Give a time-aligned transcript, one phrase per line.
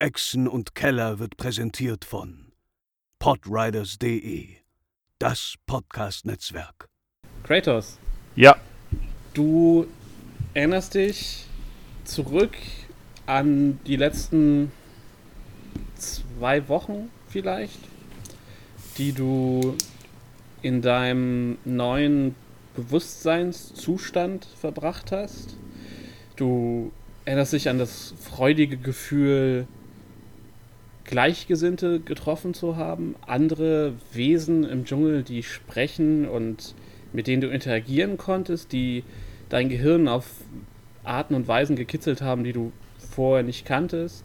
[0.00, 2.52] Echsen und Keller wird präsentiert von
[3.20, 4.48] podriders.de,
[5.20, 6.88] das Podcast-Netzwerk.
[7.44, 7.98] Kratos,
[8.34, 8.56] Ja,
[9.34, 9.86] du
[10.52, 11.46] erinnerst dich
[12.04, 12.56] zurück
[13.26, 14.72] an die letzten
[15.94, 17.78] zwei Wochen vielleicht,
[18.98, 19.76] die du
[20.60, 22.34] in deinem neuen
[22.74, 25.56] Bewusstseinszustand verbracht hast.
[26.34, 26.90] Du
[27.24, 29.68] erinnerst dich an das freudige Gefühl,
[31.04, 36.74] Gleichgesinnte getroffen zu haben, andere Wesen im Dschungel, die sprechen und
[37.12, 39.04] mit denen du interagieren konntest, die
[39.48, 40.26] dein Gehirn auf
[41.04, 44.24] Arten und Weisen gekitzelt haben, die du vorher nicht kanntest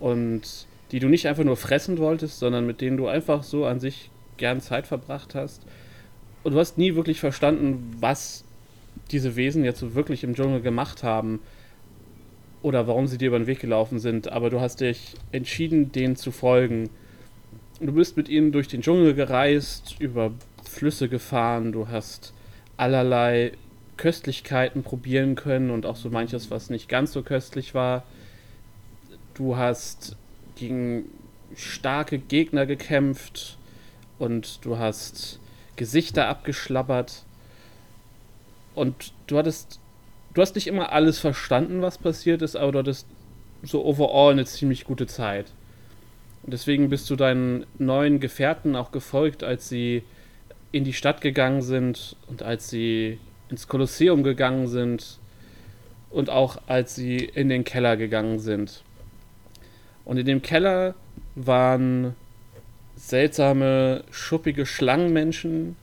[0.00, 3.80] und die du nicht einfach nur fressen wolltest, sondern mit denen du einfach so an
[3.80, 5.62] sich gern Zeit verbracht hast.
[6.42, 8.44] Und du hast nie wirklich verstanden, was
[9.10, 11.40] diese Wesen jetzt so wirklich im Dschungel gemacht haben
[12.62, 16.16] oder warum sie dir über den Weg gelaufen sind, aber du hast dich entschieden, denen
[16.16, 16.90] zu folgen.
[17.80, 20.32] Du bist mit ihnen durch den Dschungel gereist, über
[20.64, 22.32] Flüsse gefahren, du hast
[22.76, 23.52] allerlei
[23.96, 28.04] Köstlichkeiten probieren können und auch so manches, was nicht ganz so köstlich war.
[29.34, 30.16] Du hast
[30.56, 31.04] gegen
[31.54, 33.58] starke Gegner gekämpft
[34.18, 35.40] und du hast
[35.76, 37.24] Gesichter abgeschlabbert
[38.74, 39.80] und du hattest
[40.36, 43.06] du hast nicht immer alles verstanden, was passiert ist, aber du hattest
[43.62, 45.46] so overall eine ziemlich gute Zeit.
[46.42, 50.02] Und deswegen bist du deinen neuen Gefährten auch gefolgt, als sie
[50.72, 55.18] in die Stadt gegangen sind und als sie ins Kolosseum gegangen sind
[56.10, 58.82] und auch als sie in den Keller gegangen sind.
[60.04, 60.94] Und in dem Keller
[61.34, 62.14] waren
[62.94, 65.76] seltsame, schuppige Schlangenmenschen.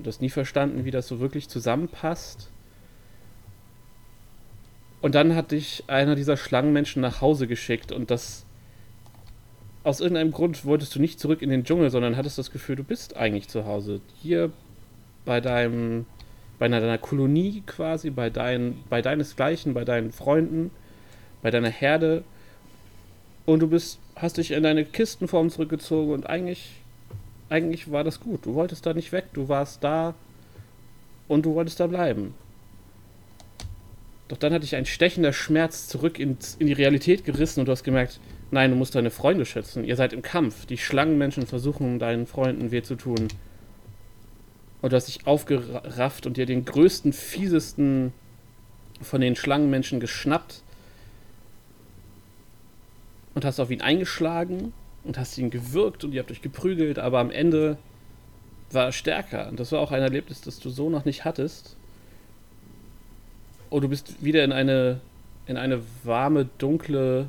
[0.00, 2.50] Du hast nie verstanden, wie das so wirklich zusammenpasst.
[5.04, 8.46] Und dann hat dich einer dieser Schlangenmenschen nach Hause geschickt und das.
[9.82, 12.84] Aus irgendeinem Grund wolltest du nicht zurück in den Dschungel, sondern hattest das Gefühl, du
[12.84, 14.00] bist eigentlich zu Hause.
[14.22, 14.50] Hier
[15.26, 16.06] bei deinem.
[16.58, 20.70] bei deiner Kolonie quasi, bei, dein, bei deinesgleichen, bei deinen Freunden,
[21.42, 22.24] bei deiner Herde.
[23.44, 26.70] Und du bist, hast dich in deine Kistenform zurückgezogen und eigentlich.
[27.50, 28.46] eigentlich war das gut.
[28.46, 30.14] Du wolltest da nicht weg, du warst da
[31.28, 32.32] und du wolltest da bleiben.
[34.28, 37.72] Doch dann hat dich ein stechender Schmerz zurück ins, in die Realität gerissen und du
[37.72, 38.20] hast gemerkt,
[38.50, 39.84] nein, du musst deine Freunde schützen.
[39.84, 40.64] Ihr seid im Kampf.
[40.66, 43.28] Die Schlangenmenschen versuchen deinen Freunden weh zu tun.
[44.80, 48.12] Und du hast dich aufgerafft und dir den größten, fiesesten
[49.00, 50.62] von den Schlangenmenschen geschnappt
[53.34, 54.72] und hast auf ihn eingeschlagen
[55.04, 57.76] und hast ihn gewürgt und ihr habt euch geprügelt, aber am Ende
[58.70, 59.48] war er stärker.
[59.48, 61.76] Und das war auch ein Erlebnis, das du so noch nicht hattest.
[63.74, 65.00] Oh, du bist wieder in eine,
[65.48, 67.28] in eine warme, dunkle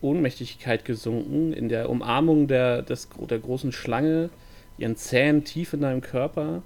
[0.00, 4.30] Ohnmächtigkeit gesunken, in der Umarmung der, des, der großen Schlange,
[4.78, 6.62] ihren Zähnen tief in deinem Körper.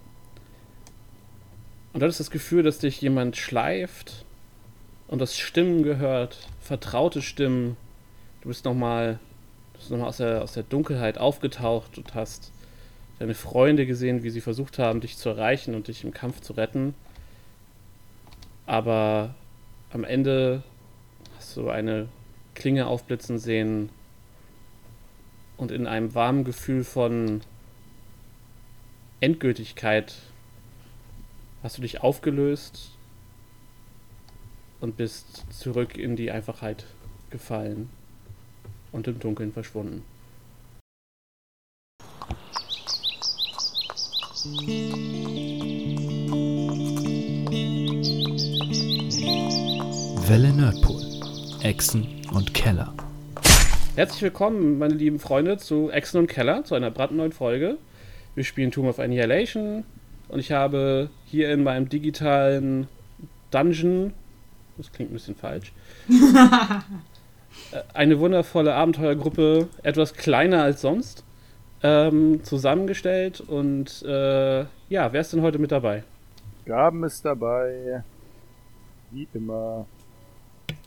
[1.94, 4.26] Und du hattest das Gefühl, dass dich jemand schleift
[5.08, 7.78] und das Stimmen gehört, vertraute Stimmen.
[8.42, 9.18] Du bist nochmal
[9.88, 12.52] noch aus, der, aus der Dunkelheit aufgetaucht und hast
[13.18, 16.52] deine Freunde gesehen, wie sie versucht haben, dich zu erreichen und dich im Kampf zu
[16.52, 16.92] retten.
[18.66, 19.34] Aber
[19.90, 20.62] am Ende
[21.36, 22.08] hast du eine
[22.54, 23.90] Klinge aufblitzen sehen
[25.56, 27.42] und in einem warmen Gefühl von
[29.20, 30.14] Endgültigkeit
[31.62, 32.90] hast du dich aufgelöst
[34.80, 36.84] und bist zurück in die Einfachheit
[37.30, 37.88] gefallen
[38.92, 40.02] und im Dunkeln verschwunden.
[50.26, 51.02] Welle Nerdpool.
[51.62, 52.94] Echsen und Keller.
[53.94, 57.76] Herzlich willkommen, meine lieben Freunde, zu Echsen und Keller, zu einer brandneuen Folge.
[58.34, 59.84] Wir spielen Tomb of Annihilation
[60.28, 62.88] und ich habe hier in meinem digitalen
[63.50, 64.14] Dungeon,
[64.78, 65.74] das klingt ein bisschen falsch,
[66.08, 71.22] äh, eine wundervolle Abenteuergruppe, etwas kleiner als sonst,
[71.82, 73.42] ähm, zusammengestellt.
[73.42, 76.02] Und äh, ja, wer ist denn heute mit dabei?
[76.64, 78.02] Gaben ist dabei.
[79.10, 79.84] Wie immer.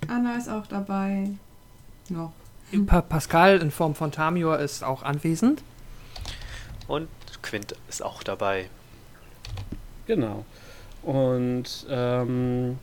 [0.07, 1.29] Anna ist auch dabei.
[2.09, 2.33] Noch.
[2.85, 5.63] Pa Pascal in Form von Tamior ist auch anwesend.
[6.87, 7.07] Und
[7.41, 8.69] Quint ist auch dabei.
[10.05, 10.45] Genau.
[11.03, 12.77] Und ähm,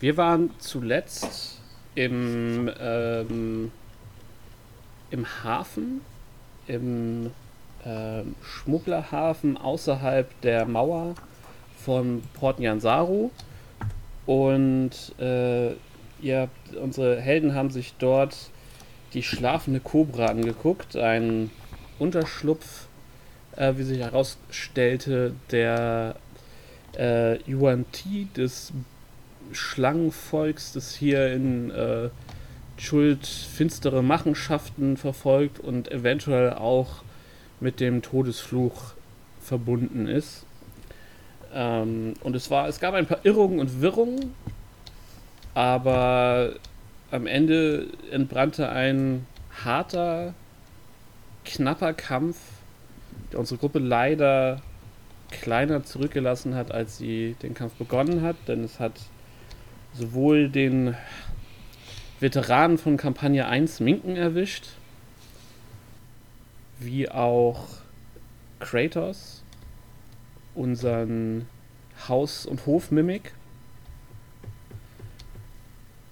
[0.00, 1.60] wir waren zuletzt
[1.94, 3.72] im, ähm,
[5.10, 6.00] im Hafen,
[6.66, 7.30] im
[7.84, 11.14] ähm, Schmugglerhafen außerhalb der Mauer
[11.78, 13.30] von Port Nyansaru.
[14.26, 15.72] Und äh,
[16.20, 16.48] ihr,
[16.80, 18.36] unsere Helden haben sich dort
[19.14, 20.96] die schlafende Kobra angeguckt.
[20.96, 21.50] Ein
[21.98, 22.86] Unterschlupf,
[23.56, 26.16] äh, wie sich herausstellte, der
[26.96, 28.72] äh, Yuan Ti des
[29.52, 32.10] Schlangenvolks, das hier in äh,
[32.76, 37.02] Schuld finstere Machenschaften verfolgt und eventuell auch
[37.60, 38.92] mit dem Todesfluch
[39.40, 40.44] verbunden ist.
[41.52, 44.34] Ähm, und es war, es gab ein paar Irrungen und Wirrungen,
[45.58, 46.52] aber
[47.10, 49.26] am Ende entbrannte ein
[49.64, 50.34] harter,
[51.44, 52.36] knapper Kampf,
[53.32, 54.62] der unsere Gruppe leider
[55.32, 58.92] kleiner zurückgelassen hat, als sie den Kampf begonnen hat, denn es hat
[59.94, 60.94] sowohl den
[62.20, 64.68] Veteranen von Kampagne 1 Minken erwischt,
[66.78, 67.66] wie auch
[68.60, 69.42] Kratos,
[70.54, 71.48] unseren
[72.06, 73.32] Haus- und Hofmimik.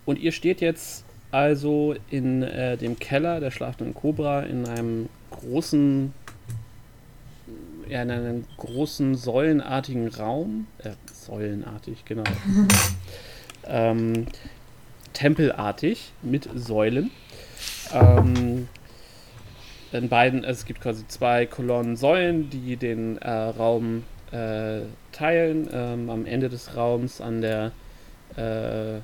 [0.06, 6.14] Und ihr steht jetzt also in äh, dem Keller der schlafenden Kobra in einem großen,
[7.88, 10.68] ja, in einem großen säulenartigen Raum.
[10.78, 12.22] Äh, säulenartig, genau.
[13.66, 14.26] ähm,
[15.12, 17.10] tempelartig mit Säulen.
[17.92, 18.68] Ähm,
[19.92, 24.82] in beiden, es gibt quasi zwei Kolonnen Säulen, die den äh, Raum äh,
[25.12, 25.68] teilen.
[25.72, 27.72] Ähm, am Ende des Raums an der
[28.36, 29.00] äh,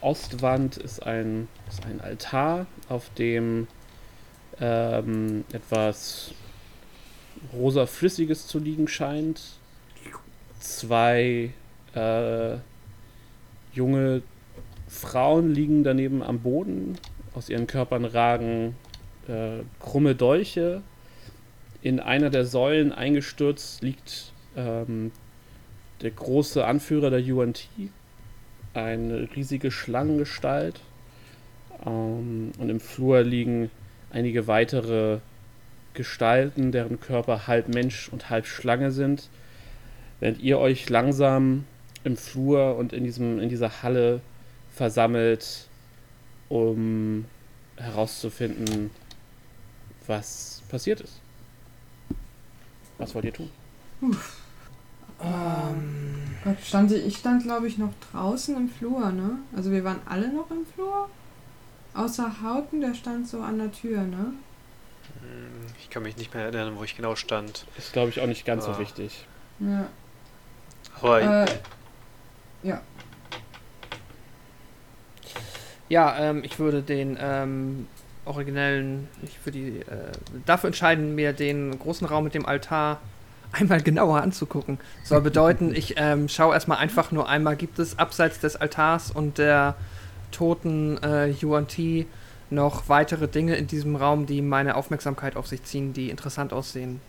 [0.00, 3.68] Ostwand ist ein, ist ein Altar, auf dem
[4.60, 6.32] ähm, etwas
[7.52, 9.40] rosa Flüssiges zu liegen scheint.
[10.58, 11.52] Zwei
[11.94, 12.56] äh,
[13.72, 14.22] junge
[14.88, 16.98] Frauen liegen daneben am Boden.
[17.34, 18.74] Aus ihren Körpern ragen
[19.28, 20.82] äh, krumme Dolche.
[21.80, 25.12] In einer der Säulen eingestürzt liegt ähm,
[26.02, 27.68] der große Anführer der UNT,
[28.74, 30.80] eine riesige Schlangengestalt.
[31.84, 33.70] Ähm, und im Flur liegen
[34.10, 35.18] einige weitere
[35.94, 39.28] Gestalten, deren Körper halb Mensch und halb Schlange sind.
[40.20, 41.64] Während ihr euch langsam
[42.04, 44.20] im Flur und in, diesem, in dieser Halle
[44.70, 45.68] versammelt,
[46.48, 47.24] um
[47.76, 48.90] herauszufinden,
[50.06, 51.20] was passiert ist.
[52.98, 53.50] Was wollt ihr tun?
[55.22, 59.38] Ähm, Gott, stand, ich stand, glaube ich, noch draußen im Flur, ne?
[59.56, 61.08] Also wir waren alle noch im Flur.
[61.94, 64.32] Außer Hauten, der stand so an der Tür, ne?
[65.20, 67.66] Hm, Ich kann mich nicht mehr erinnern, wo ich genau stand.
[67.76, 68.78] Ist, glaube ich, auch nicht ganz so Ah.
[68.78, 69.26] wichtig.
[69.58, 69.86] Ja.
[71.00, 71.46] Aber Äh,
[72.62, 72.80] ja.
[75.88, 77.86] ja, ähm, ich würde den ähm,
[78.24, 80.12] originellen, ich würde die, äh,
[80.46, 83.00] dafür entscheiden, mir den großen Raum mit dem Altar
[83.52, 84.78] einmal genauer anzugucken.
[85.04, 89.38] Soll bedeuten, ich ähm, schaue erstmal einfach nur einmal, gibt es abseits des Altars und
[89.38, 89.74] der
[90.30, 92.06] toten äh, Yuan Ti
[92.50, 97.00] noch weitere Dinge in diesem Raum, die meine Aufmerksamkeit auf sich ziehen, die interessant aussehen.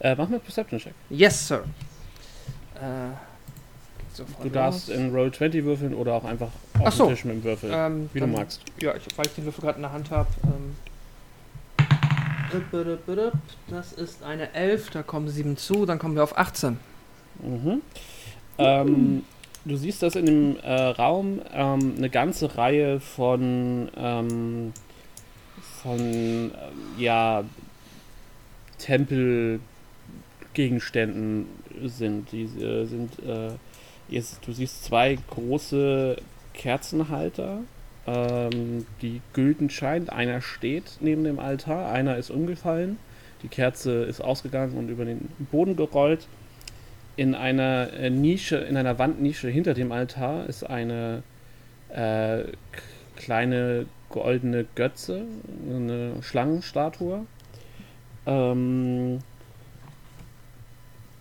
[0.00, 0.94] Äh, mach mal Perception-Check.
[1.10, 1.64] Yes, Sir.
[2.74, 3.16] Äh,
[4.42, 6.48] Du darfst in Roll 20 würfeln oder auch einfach
[6.80, 7.04] auf so.
[7.06, 7.70] den Tisch mit dem Würfel.
[7.72, 8.62] Ähm, wie du magst.
[8.80, 10.28] Ja, ich, weil ich den Würfel gerade in der Hand habe.
[10.44, 10.74] Ähm,
[13.68, 16.78] das ist eine 11, da kommen 7 zu, dann kommen wir auf 18.
[17.42, 17.82] Mhm.
[18.58, 19.24] Ähm,
[19.64, 24.72] du siehst, dass in dem äh, Raum ähm, eine ganze Reihe von, ähm,
[25.82, 26.52] von ähm,
[26.96, 27.44] ja,
[28.78, 31.46] Tempelgegenständen
[31.84, 32.32] sind.
[32.32, 33.50] Die äh, sind äh,
[34.08, 36.16] jetzt, du siehst zwei große
[36.54, 37.60] Kerzenhalter,
[38.08, 40.10] ähm, die gülden scheint.
[40.10, 42.98] Einer steht neben dem Altar, einer ist umgefallen.
[43.42, 46.26] Die Kerze ist ausgegangen und über den Boden gerollt.
[47.16, 51.22] In einer äh, Nische, in einer Wandnische hinter dem Altar ist eine
[51.90, 52.44] äh,
[53.16, 55.24] kleine goldene Götze,
[55.68, 57.26] eine Schlangenstatue.
[58.26, 59.18] Ähm,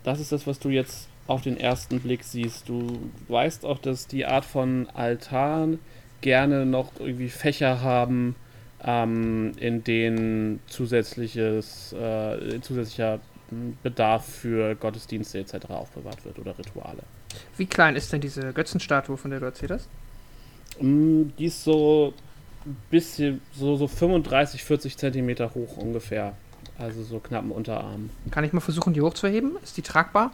[0.04, 2.70] das ist das, was du jetzt auf den ersten Blick siehst.
[2.70, 5.80] Du weißt auch, dass die Art von Altaren
[6.22, 8.36] gerne noch irgendwie Fächer haben,
[8.84, 13.20] ähm, in denen zusätzliches, äh, zusätzlicher
[13.82, 15.70] Bedarf für Gottesdienste etc.
[15.70, 17.04] aufbewahrt wird oder Rituale.
[17.56, 19.88] Wie klein ist denn diese Götzenstatue, von der du erzählt hast?
[20.82, 22.14] Mm, Die ist so
[22.66, 26.34] ein bisschen, so, so 35, 40 Zentimeter hoch ungefähr.
[26.78, 28.10] Also so knapp im Unterarm.
[28.30, 29.58] Kann ich mal versuchen, die hochzuheben?
[29.64, 30.32] Ist die tragbar?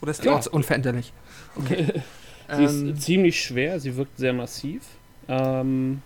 [0.00, 0.40] Oder ist die Ja.
[0.50, 1.12] unveränderlich?
[1.56, 2.02] Okay.
[2.48, 4.82] sie ähm, ist ziemlich schwer, sie wirkt sehr massiv.
[5.28, 6.02] Ähm,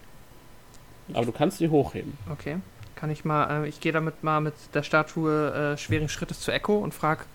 [1.12, 2.16] aber du kannst sie hochheben.
[2.30, 2.56] okay.
[2.96, 6.52] Kann ich mal, äh, ich gehe damit mal mit der Statue äh, schweren Schrittes zu
[6.52, 7.26] Echo und frag,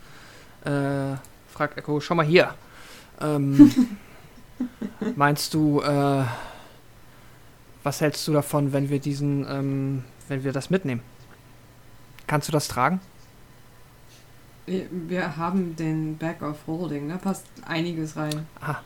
[0.63, 1.17] äh,
[1.49, 2.53] frag Echo, schau mal hier.
[3.19, 3.97] Ähm,
[5.15, 6.23] meinst du, äh,
[7.83, 11.01] Was hältst du davon, wenn wir diesen, ähm, wenn wir das mitnehmen?
[12.27, 12.99] Kannst du das tragen?
[14.65, 18.45] Wir, haben den Bag of Holding, da passt einiges rein.
[18.59, 18.79] Ah,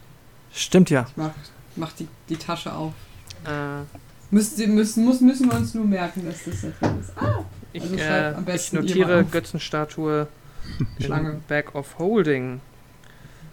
[0.54, 1.06] stimmt ja.
[1.10, 1.32] Ich mach,
[1.76, 2.94] mach die, die Tasche auf.
[3.46, 3.84] Äh,
[4.34, 7.12] Müssen, müssen, muss, müssen wir uns nur merken, dass das da drin ist.
[7.18, 7.44] Ah,
[7.74, 9.26] ich, Also äh, am ich besten ihr notiere.
[9.26, 10.28] Götzenstatue
[11.02, 11.42] Schlange.
[11.50, 12.62] Bag of Holding.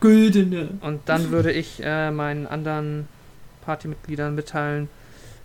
[0.00, 0.68] güldene.
[0.80, 3.08] Und dann würde ich äh, meinen anderen
[3.64, 4.88] Partymitgliedern mitteilen,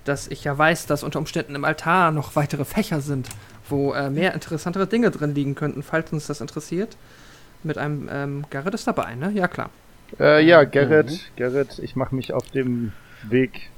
[0.06, 3.28] dass ich ja weiß, dass unter Umständen im Altar noch weitere Fächer sind,
[3.70, 6.96] wo äh, mehr interessantere Dinge drin liegen könnten, falls uns das interessiert.
[7.64, 9.32] Mit einem ähm, Garrett ist dabei, ne?
[9.32, 9.72] Ja, klar.
[10.20, 11.20] Äh, ja, Gerrit, Mhm.
[11.36, 12.92] Gerrit, ich mache mich auf dem
[13.24, 13.70] Weg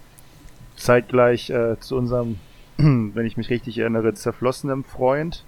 [0.76, 2.40] zeitgleich äh, zu unserem,
[2.78, 5.44] wenn ich mich richtig erinnere, zerflossenem Freund,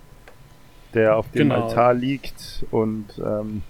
[0.94, 1.68] der auf dem Genau.
[1.68, 2.64] Altar liegt.
[2.72, 3.64] Und ähm,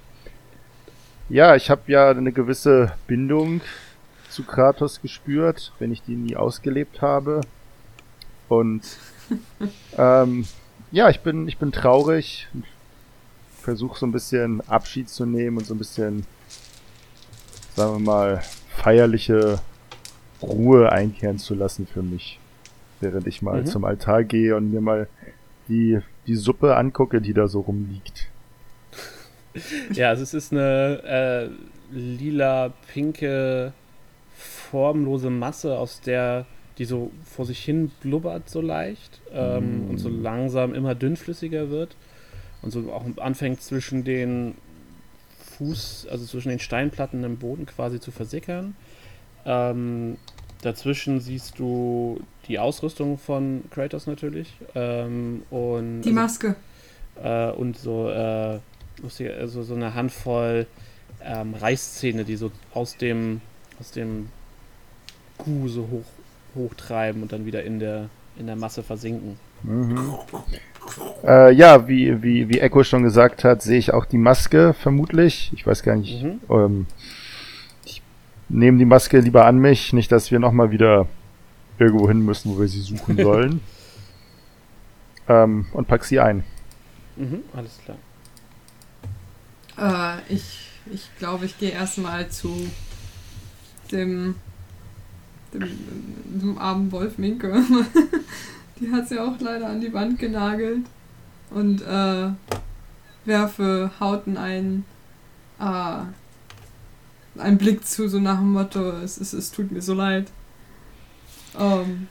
[1.30, 3.62] ja, ich habe ja eine gewisse Bindung
[4.30, 7.42] zu Kratos gespürt, wenn ich die nie ausgelebt habe.
[8.48, 8.84] Und
[9.98, 10.46] ähm,
[10.92, 12.48] ja, ich bin, ich bin traurig.
[13.62, 16.26] Versuche so ein bisschen Abschied zu nehmen und so ein bisschen
[17.78, 18.42] sagen wir mal,
[18.76, 19.60] feierliche
[20.42, 22.40] Ruhe einkehren zu lassen für mich.
[23.00, 23.66] Während ich mal Mhm.
[23.68, 25.08] zum Altar gehe und mir mal
[25.68, 28.30] die, die Suppe angucke, die da so rumliegt.
[29.94, 31.50] Ja, also es ist eine äh,
[31.96, 33.74] lila-pinke,
[34.36, 36.46] formlose Masse, aus der
[36.80, 39.90] die so vor sich hin blubbert so leicht ähm, Mm.
[39.90, 41.96] und so langsam immer dünnflüssiger wird
[42.62, 44.54] und so auch anfängt zwischen den
[45.58, 48.76] Fuß, also zwischen den Steinplatten im Boden quasi zu versickern.
[49.46, 50.18] Ähm,
[50.62, 56.56] dazwischen siehst du die Ausrüstung von Kratos natürlich ähm, und Die also Maske.
[57.22, 58.60] äh, und so, äh,
[59.40, 60.68] also so eine Handvoll
[61.24, 63.42] ähm, Reißzähne, die so aus dem,
[63.80, 64.30] aus dem
[65.38, 66.06] Kuh so hoch,
[66.56, 69.40] hochtreiben und dann wieder in der, in der Masse versinken.
[69.64, 70.16] Mhm.
[71.24, 75.52] Äh, ja, wie, wie, wie Echo schon gesagt hat, sehe ich auch die Maske vermutlich.
[75.54, 76.24] Ich weiß gar nicht.
[76.24, 76.40] Mhm.
[76.50, 76.86] Ähm,
[77.86, 78.02] ich
[78.50, 81.08] nehme die Maske lieber an mich, nicht, dass wir nochmal wieder
[81.80, 83.62] irgendwo hin müssen, wo wir sie suchen sollen.
[85.28, 86.44] ähm, und pack sie ein.
[87.16, 87.98] Mhm, alles klar.
[90.30, 92.70] Äh, ich ich glaube, ich gehe erstmal zu
[93.92, 94.36] dem,
[95.54, 95.70] dem,
[96.26, 97.54] dem armen Wolf Minke.
[98.80, 100.86] die hat sie auch leider an die Wand genagelt.
[101.50, 102.30] Und äh,
[103.26, 104.86] werfe Hauten einen,
[105.60, 106.00] äh,
[107.40, 110.28] einen Blick zu, so nach dem Motto, es, es, es tut mir so leid.
[111.58, 112.08] Ähm,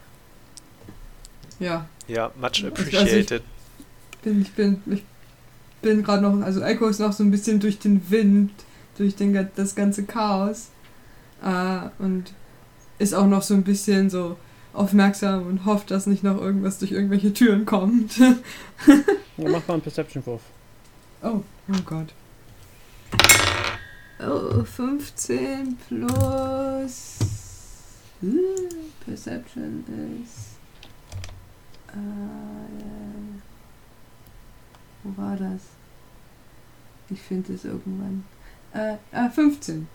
[1.58, 3.42] ja, Ja, much Also ich- appreciated.
[4.22, 5.04] bin, ich bin, ich
[5.82, 8.50] bin gerade noch, also Echo ist noch so ein bisschen durch den Wind,
[8.98, 10.68] durch den, das ganze Chaos.
[11.44, 12.32] Äh, und
[12.98, 14.36] ist auch noch so ein bisschen so
[14.76, 18.18] aufmerksam und hofft, dass nicht noch irgendwas durch irgendwelche Türen kommt.
[19.38, 20.40] Ja, mach mal einen Perception-Wurf.
[21.22, 22.14] oh, oh Gott.
[24.18, 27.18] Oh, 15 plus
[28.22, 29.84] äh, Perception
[30.24, 30.56] ist.
[31.88, 31.98] Äh,
[35.04, 35.60] wo war das?
[37.10, 38.24] Ich finde es irgendwann.
[38.72, 39.86] Äh, äh, 15.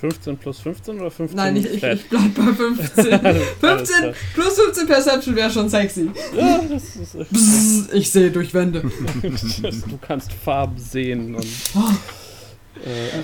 [0.00, 3.12] 15 plus 15 oder 15 Nein, ich, ich, ich bleib bei 15.
[3.24, 4.12] Alles 15 klar.
[4.34, 6.10] plus 15 Perception wäre schon sexy.
[6.36, 8.80] Ja, das ist, ich sehe durch Wände.
[9.22, 11.80] du kannst Farben sehen und Oh,
[12.82, 13.22] äh,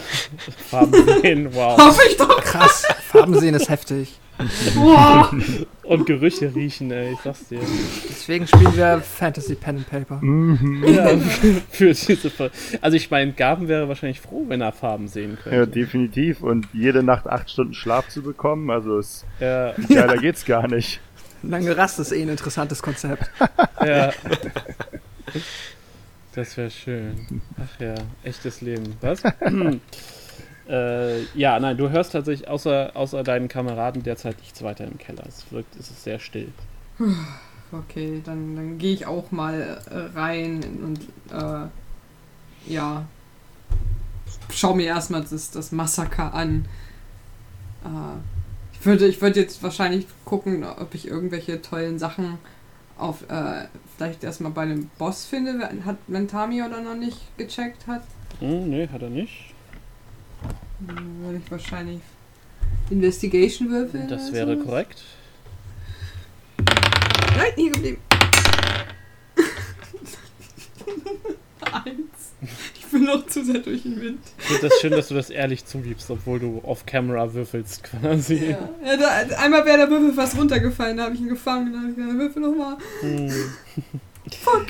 [0.70, 0.92] Farben
[1.22, 1.78] sehen, wow.
[1.78, 2.42] hoffe ich doch.
[2.44, 4.18] Krass, Farben sehen ist heftig.
[5.82, 7.60] Und Gerüche riechen, ey, ich sag's dir.
[8.08, 10.18] Deswegen spielen wir Fantasy Pen and Paper.
[10.20, 10.84] Mhm.
[10.86, 11.08] Ja,
[11.70, 12.50] für diese Ver
[12.80, 15.66] Also ich meine, Gaben wäre wahrscheinlich froh, wenn er Farben sehen Ja, könnte.
[15.68, 16.42] definitiv.
[16.42, 20.66] Und jede Nacht acht Stunden Schlaf zu bekommen, also es, Ja, ja, da geht's gar
[20.68, 21.00] nicht.
[21.42, 23.30] Lange Rast ist eh ein interessantes Konzept.
[23.84, 24.10] ja.
[26.34, 27.42] Das wäre schön.
[27.58, 28.96] Ach ja, echtes Leben.
[29.00, 29.22] Was?
[30.68, 35.24] Äh, ja, nein, du hörst tatsächlich außer, außer deinen Kameraden derzeit nichts weiter im Keller.
[35.26, 36.48] Es wirkt, es ist sehr still.
[37.72, 41.00] Okay, dann, dann gehe ich auch mal äh, rein und
[41.32, 41.66] äh,
[42.72, 43.04] ja,
[44.50, 46.64] schau mir erstmal das, das Massaker an.
[47.84, 47.88] Äh,
[48.78, 52.38] ich würde ich würde jetzt wahrscheinlich gucken, ob ich irgendwelche tollen Sachen
[52.98, 57.18] auf äh, vielleicht erstmal bei dem Boss finde, wenn- hat wenn Tami oder noch nicht
[57.36, 58.02] gecheckt hat.
[58.40, 59.52] Hm, nee, hat er nicht.
[60.80, 62.00] Dann würde ich wahrscheinlich
[62.90, 64.08] Investigation würfeln.
[64.08, 64.64] Das wäre so.
[64.64, 65.02] korrekt.
[67.36, 67.98] Nein, hier geblieben.
[71.60, 72.32] Eins.
[72.74, 74.20] Ich Würfel noch zu sehr durch den Wind.
[74.38, 78.50] Ich finde das schön, dass du das ehrlich zugibst, obwohl du off-camera würfelst quasi.
[78.50, 78.68] Ja.
[78.84, 81.90] Ja, da, einmal wäre der Würfel fast runtergefallen, da habe ich ihn gefangen, dann habe
[81.90, 82.76] ich gesagt, Würfel nochmal.
[83.00, 83.32] Hm.
[84.34, 84.66] Fuck.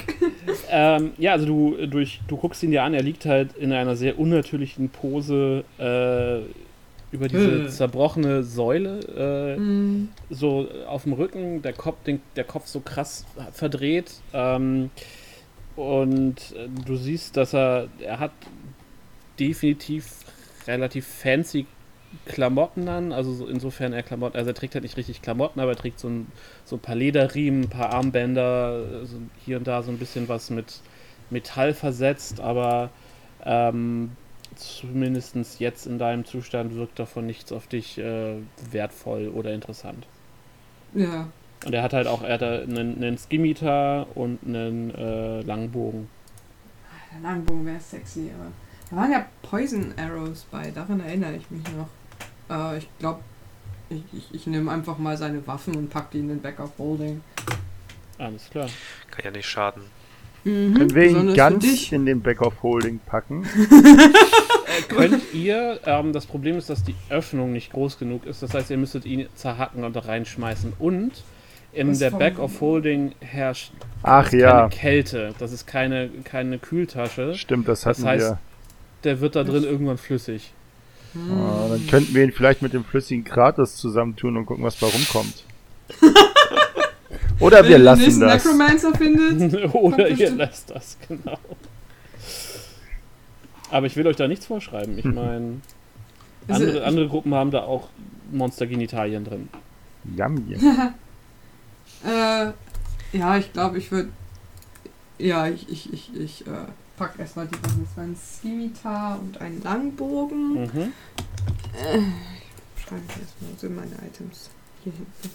[0.70, 3.96] Ähm, ja, also du, durch, du guckst ihn dir an, er liegt halt in einer
[3.96, 6.40] sehr unnatürlichen Pose äh,
[7.14, 7.68] über diese Äh.
[7.68, 10.08] zerbrochene Säule, äh, Mhm.
[10.30, 14.12] so auf dem Rücken, der Kopf, den, der Kopf so krass verdreht.
[14.32, 14.90] Ähm,
[15.76, 18.32] und äh, du siehst, dass er, er hat
[19.38, 20.24] definitiv
[20.66, 21.66] relativ fancy
[22.24, 25.72] Klamotten an, also so insofern er Klamotten, also er trägt halt nicht richtig Klamotten, aber
[25.72, 26.26] er trägt so ein,
[26.64, 30.50] so ein paar Lederriemen, ein paar Armbänder, so hier und da so ein bisschen was
[30.50, 30.80] mit
[31.30, 32.90] Metall versetzt, aber
[33.44, 34.12] ähm,
[34.56, 38.36] zumindest jetzt in deinem Zustand wirkt davon nichts auf dich äh,
[38.70, 40.06] wertvoll oder interessant.
[40.94, 41.28] Ja.
[41.64, 46.08] Und er hat halt auch, er hat einen, einen Skimitar und einen äh, Langbogen.
[47.12, 48.50] Der Langbogen wäre sexy, aber
[48.90, 51.88] da waren ja Poison Arrows bei, daran erinnere ich mich noch.
[52.54, 53.20] Äh, ich glaube,
[53.88, 56.70] ich, ich, ich nehme einfach mal seine Waffen und pack die in den Back of
[56.78, 57.20] Holding.
[58.18, 58.68] Alles klar.
[59.10, 59.82] Kann ja nicht schaden.
[60.44, 60.74] Mhm.
[60.74, 63.44] Können wir ihn ganz in den Back of Holding packen?
[64.66, 68.42] Äh, könnt ihr, ähm, das Problem ist, dass die Öffnung nicht groß genug ist.
[68.42, 70.72] Das heißt, ihr müsstet ihn zerhacken und da reinschmeißen.
[70.80, 71.12] Und
[71.72, 73.70] in Was der Back of Holding herrscht
[74.02, 75.34] Ach keine ja, Kälte.
[75.38, 77.34] Das ist keine, keine Kühltasche.
[77.34, 78.38] stimmt, das hatten Das heißt, wir.
[79.04, 80.52] Der wird da drin irgendwann flüssig.
[81.14, 84.86] Ah, dann könnten wir ihn vielleicht mit dem flüssigen Kratos zusammentun und gucken, was bei
[84.86, 85.44] rumkommt.
[87.40, 88.44] Oder Wenn wir den lassen das.
[88.44, 89.54] Necromancer findet.
[89.74, 90.38] Oder ihr bestimmt.
[90.38, 91.38] lasst das, genau.
[93.70, 94.98] Aber ich will euch da nichts vorschreiben.
[94.98, 95.60] Ich meine,
[96.48, 97.88] andere, andere Gruppen haben da auch
[98.32, 99.48] Monstergenitalien drin.
[100.16, 100.54] Yummy.
[102.04, 102.52] Äh,
[103.12, 104.10] ja, ich glaube, ich würde.
[105.18, 106.50] Ja, ich, ich, ich, ich äh,
[106.96, 107.84] pack erstmal die Sachen.
[107.86, 110.62] Das war ein Scimitar und ein Langbogen.
[110.62, 110.92] Mhm.
[111.74, 111.98] Äh,
[112.80, 114.50] schreibe ich erstmal, wo sind meine Items?
[114.82, 115.30] Hier hinten.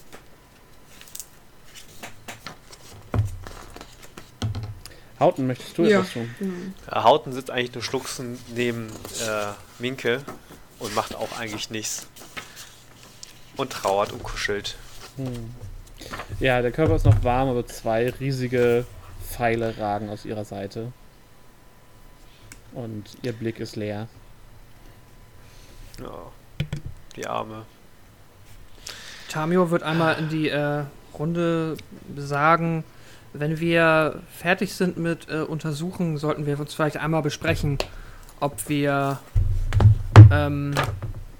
[5.19, 5.99] Hauten, möchtest du Ja.
[5.99, 6.29] etwas tun?
[6.89, 10.23] Äh, Hauten sitzt eigentlich nur schluchzen neben äh, Minke
[10.79, 12.07] und macht auch eigentlich nichts.
[13.55, 14.77] Und trauert und kuschelt.
[15.17, 15.51] Hm.
[16.39, 18.85] Ja, der Körper ist noch warm, aber zwei riesige
[19.29, 20.91] Pfeile ragen aus ihrer Seite.
[22.73, 24.07] Und ihr Blick ist leer.
[25.99, 26.31] Ja,
[27.15, 27.65] die Arme.
[29.29, 30.83] Tamio wird einmal in die äh,
[31.17, 31.77] Runde
[32.15, 32.83] sagen,
[33.33, 37.77] wenn wir fertig sind mit äh, Untersuchen, sollten wir uns vielleicht einmal besprechen,
[38.39, 39.19] ob wir,
[40.31, 40.73] ähm,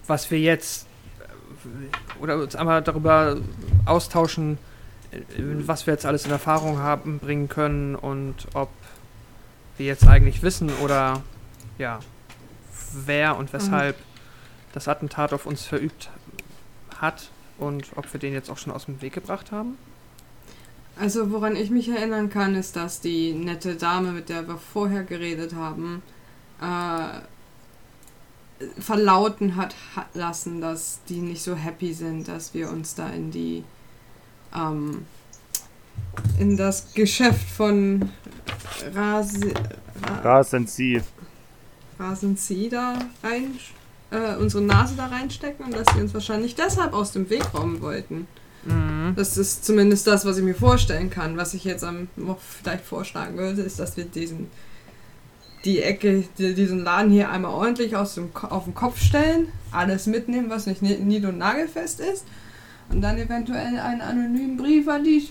[0.08, 0.88] was wir jetzt,
[1.20, 3.38] äh, oder uns einmal darüber
[3.86, 4.58] austauschen,
[5.66, 8.70] was wir jetzt alles in Erfahrung haben, bringen können und ob
[9.82, 11.24] wir jetzt eigentlich wissen oder,
[11.80, 12.00] ja,
[12.94, 13.96] wer und weshalb
[14.74, 16.12] das Attentat auf uns verübt
[16.98, 19.78] hat und ob wir den jetzt auch schon aus dem Weg gebracht haben.
[21.00, 25.04] Also, woran ich mich erinnern kann, ist, dass die nette Dame, mit der wir vorher
[25.04, 26.04] geredet haben,
[26.62, 27.22] äh,
[28.80, 33.32] verlauten hat, hat lassen, dass die nicht so happy sind, dass wir uns da in
[33.32, 33.64] die
[34.56, 35.08] ähm,
[36.40, 38.10] in das Geschäft von
[38.94, 39.54] Rasi,
[40.04, 41.02] Ra Rasen Sie.
[42.00, 43.56] Rasenzieh da rein,
[44.10, 47.82] äh, unsere Nase da reinstecken und dass sie uns wahrscheinlich deshalb aus dem Weg räumen
[47.82, 48.28] wollten.
[48.66, 49.14] Mhm.
[49.16, 51.38] Das ist zumindest das, was ich mir vorstellen kann.
[51.38, 52.08] Was ich jetzt am
[52.40, 54.50] vielleicht vorschlagen würde, ist, dass wir diesen
[55.64, 60.08] die Ecke, die, diesen Laden hier einmal ordentlich aus dem, auf den Kopf stellen, alles
[60.08, 62.26] mitnehmen, was nicht ni- nied- und nagelfest ist,
[62.90, 65.30] und dann eventuell einen anonymen Brief an die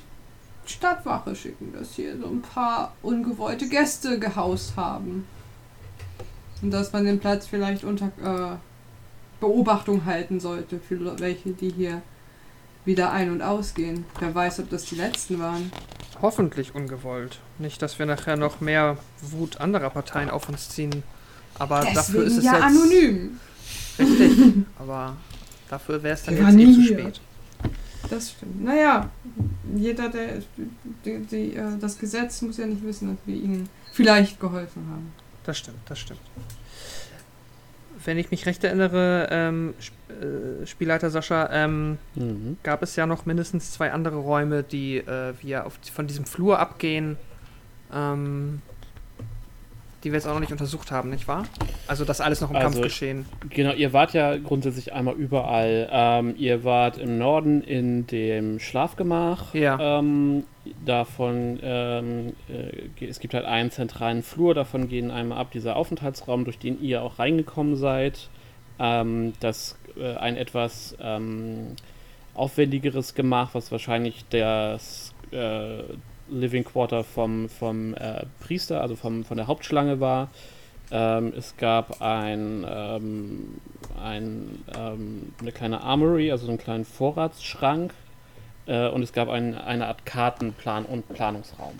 [0.70, 5.26] Stadtwache schicken, dass hier so ein paar ungewollte Gäste gehaust haben.
[6.62, 8.56] Und dass man den Platz vielleicht unter äh,
[9.40, 12.02] Beobachtung halten sollte für welche, die hier
[12.84, 14.04] wieder ein- und ausgehen.
[14.18, 15.70] Wer weiß, ob das die letzten waren.
[16.22, 17.38] Hoffentlich ungewollt.
[17.58, 21.02] Nicht, dass wir nachher noch mehr Wut anderer Parteien auf uns ziehen.
[21.58, 23.40] Aber dafür ist es ja jetzt anonym.
[23.98, 24.66] richtig.
[24.78, 25.16] Aber
[25.68, 27.20] dafür wäre es dann Wir jetzt eh zu spät.
[28.08, 28.64] Das stimmt.
[28.64, 29.10] Naja,
[29.76, 30.42] jeder, der
[31.04, 35.12] die, die, äh, das Gesetz muss ja nicht wissen, dass wir ihnen vielleicht geholfen haben.
[35.44, 36.20] Das stimmt, das stimmt.
[38.04, 42.56] Wenn ich mich recht erinnere, ähm, Sp äh, Spielleiter Sascha, ähm, Mhm.
[42.62, 46.58] gab es ja noch mindestens zwei andere Räume, die äh, wir auf, von diesem Flur
[46.58, 47.16] abgehen.
[47.92, 48.62] Ähm,
[50.02, 51.44] die wir jetzt auch noch nicht untersucht haben, nicht wahr?
[51.86, 53.26] Also das alles noch im Also, Kampf geschehen.
[53.50, 55.88] Genau, ihr wart ja grundsätzlich einmal überall.
[55.90, 59.54] Ähm, ihr wart im Norden in dem Schlafgemach.
[59.54, 59.98] Ja.
[59.98, 60.44] Ähm,
[60.84, 66.44] davon, ähm, äh, es gibt halt einen zentralen Flur, davon gehen einmal ab dieser Aufenthaltsraum,
[66.44, 68.28] durch den ihr auch reingekommen seid.
[68.78, 71.76] Ähm, das äh, ein etwas ähm,
[72.34, 75.82] aufwendigeres Gemach, was wahrscheinlich das äh,
[76.30, 80.28] Living Quarter vom, vom äh, Priester, also vom, von der Hauptschlange war.
[80.90, 83.60] Ähm, es gab ein, ähm,
[84.02, 87.92] ein, ähm, eine kleine Armory, also so einen kleinen Vorratsschrank.
[88.66, 91.78] Äh, und es gab ein, eine Art Kartenplan und Planungsraum.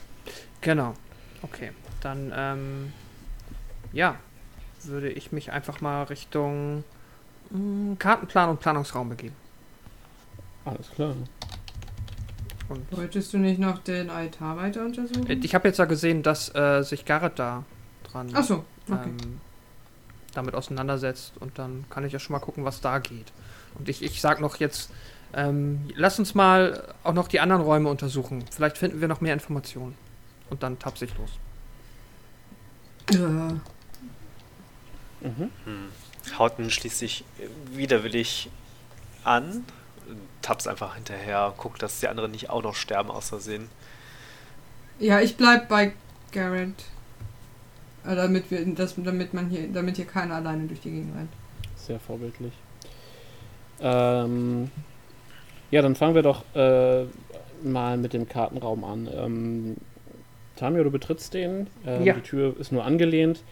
[0.60, 0.94] Genau.
[1.42, 1.72] Okay.
[2.00, 2.92] Dann, ähm,
[3.92, 4.16] ja,
[4.82, 6.84] würde ich mich einfach mal Richtung
[7.50, 9.36] mh, Kartenplan und Planungsraum begeben.
[10.64, 11.14] Alles klar.
[12.70, 15.28] Und Wolltest du nicht noch den Altar weiter untersuchen?
[15.28, 17.64] Äh, ich habe jetzt ja gesehen, dass äh, sich Garrett da
[18.04, 19.08] dran Achso, okay.
[19.08, 19.40] ähm,
[20.34, 23.32] damit auseinandersetzt und dann kann ich ja schon mal gucken, was da geht.
[23.76, 24.90] Und ich, ich sag noch jetzt,
[25.34, 28.44] ähm, lass uns mal auch noch die anderen Räume untersuchen.
[28.52, 29.96] Vielleicht finden wir noch mehr Informationen.
[30.48, 31.30] Und dann tapse ich los.
[33.12, 33.60] Ja.
[35.22, 35.50] Mhm.
[35.64, 35.88] Hm.
[36.38, 37.24] Hauten schließt sich
[37.72, 38.48] widerwillig
[39.24, 39.64] an,
[40.42, 43.68] taps einfach hinterher, guckt, dass die anderen nicht auch noch sterben aus Versehen.
[44.98, 45.92] ja, ich bleib bei
[46.32, 46.74] Garrett.
[48.06, 51.30] Äh, damit wir das, damit man hier, damit hier keiner alleine durch die Gegend rennt.
[51.76, 52.52] Sehr vorbildlich.
[53.80, 54.70] Ähm,
[55.70, 57.04] ja, dann fangen wir doch äh,
[57.62, 59.08] mal mit dem Kartenraum an.
[59.12, 59.76] Ähm,
[60.56, 61.66] Tamio, du betrittst den.
[61.86, 62.14] Ähm, Ja.
[62.14, 63.42] Die Tür ist nur angelehnt.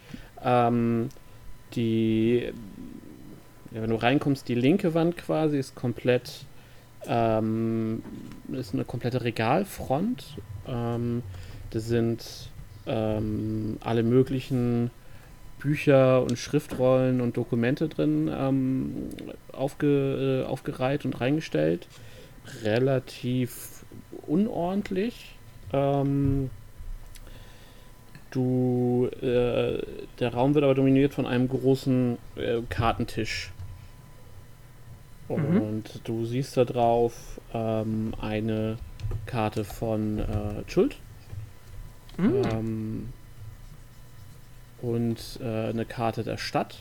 [0.43, 1.09] Ähm,
[1.75, 2.51] die,
[3.71, 6.47] ja, wenn du reinkommst, die linke Wand quasi ist komplett,
[7.09, 8.03] ähm,
[8.53, 10.37] ist eine komplette Regalfront.
[10.67, 11.23] Ähm,
[11.71, 12.51] das sind
[12.87, 14.91] ähm, alle möglichen
[15.59, 19.11] Bücher und Schriftrollen und Dokumente drin ähm,
[19.53, 21.89] aufge, äh, aufgereiht und reingestellt.
[22.63, 23.85] Relativ
[24.27, 25.37] unordentlich.
[25.73, 26.51] Ähm,
[28.31, 29.83] du, äh,
[30.21, 33.51] der Raum wird aber dominiert von einem großen äh, Kartentisch.
[35.29, 35.61] Mhm.
[35.61, 38.79] Und du siehst da drauf ähm, eine
[39.27, 40.97] Karte von äh, Schuld.
[42.17, 42.43] Hm.
[42.51, 43.13] Ähm,
[44.81, 46.79] und äh, eine Karte der Stadt.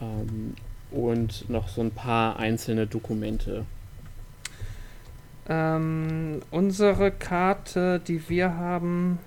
[0.00, 0.54] Ähm,
[0.90, 3.64] und noch so ein paar einzelne Dokumente.
[5.48, 9.18] Ähm, unsere Karte, die wir haben.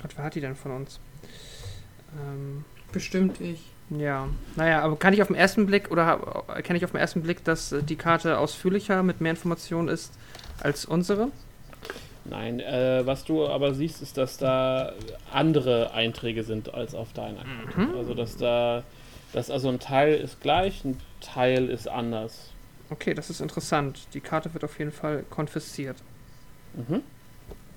[0.00, 1.00] Gott, wer hat die denn von uns?
[2.18, 3.75] Ähm, Bestimmt ich.
[3.90, 7.22] Ja, naja, aber kann ich auf den ersten Blick oder erkenne ich auf den ersten
[7.22, 10.12] Blick, dass äh, die Karte ausführlicher mit mehr Informationen ist
[10.60, 11.28] als unsere?
[12.24, 14.92] Nein, äh, was du aber siehst, ist, dass da
[15.32, 17.80] andere Einträge sind als auf deiner Karte.
[17.92, 17.96] Mhm.
[17.96, 18.82] Also, dass da,
[19.32, 22.50] dass also ein Teil ist gleich, ein Teil ist anders.
[22.90, 24.08] Okay, das ist interessant.
[24.14, 25.96] Die Karte wird auf jeden Fall konfisziert.
[26.74, 27.02] Mhm.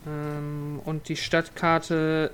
[0.07, 2.31] Ähm, und die Stadtkarte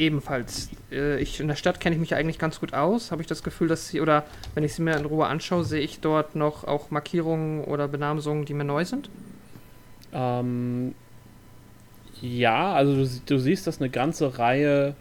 [0.00, 0.70] ebenfalls.
[0.90, 3.12] Äh, ich, in der Stadt kenne ich mich eigentlich ganz gut aus.
[3.12, 5.80] Habe ich das Gefühl, dass sie, oder wenn ich sie mir in Ruhe anschaue, sehe
[5.80, 9.10] ich dort noch auch Markierungen oder Benamsungen, die mir neu sind?
[10.12, 10.94] Ähm,
[12.20, 14.94] ja, also du, du siehst, dass eine ganze Reihe,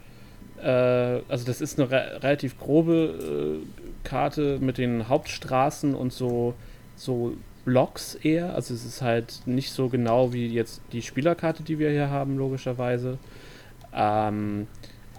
[0.62, 6.54] äh, also das ist eine re relativ grobe äh, Karte mit den Hauptstraßen und so,
[6.96, 7.36] so
[7.66, 8.54] Blocks eher.
[8.54, 12.38] Also es ist halt nicht so genau wie jetzt die Spielerkarte, die wir hier haben,
[12.38, 13.18] logischerweise.
[13.94, 14.68] Ähm,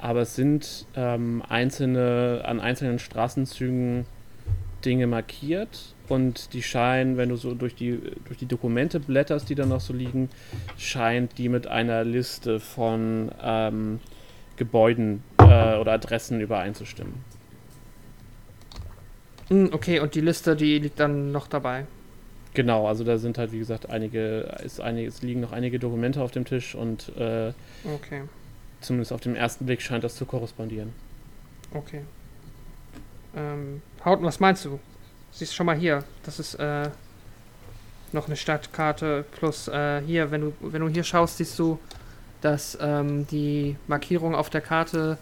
[0.01, 4.07] aber es sind ähm, einzelne, an einzelnen Straßenzügen
[4.85, 9.55] Dinge markiert und die scheinen, wenn du so durch die, durch die Dokumente blätterst, die
[9.55, 10.31] da noch so liegen,
[10.79, 14.01] scheint die mit einer Liste von ähm,
[14.57, 17.15] Gebäuden äh, oder Adressen übereinzustimmen.
[19.49, 21.87] Hm, okay, und die Liste, die liegt dann noch dabei.
[22.55, 26.21] Genau, also da sind halt, wie gesagt, einige, ist einige, es liegen noch einige Dokumente
[26.21, 27.53] auf dem Tisch und äh,
[27.85, 28.23] Okay,
[28.81, 30.93] zumindest auf den ersten Blick scheint das zu korrespondieren.
[31.75, 32.03] okay.
[33.37, 34.81] Ähm, Hauten, was meinst du?
[35.31, 36.91] Siehst schon mal hier, das ist äh,
[38.13, 41.79] noch eine Stadtkarte plus äh, hier, wenn du, wenn du hier schaust, siehst du,
[42.41, 45.19] dass ähm, die Markierungen auf der Karte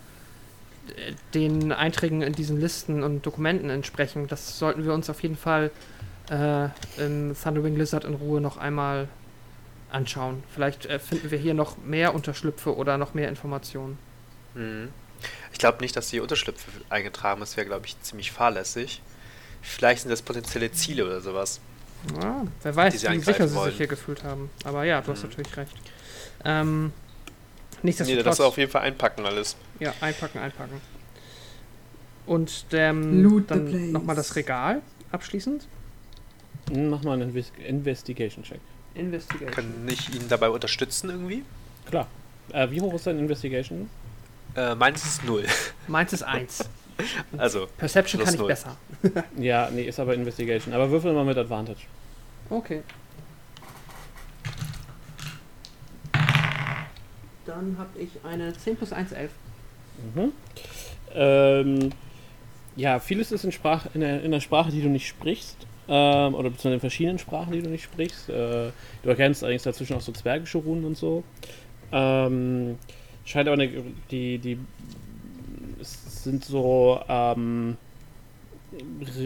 [0.89, 4.27] äh, den Einträgen in diesen Listen und Dokumenten entsprechen.
[4.29, 5.71] Das sollten wir uns auf jeden Fall
[6.31, 9.09] äh, im Thunderwing Lizard in Ruhe noch einmal
[9.91, 10.43] anschauen.
[10.53, 13.99] Vielleicht äh, finden wir hier noch mehr Unterschlüpfe oder noch mehr Informationen.
[14.55, 14.89] Mhm.
[15.53, 19.03] Ich glaube nicht, dass die Unterschlüpfe eingetragen ist, wäre, glaube ich, ziemlich fahrlässig.
[19.63, 21.61] Vielleicht sind das potenzielle Ziele oder sowas.
[22.23, 23.71] Ja, wer weiß, wie sicher sie wollen.
[23.71, 24.51] sich hier gefühlt haben.
[24.65, 25.31] Aber ja, du hast Mhm.
[25.31, 25.75] natürlich recht.
[26.45, 26.93] Ähm,
[27.81, 28.25] Nee, Nichtsdestotrotz.
[28.25, 29.57] das auf jeden Fall einpacken alles.
[29.79, 30.81] Ja, einpacken, einpacken.
[32.27, 35.67] Und ähm, dann nochmal das Regal abschließend.
[36.71, 38.61] Hm, Mach mal einen Inves Investigation-Check.
[38.99, 39.51] Investigation.
[39.51, 41.45] Kann ich ihn dabei unterstützen irgendwie?
[41.87, 42.07] Klar.
[42.53, 43.89] Äh, wie hoch ist dein Investigation?
[44.55, 45.45] Äh, meins ist null.
[45.87, 46.69] Meins ist 1.
[47.37, 48.49] Also, Perception kann ich null.
[48.49, 48.77] besser.
[49.39, 50.75] Ja, nee, ist aber Investigation.
[50.75, 51.83] Aber würfel mal mit Advantage.
[52.51, 52.83] Okay.
[57.47, 59.31] Dann habe ich eine 10 plus 1, 11.
[60.17, 60.33] Mhm.
[61.15, 61.93] Ähm,
[62.75, 65.68] ja, vieles ist in, Sprach, in, der, in der Sprache, die du nicht sprichst.
[65.89, 68.29] Ähm, oder beziehungsweise in verschiedenen Sprachen, die du nicht sprichst.
[68.29, 68.71] Äh,
[69.03, 71.25] du erkennst allerdings dazwischen auch so zwergische Runen und so.
[71.93, 72.79] Ähm,
[73.25, 73.71] scheint aber eine,
[74.11, 74.59] die, die
[75.81, 77.77] es sind so ähm,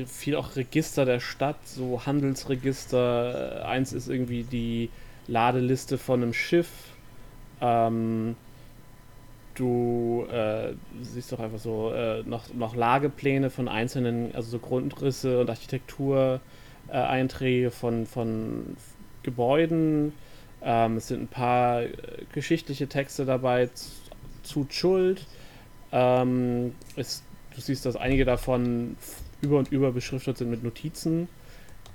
[0.07, 3.67] viel auch Register der Stadt, so Handelsregister.
[3.67, 4.91] Eins ist irgendwie die
[5.27, 6.69] Ladeliste von einem Schiff.
[7.61, 8.37] Ähm,
[9.55, 15.41] du äh, siehst doch einfach so äh, noch, noch Lagepläne von einzelnen, also so Grundrisse
[15.41, 16.41] und Architektur,
[16.89, 18.77] äh, Einträge von, von
[19.23, 20.13] Gebäuden.
[20.63, 21.91] Ähm, es sind ein paar äh,
[22.33, 23.91] geschichtliche Texte dabei z-
[24.43, 25.27] zu Schuld.
[25.93, 27.23] Ähm, es,
[27.55, 28.97] du siehst, dass einige davon
[29.41, 31.29] über und über beschriftet sind mit Notizen.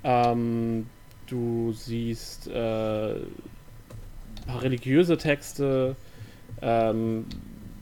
[0.04, 0.86] Ähm,
[1.26, 3.26] du siehst äh, ein
[4.46, 5.96] paar religiöse Texte.
[6.62, 7.26] Ähm,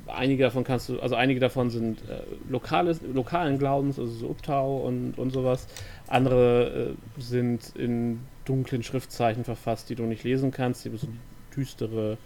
[0.07, 4.79] einige davon kannst du, also einige davon sind äh, lokales, lokalen Glaubens, also so Uptau
[4.79, 5.67] und, und sowas.
[6.09, 11.09] Andere äh, sind in dunklen Schriftzeichen verfasst, die du nicht lesen kannst, die so
[11.57, 12.19] düstere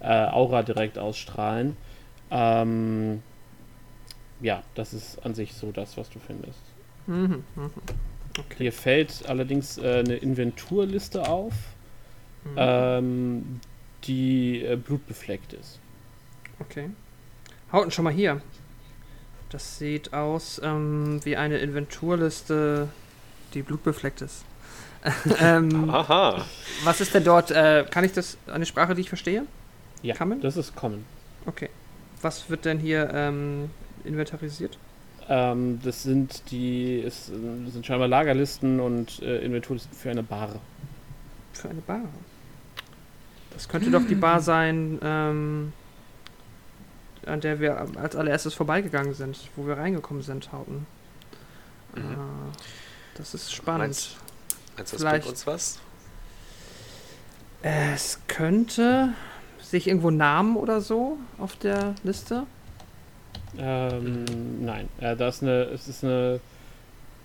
[0.00, 1.76] äh, Aura direkt ausstrahlen.
[2.30, 3.22] Ähm,
[4.40, 6.60] ja, das ist an sich so das, was du findest.
[7.06, 7.70] Mhm, mhm.
[8.38, 8.56] Okay.
[8.58, 11.54] Hier fällt allerdings äh, eine Inventurliste auf,
[12.44, 12.54] Mhm.
[12.56, 13.60] ähm,
[14.04, 15.78] die äh, blutbefleckt ist.
[16.60, 16.90] Okay.
[17.72, 18.40] Hauten schon mal hier.
[19.50, 22.88] Das sieht aus ähm, wie eine Inventurliste,
[23.54, 24.44] die blutbefleckt ist.
[25.40, 26.44] ähm, aha.
[26.84, 27.50] was ist denn dort?
[27.50, 29.44] Äh, kann ich das eine Sprache, die ich verstehe?
[30.02, 30.40] Ja, man?
[30.40, 31.04] das ist common.
[31.46, 31.70] Okay.
[32.20, 33.70] Was wird denn hier ähm,
[34.04, 34.76] inventarisiert?
[35.28, 40.56] Ähm, das sind die, es äh, sind scheinbar Lagerlisten und äh, Inventurlisten für eine Bar.
[41.52, 42.02] Für eine Bar.
[43.58, 45.72] Das könnte doch die Bar sein, ähm,
[47.26, 50.86] an der wir als allererstes vorbeigegangen sind, wo wir reingekommen sind, Hauten.
[51.96, 52.00] Mhm.
[52.02, 52.14] Äh,
[53.16, 53.80] das ist spannend.
[53.80, 54.16] Meinst,
[54.76, 55.80] meinst du, das Vielleicht- bringt uns was?
[57.62, 59.08] Es könnte
[59.60, 62.44] sich irgendwo Namen oder so auf der Liste.
[63.58, 64.24] Ähm,
[64.64, 66.38] nein, äh, da ist eine, es ist eine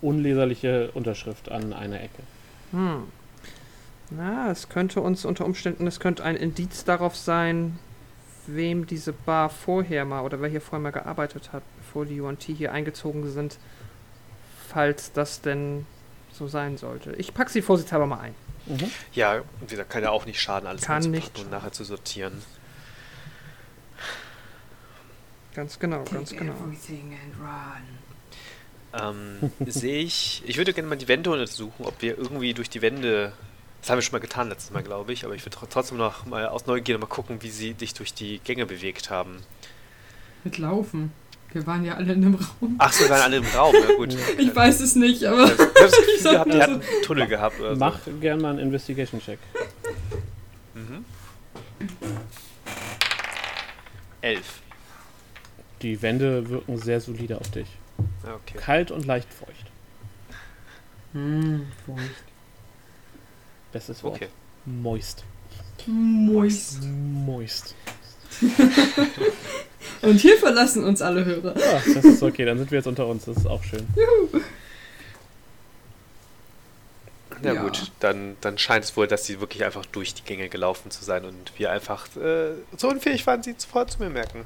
[0.02, 2.24] unleserliche Unterschrift an einer Ecke.
[2.72, 3.04] Hm.
[4.16, 7.80] Na, es könnte uns unter Umständen, es könnte ein Indiz darauf sein,
[8.48, 12.44] wem diese Bar vorher mal oder wer hier vorher mal gearbeitet hat, bevor die UNT
[12.44, 13.58] hier eingezogen sind,
[14.70, 15.86] falls das denn
[16.32, 17.14] so sein sollte.
[17.14, 18.36] Ich pack sie vorsichtshalber mal ein.
[18.66, 18.92] Mhm.
[19.14, 22.42] Ja, und wieder kann ja auch nicht schaden, alles Kann nicht und nachher zu sortieren.
[25.54, 26.54] Ganz genau, ganz Take genau.
[26.54, 27.84] everything and run.
[28.94, 30.44] Ähm, sehe ich.
[30.46, 33.34] Ich würde gerne mal die Wände untersuchen, ob wir irgendwie durch die Wände.
[33.84, 35.98] Das haben wir schon mal getan letztes Mal, glaube ich, aber ich würde tr- trotzdem
[35.98, 39.44] noch mal aus Neugier mal gucken, wie sie dich durch die Gänge bewegt haben.
[40.46, 41.12] Mit Laufen.
[41.52, 42.76] Wir waren ja alle in einem Raum.
[42.80, 44.16] Ach, so, wir waren alle im Raum, ja gut.
[44.40, 47.28] Ich weiß es nicht, aber Ich habe das Gefühl gehabt, die nur hatten einen Tunnel
[47.28, 47.80] gehabt oder so.
[47.80, 49.40] Mach gern mal einen Investigation-Check.
[50.76, 51.04] Mhm.
[54.22, 54.62] Elf.
[55.82, 57.68] Die Wände wirken sehr solide auf dich.
[58.26, 58.58] Ja, Okay.
[58.58, 59.66] Kalt und leicht feucht.
[61.12, 62.24] Hm, feucht.
[63.74, 64.16] Bestes Wort.
[64.16, 64.28] Okay.
[64.66, 65.24] Moist.
[65.88, 66.82] Moist.
[66.84, 67.76] Moist.
[70.02, 71.54] Und hier verlassen uns alle Hörer.
[71.60, 73.86] Ja, das ist okay, dann sind wir jetzt unter uns, das ist auch schön.
[77.42, 77.62] Na Ja.
[77.62, 81.04] gut, dann, dann scheint es wohl, dass sie wirklich einfach durch die Gänge gelaufen zu
[81.04, 84.46] sein und wir einfach äh, so unfähig waren, sie sofort zu mir merken.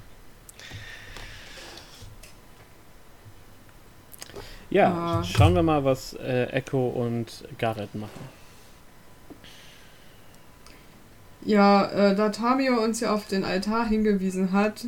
[4.70, 5.24] Ja, Ah.
[5.24, 8.37] schauen wir mal, was äh, Echo und Garrett machen.
[11.48, 14.86] Ja, äh, da Tamio uns ja auf den Altar hingewiesen hat,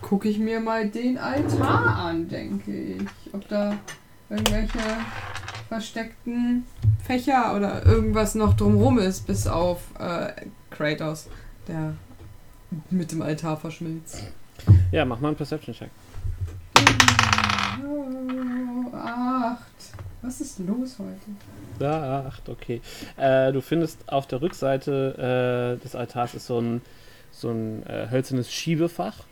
[0.00, 3.34] gucke ich mir mal den Altar an, denke ich.
[3.34, 3.76] Ob da
[4.28, 4.78] irgendwelche
[5.68, 6.64] versteckten
[7.04, 10.30] Fächer oder irgendwas noch drumrum ist, bis auf äh,
[10.70, 11.26] Kratos,
[11.66, 11.94] der
[12.90, 14.22] mit dem Altar verschmilzt.
[14.92, 15.90] Ja, mach mal einen Perception-Check.
[17.84, 19.60] Oh, acht.
[20.22, 21.30] Was ist los heute?
[21.78, 22.80] Ja, acht, okay.
[23.16, 26.82] Äh, du findest auf der Rückseite äh, des Altars ist so ein
[27.32, 29.24] so ein äh, hölzernes Schiebefach.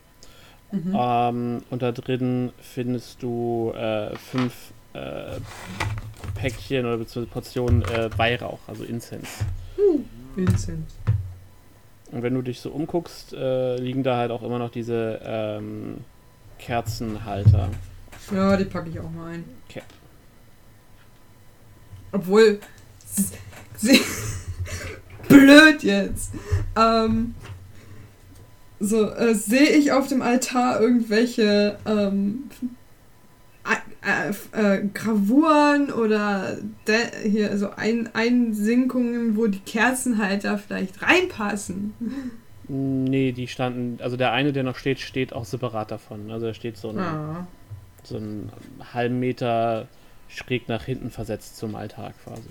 [0.71, 0.97] Mhm.
[0.99, 5.41] Ähm, und da drin findest du äh, fünf äh,
[6.35, 9.45] Päckchen oder beziehungsweise Portionen äh, Weihrauch, also Incense.
[10.35, 10.89] Vincent.
[12.13, 15.99] Und wenn du dich so umguckst, liegen da halt auch immer noch diese ähm,
[16.59, 17.69] Kerzenhalter.
[18.33, 19.45] Ja, die packe ich auch mal ein.
[22.13, 22.61] Obwohl.
[25.29, 26.33] Blöd jetzt.
[26.77, 27.35] Ähm,
[28.81, 32.45] so, äh, sehe ich auf dem Altar irgendwelche ähm,
[34.03, 41.93] äh, äh, Gravuren oder de hier so ein Einsinkungen, wo die Kerzenhalter vielleicht reinpassen.
[42.69, 46.31] Nee, die standen, also der eine, der noch steht, steht auch separat davon.
[46.31, 47.47] Also da steht so ein, Ah.
[48.05, 48.53] so einen
[48.93, 49.89] halben Meter
[50.29, 52.49] schräg nach hinten versetzt zum Altar quasi.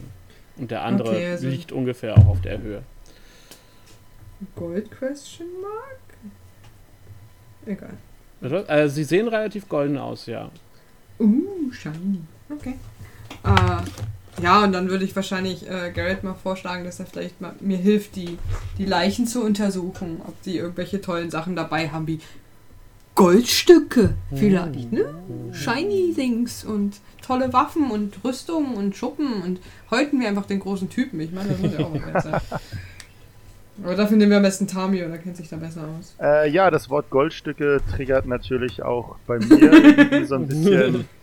[0.57, 2.83] Und der andere Okay, also- liegt ungefähr auch auf der Höhe.
[4.55, 5.99] Gold Question Mark?
[7.65, 7.97] Egal.
[8.41, 10.51] Also, äh, sie sehen relativ golden aus, ja.
[11.19, 12.21] Uh, shiny.
[12.49, 12.75] Okay.
[13.43, 17.53] Äh, ja, und dann würde ich wahrscheinlich äh, Garrett mal vorschlagen, dass er vielleicht mal
[17.59, 18.37] mir hilft, die,
[18.77, 22.19] die Leichen zu untersuchen, ob die irgendwelche tollen Sachen dabei haben, wie
[23.17, 25.13] Goldstücke vielleicht, ne?
[25.51, 30.88] Shiny Things und tolle Waffen und Rüstungen und Schuppen und häuten wir einfach den großen
[30.89, 31.19] Typen.
[31.19, 32.41] Ich meine, das muss ja auch wert sein.
[33.84, 36.15] Aber dafür nehmen wir am besten Tamio, der kennt sich da besser aus.
[36.21, 41.06] Äh, ja, das Wort Goldstücke triggert natürlich auch bei mir so ein bisschen.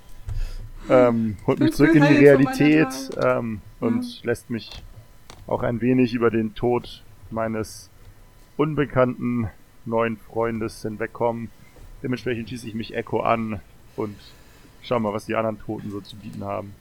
[0.87, 4.71] Ähm, holt mich zurück in die Realität ähm, und lässt mich
[5.47, 7.89] auch ein wenig über den Tod meines
[8.59, 9.49] unbekannten
[9.87, 11.51] neuen Freundes hinwegkommen.
[12.05, 13.61] Dementsprechend schieße ich mich Echo an
[13.97, 14.15] und
[14.83, 16.75] schau mal, was die anderen Toten so zu bieten haben.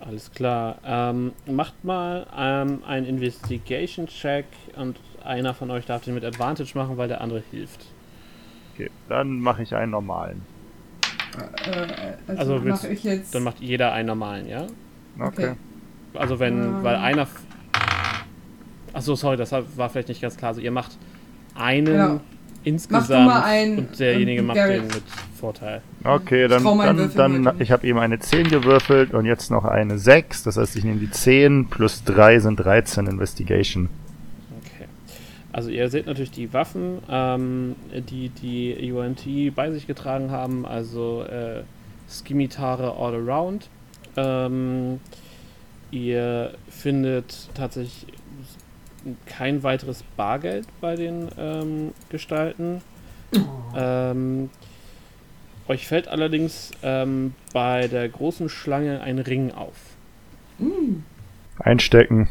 [0.00, 0.78] Alles klar.
[0.84, 4.44] Ähm, macht mal ähm, einen Investigation-Check
[4.76, 7.86] und einer von euch darf den mit Advantage machen, weil der andere hilft.
[8.74, 10.42] Okay, dann mache ich einen normalen.
[11.38, 13.34] Äh, also Also willst- mache ich jetzt.
[13.36, 14.66] Dann macht jeder einen normalen, ja?
[15.20, 15.54] Okay.
[16.14, 16.82] Also wenn, Ähm.
[16.82, 17.28] weil einer.
[18.92, 20.48] Achso, sorry, das war vielleicht nicht ganz klar.
[20.50, 20.98] Also ihr macht
[21.54, 22.20] einen Genau.
[22.66, 25.02] Insgesamt mal einen, und derjenige ähm, macht den mit
[25.38, 25.82] Vorteil.
[26.02, 26.64] Okay, dann,
[27.14, 30.42] dann, dann ich habe eben eine 10 gewürfelt und jetzt noch eine 6.
[30.42, 33.88] Das heißt, ich nehme die 10 plus 3 sind 13 Investigation.
[34.60, 34.86] Okay.
[35.52, 41.22] Also ihr seht natürlich die Waffen, ähm, die die UNT bei sich getragen haben, also
[41.22, 41.62] äh,
[42.10, 43.68] Skimitare all around.
[44.16, 44.98] Ähm,
[45.92, 48.06] ihr findet tatsächlich
[49.26, 52.82] kein weiteres Bargeld bei den ähm, Gestalten.
[53.74, 54.50] Ähm,
[55.68, 59.76] euch fällt allerdings ähm, bei der großen Schlange ein Ring auf.
[60.58, 61.02] Mm.
[61.58, 62.28] Einstecken.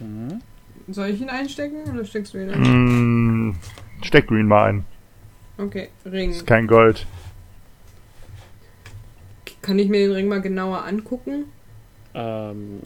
[0.00, 0.40] Mhm.
[0.88, 3.50] Soll ich ihn einstecken oder steckst du ihn ein?
[3.50, 3.56] Mm,
[4.02, 4.84] steck Green mal ein.
[5.58, 6.30] Okay, Ring.
[6.30, 7.06] Ist kein Gold.
[9.62, 11.44] Kann ich mir den Ring mal genauer angucken?
[12.14, 12.80] Ähm,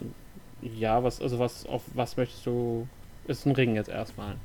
[0.77, 2.87] ja, was, also was, auf was möchtest du?
[3.27, 4.35] Ist ein Ring jetzt erstmal.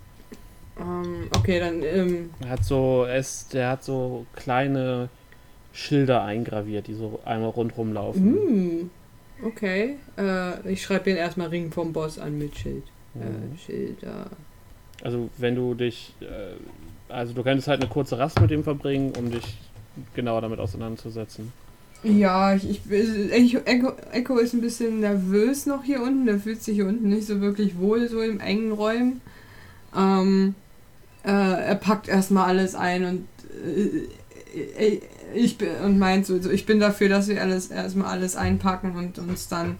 [0.78, 5.11] Ähm, okay, dann, ähm, Er hat so, er ist, der hat so kleine
[5.72, 8.33] Schilder eingraviert, die so einmal rundrum laufen.
[8.33, 8.90] mm,
[9.44, 9.96] okay.
[10.16, 12.85] Äh, ich schreibe den erstmal Ring vom Boss an mit Schild.
[13.14, 13.22] Mhm.
[13.22, 14.26] Äh, Schilder.
[15.02, 19.12] Also wenn du dich, äh, also du könntest halt eine kurze Rast mit dem verbringen,
[19.18, 19.59] um dich
[20.14, 21.52] genauer damit auseinanderzusetzen.
[22.03, 26.27] Ja, ich, ich, ich Echo, Echo ist ein bisschen nervös noch hier unten.
[26.27, 29.21] Der fühlt sich hier unten nicht so wirklich wohl, so im engen Räumen.
[29.97, 30.55] Ähm,
[31.25, 33.29] äh, er packt erstmal alles ein und
[33.65, 35.01] äh, äh,
[35.35, 38.97] ich bin und meint so, so, ich bin dafür, dass wir alles erstmal alles einpacken
[38.97, 39.77] und uns dann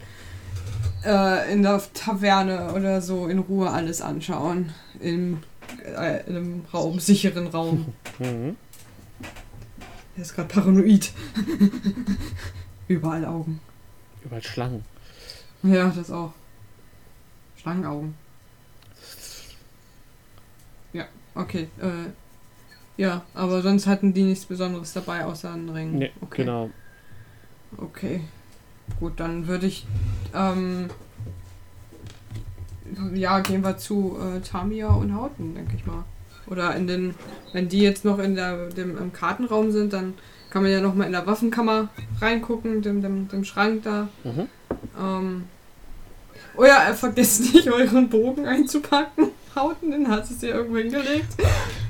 [1.05, 4.73] äh, in der Taverne oder so in Ruhe alles anschauen.
[5.01, 5.39] Im,
[5.97, 7.87] äh, in einem Raum, sicheren Raum.
[8.19, 8.57] Mhm.
[10.21, 11.13] Er ist gerade paranoid.
[12.89, 13.59] Überall Augen.
[14.23, 14.85] Überall Schlangen.
[15.63, 16.35] Ja, das auch.
[17.57, 18.15] Schlangenaugen.
[20.93, 21.69] Ja, okay.
[21.81, 22.11] Äh,
[23.01, 25.97] ja, aber sonst hatten die nichts Besonderes dabei, außer einen Ring.
[25.97, 26.43] Nee, okay.
[26.43, 26.69] genau.
[27.79, 28.21] Okay.
[28.99, 29.87] Gut, dann würde ich.
[30.35, 30.91] Ähm,
[33.15, 36.05] ja, gehen wir zu äh, Tamia und Hauten, denke ich mal.
[36.51, 37.15] Oder in den.
[37.53, 40.15] Wenn die jetzt noch in der, dem, im Kartenraum sind, dann
[40.51, 41.89] kann man ja noch mal in der Waffenkammer
[42.20, 44.09] reingucken, dem, dem, dem Schrank da.
[44.24, 44.49] Mhm.
[45.01, 45.45] Ähm,
[46.57, 49.29] oh ja, äh, vergesst nicht, euren Bogen einzupacken.
[49.57, 51.27] Hauten, den hat es ja irgendwo hingelegt.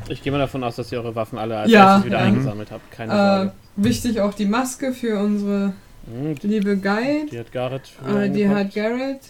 [0.08, 2.24] Ich gehe mal davon aus, dass ihr eure Waffen alle als Ja, erstes wieder ja.
[2.24, 2.90] eingesammelt habt.
[2.90, 3.52] Keine Äh, Sorge.
[3.76, 5.74] wichtig auch die Maske für unsere
[6.06, 7.26] Mhm, liebe Guide.
[7.30, 8.74] die hat Garrett Äh, die hat.
[8.74, 9.20] Garrett.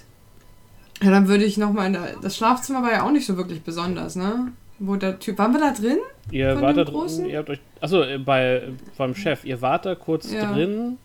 [1.02, 2.14] Ja, dann würde ich nochmal in der.
[2.22, 4.52] Das Schlafzimmer war ja auch nicht so wirklich besonders, ne?
[4.80, 5.38] Wo der Typ.
[5.38, 5.98] Waren wir da drin?
[6.32, 7.60] Ihr wart da drin, ihr habt euch.
[7.80, 10.52] Achso, äh, bei beim Chef, ihr wart da kurz Ja.
[10.52, 10.98] drin.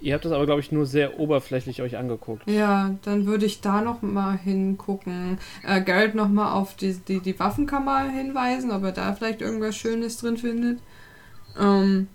[0.00, 2.48] Ihr habt das aber, glaube ich, nur sehr oberflächlich euch angeguckt.
[2.48, 5.38] Ja, dann würde ich da noch mal hingucken.
[5.66, 9.74] Äh, Garrett noch mal auf die, die, die Waffenkammer hinweisen, ob er da vielleicht irgendwas
[9.76, 10.78] Schönes drin findet.
[11.58, 12.06] Ähm,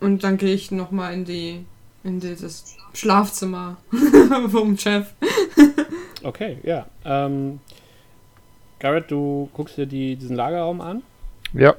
[0.00, 1.64] und dann gehe ich noch mal in die
[2.02, 3.78] in dieses Schlafzimmer
[4.50, 5.06] vom Chef.
[6.22, 6.86] Okay, ja.
[7.04, 7.60] Ähm,
[8.84, 11.02] Garrett, du guckst dir die, diesen Lagerraum an.
[11.54, 11.74] Ja.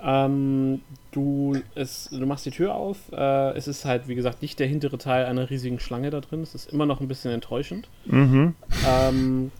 [0.00, 3.10] Ähm, du, es, du machst die Tür auf.
[3.10, 6.40] Äh, es ist halt, wie gesagt, nicht der hintere Teil einer riesigen Schlange da drin.
[6.42, 7.88] Es ist immer noch ein bisschen enttäuschend.
[8.04, 8.54] Mhm.
[8.88, 9.50] Ähm,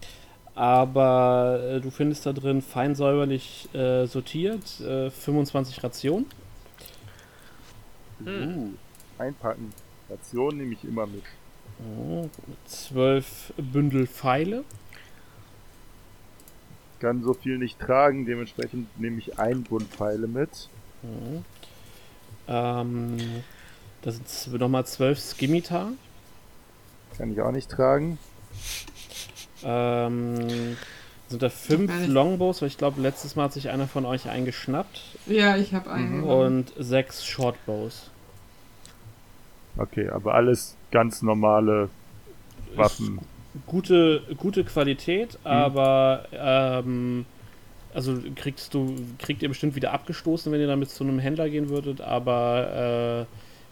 [0.55, 6.27] aber äh, du findest da drin fein säuberlich äh, sortiert äh, 25 Rationen.
[8.25, 8.69] Uh,
[9.19, 9.73] einpacken.
[10.09, 11.25] Ration nehme ich immer mit.
[11.81, 12.23] Ja,
[12.67, 14.63] 12 Bündel Pfeile.
[17.03, 20.69] Kann so viel nicht tragen, dementsprechend nehme ich ein Bund Pfeile mit.
[22.47, 22.81] Ja.
[22.81, 23.17] Ähm,
[24.03, 25.91] das sind nochmal 12 Skimitar.
[27.19, 28.19] Kann ich auch nicht tragen.
[29.65, 30.77] Ähm,
[31.27, 32.07] sind da fünf.
[32.07, 35.01] Longbows, weil ich glaube, letztes Mal hat sich einer von euch eingeschnappt.
[35.27, 36.19] Ja, ich habe einen.
[36.19, 36.25] Mhm.
[36.25, 38.13] Und sechs Shortbows.
[39.77, 41.91] Okay, aber alles ganz normale
[42.77, 43.19] Waffen.
[43.67, 47.27] Gute, gute Qualität, aber ähm,
[47.95, 51.69] also kriegst du, kriegt ihr bestimmt wieder abgestoßen, wenn ihr damit zu einem Händler gehen
[51.69, 53.27] würdet, aber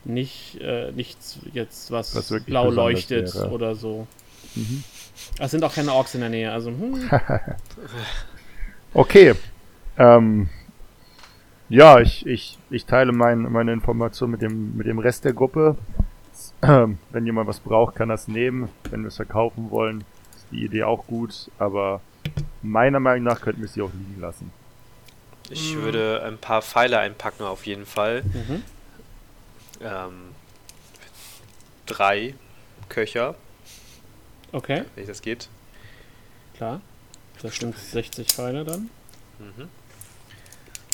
[0.04, 3.50] äh, nicht äh, nichts jetzt, was, Was blau leuchtet wäre.
[3.50, 4.06] oder so.
[4.54, 4.84] Mhm.
[5.38, 7.10] Es sind auch keine Orks in der Nähe, also hm,
[8.94, 9.34] Okay.
[9.98, 10.48] Ähm,
[11.68, 15.76] ja, ich, ich, ich teile mein, meine Information mit dem, mit dem Rest der Gruppe.
[16.62, 18.68] Ähm, wenn jemand was braucht, kann das nehmen.
[18.90, 20.04] Wenn wir es verkaufen wollen,
[20.34, 21.50] ist die Idee auch gut.
[21.58, 22.00] Aber
[22.62, 24.52] meiner Meinung nach könnten wir sie auch liegen lassen.
[25.48, 25.82] Ich Mhm.
[25.82, 28.22] würde ein paar Pfeile einpacken auf jeden Fall.
[28.24, 28.62] mhm.
[29.82, 30.12] Ähm,
[31.86, 32.34] drei
[32.90, 33.34] Köcher,
[34.52, 35.48] okay, wenn das geht.
[36.54, 36.80] klar.
[37.40, 38.90] Das sind 60 Pfeile dann.
[39.38, 39.68] Mhm.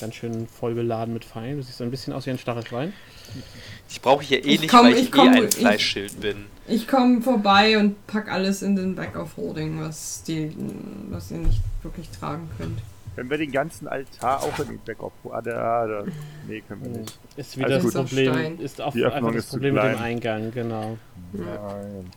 [0.00, 1.56] Ganz schön voll beladen mit Pfeilen.
[1.56, 2.92] Du siehst ein bisschen aus wie ein Stachelschwein.
[3.88, 6.20] Ich brauche hier eh Ich nicht, komm- weil ich, ich komm- eh ein ich- Fleischschild
[6.20, 6.44] bin.
[6.68, 10.54] Ich komme vorbei und pack alles in den Bag of Holding, was, die,
[11.10, 12.78] was ihr nicht wirklich tragen könnt.
[13.14, 15.12] Wenn wir den ganzen Altar auch in den Backup...
[15.30, 16.04] Ah, da, da.
[16.46, 17.18] Nee, können wir nicht.
[17.36, 18.08] Ist wieder Also das gut.
[18.08, 18.32] Problem.
[18.34, 18.58] Stein.
[18.60, 19.98] Ist auch einfach das Problem mit dem.
[19.98, 20.98] Eingang, genau.
[21.32, 22.10] Nein.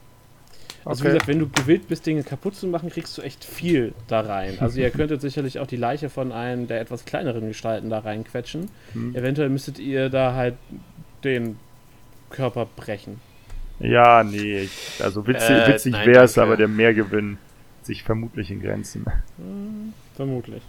[0.85, 3.93] Also wie gesagt, wenn du gewillt bist, Dinge kaputt zu machen, kriegst du echt viel
[4.07, 4.57] da rein.
[4.59, 8.69] Also ihr könntet sicherlich auch die Leiche von einem der etwas kleineren Gestalten da reinquetschen.
[8.93, 9.15] Hm.
[9.15, 10.55] Eventuell müsstet ihr da halt
[11.23, 11.57] den
[12.29, 13.19] Körper brechen.
[13.79, 14.61] Ja, nee.
[14.61, 17.37] Ich, also witzig, Äh, witzig wäre es, aber der Mehrgewinn
[17.81, 19.05] sich vermutlich in Grenzen.
[19.37, 20.61] Hm, vermutlich.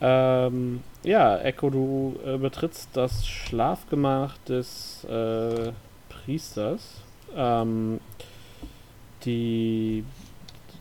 [0.00, 5.72] Ähm, ja, Echo, du äh, betrittst das Schlafgemach des äh,
[6.08, 7.02] Priesters.
[7.36, 8.00] Ähm,
[9.24, 10.04] die,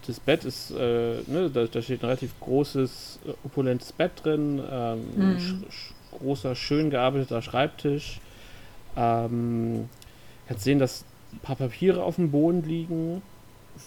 [0.07, 4.61] das Bett ist, äh, ne, da, da steht ein relativ großes, äh, opulentes Bett drin,
[4.69, 5.39] ähm, Mhm.
[5.39, 8.19] sch, sch, großer, schön gearbeiteter Schreibtisch.
[8.97, 9.87] Ähm,
[10.47, 13.21] kannst sehen, dass ein paar Papiere auf dem Boden liegen,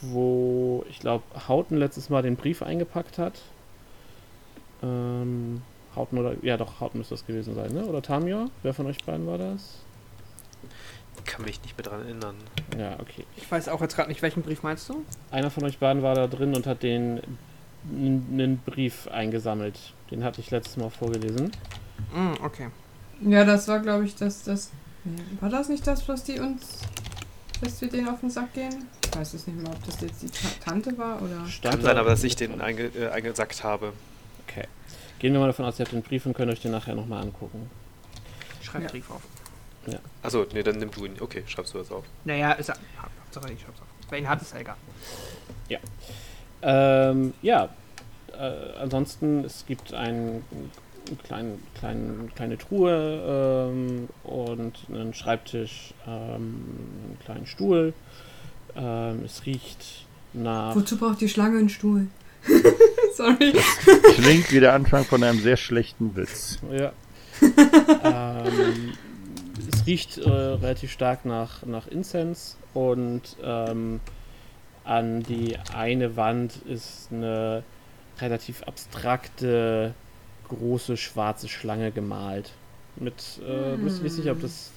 [0.00, 3.40] wo ich glaube Hauten letztes Mal den Brief eingepackt hat.
[4.82, 5.62] Ähm,
[5.94, 7.84] Hauten oder ja doch Hauten müsste das gewesen sein, ne?
[7.84, 8.48] Oder Tamio?
[8.62, 9.80] Wer von euch beiden war das?
[11.24, 12.34] Kann mich nicht mehr dran erinnern.
[12.78, 13.24] Ja, okay.
[13.36, 15.04] Ich weiß auch jetzt gerade nicht, welchen Brief meinst du?
[15.30, 17.20] Einer von euch beiden war da drin und hat den
[17.90, 19.78] einen Brief eingesammelt.
[20.10, 21.52] Den hatte ich letztes Mal vorgelesen.
[22.12, 22.68] Mm, okay.
[23.22, 24.70] Ja, das war, glaube ich, das, das.
[25.40, 26.80] War das nicht das, was die uns.
[27.60, 28.86] dass wir denen auf den Sack gehen?
[29.04, 31.46] Ich weiß es nicht mehr, ob das jetzt die Ta Tante war oder.
[31.46, 33.92] Stand Kann sein, aber dass ich den einge äh, eingesackt habe.
[34.48, 34.66] Okay.
[35.18, 37.22] Gehen wir mal davon aus, ihr habt den Brief und könnt euch den nachher nochmal
[37.22, 37.70] angucken.
[38.60, 38.88] Schreib Ja.
[38.88, 39.22] Brief auf.
[40.22, 41.16] Achso, nee, dann nimm du ihn.
[41.20, 42.04] Okay, schreibst du das auf.
[42.24, 42.76] Naja, ist er.
[43.00, 43.86] Hauptsache ich schreib's auf.
[44.08, 44.76] Wer ihn hat, ist ja egal.
[46.62, 47.68] Ähm, ja,
[48.38, 50.44] äh, ansonsten, es gibt einen
[51.24, 56.64] kleinen, kleinen, kleine Truhe ähm, und einen Schreibtisch, ähm,
[57.04, 57.92] einen kleinen Stuhl.
[58.76, 60.74] Ähm, es riecht nach.
[60.76, 62.06] Wozu braucht die Schlange einen Stuhl?
[63.16, 63.52] Sorry.
[64.14, 66.58] Klingt wie der Anfang von einem sehr schlechten Witz.
[66.70, 66.92] Ja.
[68.44, 68.92] ähm,
[69.86, 74.00] riecht äh, relativ stark nach, nach Incense und ähm,
[74.84, 77.62] an die eine Wand ist eine
[78.20, 79.94] relativ abstrakte,
[80.48, 82.50] große schwarze Schlange gemalt.
[82.96, 83.14] Mit,
[83.46, 84.70] äh, bist du nicht sicher, ob das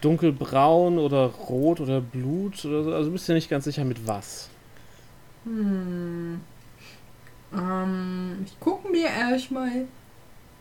[0.00, 4.48] dunkelbraun oder rot oder Blut oder so, also bist du nicht ganz sicher mit was.
[5.44, 6.40] Hm.
[7.52, 9.86] Ähm, ich guck erstmal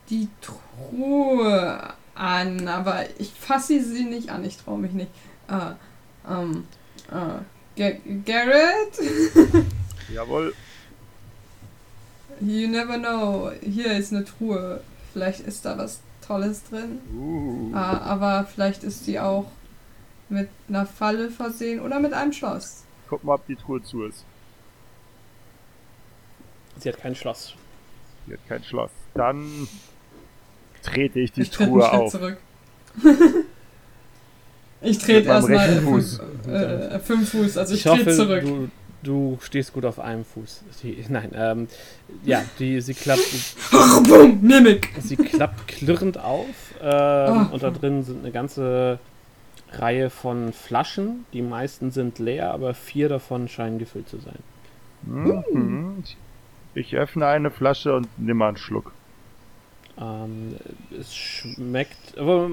[0.09, 5.09] die Truhe an, aber ich fasse sie nicht an, ich traue mich nicht.
[5.47, 5.71] Äh,
[6.31, 6.67] ähm,
[7.09, 7.39] äh,
[7.77, 9.65] Ga- Garrett?
[10.13, 10.53] Jawohl.
[12.41, 13.51] You never know.
[13.61, 14.81] Hier ist eine Truhe.
[15.13, 16.99] Vielleicht ist da was Tolles drin.
[17.13, 17.71] Uh.
[17.75, 19.45] Ah, aber vielleicht ist sie auch
[20.29, 22.83] mit einer Falle versehen oder mit einem Schloss.
[23.07, 24.23] Guck mal, ob die Truhe zu ist.
[26.77, 27.55] Sie hat kein Schloss.
[28.27, 28.91] Die hat kein Schloss.
[29.15, 29.67] Dann
[30.81, 32.11] trete ich die ich Truhe Schritt auf.
[32.11, 32.37] zurück.
[34.81, 36.21] ich trete erstmal rechten äh, Fuß.
[36.43, 38.43] fünf, äh, fünf Fuß, also ich, Ich hoffe, trete zurück.
[38.43, 38.69] du,
[39.03, 40.63] du stehst gut auf einem Fuß.
[40.83, 41.67] Die, nein, ähm,
[42.23, 43.21] ja, die, sie klappt,
[44.41, 44.89] Mimik.
[44.99, 46.45] sie klappt klirrend auf
[46.81, 47.49] ähm, Ah.
[47.51, 48.99] und da drin sind eine ganze
[49.73, 51.25] Reihe von Flaschen.
[51.33, 54.39] Die meisten sind leer, aber vier davon scheinen gefüllt zu sein.
[55.03, 56.03] Mhm.
[56.73, 58.91] Ich öffne eine Flasche und nehme einen Schluck.
[59.99, 60.55] Ähm,
[60.99, 62.17] es schmeckt.
[62.17, 62.49] Aber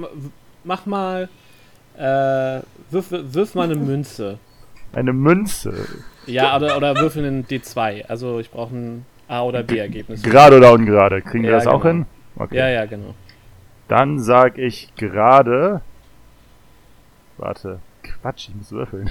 [0.64, 1.28] mach mal.
[1.96, 4.38] Äh, wirf, wirf mal eine Münze.
[4.92, 5.74] Eine Münze.
[6.26, 8.04] Ja, oder, oder würfel einen D2.
[8.06, 10.22] Also ich brauche ein A- oder B-Ergebnis.
[10.22, 11.22] Gerade oder ungerade?
[11.22, 12.04] Kriegen wir Ja, das auch genau.
[12.04, 12.06] hin?
[12.36, 12.56] Okay.
[12.56, 13.14] Ja, ja, genau.
[13.88, 15.80] Dann sag ich gerade.
[17.38, 17.80] Warte.
[18.02, 19.10] Quatsch, ich muss würfeln.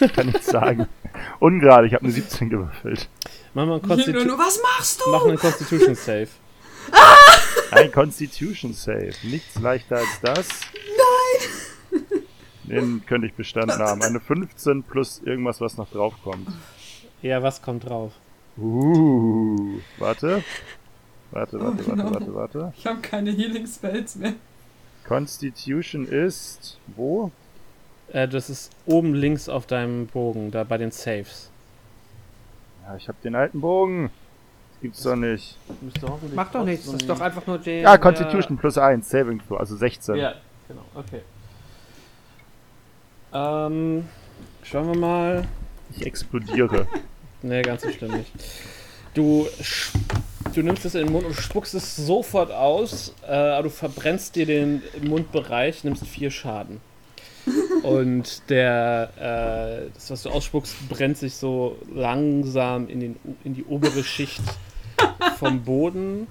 [0.00, 0.86] Ich kann nichts sagen.
[1.40, 3.08] Ungerade, ich habe eine 17 gewürfelt.
[3.54, 5.10] Mach mal einen, Constitu was machst du?
[5.10, 6.28] mach einen Constitution Save.
[7.70, 9.12] Ein Constitution Save.
[9.22, 10.48] Nichts leichter als das.
[11.92, 12.02] Nein!
[12.64, 14.02] Den könnte ich bestanden haben.
[14.02, 16.48] Eine 15 plus irgendwas, was noch draufkommt.
[17.22, 18.12] Ja, was kommt drauf?
[18.58, 20.42] Uh, warte.
[21.30, 22.14] Warte, warte, Oh, warte, no.
[22.14, 22.72] warte, warte.
[22.76, 24.34] Ich habe keine Healing Spells mehr.
[25.06, 27.30] Constitution ist wo?
[28.12, 31.50] Äh, das ist oben links auf deinem Bogen, da bei den Saves.
[32.84, 34.10] Ja, ich habe den alten Bogen.
[34.80, 35.56] Gibt's doch nicht.
[36.34, 37.82] Macht doch nichts, das ist doch einfach nur den.
[37.82, 40.16] Ja, Constitution plus 1, Saving Throw, also 16.
[40.16, 40.34] Ja,
[40.68, 41.22] genau, okay.
[43.32, 44.04] Ähm,
[44.62, 45.48] schauen wir mal.
[45.90, 46.86] Ich explodiere.
[47.40, 48.32] Nee, ganz so schlimm nicht.
[49.14, 49.46] Du,
[50.54, 54.34] du nimmst es in den Mund und spuckst es sofort aus, äh, aber du verbrennst
[54.34, 56.80] dir den Mundbereich, nimmst vier Schaden.
[57.82, 63.64] Und der, äh, das, was du ausspuckst, brennt sich so langsam in, den, in die
[63.64, 64.42] obere Schicht
[65.38, 66.26] vom Boden.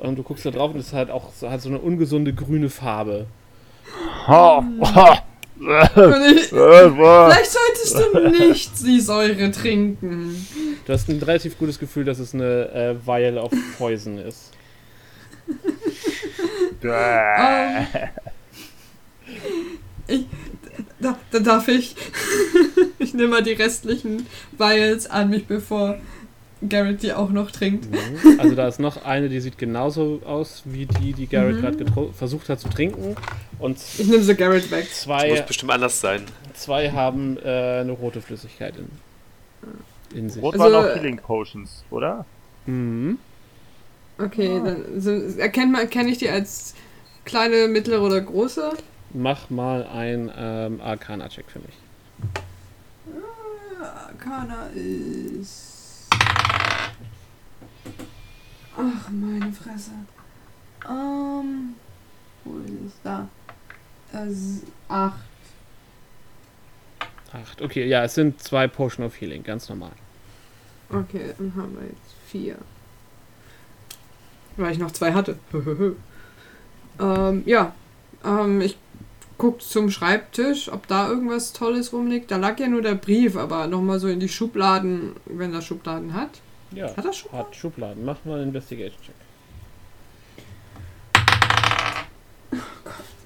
[0.00, 2.68] Und du guckst da drauf und es hat auch so, hat so eine ungesunde grüne
[2.68, 3.26] Farbe.
[4.26, 5.22] Ha, ha.
[5.56, 10.46] Und ich, vielleicht solltest du nicht die Säure trinken.
[10.84, 14.50] Du hast ein relativ gutes Gefühl, dass es eine äh, Vial of Poison ist.
[16.80, 17.86] Bäh.
[20.06, 20.26] Ich,
[20.98, 21.94] da, da darf ich.
[22.98, 24.26] ich nehme mal die restlichen
[24.58, 25.98] Vials an mich, bevor
[26.68, 27.90] Garrett die auch noch trinkt.
[27.90, 28.38] Mhm.
[28.40, 31.60] Also da ist noch eine, die sieht genauso aus wie die, die Garrett Mhm.
[31.86, 33.16] gerade versucht hat zu trinken.
[33.58, 34.86] Und Ich nehme sie Garrett weg.
[34.88, 36.24] Das muss zwei, bestimmt anders sein.
[36.54, 40.42] zwei haben äh, eine rote Flüssigkeit in, in sich.
[40.42, 42.24] Rot Also- waren auch Healing Potions, oder?
[42.66, 43.18] Mhm.
[44.18, 46.74] Okay, dann sind, erkennt man, erkenne ich die als
[47.24, 48.70] kleine, mittlere oder große?
[49.12, 51.74] Mach mal ein ähm, Arcana-Check für mich.
[53.80, 55.73] Arcana ist.
[58.76, 59.92] Ach, meine Fresse.
[60.88, 61.74] Ähm.
[62.44, 62.92] Wo ist es?
[63.02, 63.28] Da.
[64.12, 65.20] Äh, acht.
[67.32, 67.62] Acht.
[67.62, 69.92] Okay, ja, es sind zwei Potion of Healing, ganz normal.
[70.90, 72.56] Okay, dann haben wir jetzt vier.
[74.56, 75.38] Weil ich noch zwei hatte.
[77.00, 77.74] ähm, ja.
[78.24, 78.78] Ähm, ich
[79.36, 82.30] guck zum Schreibtisch, ob da irgendwas Tolles rumliegt.
[82.30, 86.14] Da lag ja nur der Brief, aber nochmal so in die Schubladen, wenn er Schubladen
[86.14, 86.40] hat.
[86.74, 87.46] Ja, Hat er Schubladen?
[87.46, 88.04] hat Schubladen.
[88.04, 89.14] Mach mal einen Investigation-Check.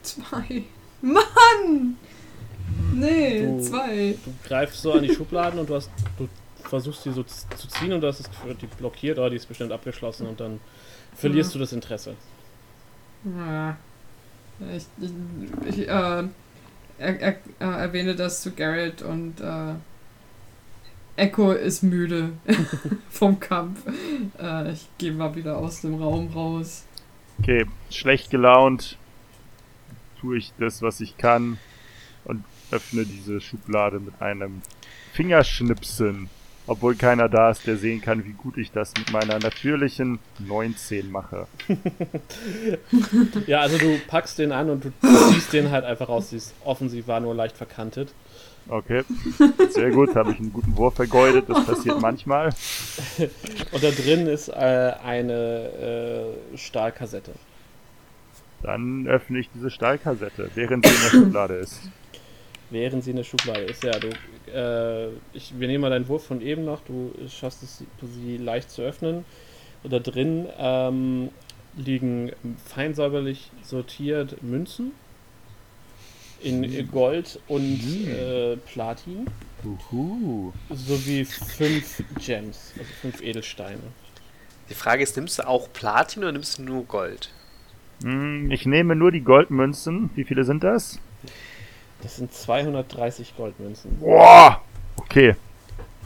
[0.03, 0.65] Zwei.
[1.03, 1.97] Mann!
[2.95, 4.17] Nee, Du- zwei.
[4.25, 6.29] Du greifst so an die Schubladen und du hast, du
[6.65, 9.73] versuchst sie so zu ziehen und du hast Gefühl, die blockiert, oh, die ist bestimmt
[9.73, 10.61] abgeschlossen und dann
[11.15, 12.15] verlierst du das Interesse.
[13.25, 13.77] Ja.
[14.75, 16.29] Ich, ich, ich äh, er,
[16.99, 17.29] er,
[17.61, 19.75] äh, erwähne das zu Garrett und äh,
[21.19, 22.33] Echo ist müde
[23.11, 23.83] vom Kampf.
[24.41, 26.85] Äh, ich gehe mal wieder aus dem Raum raus.
[27.41, 28.97] Okay, schlecht gelaunt
[30.21, 31.59] tue ich das, was ich kann
[32.25, 34.63] und öffne diese Schublade mit einem
[35.13, 36.29] Fingerschnipsen,
[36.69, 41.11] obwohl keiner da ist, der sehen kann, wie gut ich das mit meiner natürlichen 19
[41.11, 41.47] mache.
[43.47, 44.93] Ja, also du packst den an und du
[45.33, 46.31] ziehst den halt einfach raus.
[46.31, 48.13] Sie ist offensiv war nur leicht verkantet.
[48.69, 49.03] Okay,
[49.71, 52.49] sehr gut, habe ich einen guten Wurf vergeudet, das passiert manchmal.
[53.73, 57.33] Und da drin ist äh, eine äh, Stahlkassette.
[58.63, 61.81] Dann öffne ich diese Stahlkassette, während sie in der Schublade ist.
[62.71, 64.09] Während sie in der Schublade ist, ja, du,
[64.53, 67.83] äh, ich, wir nehmen mal deinen Wurf von eben noch, du schaffst es,
[68.23, 69.25] sie leicht zu öffnen.
[69.83, 71.31] Und da drin ähm,
[71.77, 72.33] liegen
[72.67, 74.93] fein säuberlich sortiert Münzen
[76.41, 78.09] in Gold und Mhm.
[78.09, 79.27] äh, Platin
[79.65, 80.53] Uhu.
[80.71, 83.81] sowie fünf Gems, also fünf Edelsteine.
[84.71, 87.31] Die Frage ist, nimmst du auch Platin oder nimmst du nur Gold?
[88.03, 90.11] Hm, Ich nehme nur die Goldmünzen.
[90.15, 91.01] Wie viele sind das?
[92.03, 93.99] Das sind 230 Goldmünzen.
[94.01, 94.63] Boah!
[94.97, 95.35] Okay.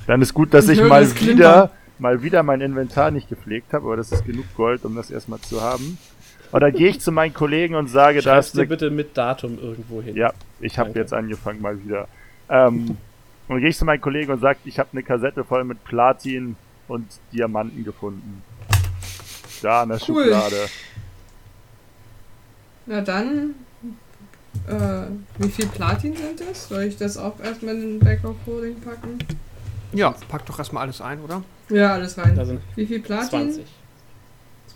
[0.07, 3.73] Dann ist gut, dass Ich ich mal das wieder, mal wieder mein Inventar nicht gepflegt
[3.73, 5.99] habe, aber das ist genug Gold, um das erstmal zu haben.
[6.51, 9.17] Und dann gehe ich zu meinen Kollegen und sage, da Schreib's ist dir bitte mit
[9.17, 10.17] Datum irgendwo hin.
[10.17, 12.09] Ja, ich habe jetzt angefangen mal wieder.
[12.51, 12.99] Ähm, und
[13.49, 16.57] dann gehe ich zu meinen Kollegen und sage, ich habe eine Kassette voll mit Platin
[16.89, 18.43] und Diamanten gefunden.
[19.63, 20.25] Da in der Cool.
[20.25, 20.69] Schublade.
[22.87, 23.55] Na dann,
[24.69, 25.07] äh,
[25.39, 26.69] wie viel Platin sind das?
[26.69, 29.19] Soll ich das auch erstmal in den Back of Holding packen?
[29.93, 31.43] Ja, pack doch erstmal alles ein, oder?
[31.69, 32.35] Ja, alles rein.
[32.35, 33.53] Da sind Wie viel Platin?
[33.53, 33.65] 20.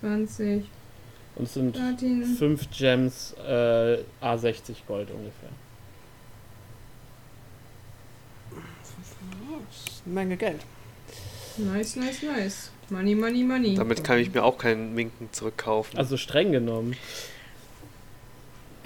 [0.01, 0.65] 20
[1.37, 2.25] Und es sind Platin.
[2.39, 5.49] fünf Gems, äh, A60 Gold ungefähr.
[8.51, 10.61] Das ist eine Menge Geld.
[11.59, 12.71] Nice, nice, nice.
[12.91, 13.75] Money, money, money.
[13.75, 15.99] Damit kann ich mir auch keinen Minken zurückkaufen.
[15.99, 16.95] Also streng genommen.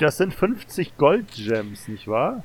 [0.01, 2.43] Das sind 50 Goldgems, nicht wahr?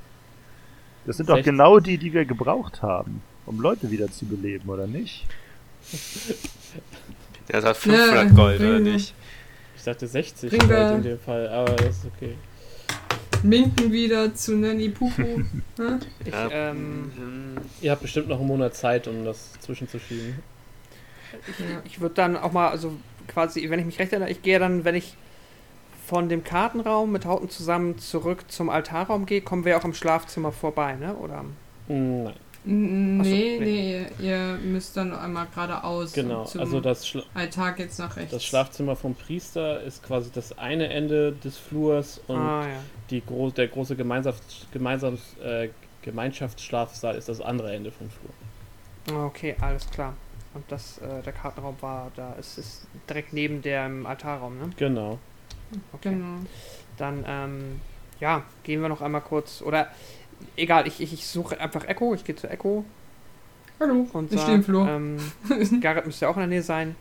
[1.06, 1.52] Das sind doch 60.
[1.52, 5.24] genau die, die wir gebraucht haben, um Leute wieder zu beleben, oder nicht?
[7.48, 9.14] Der hat 500 Ja, Gold, oder nicht?
[9.74, 12.36] Ich sagte 60 Bring Gold in dem Fall, aber das ist okay.
[13.42, 15.22] Minken wieder zu Nanny Pupu.
[15.22, 15.42] Hä?
[16.24, 20.40] Ich, ähm, hm, Ihr habt bestimmt noch einen Monat Zeit, um das zwischenzuschieben.
[21.58, 21.80] ja.
[21.84, 22.92] ich würde dann auch mal, also
[23.28, 25.16] quasi, wenn ich mich recht erinnere, ich gehe dann, wenn ich
[26.06, 30.52] von dem Kartenraum mit Hauten zusammen zurück zum Altarraum gehe, kommen wir auch im Schlafzimmer
[30.52, 31.14] vorbei, ne?
[31.16, 31.44] Oder?
[31.88, 32.32] Nein,
[32.66, 34.06] N- Ach so, Nee, nee.
[34.18, 36.12] nee, ihr müsst dann einmal geradeaus.
[36.12, 36.42] genau.
[36.58, 38.32] Also das, Schla Altar geht's nach rechts.
[38.32, 42.78] das Schlafzimmer vom Priester ist quasi das eine Ende des Flurs und ah, ja.
[43.10, 45.68] die gro der große Gemeinschafts Gemeinsams äh,
[46.02, 49.26] Gemeinschaftsschlafsaal ist das andere Ende vom Flur.
[49.26, 50.14] Okay, alles klar.
[50.54, 54.70] Und das, äh, der Kartenraum war da, es ist direkt neben dem Altarraum, ne?
[54.76, 55.18] Genau.
[55.92, 56.10] Okay.
[56.10, 56.38] Genau.
[56.96, 57.80] Dann, ähm,
[58.20, 59.88] ja, gehen wir noch einmal kurz, oder,
[60.56, 62.84] egal, ich, ich, ich suche einfach Echo, ich gehe zu Echo
[63.78, 64.88] Hallo, und ich stehe im Flur.
[64.88, 65.18] ähm,
[65.80, 66.96] Garrett müsste ja auch in der Nähe sein.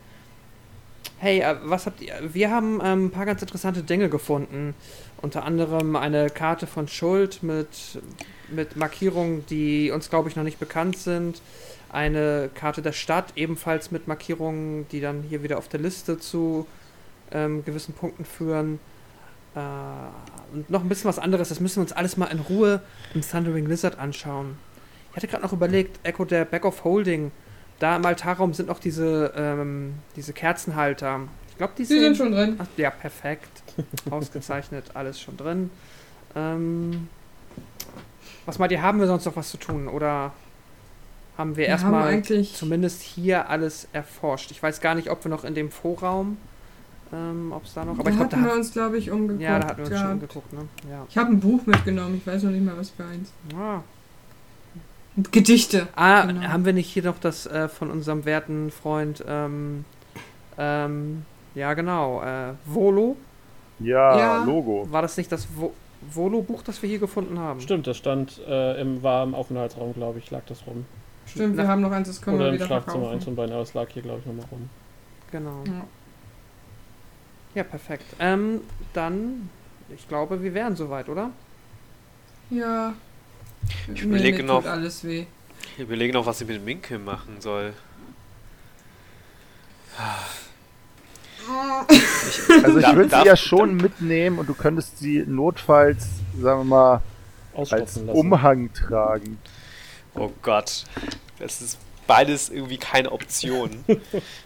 [1.17, 4.73] Hey, äh, was habt ihr, wir haben ähm, ein paar ganz interessante Dinge gefunden.
[5.21, 8.01] Unter anderem eine Karte von Schuld mit,
[8.49, 11.41] mit Markierungen, die uns, glaube ich, noch nicht bekannt sind.
[11.89, 16.67] Eine Karte der Stadt, ebenfalls mit Markierungen, die dann hier wieder auf der Liste zu
[17.31, 18.79] ähm, gewissen Punkten führen.
[19.55, 19.59] Äh,
[20.53, 22.81] und noch ein bisschen was anderes, das müssen wir uns alles mal in Ruhe
[23.13, 24.57] im Thundering Lizard anschauen.
[25.11, 27.31] Ich hatte gerade noch überlegt, Echo der Back of Holding,
[27.79, 31.21] da im Altarraum sind noch diese, ähm, diese Kerzenhalter.
[31.49, 32.55] Ich glaube, die Sie sind schon drin.
[32.59, 33.63] Ach, ja, perfekt.
[34.09, 35.69] Ausgezeichnet, alles schon drin.
[36.35, 37.07] Ähm,
[38.45, 39.87] was meint ihr, haben wir sonst noch was zu tun?
[39.87, 40.33] Oder
[41.37, 44.51] haben wir Wir erstmal zumindest hier alles erforscht?
[44.51, 46.37] Ich weiß gar nicht, ob wir noch in dem Vorraum,
[47.15, 47.93] ähm, ob es da noch.
[47.93, 49.41] Aber da ich glaube, da, hatten wir hat- uns, glaube ich, umgeguckt.
[49.43, 50.13] ja, da hatten wir uns schon gehabt.
[50.13, 50.59] umgeguckt, ne?
[50.91, 51.05] Ja.
[51.09, 53.31] Ich habe ein Buch mitgenommen, ich weiß noch nicht mal, was für eins.
[53.57, 53.81] Ah,
[55.31, 55.87] Gedichte.
[55.95, 56.41] Ah, Genau.
[56.47, 59.85] haben wir nicht hier noch das äh, von unserem werten Freund, ähm,
[60.57, 63.15] ähm, ja genau, äh, Volo?
[63.79, 64.43] Ja, Ja.
[64.43, 64.87] Logo.
[64.91, 65.73] War das nicht das Vo
[66.11, 67.61] Volo-Buch, das wir hier gefunden haben?
[67.61, 70.85] Stimmt, das stand äh, im warmen Aufenthaltsraum, glaube ich, lag das rum.
[71.25, 73.15] Stimmt, wir Na- haben noch eins, das können Oder wir im wieder Schlafzimmer verkaufen.
[73.19, 74.69] 1 und beiden, aber es lag hier, glaube ich, nochmal rum.
[75.31, 75.63] Genau.
[75.65, 75.85] Ja.
[77.55, 78.05] Ja, perfekt.
[78.19, 78.61] Ähm,
[78.93, 79.49] dann,
[79.95, 81.31] ich glaube, wir wären soweit, oder?
[82.49, 82.93] Ja.
[83.93, 85.25] Ich überlege noch- alles weh.
[85.77, 87.73] Ich überlege noch, was ich mit Minke machen soll.
[92.63, 96.05] Also ich würde sie ja schon mitnehmen und du könntest sie notfalls,
[96.39, 97.01] sagen wir mal,
[97.55, 98.09] als lassen.
[98.09, 99.37] Umhang tragen.
[100.15, 100.83] Oh Gott.
[101.39, 101.77] Das ist
[102.07, 103.83] beides irgendwie keine Option.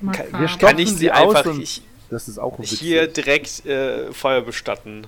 [0.00, 0.40] Makaber.
[0.40, 4.12] wir Kann ich sie sie aus einfach und- ich, Das ist auch hier direkt äh,
[4.12, 5.06] Feuer bestatten?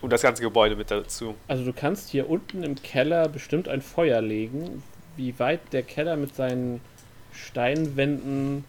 [0.00, 1.34] Und das ganze Gebäude mit dazu.
[1.46, 4.82] Also du kannst hier unten im Keller bestimmt ein Feuer legen.
[5.16, 6.80] Wie weit der Keller mit seinen
[7.32, 8.64] Steinwänden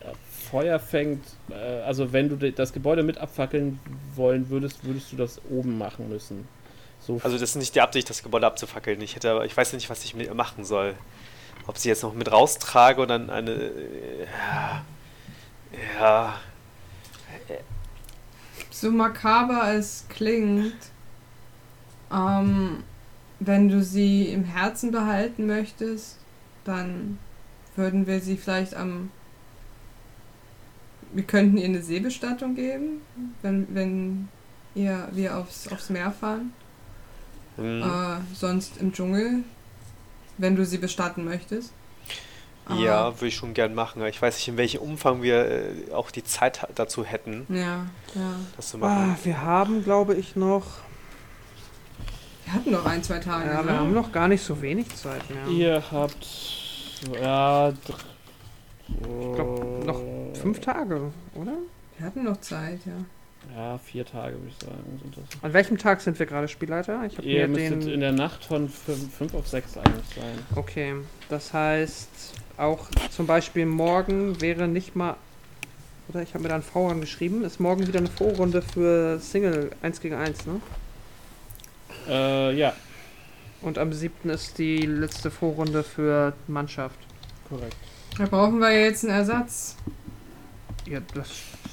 [0.00, 0.06] äh,
[0.50, 3.80] Feuer fängt, äh, also wenn du das Gebäude mit abfackeln
[4.14, 6.46] wollen würdest, würdest du das oben machen müssen.
[7.00, 9.00] So Also das ist nicht die Absicht, das Gebäude abzufackeln.
[9.00, 10.94] Ich hätte aber, ich weiß nicht, was ich mit ihr machen soll.
[11.66, 13.50] Ob sie jetzt noch mit raustrage und dann eine.
[13.50, 14.84] äh, Ja.
[15.98, 16.34] Ja.
[18.70, 20.76] So makaber es klingt,
[22.12, 22.84] ähm,
[23.40, 26.18] wenn du sie im Herzen behalten möchtest,
[26.64, 27.18] dann
[27.74, 29.10] würden wir sie vielleicht am.
[31.12, 33.00] Wir könnten ihr eine Seebestattung geben,
[33.42, 34.28] wenn, wenn
[34.74, 36.52] ihr, wir aufs, aufs Meer fahren.
[37.56, 37.82] Hm.
[37.82, 39.44] Äh, sonst im Dschungel,
[40.38, 41.72] wenn du sie bestatten möchtest.
[42.66, 44.04] Aber- Ja, würde ich schon gern machen.
[44.06, 48.34] Ich weiß nicht, in welchem Umfang wir äh, auch die Zeit dazu hätten, Ja, ja.
[48.56, 49.12] das zu machen.
[49.14, 50.64] Ah, wir haben, glaube ich, noch.
[52.44, 53.48] Wir hatten noch ein, zwei Tage.
[53.48, 53.78] Ja, wir ne?
[53.78, 55.46] haben noch gar nicht so wenig Zeit mehr.
[55.48, 56.26] Ihr habt.
[57.20, 57.72] Ja.
[58.88, 60.00] Ich glaube, noch
[60.40, 61.52] fünf Tage, oder?
[61.98, 62.92] Wir hatten noch Zeit, ja.
[63.54, 65.00] Ja, vier Tage würde ich sagen.
[65.02, 65.42] Sind das.
[65.42, 67.04] An welchem Tag sind wir gerade Spielleiter?
[67.06, 67.90] Ich habe Ihr mir müsstet den.
[67.94, 70.38] in der Nacht von 5 auf 6 eigentlich sein.
[70.54, 70.94] Okay,
[71.28, 72.08] das heißt,
[72.58, 75.16] auch zum Beispiel morgen wäre nicht mal.
[76.08, 77.44] Oder ich habe mir da einen V geschrieben.
[77.44, 80.60] Ist morgen wieder eine Vorrunde für Single 1 gegen 1, ne?
[82.08, 82.72] Äh, ja,
[83.62, 84.28] Und am 7.
[84.30, 86.98] ist die letzte Vorrunde für Mannschaft.
[87.48, 87.76] korrekt.
[88.18, 89.76] Da brauchen wir jetzt einen Ersatz.
[90.86, 91.28] Ja, das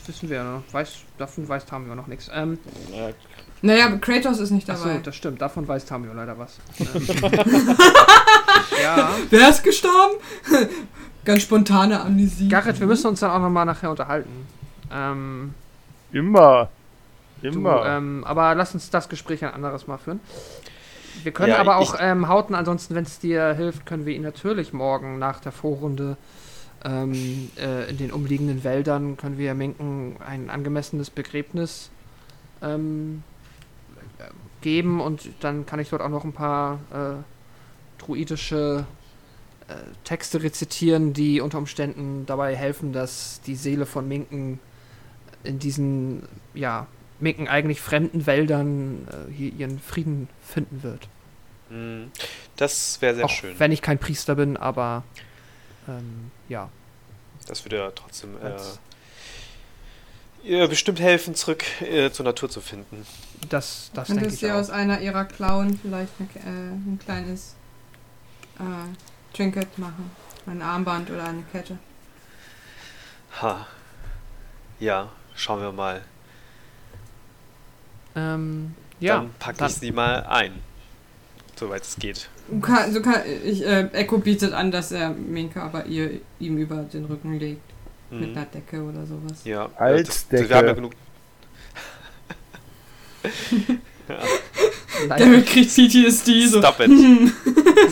[0.07, 0.63] wissen wir ja noch.
[0.71, 2.29] Weiß, davon weiß Tamio noch nichts.
[2.33, 2.57] Ähm,
[2.93, 3.13] Äh,
[3.61, 4.99] Naja, aber Kratos ist nicht achso, dabei.
[5.03, 5.41] das stimmt.
[5.41, 6.57] Davon weiß Tamio leider was.
[6.79, 7.07] Ähm,
[8.81, 9.09] ja.
[9.29, 10.15] Wer ist gestorben?
[11.25, 12.49] Ganz spontane Amnesie.
[12.49, 14.47] Garrett, wir müssen uns dann auch nochmal nachher unterhalten.
[14.91, 15.53] Ähm,
[16.11, 16.69] Immer.
[17.41, 17.85] du, Immer.
[17.85, 20.19] ähm, aber lass uns das Gespräch ein anderes Mal führen.
[21.23, 24.23] Wir können Ja, aber auch ähm, Hauten, ansonsten, wenn es dir hilft, können wir ihn
[24.23, 26.17] natürlich morgen nach der Vorrunde
[26.85, 31.89] ähm, äh, in den umliegenden Wäldern, können wir Minken ein angemessenes Begräbnis
[32.61, 33.23] ähm,
[34.19, 34.23] äh,
[34.61, 38.85] geben und dann kann ich dort auch noch ein paar äh, druidische
[39.67, 39.73] äh,
[40.03, 44.59] Texte rezitieren, die unter Umständen dabei helfen, dass die Seele von Minken
[45.43, 46.23] in diesen,
[46.53, 46.87] ja,
[47.19, 51.07] Minken eigentlich fremden Wäldern äh, hier ihren Frieden finden wird.
[51.69, 52.11] Hm.
[52.57, 53.57] Das wäre sehr auch schön.
[53.57, 55.03] wenn ich kein Priester bin, aber
[55.87, 56.69] ähm, ja.
[57.47, 58.49] Das würde ja trotzdem äh,
[60.67, 63.05] bestimmt helfen, zurück äh, zur Natur zu finden.
[63.49, 64.59] Das, das ich du auch.
[64.59, 67.55] aus einer ihrer Klauen vielleicht eine, Ke- äh, ein kleines
[68.59, 70.11] äh, Trinket machen?
[70.45, 71.77] Ein Armband oder eine Kette?
[73.41, 73.65] Ha.
[74.79, 76.01] Ja, schauen wir mal.
[78.15, 80.61] Ähm, ja, Dann packe ich sie mal ein.
[81.55, 82.29] Soweit es geht.
[82.61, 86.77] Kann, so kann, ich, äh, Echo bietet an, dass er Minka aber ihr ihm über
[86.83, 87.61] den Rücken legt.
[88.11, 88.37] Mit Mhm.
[88.37, 89.43] einer Decke oder sowas.
[89.43, 90.49] Ja, Als Decke.
[90.49, 90.91] wir haben ja genug.
[95.07, 96.59] Leichen, Damit kriegt PTSD so.
[96.59, 96.91] Stop it.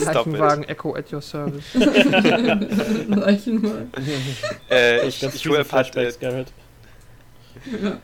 [0.02, 1.64] Stop Leichenwagen Echo at your service.
[1.74, 3.90] Leichenwagen.
[4.70, 6.48] Äh, ich ich hole ein paar, Flashbacks, Garrett.
[7.82, 7.98] Ja.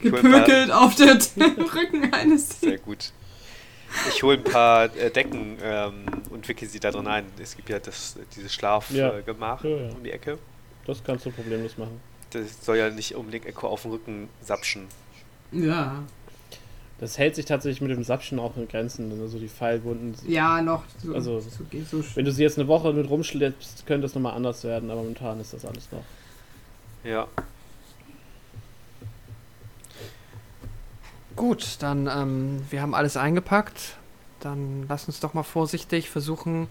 [0.00, 2.60] Gepökelt auf der Rücken eines.
[2.60, 3.12] Sehr gut.
[4.08, 7.26] Ich hole ein paar äh, Decken ähm, und wickel sie da drin ein.
[7.40, 9.70] Es gibt ja das, dieses Schlafgemach Ja.
[9.70, 9.92] äh, Ja, ja.
[9.94, 10.38] um die Ecke.
[10.86, 12.00] Das kannst du problemlos machen.
[12.30, 14.86] Das soll ja nicht unbedingt Echo auf den Rücken sapschen.
[15.52, 16.02] Ja.
[17.00, 19.10] Das hält sich tatsächlich mit dem Sapschen auch in Grenzen.
[19.20, 20.14] Also die Pfeilwunden.
[20.28, 20.84] Ja, noch.
[21.02, 21.48] So, Also, so,
[21.90, 25.00] so Wenn du sie jetzt eine Woche mit rumschleppst, könnte es nochmal anders werden, aber
[25.02, 26.04] momentan ist das alles noch.
[27.02, 27.26] Ja.
[31.40, 33.96] Gut, dann, ähm, wir haben alles eingepackt.
[34.40, 36.68] Dann lass uns doch mal vorsichtig versuchen,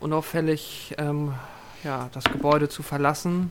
[0.00, 1.34] unauffällig ähm,
[1.82, 3.50] ja, das Gebäude zu verlassen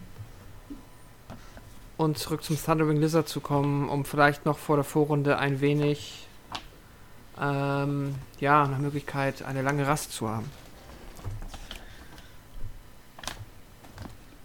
[1.97, 6.27] und zurück zum Thundering Lizard zu kommen, um vielleicht noch vor der Vorrunde ein wenig
[7.39, 10.49] ähm, ja, eine Möglichkeit, eine lange Rast zu haben.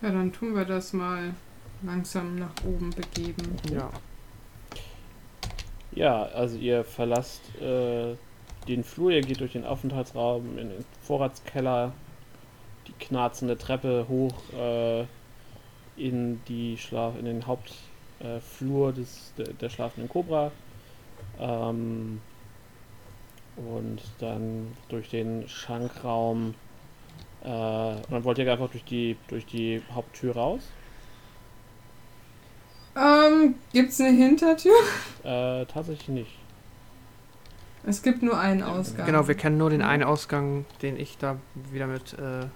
[0.03, 1.33] Ja, dann tun wir das mal
[1.81, 3.57] langsam nach oben begeben.
[3.73, 3.89] Ja.
[5.99, 8.15] Ja, also ihr verlasst äh,
[8.69, 11.93] den Flur, ihr geht durch den Aufenthaltsraum in den Vorratskeller,
[12.87, 15.07] die knarzende Treppe hoch äh,
[15.97, 20.53] in die Schlaf in den Hauptflur äh, des der, der schlafenden Kobra.
[21.41, 22.21] Ähm,
[23.57, 26.55] und dann durch den Schankraum.
[27.43, 30.63] Äh, und dann wollt ihr einfach durch die durch die Haupttür raus.
[32.99, 34.73] Ähm, gibt's eine Hintertür?
[35.23, 36.31] Äh, tatsächlich nicht.
[37.87, 39.07] Es gibt nur einen Ausgang.
[39.07, 41.37] Genau, wir kennen nur den einen Ausgang, den ich da
[41.71, 42.47] wieder mit äh,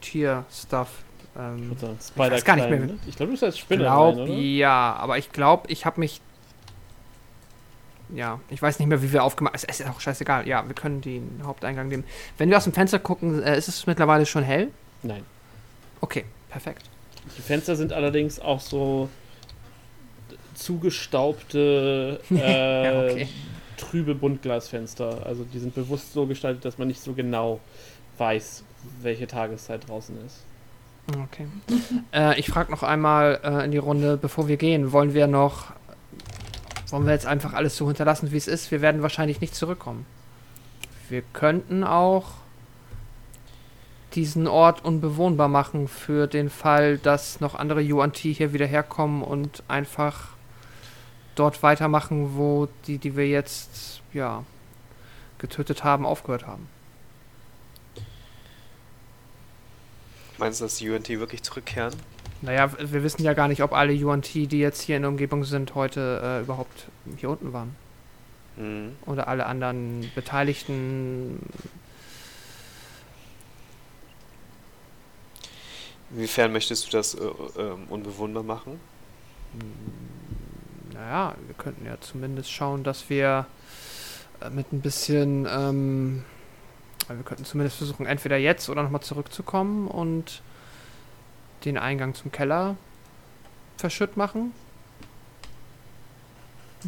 [0.00, 0.88] Tier-Stuff.
[1.34, 2.80] Ich Ähm, würde sagen, weiß gar nicht mehr.
[2.80, 2.98] ne?
[3.06, 4.32] Ich glaube, du bist als Spinner glaub, rein, oder?
[4.34, 6.20] ja, aber ich glaube, ich habe mich
[8.14, 10.46] ja, ich weiß nicht mehr, wie wir aufgemacht Es ist auch scheißegal.
[10.46, 12.04] Ja, wir können den Haupteingang nehmen.
[12.36, 14.68] Wenn wir aus dem Fenster gucken, äh, ist es mittlerweile schon hell?
[15.02, 15.24] Nein.
[16.00, 16.82] Okay, perfekt.
[17.38, 19.08] Die Fenster sind allerdings auch so
[20.54, 23.28] zugestaubte, äh, Ja, okay.
[23.76, 25.24] trübe Buntglasfenster.
[25.26, 27.60] Also die sind bewusst so gestaltet, dass man nicht so genau
[28.18, 28.64] weiß,
[29.02, 30.44] welche Tageszeit draußen ist.
[31.24, 31.46] Okay.
[32.12, 35.72] äh, ich frage noch einmal äh, in die Runde, bevor wir gehen, wollen wir noch.
[36.90, 38.70] Wollen wir jetzt einfach alles so hinterlassen, wie es ist?
[38.70, 40.06] Wir werden wahrscheinlich nicht zurückkommen.
[41.08, 42.32] Wir könnten auch
[44.14, 49.62] diesen Ort unbewohnbar machen für den Fall, dass noch andere UNT hier wieder herkommen und
[49.68, 50.28] einfach
[51.34, 54.44] dort weitermachen, wo die, die wir jetzt, ja,
[55.38, 56.68] getötet haben, aufgehört haben.
[60.38, 61.94] Meinst du, dass die UNT wirklich zurückkehren?
[62.40, 65.44] Naja, wir wissen ja gar nicht, ob alle UNT, die jetzt hier in der Umgebung
[65.44, 67.74] sind, heute äh, überhaupt hier unten waren.
[68.56, 68.96] Mhm.
[69.06, 71.38] Oder alle anderen Beteiligten.
[76.10, 77.20] Inwiefern möchtest du das äh,
[77.58, 78.78] ähm, unbewohnbar machen?
[80.94, 83.46] Naja, wir könnten ja zumindest schauen, dass wir
[84.40, 85.46] äh, mit ein bisschen.
[85.50, 86.24] Ähm,
[87.08, 90.40] wir könnten zumindest versuchen, entweder jetzt oder nochmal zurückzukommen und
[91.66, 92.76] den Eingang zum Keller
[93.76, 94.52] verschütt machen.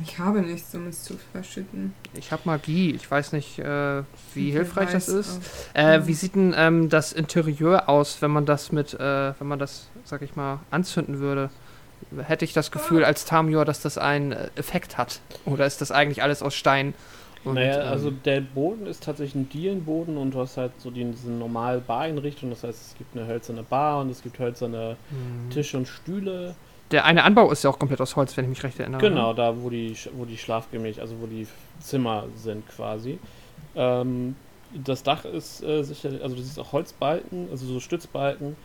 [0.03, 1.95] Ich habe nichts, um es zu verschütten.
[2.15, 2.93] Ich habe Magie.
[2.93, 4.03] Ich weiß nicht, äh,
[4.35, 5.41] wie Wer hilfreich das ist.
[5.75, 9.59] Äh, wie sieht denn ähm, das Interieur aus, wenn man das mit, äh, wenn man
[9.59, 11.51] das, sag ich mal, anzünden würde?
[12.27, 15.21] Hätte ich das Gefühl als Tamior, dass das einen äh, Effekt hat?
[15.45, 16.95] Oder ist das eigentlich alles aus Stein?
[17.45, 20.91] Und, naja, ähm, also der Boden ist tatsächlich ein Dielenboden und du hast halt so
[20.91, 22.51] die, diese normale Bareinrichtung.
[22.51, 25.51] Das heißt, es gibt eine hölzerne Bar und es gibt hölzerne hm.
[25.51, 26.55] Tische und Stühle.
[26.91, 29.01] Der eine Anbau ist ja auch komplett aus Holz, wenn ich mich recht erinnere.
[29.01, 31.47] Genau, da wo die, wo die Schlafgemächer, also wo die
[31.81, 33.19] Zimmer sind quasi.
[33.75, 34.37] Ähm,
[34.73, 38.57] das Dach ist äh, sicherlich, also du siehst auch Holzbalken, also so Stützbalken.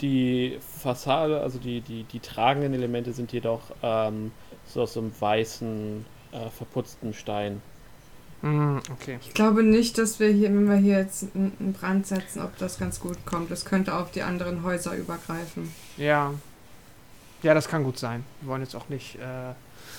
[0.00, 4.32] Die Fassade, also die, die, die tragenden Elemente sind jedoch ähm,
[4.66, 7.62] so aus so einem weißen, äh, verputzten Stein.
[8.42, 9.18] Hm, okay.
[9.22, 12.78] Ich glaube nicht, dass wir hier, wenn wir hier jetzt einen Brand setzen, ob das
[12.78, 13.50] ganz gut kommt.
[13.50, 15.72] Das könnte auf die anderen Häuser übergreifen.
[15.96, 16.34] Ja.
[17.42, 18.24] Ja, das kann gut sein.
[18.40, 19.54] Wir wollen jetzt auch nicht äh,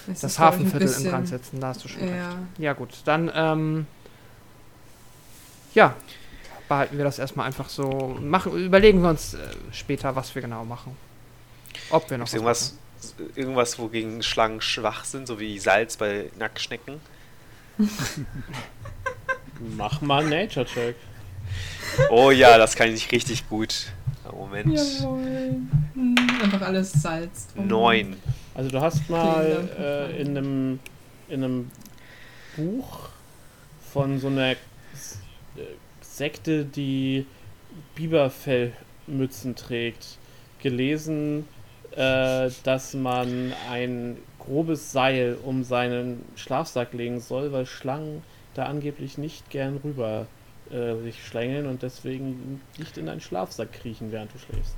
[0.07, 1.59] das ein Hafenviertel in Brand setzen.
[1.59, 2.15] Da hast du schon recht.
[2.15, 2.37] Ja.
[2.57, 3.01] Ja, gut.
[3.05, 3.87] Dann, ähm,
[5.73, 5.95] ja,
[6.67, 8.17] behalten wir das erstmal einfach so.
[8.21, 9.39] Machen, überlegen wir uns äh,
[9.71, 10.95] später, was wir genau machen.
[11.89, 12.77] Ob wir noch irgendwas,
[13.35, 16.99] irgendwas, wogegen Schlangen schwach sind, so wie Salz bei Nacktschnecken?
[19.77, 20.95] Mach mal einen Nature-Check.
[22.09, 23.87] Oh ja, das kann ich richtig gut.
[24.31, 24.77] Moment.
[24.77, 25.61] Jawohl.
[26.43, 27.47] Einfach alles Salz.
[27.53, 27.67] drum.
[27.67, 28.17] Neun.
[28.53, 30.79] Also du hast mal äh, in einem
[31.29, 31.71] in einem
[32.55, 33.09] Buch
[33.93, 34.55] von so einer
[36.17, 37.25] Sekte, die
[37.95, 40.17] Biberfellmützen trägt,
[40.61, 41.47] gelesen,
[41.91, 49.17] äh, dass man ein grobes Seil um seinen Schlafsack legen soll, weil Schlangen da angeblich
[49.17, 50.25] nicht gern rüber
[50.71, 54.75] äh, sich schlängeln und deswegen nicht in deinen Schlafsack kriechen, während du schläfst.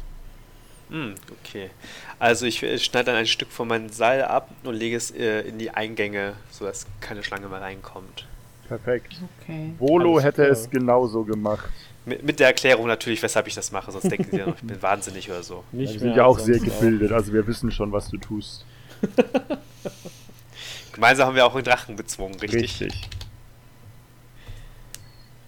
[0.90, 1.70] Hm, okay.
[2.18, 5.42] Also ich äh, schneide dann ein Stück von meinem Seil ab und lege es äh,
[5.42, 8.26] in die Eingänge, sodass keine Schlange mehr reinkommt.
[8.70, 9.16] Perfekt.
[9.42, 9.74] Okay.
[9.78, 10.52] Volo hätte klar.
[10.52, 11.70] es genauso gemacht.
[12.06, 14.62] Mit, mit der Erklärung natürlich, weshalb ich das mache, sonst denken sie ja noch, ich
[14.62, 15.66] bin wahnsinnig oder so.
[15.72, 18.66] Nicht Wir sind mehr ja auch sehr gebildet, also wir wissen schon, was du tust.
[20.94, 22.62] Gemeinsam haben wir auch einen Drachen bezwungen, richtig?
[22.82, 23.10] Richtig.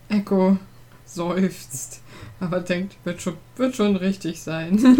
[0.09, 0.57] Echo
[1.05, 2.01] seufzt,
[2.41, 4.79] aber denkt, wird schon, wird schon richtig sein.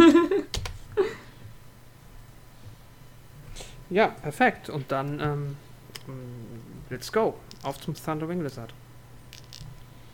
[3.92, 4.70] Ja, perfekt.
[4.70, 5.58] Und dann, ähm,
[6.90, 7.36] let's go.
[7.64, 8.74] Auf zum Thundering Lizard.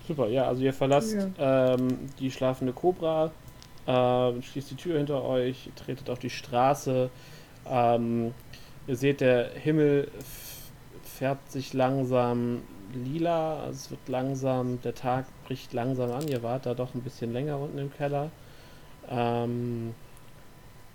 [0.08, 3.32] Super, ja, also ihr verlasst ähm, die schlafende Cobra,
[3.86, 7.10] äh, schließt die Tür hinter euch, tretet auf die Straße.
[7.70, 8.34] Ähm,
[8.88, 10.10] ihr seht, der Himmel
[11.04, 12.62] färbt sich langsam
[12.94, 16.28] lila, also es wird langsam, der Tag bricht langsam an.
[16.28, 18.30] Ihr wart da doch ein bisschen länger unten im Keller.
[19.10, 19.94] Ähm,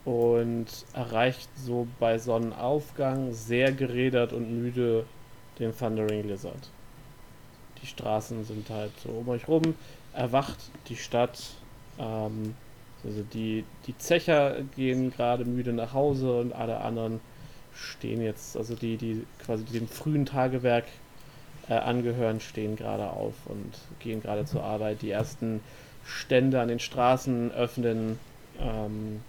[0.05, 5.05] und erreicht so bei Sonnenaufgang sehr gerädert und müde
[5.59, 6.71] den Thundering Lizard.
[7.83, 9.75] Die Straßen sind halt so um euch rum.
[10.13, 11.39] Erwacht die Stadt.
[11.99, 12.55] Ähm,
[13.05, 17.21] also die, die Zecher gehen gerade müde nach Hause und alle anderen
[17.75, 20.85] stehen jetzt, also die, die quasi dem frühen Tagewerk
[21.69, 25.03] äh, angehören, stehen gerade auf und gehen gerade zur Arbeit.
[25.03, 25.61] Die ersten
[26.05, 28.19] Stände an den Straßen öffnen.
[28.61, 29.21] Ähm,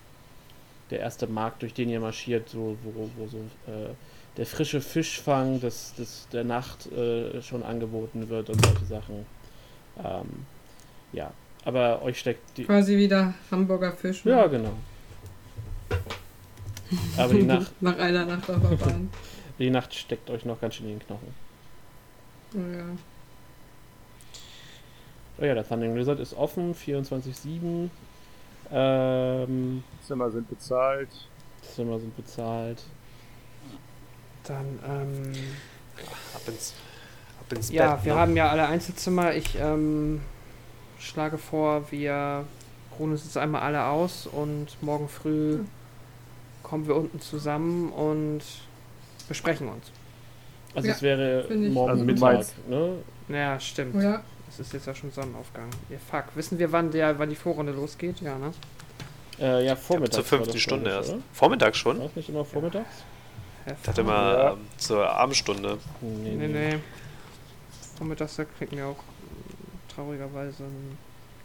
[0.89, 3.89] der erste Markt, durch den ihr marschiert, so, wo, wo so äh,
[4.37, 9.25] der frische Fischfang des, des, der Nacht äh, schon angeboten wird und solche Sachen.
[10.03, 10.45] Ähm,
[11.11, 11.31] ja,
[11.65, 12.65] aber euch steckt die.
[12.65, 14.25] Quasi wieder Hamburger Fisch.
[14.25, 14.73] Ja, genau.
[17.17, 19.09] Aber die Nacht, Nach einer Nacht auf der Bahn.
[19.59, 21.27] die Nacht steckt euch noch ganz schön in den Knochen.
[22.55, 22.85] Oh ja.
[25.39, 27.89] Oh ja, der Thundering Lizard ist offen, 24-7.
[28.71, 31.09] Ähm, Zimmer sind bezahlt.
[31.61, 32.83] Zimmer sind bezahlt.
[34.43, 35.33] Dann, ähm,
[36.33, 36.73] Ab ins,
[37.39, 38.05] ab ins ja, Bett.
[38.05, 38.19] wir ne?
[38.19, 39.33] haben ja alle Einzelzimmer.
[39.35, 40.21] Ich ähm,
[40.99, 42.45] schlage vor, wir
[42.99, 45.59] ruhen uns jetzt einmal alle aus und morgen früh
[46.61, 48.41] kommen wir unten zusammen und
[49.27, 49.91] besprechen uns.
[50.75, 52.97] Also Ja, es wäre morgen Also Mittag, ne?
[53.29, 54.01] Ja, stimmt.
[54.01, 54.23] Ja.
[54.49, 55.69] Es ist jetzt ja schon Sonnenaufgang.
[55.89, 56.25] Ja, fuck.
[56.35, 58.21] Wissen wir, wann, der, wann die Vorrunde losgeht?
[58.21, 58.51] Ja, ne?
[59.39, 60.15] Äh, ja, vormittags.
[60.15, 61.11] Zur fünften Stunde erst.
[61.13, 61.21] oder?
[61.31, 61.99] Vormittag schon?
[61.99, 63.03] War nicht immer vormittags?
[63.65, 64.51] Ich dachte mal Ja.
[64.51, 65.77] ähm, zur Abendstunde.
[66.01, 66.75] Nee, Nee, nee.
[67.97, 68.97] Vormittags kriegen wir auch
[69.93, 70.97] traurigerweise ein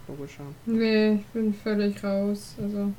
[0.09, 0.43] logischer.
[0.67, 2.55] Nee, ich bin völlig raus.
[2.61, 2.93] Also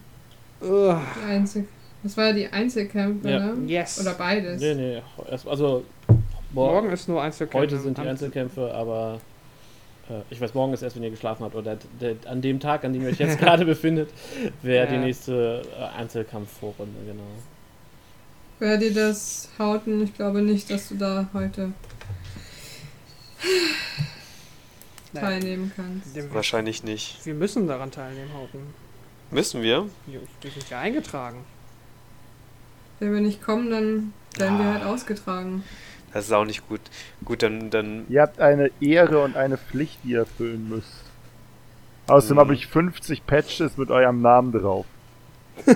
[0.62, 0.98] Ugh.
[1.18, 1.68] die Einzel
[2.02, 3.40] das war ja die Einzelkämpfe, Ja.
[3.40, 3.68] ne?
[3.70, 4.00] Yes.
[4.00, 4.62] Oder beides.
[4.62, 5.02] Nee, nee.
[5.30, 7.58] Erst, also, Morgen morgen, ist nur Einzelkämpfe.
[7.58, 9.20] heute sind die Einzelkämpfe, aber
[10.10, 11.56] äh, ich weiß, morgen ist erst, wenn ihr geschlafen habt.
[11.56, 14.10] Oder der, an dem Tag, an dem ihr euch jetzt gerade befindet,
[14.62, 15.02] wäre die Ja.
[15.02, 17.24] nächste äh, Einzelkampfvorrunde, genau.
[18.60, 21.72] Wer dir das hauten, ich glaube nicht, dass du da heute
[25.14, 25.24] Nein.
[25.24, 26.14] teilnehmen kannst.
[26.14, 27.26] Wir, Wahrscheinlich nicht.
[27.26, 28.60] wir müssen daran teilnehmen, Hauten.
[29.32, 29.88] Müssen wir?
[30.08, 31.38] Wir wir sind ja eingetragen.
[33.00, 34.74] Wenn wir nicht kommen, dann werden wir Ah.
[34.74, 35.64] halt ausgetragen.
[36.14, 36.82] Das ist auch nicht gut.
[37.24, 41.04] Gut, dann, dann Ihr habt eine Ehre und eine Pflicht, die ihr erfüllen müsst.
[42.08, 42.40] Außerdem Mhm.
[42.40, 44.86] habe ich 50 Patches mit eurem Namen drauf.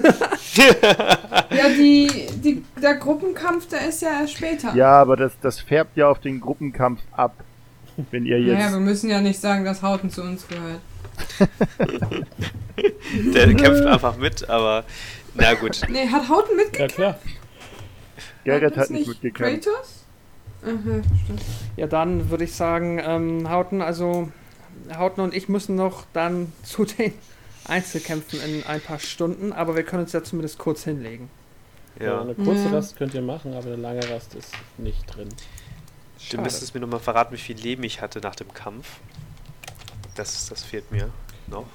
[0.56, 4.74] Ja, die, die, der Gruppenkampf, der ist ja erst später.
[4.76, 7.34] Ja, aber das, das färbt ja auf den Gruppenkampf ab.
[8.12, 8.74] Wenn ihr Naja, jetzt.
[8.74, 10.80] wir müssen ja nicht sagen, dass Hauten zu uns gehört.
[13.34, 14.84] der kämpft einfach mit, aber
[15.36, 15.82] na gut.
[15.90, 16.96] Nee, hat Hauten Ja, mitgekämpft?
[16.96, 17.20] klar.
[18.44, 19.66] Gerrit hat nicht mitgekämpft.
[19.66, 20.04] Kratos?
[20.64, 21.42] Aha, stimmt.
[21.78, 24.32] Ja, dann würde ich sagen, ähm, Hauten, also
[24.98, 27.14] Hauten und ich müssen noch dann zu den
[27.66, 31.30] Einzelkämpfen in ein paar Stunden, aber wir können uns ja zumindest kurz hinlegen.
[32.00, 32.06] Ja.
[32.06, 32.22] Ja.
[32.22, 32.72] Eine kurze Ja.
[32.72, 35.30] Rast könnt ihr machen, aber eine lange Rast ist nicht drin.
[36.32, 39.00] Du müsstest mir nochmal verraten, wie viel Leben ich hatte nach dem Kampf.
[40.16, 41.10] Das, das fehlt mir
[41.48, 41.66] noch.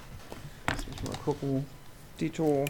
[0.68, 1.66] Lass mich mal gucken,
[2.20, 2.64] Dito.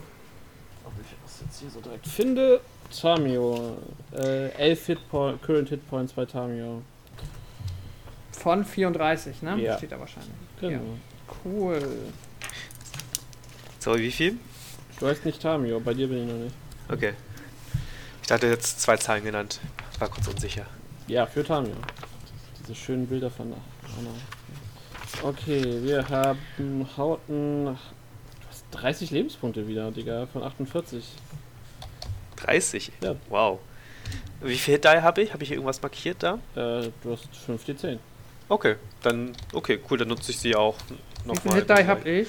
[0.85, 2.61] ob ich das jetzt hier so direkt finde.
[2.91, 3.77] Tamio.
[4.13, 6.83] Äh, 11 Hitpoint, Current Hitpoints bei Tamio.
[8.33, 9.61] Von 34, ne?
[9.61, 9.77] Ja.
[9.77, 10.33] Steht da wahrscheinlich.
[10.61, 10.73] Genau.
[10.83, 11.35] Ja.
[11.45, 11.83] Cool.
[13.89, 14.37] Sorry, wie viel?
[15.01, 16.55] Du heißt nicht Tamio, bei dir bin ich noch nicht.
[16.91, 17.15] Okay.
[18.23, 19.61] Ich hatte jetzt zwei Zahlen genannt.
[19.99, 20.67] War kurz unsicher.
[21.07, 21.73] Ja, für Tamio.
[22.61, 24.11] Diese schönen Bilder von Anna.
[25.23, 27.65] Okay, wir haben Hauten.
[27.65, 27.77] Du
[28.51, 31.07] hast 30 Lebenspunkte wieder, Digga, von 48.
[32.37, 32.93] 30?
[33.03, 33.15] Ja.
[33.31, 33.59] Wow.
[34.43, 35.33] Wie viel Hit Die habe ich?
[35.33, 36.35] Habe ich hier irgendwas markiert da?
[36.55, 37.99] Äh, du hast 5 D10.
[38.51, 40.77] Okay, dann, okay, cool, dann nutze ich sie auch
[41.25, 41.55] Wie nochmal.
[41.55, 42.29] viel Hit Die hab ich?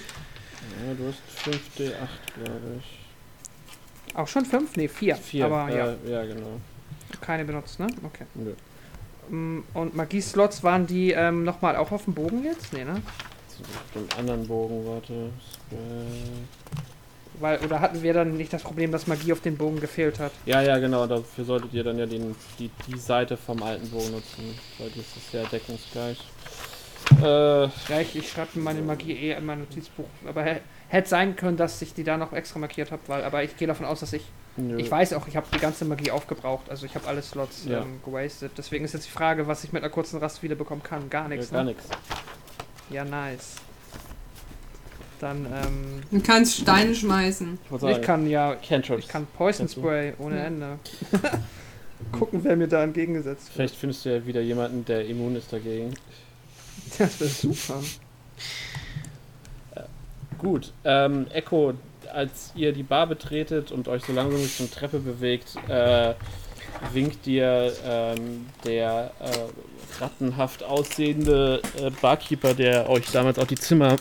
[0.88, 4.16] Ja, du hast 5 D8, glaube ich.
[4.16, 4.76] Auch schon fünf?
[4.76, 5.16] Ne, vier.
[5.16, 5.45] 4.
[5.45, 6.60] Aber äh, ja, ja, genau.
[7.22, 7.88] keine benutzt, ne?
[8.03, 8.26] Okay.
[8.36, 8.53] Nö.
[9.30, 12.74] Mm, Und Magieslots waren die ähm, nochmal auch auf dem Bogen jetzt?
[12.74, 13.01] Ne?
[13.47, 15.30] So, Auf dem anderen Bogen, warte.
[17.39, 20.32] Weil, oder hatten wir dann nicht das Problem, dass Magie auf den Bogen gefehlt hat?
[20.45, 21.07] Ja, ja, genau.
[21.07, 24.60] Dafür solltet ihr dann ja den, die, die Seite vom alten Bogen nutzen.
[24.78, 26.18] Weil das ist ja deckungsgleich.
[27.22, 30.05] Äh, Ja, ich, ich schreibe meine Magie eh in mein Notizbuch.
[30.28, 33.43] Aber hä- hätte sein können, dass ich die da noch extra markiert habe, weil, aber
[33.43, 34.24] ich gehe davon aus, dass ich.
[34.57, 34.78] nö.
[34.78, 36.70] Ich weiß auch, ich habe die ganze Magie aufgebraucht.
[36.70, 37.82] Also ich habe alle Slots Ja.
[37.82, 38.51] ähm, gewastet.
[38.57, 41.10] Deswegen ist jetzt die Frage, was ich mit einer kurzen Rast wiederbekommen kann.
[41.10, 41.51] Gar Ja, nichts.
[41.51, 41.72] gar ne?
[41.72, 41.86] nichts.
[42.89, 43.55] Ja, nice.
[45.20, 46.01] Dann, ähm.
[46.12, 47.60] Du kannst Steine schmeißen.
[47.76, 48.55] Ich, Ich kann ja.
[48.55, 49.03] Cantrips.
[49.03, 49.68] Ich kann Poison?
[49.68, 50.43] Spray ohne Ja.
[50.45, 50.80] Ende.
[52.14, 53.53] Gucken, wer mir da entgegengesetzt wird.
[53.55, 55.93] Vielleicht findest du ja wieder jemanden, der immun ist dagegen.
[56.98, 57.82] Das wäre super.
[60.40, 61.74] Gut, ähm, Echo,
[62.14, 66.14] als ihr die Bar betretet und euch so langsam Richtung Treppe bewegt, äh,
[66.94, 73.98] winkt dir ähm, der äh, rattenhaft aussehende äh, Barkeeper, der euch damals auch die Zimmer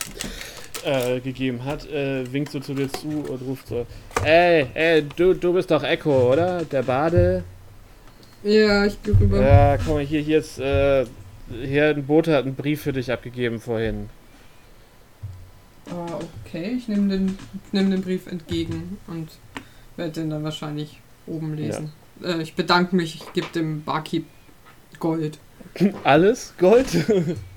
[0.85, 3.85] äh, gegeben hat, äh, winkt so zu dir zu und ruft so:
[4.25, 6.65] Ey, ey, du, du bist doch Echo, oder?
[6.65, 7.43] Der Bade?
[8.45, 9.41] Ja, ich geh rüber.
[9.41, 11.05] Ja, guck mal, hier, hier ist, äh,
[11.51, 14.09] hier ein Bote hat einen Brief für dich abgegeben vorhin.
[15.91, 17.39] Ah, okay, ich nehme den,
[17.73, 19.31] nehm den Brief entgegen und
[19.97, 21.93] werde den dann wahrscheinlich oben lesen.
[22.23, 24.27] äh, ich bedanke mich, ich gebe dem Barkeep
[25.01, 25.39] Gold.
[26.05, 26.87] Alles Gold?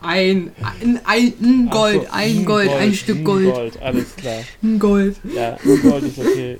[0.02, 3.54] Ein, ein, ein, ein Gold, so, ein Gold, ein Stück ein Gold.
[3.54, 4.40] Gold, alles klar.
[4.64, 5.16] Ein Gold.
[5.34, 6.60] Ja, ein Gold ist okay.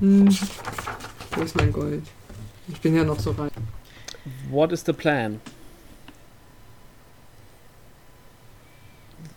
[0.00, 0.28] Hm.
[1.32, 2.02] Wo ist mein Gold?
[2.68, 3.50] Ich bin ja noch so rein.
[4.50, 5.40] What is the plan?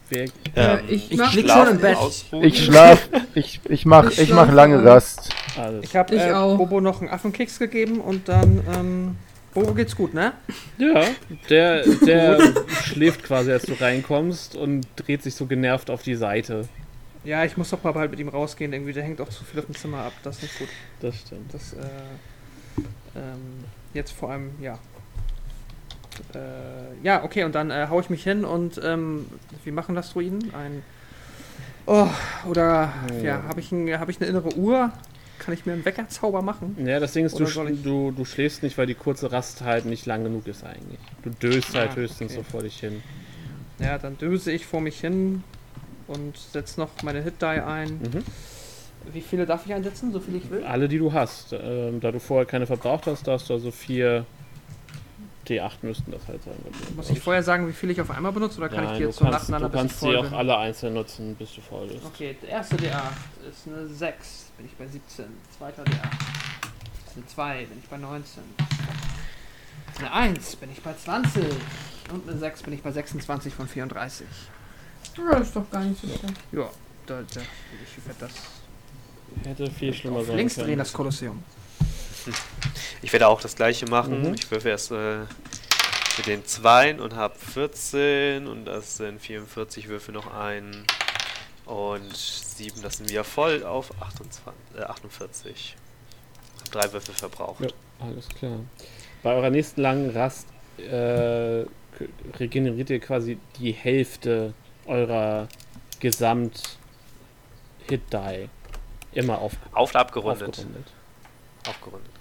[0.09, 0.25] Wer,
[0.55, 1.97] Äh, ich ich mach- lieg schon im Bett.
[1.97, 2.43] ausruhen.
[2.43, 4.83] Ich schlaf, ich, ich mach, Ich ich mach lange.
[4.85, 5.29] Rast.
[5.57, 5.83] alles.
[5.83, 6.57] Ich habe Ich äh, auch.
[6.57, 9.15] Bobo noch einen Affenkeks gegeben und dann, ähm,
[9.53, 10.33] Bobo geht's gut, ne?
[10.77, 11.03] Ja,
[11.49, 12.39] der, der
[12.83, 16.67] schläft quasi, als du reinkommst und dreht sich so genervt auf die Seite.
[17.23, 19.59] Ja, ich muss doch mal bald mit ihm rausgehen, irgendwie, der hängt auch zu viel
[19.59, 20.67] auf dem Zimmer ab, das ist nicht gut.
[21.01, 21.51] Das stimmt.
[21.53, 21.77] Das, äh,
[23.15, 23.63] ähm,
[23.95, 24.77] jetzt vor allem, ja.
[26.33, 29.27] Äh, ja, okay, und dann äh, hau ich mich hin und, ähm,
[29.63, 30.53] wie machen das Druiden?
[30.53, 30.83] Ein,
[31.85, 32.07] oh,
[32.49, 32.93] oder,
[33.23, 34.91] ja, habe ich, ein, hab ich eine innere Uhr?
[35.37, 36.77] Kann ich mir einen Weckerzauber machen?
[36.85, 40.05] Ja, das Ding ist, du, du, du schläfst nicht, weil die kurze Rast halt nicht
[40.05, 40.99] lang genug ist eigentlich.
[41.23, 42.43] Du döst halt Ah, höchstens okay.
[42.43, 43.03] so vor dich hin.
[43.79, 45.43] Ja, dann döse ich vor mich hin
[46.07, 47.99] und setze noch meine Hit-Die ein.
[47.99, 48.23] Mhm.
[49.13, 50.11] Wie viele darf ich einsetzen?
[50.13, 50.63] So viele ich will?
[50.63, 51.53] Alle, die du hast.
[51.53, 54.25] Ähm, da du vorher keine verbraucht hast, darfst du also vier
[55.47, 56.53] D8 müssten das halt sein.
[56.95, 59.03] Muss ich vorher sagen, wie viele ich auf einmal benutze oder kann ich Nein, die
[59.03, 61.61] du jetzt so kannst, nacheinander du kannst sie ich auch alle einzeln nutzen, bis du
[61.61, 62.05] voll bist.
[62.05, 63.01] Okay, der erste D8
[63.49, 65.25] ist eine 6, bin ich bei 17.
[65.57, 65.91] Zweiter D8
[67.07, 68.43] ist eine 2, bin ich bei 19.
[69.99, 71.43] Eine 1, bin ich bei 20.
[72.11, 74.27] Und eine 6 bin ich bei 26 von 34.
[75.17, 76.37] Ja, ist doch gar nicht so schlecht.
[76.51, 76.69] Ja,
[77.05, 78.31] da, da, ich werde das
[79.43, 80.67] Hätte viel schlimmer sein links können.
[80.67, 81.43] drehen, das Kolosseum.
[83.01, 84.21] Ich werde auch das gleiche machen.
[84.21, 84.33] Mhm.
[84.35, 85.19] Ich würfe erst äh,
[86.17, 90.85] mit den 2 und habe 14 und das sind 44 Würfe noch ein
[91.65, 95.75] und 7, das sind wieder voll auf 28, äh, 48.
[96.59, 97.61] Hab drei Würfel verbraucht.
[97.61, 97.67] Ja.
[97.99, 98.59] Alles klar.
[99.23, 100.47] Bei eurer nächsten langen Rast
[100.77, 101.65] äh,
[102.37, 104.53] regeneriert ihr quasi die Hälfte
[104.85, 105.47] eurer
[105.99, 108.49] Gesamt-Hit-Die.
[109.13, 110.49] Immer auf, Auf und abgerundet.
[110.49, 110.87] aufgerundet.
[111.67, 112.11] Aufgerundet.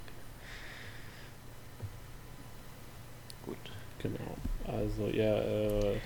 [3.45, 3.57] Gut.
[4.05, 4.77] Genau.
[4.77, 5.97] Also ihr, äh,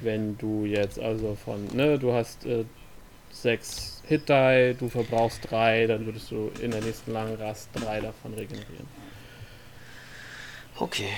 [0.00, 2.64] wenn du jetzt also von, ne, du hast äh,
[3.30, 8.34] sechs Hit-Die, du verbrauchst drei, dann würdest du in der nächsten langen Rast drei davon
[8.34, 8.86] regenerieren.
[10.78, 11.08] Okay.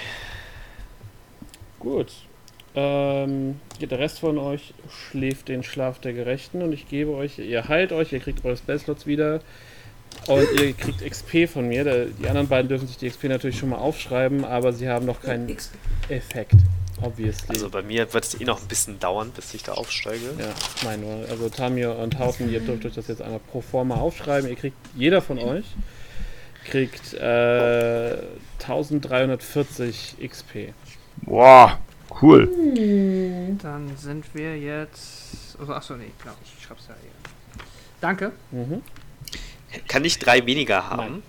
[1.78, 2.12] Gut.
[2.74, 7.68] Ähm, der Rest von euch schläft den Schlaf der Gerechten und ich gebe euch, ihr
[7.68, 9.40] heilt euch, ihr kriegt eure Spellslots wieder
[10.26, 12.06] und ihr kriegt XP von mir.
[12.06, 15.20] Die anderen beiden dürfen sich die XP natürlich schon mal aufschreiben, aber sie haben noch
[15.20, 15.54] keinen
[16.08, 16.54] Effekt,
[17.02, 17.50] obviously.
[17.50, 20.26] Also bei mir wird es eh noch ein bisschen dauern, bis ich da aufsteige.
[20.38, 20.46] ja,
[20.76, 23.96] ich meine nur, also Tamir und Haufen, ihr dürft euch das jetzt einmal pro forma
[23.96, 24.48] aufschreiben.
[24.48, 25.66] Ihr kriegt, jeder von euch
[26.64, 28.16] kriegt äh,
[28.60, 30.72] 1340 XP.
[31.18, 31.78] Boah,
[32.22, 32.48] cool.
[33.62, 35.56] Dann sind wir jetzt.
[35.58, 37.10] Also, achso, nee, klar, ich schreib's ja hier.
[38.00, 38.32] Danke.
[38.50, 38.82] Mhm.
[39.88, 41.22] Kann ich drei weniger haben?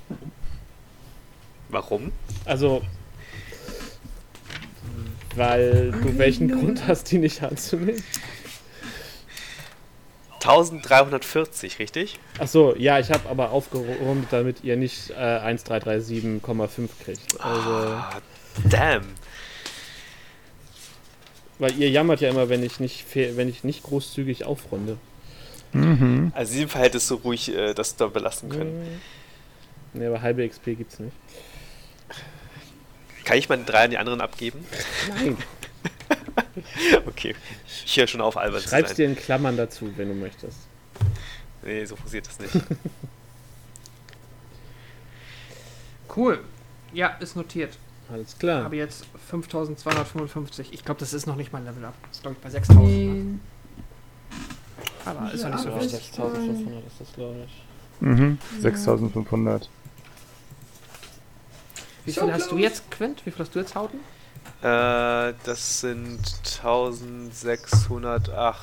[1.70, 2.12] Warum?
[2.46, 2.82] Also,
[5.36, 8.04] weil du welchen Grund hast, die nicht anzunehmen?
[10.42, 12.20] 1340, richtig?
[12.38, 17.42] Achso, ja, ich habe aber aufgerundet, damit ihr nicht äh, 1337,5 kriegt.
[17.42, 18.22] Also, Ah,
[18.70, 19.06] damn.
[21.58, 24.98] weil ihr jammert ja immer, wenn ich nicht, wenn ich nicht großzügig aufrunde.
[25.76, 26.32] Mhm.
[26.36, 29.02] Also in diesem Fall hättest du ruhig äh, das da belassen können.
[29.94, 31.16] Nee, aber halbe XP gibt's nicht.
[33.24, 34.66] Kann ich meine drei an die anderen abgeben?
[35.10, 35.38] Nein.
[37.06, 37.36] Okay.
[37.86, 40.58] Ich höre schon auf, albern zu Schreib's dir in Klammern dazu, wenn du möchtest.
[41.64, 42.54] Nee, so funktioniert das nicht.
[46.16, 46.40] Cool.
[46.94, 47.78] Ja, ist notiert.
[48.10, 48.64] Alles klar.
[48.64, 50.72] Habe jetzt 5255.
[50.72, 51.94] Ich glaube, das ist noch nicht mal Level Up.
[52.04, 52.90] Das ist, glaube ich, bei 6000.
[52.90, 53.40] Ne?
[55.06, 56.00] Aber ist doch nicht so Ja, Ja, wichtig.
[56.04, 57.64] 6500 ist das, glaube ich.
[58.02, 58.38] Mhm.
[58.62, 59.70] 6500.
[62.06, 63.26] Wie So viel hast du jetzt, Quint?
[63.26, 63.98] Wie viel hast du jetzt, Hauten?
[64.62, 66.20] äh, das sind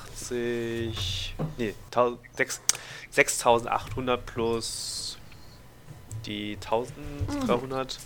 [0.02, 1.34] 1680.
[1.58, 2.60] Nee, 1000 sechs-
[3.10, 5.18] 6800 plus
[6.26, 7.98] die 1300.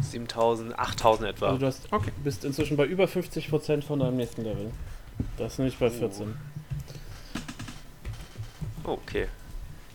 [0.00, 1.46] 7000, 8000 etwa.
[1.46, 2.10] Also du hast, Okay.
[2.24, 4.72] bist inzwischen bei über 50% von deinem nächsten Level.
[5.38, 6.34] Das ist nämlich bei 14.
[6.34, 6.34] Oh,
[8.84, 9.28] okay.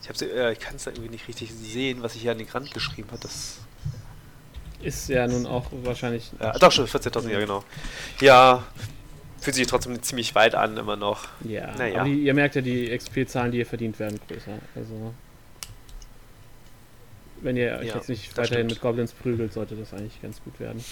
[0.02, 2.48] Ich, äh, ich kann es da irgendwie nicht richtig sehen, was ich hier an den
[2.48, 3.22] Rand geschrieben habe.
[3.22, 3.60] Das,
[4.82, 6.32] Ist ja nun auch wahrscheinlich.
[6.40, 7.64] äh, doch, schon 14.000, ja genau.
[8.22, 8.64] Ja,
[9.40, 11.28] fühlt sich trotzdem ziemlich weit an, immer noch.
[11.44, 12.02] Ja, Naja.
[12.02, 14.58] aber die, ihr merkt ja, die XP-Zahlen, die ihr verdient, werden größer.
[14.76, 15.14] Also
[17.42, 18.72] Wenn ihr euch Ja, jetzt nicht weiterhin stimmt.
[18.72, 20.84] mit Goblins prügelt, sollte das eigentlich ganz gut werden.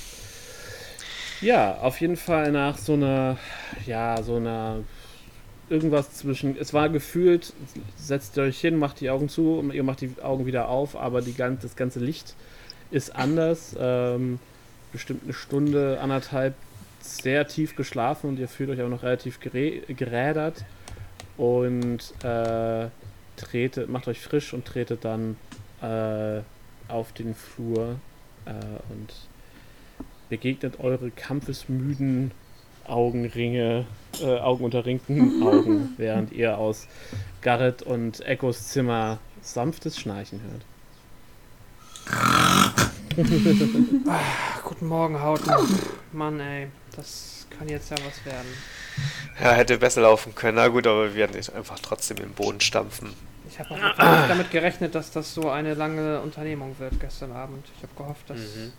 [1.41, 3.38] Ja, auf jeden Fall nach so einer,
[3.86, 4.80] ja, so einer,
[5.69, 7.53] irgendwas zwischen, es war gefühlt,
[7.98, 10.95] setzt ihr euch hin, macht die Augen zu, und ihr macht die Augen wieder auf,
[10.95, 12.35] aber die, das ganze Licht
[12.91, 13.76] ist anders.
[13.80, 14.39] Ähm,
[14.91, 16.56] bestimmt eine Stunde, anderthalb
[17.02, 20.65] sehr tief geschlafen und ihr fühlt euch auch noch relativ gerä gerädert
[21.38, 22.88] und äh,
[23.38, 25.38] tretet, macht euch frisch und tretet dann
[25.81, 26.41] äh,
[26.88, 27.95] auf den Flur
[28.45, 28.52] äh,
[28.89, 29.14] und
[30.30, 32.31] begegnet eure kampfesmüden
[32.85, 33.85] Augenringe,
[34.22, 36.88] äh, augenunterringten Augen, während ihr aus
[37.41, 40.61] Garrett und Echos Zimmer sanftes Schnarchen hört.
[44.07, 45.52] Ach, guten Morgen, Hauten.
[46.11, 48.48] Mann, ey, das kann jetzt ja was werden.
[49.41, 50.56] Ja, hätte besser laufen können.
[50.57, 53.14] Na gut, aber wir werden jetzt einfach trotzdem im Boden stampfen.
[53.49, 57.65] Ich habe auch nicht damit gerechnet, dass das so eine lange Unternehmung wird gestern Abend.
[57.77, 58.73] Ich habe gehofft, dass Mhm.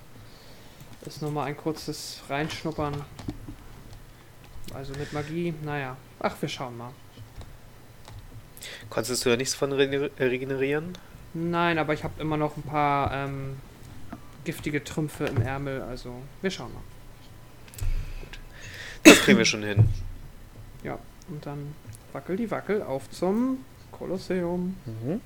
[1.07, 3.05] es nur mal ein kurzes Reinschnuppern.
[4.75, 5.97] Also mit Magie, naja.
[6.21, 6.91] Ach, wir schauen mal.
[8.91, 10.93] Konntest du ja nichts von re regenerieren?
[11.35, 13.57] Nein, aber ich habe immer noch ein paar ähm,
[14.45, 16.83] giftige Trümpfe im Ärmel, also wir schauen mal.
[19.03, 19.89] Das kriegen wir schon hin.
[20.85, 20.97] Ja,
[21.29, 21.75] und dann
[22.13, 24.77] wackel die Wackel auf zum Kolosseum.
[24.87, 25.21] Mhm.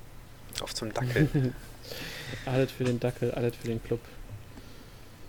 [0.63, 1.53] Auf zum Dackel.
[2.47, 3.99] Alles für den Dackel, alles für den Club.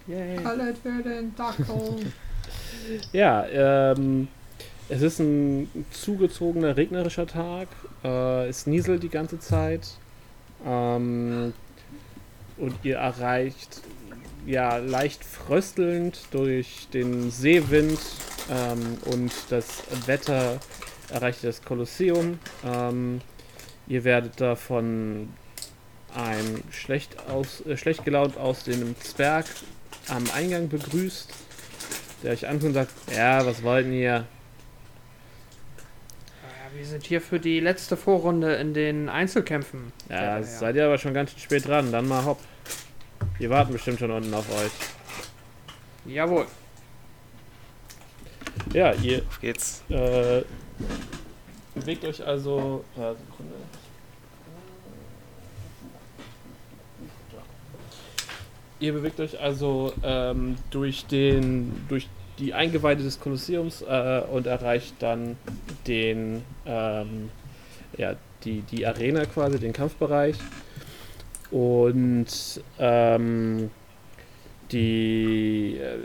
[0.06, 0.38] Yay.
[0.42, 1.66] Alles für den Dackel.
[3.12, 4.28] Ja, ähm,
[4.88, 7.68] es ist ein zugezogener regnerischer Tag.
[8.02, 9.88] Äh, es nieselt die ganze Zeit.
[10.66, 11.52] Ähm,
[12.56, 13.80] und ihr erreicht
[14.46, 17.98] ja leicht fröstelnd durch den Seewind
[18.50, 20.60] ähm, und das Wetter
[21.10, 22.38] erreicht das Kolosseum.
[22.64, 23.20] Ähm,
[23.86, 25.28] ihr werdet da von
[26.14, 29.46] einem schlecht, aus, äh, schlecht gelaunt aussehenden Zwerg
[30.08, 31.32] am Eingang begrüßt,
[32.24, 34.10] der euch anguckt und sagt, ja, was wollten ihr?
[34.12, 34.26] Ja,
[36.74, 39.92] wir sind hier für die letzte Vorrunde in den Einzelkämpfen.
[40.08, 42.40] Ja, seid ihr aber schon ganz spät dran, dann mal hopp.
[43.38, 44.72] Wir warten bestimmt schon unten auf euch.
[46.06, 46.46] Jawohl.
[48.72, 49.82] Ja, ihr Auf geht's.
[49.88, 50.42] äh,
[51.74, 52.84] bewegt euch also.
[52.96, 53.54] Ja, Sekunde.
[58.80, 64.94] Ihr bewegt euch also ähm, durch den durch die Eingeweide des Kolosseums äh, und erreicht
[65.00, 65.36] dann
[65.86, 67.30] den ähm,
[67.96, 70.36] ja die die Arena quasi den Kampfbereich.
[71.50, 72.26] Und
[72.78, 73.70] ähm,
[74.72, 75.98] die äh,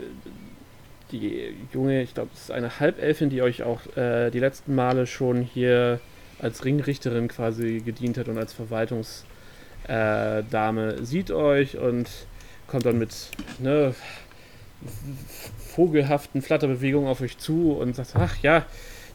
[1.12, 5.06] die junge, ich glaube, es ist eine Halbelfin, die euch auch äh, die letzten Male
[5.06, 6.00] schon hier
[6.40, 9.24] als Ringrichterin quasi gedient hat und als Verwaltungsdame
[9.88, 12.08] äh, sieht euch und
[12.66, 13.14] kommt dann mit
[13.58, 13.94] ne,
[15.74, 18.64] vogelhaften Flatterbewegungen auf euch zu und sagt, ach ja,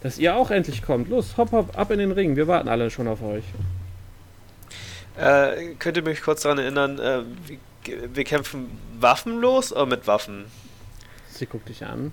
[0.01, 1.09] dass ihr auch endlich kommt.
[1.09, 2.35] Los, hopp, hopp, ab in den Ring.
[2.35, 3.43] Wir warten alle schon auf euch.
[5.17, 8.69] Äh, könnt ihr mich kurz daran erinnern, äh, wir, wir kämpfen
[8.99, 10.45] waffenlos oder mit Waffen?
[11.29, 12.11] Sie guckt dich an.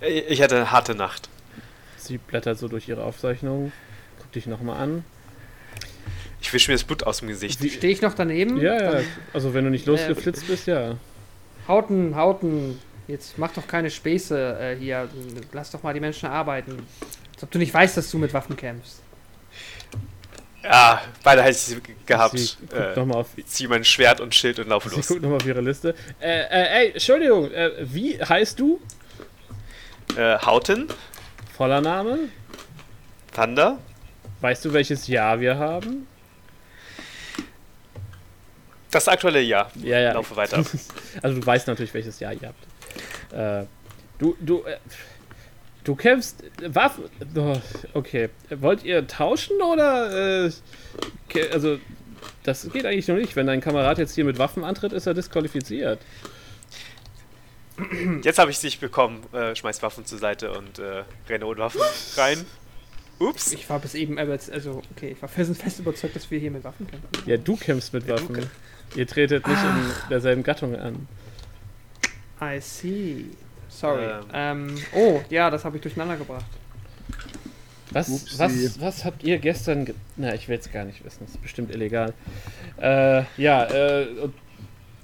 [0.00, 1.28] Ich hatte eine harte Nacht.
[1.96, 3.72] Sie blättert so durch ihre Aufzeichnung,
[4.20, 5.04] guckt dich nochmal an.
[6.40, 7.58] Ich wische mir das Blut aus dem Gesicht.
[7.58, 8.60] Stehe ich noch daneben?
[8.60, 9.00] ja, ja,
[9.32, 10.96] also wenn du nicht losgeflitzt bist, ja.
[11.68, 15.08] Hauten, Hauten, jetzt mach doch keine Späße äh, hier.
[15.52, 16.86] Lass doch mal die Menschen arbeiten.
[17.34, 19.02] Als ob du nicht weißt, dass du mit Waffen kämpfst.
[20.62, 22.38] Ja, beide hätte ich sie gehabt.
[22.38, 25.06] Sie Äh, nochmal auf, zieh mein Schwert und Schild und laufe los.
[25.06, 25.94] guckt nochmal auf ihre Liste.
[26.20, 28.80] Äh, äh, ey, Entschuldigung, äh, wie heißt du?
[30.16, 30.88] Äh, Hauten,
[31.56, 32.18] Voller Name?
[33.34, 33.78] Thunder,
[34.40, 36.06] Weißt du, welches Jahr wir haben?
[38.90, 39.70] Das aktuelle Jahr.
[39.82, 40.12] Ja, ja.
[40.12, 40.64] Laufe weiter.
[41.22, 43.32] Also du weißt natürlich, welches Jahr ihr habt.
[43.32, 43.66] Äh,
[44.18, 44.76] du, du, äh,
[45.84, 47.04] du kämpfst äh, Waffen.
[47.34, 47.56] Oh,
[47.94, 48.28] okay.
[48.50, 50.46] Wollt ihr tauschen oder?
[50.46, 50.50] Äh,
[51.52, 51.78] also
[52.44, 53.34] das geht eigentlich noch nicht.
[53.36, 55.98] Wenn dein Kamerad jetzt hier mit Waffen antritt, ist er disqualifiziert.
[58.22, 59.22] Jetzt habe ich dich bekommen.
[59.32, 61.80] Äh, schmeiß Waffen zur Seite und äh, renne ohne Waffen
[62.16, 62.44] rein.
[63.18, 63.52] Ups.
[63.52, 66.50] Ich war bis eben, jetzt- also, okay, ich war fest, fest überzeugt, dass wir hier
[66.50, 67.08] mit Waffen kämpfen.
[67.26, 68.50] Ja, du kämpfst mit Ja, du Waffen.
[68.96, 71.06] Ihr tretet nicht in derselben Gattung an.
[72.40, 73.26] I see.
[73.68, 74.06] Sorry.
[74.32, 74.68] Ähm.
[74.68, 76.44] Ähm, oh, ja, das habe ich durcheinander gebracht.
[77.90, 78.38] Was, Upsi.
[78.38, 79.84] was, was habt ihr gestern...
[79.84, 81.18] Ge Na, ich will es gar nicht wissen.
[81.20, 82.14] Das ist bestimmt illegal.
[82.80, 84.06] Äh, ja, äh,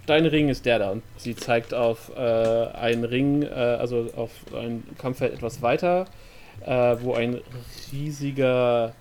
[0.07, 0.91] dein Ring ist der da.
[0.91, 6.07] Und sie zeigt auf äh, einen Ring, äh, also auf ein Kampffeld etwas weiter,
[6.65, 7.41] äh, wo ein
[7.93, 8.95] riesiger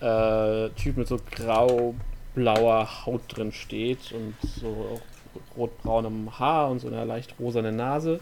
[0.00, 1.94] äh, Typ mit so grau
[2.34, 5.00] blauer Haut drin steht und so
[5.56, 8.20] rotbraunem Haar und so einer leicht rosanen Nase.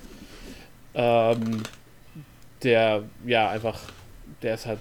[0.95, 1.63] Ähm,
[2.63, 3.81] der, ja, einfach,
[4.43, 4.79] der ist halt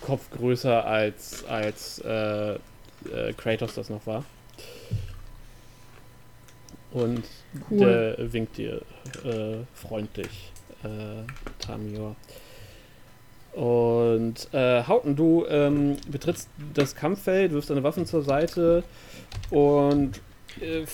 [0.00, 2.58] Kopf größer als, als äh, äh,
[3.36, 4.24] Kratos das noch war.
[6.92, 7.24] Und
[7.70, 7.78] Cool.
[8.16, 8.80] der winkt dir
[9.24, 10.50] äh, freundlich,
[10.82, 11.24] äh,
[11.58, 12.16] Tamior.
[13.56, 18.84] Und äh, Hauten, du ähm, betrittst das Kampffeld, wirfst deine Waffen zur Seite
[19.48, 20.20] und
[20.60, 20.84] äh,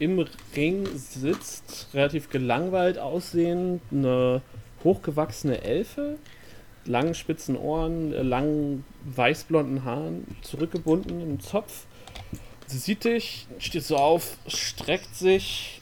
[0.00, 0.26] im
[0.56, 4.42] Ring sitzt relativ gelangweilt aussehend eine
[4.82, 6.18] hochgewachsene Elfe,
[6.86, 11.86] langen spitzen Ohren, äh, langen weißblonden Haaren, zurückgebunden im Zopf.
[12.66, 15.80] Sie sieht dich, steht so auf, streckt sich,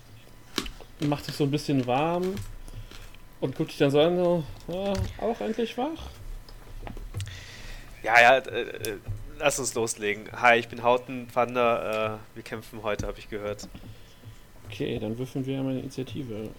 [0.99, 2.35] macht sich so ein bisschen warm
[3.41, 6.11] und guckt dich dann so an, so, ja, auch endlich wach?
[8.03, 8.97] Ja, ja, äh, äh,
[9.39, 10.31] lass uns loslegen.
[10.33, 12.21] Hi, ich bin Hauten Wander.
[12.33, 13.69] Äh, wir kämpfen heute, habe ich gehört.
[14.69, 16.51] Okay, dann würfeln wir mal eine Initiative.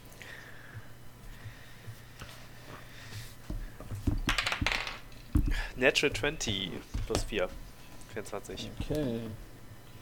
[5.75, 6.71] Natural 20
[7.07, 7.49] plus 4.
[8.13, 8.69] 24.
[8.79, 9.19] Okay.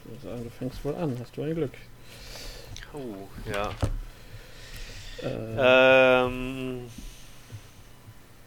[0.04, 1.16] Ich würde sagen, du fängst wohl an.
[1.20, 1.72] Hast du ein Glück.
[2.92, 3.70] Oh, ja.
[5.22, 6.90] Äh, Ähm,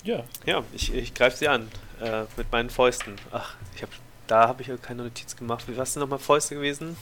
[0.04, 1.70] ja, ja, ich, ich greife sie an.
[2.02, 3.16] Äh, mit meinen Fäusten.
[3.32, 3.90] Ach, ich hab,
[4.28, 5.68] da habe ich ja keine Notiz gemacht.
[5.68, 6.98] Wie was sind nochmal Fäuste gewesen?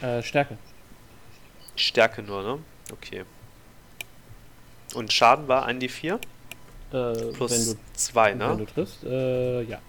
[0.00, 0.56] äh, Stärke.
[1.76, 2.58] Stärke nur, ne?
[2.92, 3.24] Okay.
[4.94, 6.18] Und Schaden war 1d4 Äh,
[7.32, 8.56] plus wenn du, 2, wenn ne?
[8.56, 9.02] du triffst.
[9.04, 9.80] Äh, ja.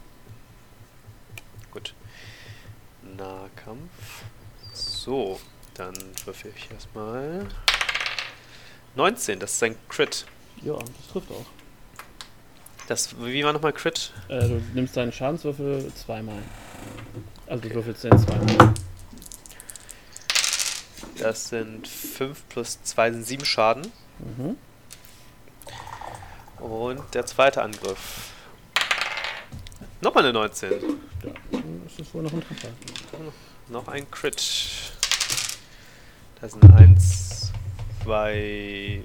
[1.71, 1.93] Gut.
[3.17, 4.23] Nahkampf.
[4.73, 5.39] So,
[5.75, 5.93] dann
[6.25, 7.47] würfel ich erstmal.
[8.95, 10.25] 19, das ist ein Crit.
[10.61, 11.45] Ja, das trifft auch.
[12.87, 14.11] Das, wie war nochmal Crit?
[14.27, 16.37] Äh, du nimmst deinen Schadenswürfel zweimal.
[17.47, 17.69] Also Okay.
[17.69, 18.73] du würfelst den zweimal.
[21.19, 23.91] Das sind 5 plus 2 sind 7 Schaden.
[24.19, 24.57] Mhm.
[26.63, 28.31] Und der zweite Angriff.
[30.01, 30.71] Nochmal eine 19.
[30.71, 30.77] Ja,
[31.51, 32.69] dann ist das wohl noch ein Treffer.
[33.69, 34.35] Noch ein Crit.
[36.41, 37.44] Das sind 1,
[38.05, 39.01] 2,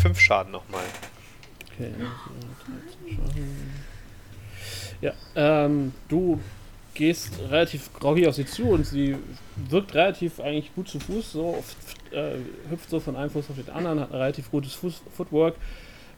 [0.00, 0.80] 5 Schaden nochmal.
[1.74, 3.70] Okay, so, 13 Schaden.
[5.02, 6.40] Ja, ähm, du
[6.94, 9.16] gehst relativ groggy auf sie zu und sie
[9.68, 12.38] wirkt relativ eigentlich gut zu Fuß, so f- äh,
[12.70, 15.54] hüpft so von einem Fuß auf den anderen, hat ein relativ gutes Fuß Footwork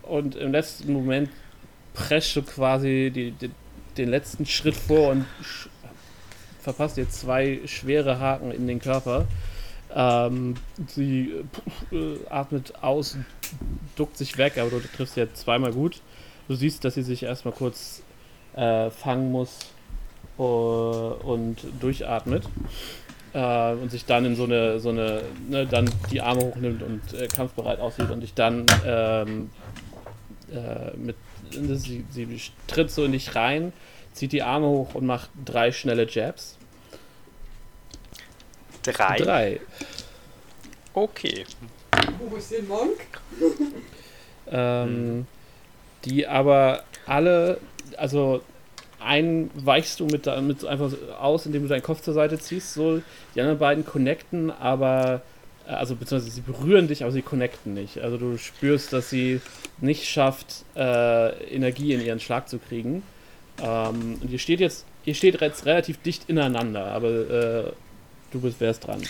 [0.02, 1.28] und im letzten Moment
[1.94, 3.50] presst du quasi die, die,
[3.96, 5.26] den letzten Schritt vor und
[6.60, 9.26] verpasst dir zwei schwere Haken in den Körper.
[9.94, 10.54] Ähm,
[10.86, 11.32] sie
[11.90, 13.16] äh, atmet aus,
[13.96, 16.00] duckt sich weg, aber du triffst sie ja zweimal gut.
[16.48, 18.02] Du siehst, dass sie sich erstmal kurz
[18.54, 19.58] äh, fangen muss
[20.38, 22.44] äh, und durchatmet.
[23.34, 27.14] Äh, und sich dann in so eine, so eine, ne, dann die Arme hochnimmt und
[27.14, 29.50] äh, kampfbereit aussieht und dich dann ähm,
[30.52, 31.16] äh, mit,
[31.50, 33.72] sie, sie tritt so in dich rein,
[34.12, 36.58] zieht die Arme hoch und macht drei schnelle Jabs.
[38.82, 39.18] 3.
[39.18, 39.60] Drei.
[40.94, 41.44] Okay.
[42.28, 42.98] Wo ist der Monk?
[44.50, 45.26] Ähm,
[46.04, 47.58] Die aber alle,
[47.96, 48.42] also
[49.00, 52.74] einen weichst du mit, mit so einfach aus, indem du deinen Kopf zur Seite ziehst,
[52.74, 53.00] so
[53.34, 55.22] die anderen beiden connecten, aber
[55.66, 57.98] äh, also beziehungsweise sie berühren dich, aber sie connecten nicht.
[57.98, 59.40] Also du spürst, dass sie
[59.80, 63.02] nicht schafft, äh, Energie in ihren Schlag zu kriegen.
[63.60, 67.72] Ähm, und ihr steht jetzt, ihr steht jetzt relativ dicht ineinander, aber äh,
[68.32, 69.02] du bist wärst dran.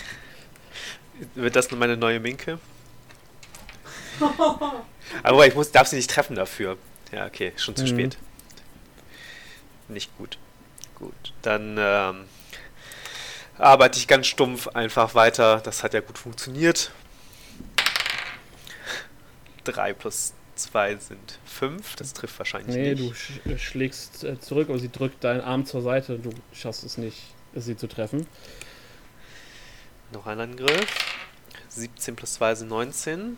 [1.35, 2.59] Wird das nur meine neue Minke?
[5.23, 6.77] Aber ich muss, darf sie nicht treffen dafür.
[7.11, 7.87] Ja, okay, schon zu Mhm.
[7.87, 8.17] spät.
[9.87, 10.37] Nicht gut.
[10.95, 12.25] Gut, dann ähm,
[13.57, 15.59] arbeite ich ganz stumpf einfach weiter.
[15.63, 16.91] Das hat ja gut funktioniert.
[19.65, 21.95] 3 plus 2 sind 5.
[21.95, 23.01] Das trifft wahrscheinlich Nee, nicht.
[23.01, 26.19] du sch schlägst äh, zurück, aber sie drückt deinen Arm zur Seite.
[26.19, 27.17] Du schaffst es nicht,
[27.55, 28.27] sie zu treffen.
[30.13, 30.87] Noch ein Angriff.
[31.69, 33.37] 17 plus 2 sind 19.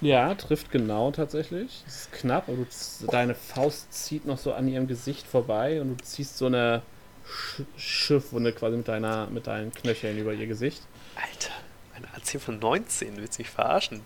[0.00, 1.82] Ja, trifft genau tatsächlich.
[1.86, 5.98] Es ist knapp, aber du, deine Faust zieht noch so an ihrem Gesicht vorbei und
[5.98, 6.82] du ziehst so eine
[7.26, 10.82] Sch Schiffwunde quasi mit, deiner, mit deinen Knöcheln über ihr Gesicht.
[11.16, 11.52] Alter,
[11.94, 13.16] eine AC von 19.
[13.16, 14.02] Du willst mich verarschen.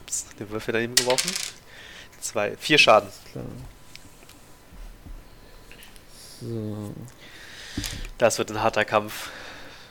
[0.00, 1.30] Ups, den Würfel daneben geworfen.
[2.20, 3.10] Zwei, vier Schaden.
[3.30, 3.44] Klar.
[6.40, 6.94] So.
[8.18, 9.30] Das wird ein harter Kampf.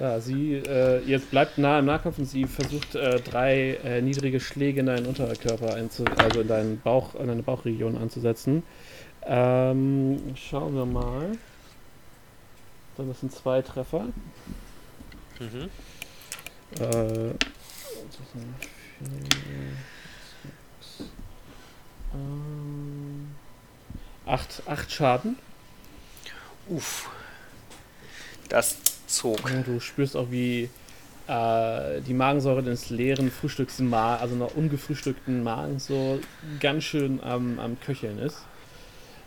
[0.01, 4.39] Ja, sie äh, jetzt bleibt nah im Nahkampf und sie versucht äh, drei äh, niedrige
[4.39, 8.63] Schläge in deinen Unterkörper, also in deinen Bauch, in deine Bauchregion anzusetzen.
[9.27, 11.37] Ähm, schauen wir mal.
[12.97, 14.05] Also das sind zwei Treffer.
[15.39, 15.69] Mhm.
[16.79, 17.33] Äh,
[24.25, 25.37] acht, acht Schaden.
[26.69, 27.07] Uff.
[28.49, 29.43] Das zog.
[29.45, 30.69] Und du spürst auch, wie
[31.27, 36.19] äh, die Magensäure des leeren Frühstücks, also noch ungefrühstückten Magens, so
[36.59, 38.37] ganz schön am, am Köcheln ist.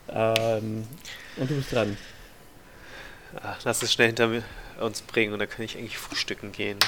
[0.08, 0.86] Ähm,
[1.36, 1.96] und du bist dran.
[3.42, 4.30] Ach, lass es schnell hinter
[4.80, 6.78] uns bringen und dann kann ich eigentlich frühstücken gehen.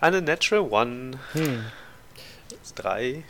[0.00, 1.18] Eine Natural One.
[1.32, 1.64] Hm.
[2.48, 3.22] Das ist drei.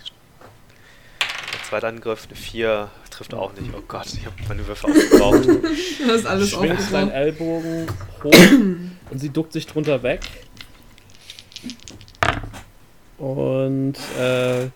[1.53, 2.91] Der zweite Angriff, eine vier.
[3.21, 3.71] Trifft auch nicht.
[3.77, 5.47] Oh Gott, ich habe meine Würfel aufgebraucht.
[6.07, 7.13] Das ist alles schwingst deinen aufgebraucht.
[7.13, 7.87] Ellbogen
[8.25, 10.21] hoch und sie duckt sich drunter weg.
[13.19, 14.69] Und äh,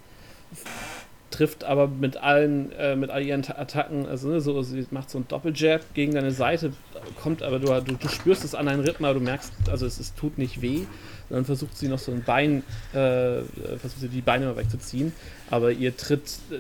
[1.31, 5.09] trifft aber mit allen, äh, mit all ihren Ta- Attacken, also ne, so, sie macht
[5.09, 6.75] so einen Doppeljab gegen deine Seite,
[7.23, 9.99] kommt aber du, du, du spürst es an deinen Rippen, aber du merkst, also es,
[9.99, 10.83] es tut nicht weh.
[11.29, 13.43] Und dann versucht sie noch so ein Bein, äh,
[13.79, 15.13] versucht sie die Beine mal wegzuziehen,
[15.51, 16.59] aber ihr Tritt äh,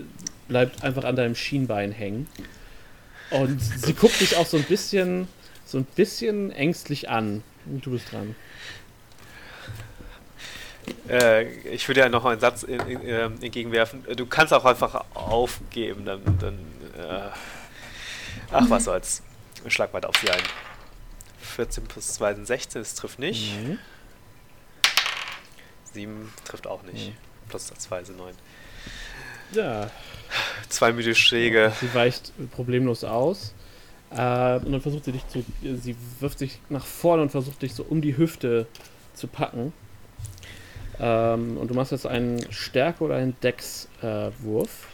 [0.49, 2.28] bleibt einfach an deinem Schienbein hängen.
[3.31, 5.28] Und sie guckt dich auch so ein bisschen,
[5.65, 7.43] so ein bisschen ängstlich an.
[7.66, 8.35] Und du bist dran.
[11.09, 14.05] äh, ich würde ja noch einen Satz in, in, ähm, entgegenwerfen.
[14.16, 16.05] Du kannst auch einfach aufgeben.
[16.05, 16.55] Dann, dann
[16.99, 17.31] äh,
[18.51, 19.23] ach, was soll's.
[19.66, 20.43] Schlag weiter auf sie ein.
[21.41, 23.55] 14 plus 2 sind 16, das trifft nicht.
[23.57, 23.78] Mhm.
[25.95, 27.09] 7 trifft auch nicht.
[27.09, 27.15] Mhm.
[27.49, 28.35] Plus 2 sind 9.
[29.53, 29.91] Ja,
[30.69, 31.73] Zwei müde Schläge.
[31.81, 33.55] sie weicht problemlos aus.
[34.11, 35.45] Äh, und dann versucht sie dich zu.
[35.62, 38.66] Sie wirft sich nach vorne und versucht dich so um die Hüfte
[39.15, 39.73] zu packen.
[40.99, 44.87] Ähm, und du machst jetzt einen Stärke- oder einen Dex-Wurf.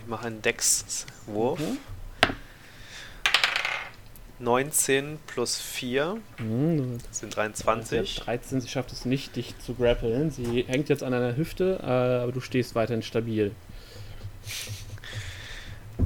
[0.00, 1.58] Ich mache einen Dex-Wurf.
[1.60, 1.78] Mhm.
[4.40, 6.98] 19 plus 4 Mhm.
[7.08, 8.16] das sind Sie hat 23.
[8.16, 10.30] 13, sie schafft es nicht, dich zu grappeln.
[10.30, 13.52] Sie hängt jetzt an deiner Hüfte, äh, aber du stehst weiterhin stabil.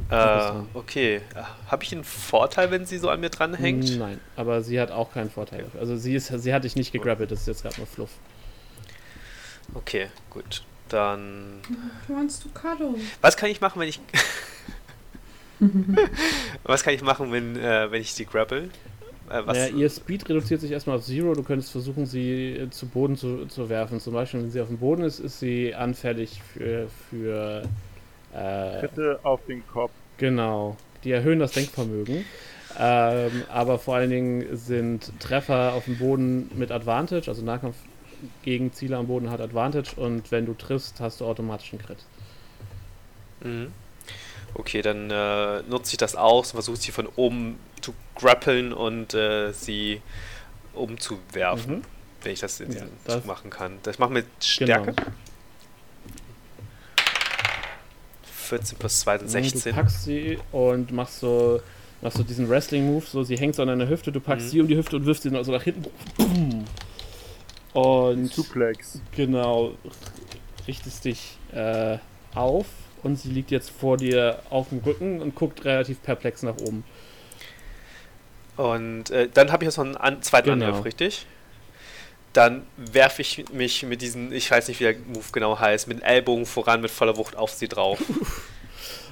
[0.08, 1.20] Äh, okay.
[1.68, 3.98] Habe ich einen Vorteil, wenn sie so an mir dranhängt?
[3.98, 5.64] Nein, aber sie hat auch keinen Vorteil.
[5.64, 5.80] dafür.
[5.80, 8.10] Also sie, ist, sie hat dich nicht gegrappelt, das ist jetzt gerade nur Fluff.
[9.74, 10.62] Okay, gut.
[10.88, 11.60] Dann.
[12.08, 12.94] Meinst du Kado?
[13.20, 14.00] Was kann ich machen, wenn ich.
[16.64, 18.68] was kann ich machen, wenn, äh, wenn ich sie grapple?
[19.30, 19.56] Äh, was?
[19.56, 21.34] Naja, ihr Speed reduziert sich erstmal auf Zero.
[21.34, 24.00] Du könntest versuchen, sie äh, zu Boden zu, zu werfen.
[24.00, 26.88] Zum Beispiel, wenn sie auf dem Boden ist, ist sie anfällig für.
[27.10, 27.62] für
[28.34, 29.92] äh, Tritte auf den Kopf.
[30.18, 30.76] genau.
[31.04, 32.24] Die erhöhen das Denkvermögen.
[32.78, 37.76] Ähm, aber vor allen Dingen sind Treffer auf dem Boden mit Advantage, also Nahkampf
[38.42, 41.98] gegen Ziele am Boden hat Advantage und wenn du triffst, hast du automatisch einen Crit.
[43.42, 43.72] Mhm.
[44.54, 49.14] Okay, dann äh, nutze ich das aus und versuche sie von oben zu grappeln und
[49.14, 50.00] äh, sie
[50.74, 51.82] umzuwerfen, Mhm.
[52.22, 53.78] wenn ich das in Ja, das- Zug machen kann.
[53.82, 54.92] Das macht mit Stärke.
[54.92, 55.08] Genau.
[58.24, 59.74] 14 plus 2 sind Du 16.
[59.74, 61.60] packst sie und machst so,
[62.02, 64.50] machst so diesen Wrestling-Move, so sie hängt so an deiner Hüfte, du packst Mhm.
[64.50, 66.66] sie um die Hüfte und wirfst sie so nach hinten.
[67.72, 69.00] Und Suplex.
[69.16, 69.72] genau,
[70.66, 71.96] richtest dich äh,
[72.34, 72.66] auf
[73.02, 76.84] und sie liegt jetzt vor dir auf dem Rücken und guckt relativ perplex nach oben.
[78.56, 80.66] Und äh, dann habe ich jetzt noch einen an zweiten Genau.
[80.66, 81.26] Angriff, richtig?
[82.32, 86.02] Dann werfe ich mich mit diesem, ich weiß nicht, wie der Move genau heißt, mit
[86.02, 87.98] Ellbogen voran mit voller Wucht auf sie drauf.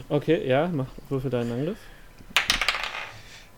[0.08, 1.78] Okay, ja, mach würfel deinen Angriff.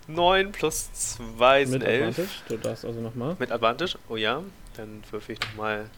[0.06, 2.08] 9 plus 2 sind Mit 11.
[2.08, 2.28] Advantage.
[2.48, 3.36] Du darfst also nochmal.
[3.38, 3.96] Mit Advantage?
[4.08, 4.42] Oh ja.
[4.76, 5.88] Dann würfe ich nochmal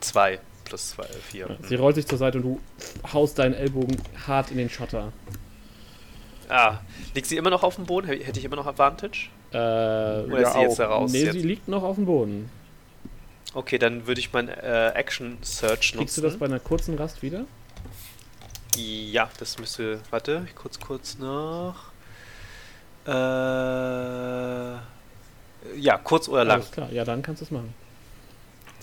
[0.00, 1.46] 2 plus 2, 4.
[1.48, 2.60] Ja, sie rollt sich zur Seite und du
[3.12, 3.96] haust deinen Ellbogen
[4.26, 5.12] hart in den Schotter.
[6.48, 6.78] Ah,
[7.14, 8.06] liegt sie immer noch auf dem Boden?
[8.08, 9.28] Hätte ich immer noch Advantage?
[9.52, 10.76] Äh, Oder Ja, ist sie jetzt auch.
[10.76, 11.12] da raus?
[11.12, 11.32] nee, jetzt?
[11.32, 12.50] sie liegt noch auf dem Boden.
[13.54, 15.98] Okay, dann würde ich mein äh, Action Search nutzen.
[15.98, 17.44] Kriegst du das bei einer kurzen Rast wieder?
[18.76, 20.00] Ja, das müsste.
[20.10, 21.92] Warte, ich kurz kurz nach.
[23.06, 23.10] Äh,
[25.78, 26.60] ja, kurz oder lang.
[26.60, 27.72] Alles klar, ja, dann kannst du es machen.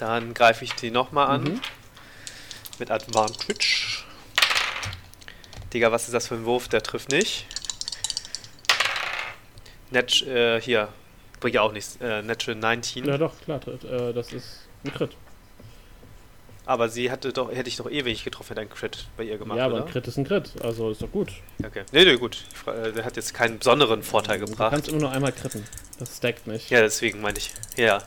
[0.01, 1.43] Dann greife ich die nochmal an.
[1.43, 1.61] Mhm.
[2.79, 3.99] Mit Advantage.
[5.71, 6.67] Digga, was ist das für ein Wurf?
[6.69, 7.45] Der trifft nicht.
[9.91, 10.87] Net, äh, hier.
[11.39, 11.97] Bringt ja auch nichts.
[12.01, 13.05] Äh, Natural 19.
[13.05, 15.11] Ja, doch, klar, äh, das ist ein Crit.
[16.65, 19.23] Aber sie hatte doch, hätte ich doch eh, wenn ich getroffen hätte, einen Crit bei
[19.23, 19.85] ihr gemacht, ja, aber oder?
[19.85, 21.29] ein Crit ist ein Crit, also ist doch gut.
[21.63, 21.83] Okay.
[21.91, 22.43] Nee, nee, gut.
[22.65, 24.71] Äh, Der hat jetzt keinen besonderen Vorteil Du gebracht.
[24.71, 25.63] kannst immer nur einmal critten.
[25.99, 26.71] Das stackt nicht.
[26.71, 27.51] Ja, deswegen meine ich.
[27.75, 28.01] Ja.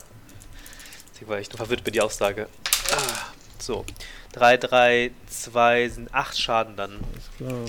[1.15, 2.47] Deswegen war ich nur verwirrt bei die Aussage.
[2.91, 3.85] Ah, so.
[4.33, 6.91] 3, 3, 2 sind 8 Schaden dann.
[6.91, 7.65] Alles klar.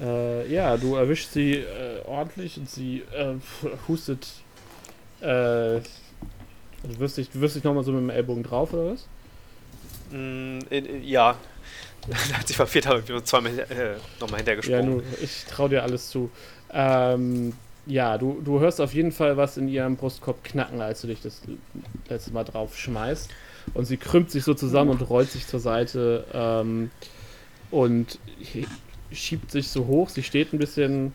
[0.00, 3.34] Äh, ja, du erwischst sie äh, ordentlich und sie äh,
[3.88, 4.26] hustet.
[5.20, 9.06] Äh, du wirst dich, du wirst dich nochmal so mit dem Ellbogen drauf, oder was?
[10.10, 11.36] Mm, in, ja.
[12.36, 14.90] Als ich verfehlt habe, ich zweimal äh, nochmal Ja, hintergesprungen.
[14.90, 16.32] nur, ich trau dir alles zu.
[16.72, 17.52] Ähm,
[17.86, 21.20] ja, du, du hörst auf jeden Fall was in ihrem Brustkorb knacken, als du dich
[21.20, 21.42] das
[22.08, 23.30] letzte Mal drauf schmeißt.
[23.74, 26.90] Und sie krümmt sich so zusammen und rollt sich zur Seite ähm,
[27.70, 28.18] und
[29.12, 30.08] schiebt sich so hoch.
[30.08, 31.12] Sie steht ein bisschen,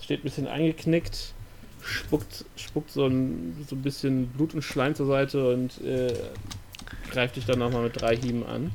[0.00, 1.34] steht ein bisschen eingeknickt,
[1.80, 6.14] spuckt, spuckt so ein, so ein bisschen Blut und Schleim zur Seite und äh,
[7.10, 8.72] greift dich dann nochmal mit drei Hieben an.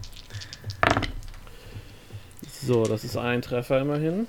[2.61, 4.27] So, das ist ein Treffer immerhin.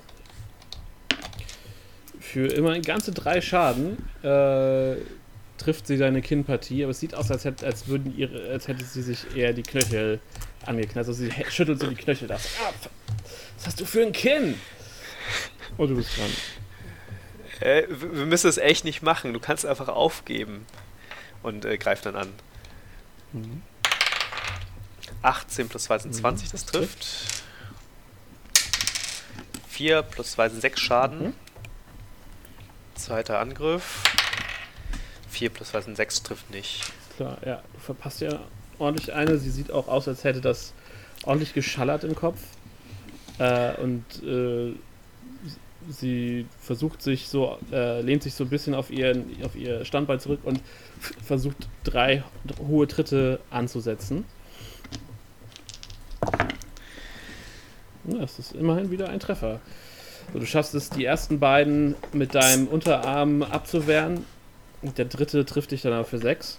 [2.21, 4.95] Für immerhin ganze drei Schaden äh,
[5.57, 8.85] trifft sie deine Kinnpartie, aber es sieht aus, als hätte, als würden ihre, als hätte
[8.85, 10.19] sie sich eher die Knöchel
[10.65, 11.07] angeknallt.
[11.07, 12.75] Also sie schüttelt so die Knöchel das ab.
[13.57, 14.55] Was hast du für ein Kinn?
[15.77, 16.29] Und du bist dran.
[17.59, 19.33] Äh, wir müssen es echt nicht machen.
[19.33, 20.65] Du kannst einfach aufgeben.
[21.41, 22.29] Und äh, greif dann an.
[25.23, 27.43] 18 plus 2 sind 20, das trifft.
[29.69, 31.23] 4 plus 2 sind 6 Schaden.
[31.23, 31.33] Mhm.
[33.01, 34.03] Zweiter Angriff.
[35.29, 36.83] 4 plus 2 sind 6, trifft nicht.
[37.15, 38.41] Klar, ja, du verpasst ja
[38.77, 39.39] ordentlich eine.
[39.39, 40.73] Sie sieht auch aus, als hätte das
[41.25, 42.39] ordentlich geschallert im Kopf.
[43.39, 44.73] Äh, und äh,
[45.89, 50.19] sie versucht sich so, äh, lehnt sich so ein bisschen auf, ihren, auf ihr Standbein
[50.19, 50.61] zurück und
[51.25, 52.23] versucht drei
[52.59, 54.25] hohe Tritte anzusetzen.
[58.05, 59.59] Ja, es ist immerhin wieder ein Treffer.
[60.33, 64.25] So, du schaffst es, die ersten beiden mit deinem Unterarm abzuwehren.
[64.81, 66.57] Und der dritte trifft dich dann aber für sechs.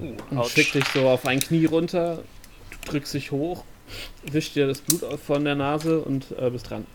[0.00, 2.22] Uh, Und schickt dich so auf ein Knie runter.
[2.70, 3.64] Du drückst dich hoch,
[4.24, 6.86] wischt dir das Blut von der Nase und äh, bist dran.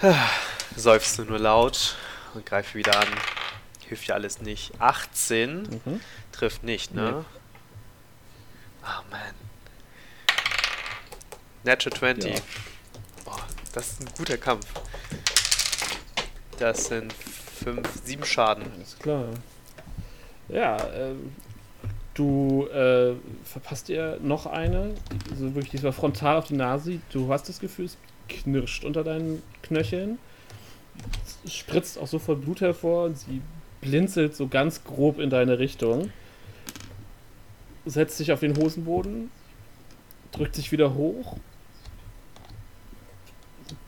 [0.76, 1.96] Seufzt nur laut
[2.34, 3.08] und greife wieder an.
[3.88, 4.72] Hilft ja alles nicht.
[4.80, 6.00] 18 Mhm.
[6.32, 7.24] trifft nicht, ne?
[8.82, 9.47] Ah, man.
[11.68, 12.34] Natural 20.
[12.34, 12.40] Ja.
[13.26, 13.36] Oh,
[13.74, 14.66] das ist ein guter Kampf.
[16.58, 18.64] Das sind 5, 7 Schaden.
[18.74, 19.26] Alles klar.
[20.48, 21.32] Ja, ähm,
[22.14, 23.12] du äh,
[23.44, 24.94] verpasst dir noch eine,
[25.30, 27.00] also wirklich diesmal frontal auf die Nase.
[27.12, 30.18] Du hast das Gefühl, es knirscht unter deinen Knöcheln.
[31.44, 33.42] Es spritzt auch sofort Blut hervor und sie
[33.82, 36.10] blinzelt so ganz grob in deine Richtung.
[37.84, 39.30] Setzt sich auf den Hosenboden,
[40.32, 41.36] drückt sich wieder hoch,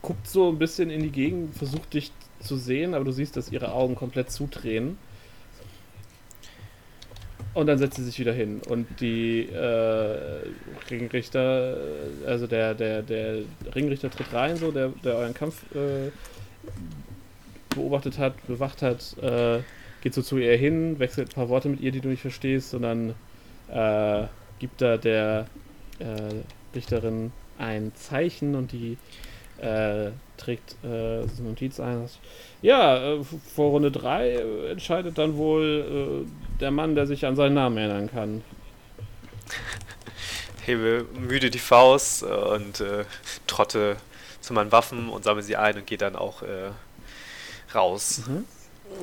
[0.01, 3.51] guckt so ein bisschen in die Gegend, versucht dich zu sehen, aber du siehst, dass
[3.51, 4.97] ihre Augen komplett zudrehen.
[7.53, 8.61] Und dann setzt sie sich wieder hin.
[8.69, 10.17] Und die äh,
[10.89, 11.77] Ringrichter,
[12.25, 13.39] also der, der, der
[13.75, 16.11] Ringrichter tritt rein, so, der, der euren Kampf äh,
[17.75, 19.59] beobachtet hat, bewacht hat, äh,
[20.01, 22.73] geht so zu ihr hin, wechselt ein paar Worte mit ihr, die du nicht verstehst,
[22.73, 23.15] und dann
[23.69, 24.27] äh,
[24.59, 25.47] gibt da der
[25.99, 28.97] äh, Richterin ein Zeichen und die
[29.61, 32.09] äh, trägt äh, so eine Notiz ein.
[32.61, 33.23] Ja, äh,
[33.55, 37.77] vor Runde 3 äh, entscheidet dann wohl äh, der Mann, der sich an seinen Namen
[37.77, 38.43] erinnern kann.
[40.65, 42.83] Hebe müde die Faust äh, und
[43.47, 43.97] trotte
[44.41, 46.41] zu meinen Waffen und sammle sie ein und gehe dann auch
[47.75, 48.23] raus.
[48.27, 48.45] Mhm.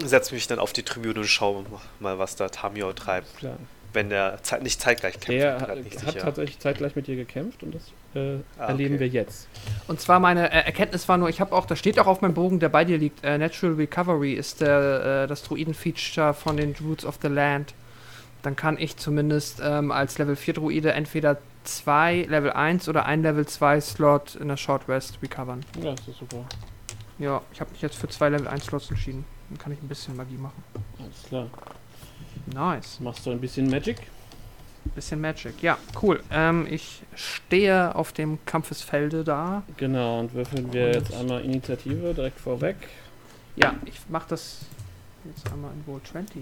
[0.05, 1.65] Setze mich dann auf die Tribüne und schaue
[2.01, 3.37] mal, was da Tamio treibt.
[3.39, 3.57] Klar.
[3.93, 5.29] Wenn der Zeit, nicht zeitgleich kämpft.
[5.31, 9.01] Der hat, hat tatsächlich zeitgleich mit dir gekämpft und das äh, Ah, erleben okay.
[9.01, 9.49] wir jetzt.
[9.87, 12.35] Und zwar meine äh, Erkenntnis war nur, ich habe auch, da steht auch auf meinem
[12.35, 16.75] Bogen, der bei dir liegt, äh, Natural Recovery ist der, äh, das Druiden-Feature von den
[16.75, 17.75] Druids of the Land.
[18.43, 23.23] Dann kann ich zumindest ähm, als Level 4 Druide entweder zwei Level 1 oder ein
[23.23, 25.65] Level 2 Slot in der Short Rest recovern.
[25.83, 26.45] Ja, das ist super.
[27.19, 29.25] Ja, ich habe mich jetzt für zwei Level 1 Slots entschieden.
[29.51, 30.63] Dann kann ich ein bisschen Magie machen.
[31.01, 31.49] Alles klar.
[32.55, 33.01] Nice.
[33.01, 33.97] Machst du ein bisschen Magic?
[34.95, 35.63] Bisschen Magic.
[35.63, 36.23] Ja, cool.
[36.31, 39.63] Ähm, ich stehe auf dem Kampfesfelde da.
[39.77, 42.77] Genau, und würfeln wir Und- jetzt einmal Initiative direkt vorweg.
[43.57, 44.59] Ja, ich mache das
[45.25, 46.41] jetzt einmal in Roll 20,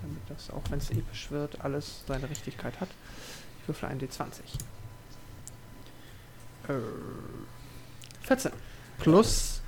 [0.00, 2.88] damit das, auch wenn es episch wird, alles seine Richtigkeit hat.
[3.62, 4.40] Ich würfle ein D20.
[6.68, 6.72] Äh,
[8.22, 8.52] 14.
[8.98, 9.60] Plus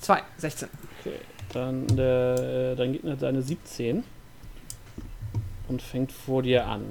[0.00, 0.68] 2, 16.
[1.00, 1.18] Okay,
[1.52, 4.04] dann der, äh, dein Gegner hat seine 17
[5.68, 6.82] und fängt vor dir an.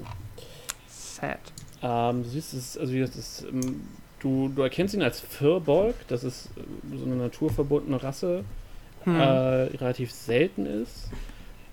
[0.87, 1.39] Sad.
[1.81, 3.81] Ähm, du siehst, es ist, also das ist, ähm,
[4.19, 8.43] du, du erkennst ihn als Firbolg, das ist äh, so eine naturverbundene Rasse,
[9.03, 9.15] Hm.
[9.15, 11.09] äh, relativ selten ist.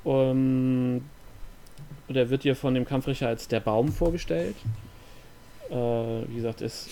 [0.04, 1.02] Um,
[2.06, 4.54] und er wird dir von dem Kampfrichter als der Baum vorgestellt.
[5.70, 6.88] Äh, wie gesagt, ist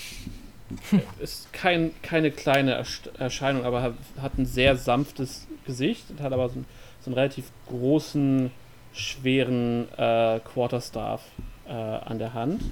[1.21, 2.83] ist kein, keine kleine
[3.19, 6.65] Erscheinung, aber hat, hat ein sehr sanftes Gesicht und hat aber so, einen-
[7.03, 8.51] so einen relativ großen,
[8.93, 11.23] schweren äh, Quarterstaff
[11.67, 12.63] äh, an der Hand.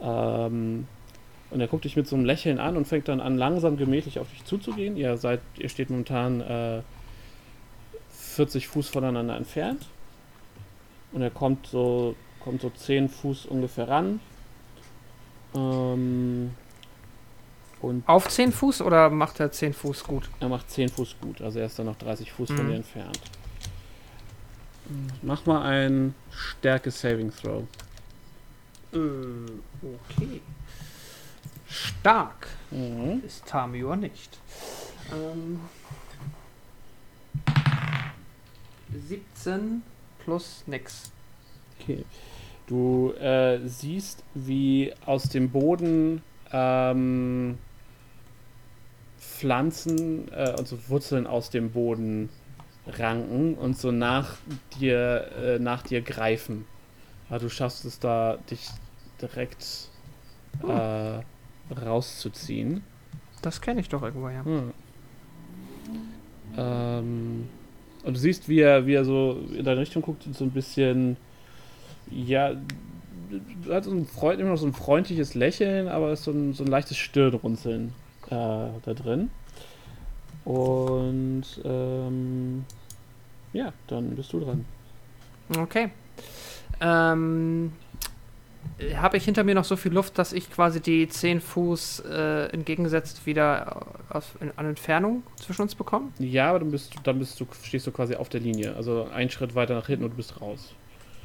[0.00, 0.86] Ähm,
[1.50, 4.18] und er guckt dich mit so einem Lächeln an und fängt dann an, langsam gemächlich
[4.18, 4.96] auf dich zuzugehen.
[4.96, 6.82] Ihr seid, ihr steht momentan äh,
[8.10, 9.86] 40 Fuß voneinander entfernt.
[11.12, 14.20] Und er kommt so, kommt so 10 Fuß ungefähr ran.
[15.54, 16.52] Ähm,
[17.82, 20.30] und Auf 10 Fuß oder macht er 10 Fuß gut?
[20.40, 22.68] er macht 10 Fuß gut, also er ist dann noch 30 Fuß von Mhm.
[22.70, 23.20] dir entfernt.
[25.22, 27.64] Mach mal ein Stärke Saving Throw.
[28.92, 30.40] Äh, okay.
[31.68, 33.22] Stark Mhm.
[33.26, 34.38] ist Tamior nicht.
[35.12, 35.60] Ähm,
[39.08, 39.82] 17
[40.24, 41.10] plus nix.
[41.80, 42.04] Okay.
[42.66, 47.58] Du äh, siehst, wie aus dem Boden ähm,
[49.18, 52.28] Pflanzen, äh, also Wurzeln aus dem Boden
[52.86, 54.36] ranken und so nach
[54.78, 56.66] dir, äh, nach dir greifen.
[57.28, 58.68] Aber du schaffst es da, dich
[59.20, 59.88] direkt
[60.66, 61.20] äh,
[61.74, 62.82] rauszuziehen.
[63.40, 64.44] Das kenne ich doch irgendwo, ja.
[64.44, 64.72] Hm.
[66.56, 67.48] Ähm,
[68.04, 70.50] und du siehst, wie er, wie er so in deine Richtung guckt und so ein
[70.50, 71.16] bisschen,
[72.10, 72.52] ja,
[73.70, 76.64] hat so ein, Freund, immer noch so ein freundliches Lächeln, aber ist so ein, so
[76.64, 77.94] ein leichtes Stirnrunzeln
[78.26, 79.30] äh, da drin.
[80.44, 82.64] Und ähm,
[83.52, 84.64] ja, dann bist du dran.
[85.58, 85.90] Okay.
[86.80, 87.72] Ähm,
[88.96, 92.46] habe ich hinter mir noch so viel Luft, dass ich quasi die 10 Fuß äh,
[92.52, 96.08] entgegengesetzt wieder aus, in, an Entfernung zwischen uns bekomme?
[96.18, 98.74] Ja, aber dann bist du, dann bist du, stehst du quasi auf der Linie.
[98.74, 100.74] Also einen Schritt weiter nach hinten und du bist raus.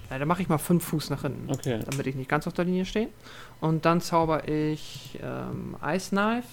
[0.10, 1.80] Ja, dann mache ich mal 5 Fuß nach hinten, Okay.
[1.90, 3.10] damit ich nicht ganz auf der Linie stehe.
[3.62, 6.48] Und dann zauber ich ähm, Ice Knife.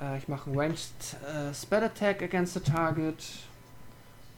[0.00, 3.22] Äh, ich mache einen Ranged äh, Spell Attack against the target.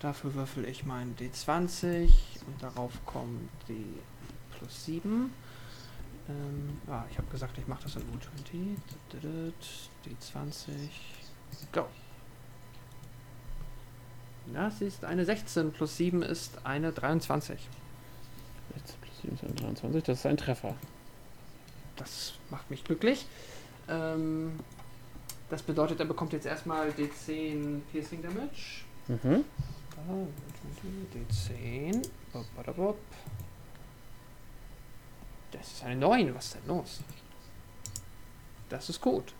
[0.00, 2.10] Dafür würfel ich meinen D20
[2.46, 3.98] und darauf kommt die
[4.56, 5.32] plus 7.
[6.28, 8.76] Ähm, ah, ich habe gesagt, ich mache das in U20.
[10.06, 10.70] D20.
[11.72, 11.86] Go.
[14.52, 17.58] Das ist eine 16 plus 7 ist eine 23.
[18.74, 20.74] 16 plus 7 ist 23, das ist ein Treffer.
[21.96, 23.26] Das macht mich glücklich.
[23.88, 24.58] Ähm,
[25.50, 28.84] das bedeutet, er bekommt jetzt erstmal D10 Piercing Damage.
[29.08, 29.44] Mhm.
[29.90, 30.02] Da,
[31.14, 32.08] D10.
[32.32, 32.98] Bop, bada, bop.
[35.52, 36.34] Das ist eine 9.
[36.34, 37.00] Was ist denn los?
[38.68, 39.32] Das ist gut.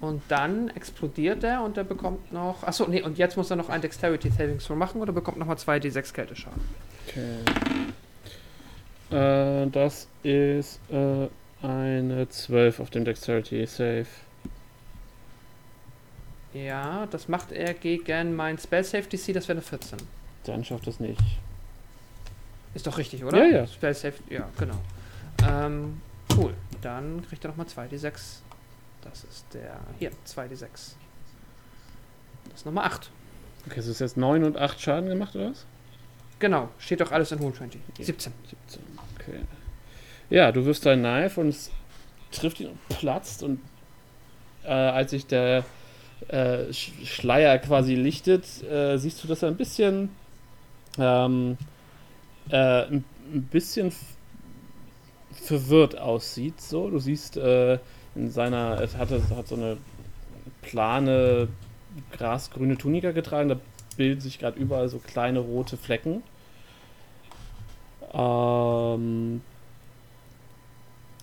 [0.00, 2.64] Und dann explodiert er und er bekommt noch.
[2.64, 5.56] Achso, nee, und jetzt muss er noch ein Dexterity Saving Throw machen oder bekommt nochmal
[5.56, 6.60] 2d6 Kälteschaden.
[7.08, 7.38] Okay.
[9.10, 11.28] Äh, das ist äh,
[11.62, 14.06] eine 12 auf dem Dexterity Save.
[16.64, 19.98] Ja, das macht er gegen mein Spell Save DC, das wäre eine 14.
[20.44, 21.20] Dann schafft es nicht.
[22.74, 23.44] Ist doch richtig, oder?
[23.44, 23.66] Ja, ja.
[23.66, 24.78] Spell Save, ja, genau.
[25.46, 26.00] Ähm,
[26.36, 26.54] cool.
[26.80, 28.40] Dann kriegt er nochmal 2d6.
[29.02, 29.78] Das ist der.
[29.98, 30.58] Hier, 2d6.
[30.60, 30.94] Das
[32.54, 33.10] ist Nummer 8.
[33.66, 35.66] Okay, es ist jetzt 9 und 8 Schaden gemacht, oder was?
[36.38, 37.80] Genau, steht doch alles in Rule 20.
[37.98, 38.04] Ja.
[38.04, 38.32] 17.
[38.68, 38.82] 17.
[39.18, 39.40] Okay.
[40.30, 41.70] Ja, du wirfst dein Knife und es
[42.30, 43.60] trifft ihn und platzt und
[44.64, 45.64] äh, als sich der
[46.28, 50.10] äh, Sch Schleier quasi lichtet, äh, siehst du, dass er ein bisschen
[50.98, 51.56] ähm,
[52.50, 53.04] äh, ein,
[53.50, 53.92] bisschen
[55.32, 56.60] verwirrt aussieht.
[56.60, 57.78] So, du siehst äh,
[58.14, 59.76] in seiner, es hat, hat so eine
[60.62, 61.48] plane
[62.12, 63.56] grasgrüne Tunika getragen, da
[63.96, 66.22] bilden sich gerade überall so kleine rote Flecken.
[68.12, 69.40] Ähm,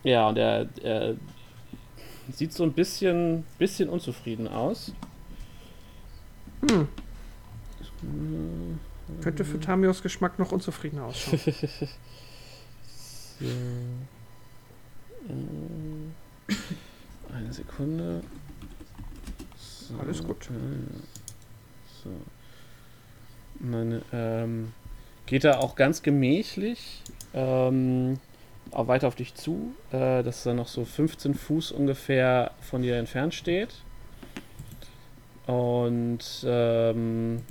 [0.03, 1.15] ja, und er, er
[2.31, 4.93] sieht so ein bisschen, bisschen unzufrieden aus.
[6.69, 6.87] Hm.
[9.21, 11.39] Könnte für Tamios Geschmack noch unzufriedener ausschauen.
[13.39, 13.45] So.
[15.27, 16.53] Äh,
[17.33, 18.21] Eine Sekunde.
[19.57, 20.49] So, Alles gut.
[22.03, 22.11] So.
[23.59, 24.71] Meine, ähm,
[25.25, 27.01] geht er auch ganz gemächlich
[27.33, 28.19] ähm,
[28.71, 32.97] auch weiter auf dich zu, äh, dass er noch so 15 Fuß ungefähr von dir
[32.97, 33.75] entfernt steht.
[35.45, 37.41] Und ähm,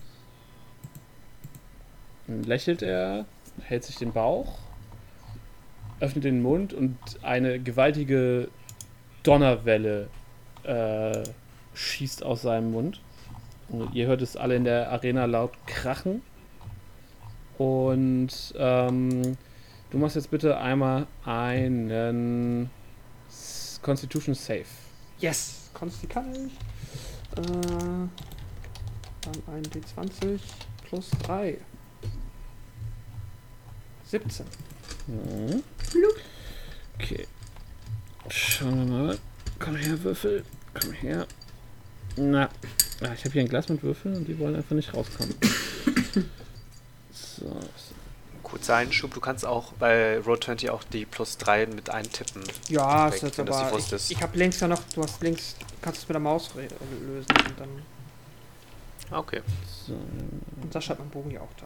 [2.27, 3.27] lächelt er,
[3.63, 4.59] hält sich den Bauch,
[6.01, 8.49] öffnet den Mund und eine gewaltige
[9.23, 10.09] Donnerwelle
[10.65, 11.23] äh,
[11.75, 13.01] schießt aus seinem Mund.
[13.69, 16.23] Und ihr hört es alle in der Arena laut krachen.
[17.59, 19.37] Und ähm,
[19.93, 22.69] du machst jetzt bitte einmal einen
[23.83, 24.65] Constitution Safe.
[25.19, 25.71] Yes!
[25.75, 26.53] Konsti kann ich.
[27.39, 28.11] Äh, dann
[29.47, 30.39] ein D20
[30.85, 31.59] plus 3.
[34.05, 34.47] 17.
[35.07, 35.63] Mhm.
[36.95, 37.27] Okay.
[38.29, 39.19] Schauen wir mal.
[39.59, 40.45] Komm her, Würfel.
[40.75, 41.27] Komm her.
[42.17, 42.49] Na.
[43.15, 45.35] Ich habe hier ein Glas mit Würfeln und die wollen einfach nicht rauskommen.
[47.11, 47.61] so.
[48.53, 52.43] Kurzer Einschub, du kannst auch bei Roll20 auch die plus 3 mit eintippen.
[52.69, 53.73] Ja, Weg, ist jetzt aber.
[53.79, 54.11] Ich, ist.
[54.11, 54.83] ich habe links ja noch.
[54.95, 55.57] Du hast links.
[55.81, 57.31] Kannst es mit der Maus lösen.
[57.31, 57.83] Und dann.
[59.11, 59.41] Ah, Okay.
[59.87, 59.95] So.
[59.95, 61.65] Und Sascha hat meinen Bogen ja auch da.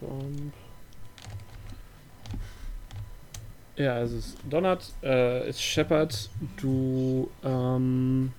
[0.00, 0.52] Ähm.
[3.76, 8.32] Ja, also es donnert, äh, es scheppert, du ähm,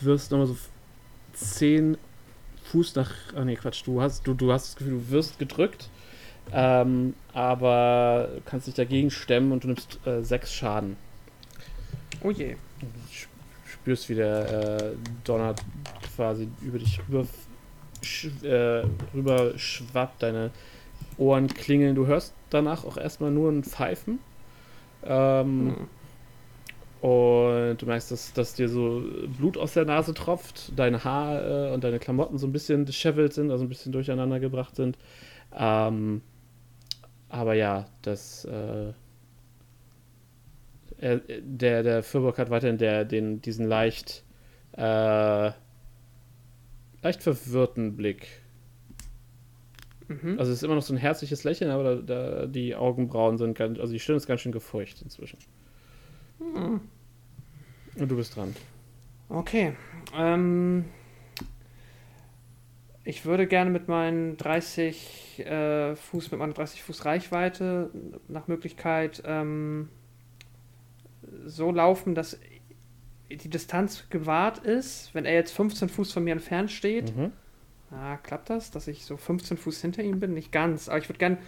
[0.00, 0.68] wirst nochmal so f-
[1.34, 1.96] zehn
[2.64, 3.10] Fuß nach.
[3.34, 5.88] Ah nee, Quatsch, du hast, du, du hast das Gefühl, du wirst gedrückt,
[6.52, 10.96] ähm, aber kannst dich dagegen stemmen und du nimmst äh, sechs Schaden.
[12.22, 12.56] Oh je.
[12.80, 13.30] Du sp-
[13.66, 15.54] spürst, wie der äh, Donner
[16.16, 17.26] quasi über dich rüber,
[18.02, 18.84] sch äh,
[19.14, 20.50] rüber schwappt, deine
[21.18, 21.94] Ohren klingeln.
[21.94, 24.18] Du hörst danach auch erstmal nur ein Pfeifen.
[25.04, 25.88] Ähm, Hm.
[27.02, 29.02] Und du merkst, dass, dass dir so
[29.36, 33.32] Blut aus der Nase tropft, dein Haar äh, und deine Klamotten so ein bisschen dishevelt
[33.32, 34.96] sind, also ein bisschen durcheinander gebracht sind.
[35.52, 36.22] Ähm,
[37.28, 38.92] aber ja, das äh,
[40.98, 44.22] er, der, der Fürburg hat weiterhin der, den, diesen leicht
[44.76, 45.50] äh,
[47.02, 48.28] leicht verwirrten Blick.
[50.06, 50.38] Mhm.
[50.38, 53.58] Also es ist immer noch so ein herzliches Lächeln, aber da, da, die Augenbrauen sind
[53.58, 55.38] ganz, also die Stirn ist ganz schön gefurcht inzwischen.
[56.54, 56.80] Hm.
[57.96, 58.54] Und du bist dran.
[59.28, 59.74] Okay.
[60.16, 60.84] Ähm,
[63.04, 67.90] ich würde gerne mit meinen 30 äh, Fuß, mit meiner 30 Fuß Reichweite
[68.28, 69.88] nach Möglichkeit ähm,
[71.46, 72.38] so laufen, dass
[73.30, 75.14] die Distanz gewahrt ist.
[75.14, 77.32] Wenn er jetzt 15 Fuß von mir entfernt steht, Mhm.
[77.90, 80.34] ah, klappt das, dass ich so 15 Fuß hinter ihm bin?
[80.34, 81.38] Nicht ganz, aber ich würde gerne.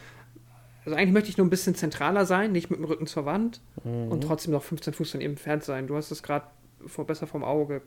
[0.84, 3.60] Also eigentlich möchte ich nur ein bisschen zentraler sein, nicht mit dem Rücken zur Wand
[3.84, 4.08] Mhm.
[4.12, 5.86] und trotzdem noch 15 Fuß von ihm entfernt sein.
[5.86, 6.46] Du hast es gerade
[6.86, 7.80] vor, besser vom Auge.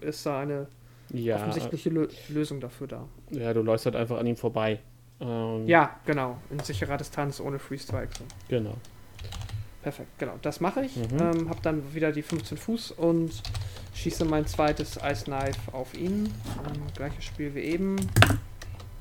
[0.00, 0.66] Ist da eine
[1.12, 3.08] ja, offensichtliche Lö Lösung dafür da?
[3.30, 4.78] ja, du läufst halt einfach an ihm vorbei.
[5.20, 6.38] Ähm, Ja, genau.
[6.50, 8.12] In sicherer Distanz ohne Free Strike.
[8.18, 8.24] So.
[8.48, 8.74] Genau.
[9.82, 10.34] Perfekt, genau.
[10.42, 10.96] Das mache ich.
[10.96, 11.18] Mhm.
[11.20, 13.30] Ähm, hab dann wieder die 15 Fuß und
[13.94, 16.24] schieße mein zweites Ice Knife auf ihn.
[16.66, 17.96] Ähm, gleiches Spiel wie eben.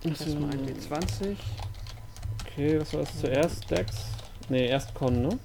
[0.03, 1.36] Erstmal ein D20.
[2.60, 3.72] Okay, was war das zuerst?
[3.72, 3.95] Dex?
[4.49, 5.40] Nee, erst Con, ne?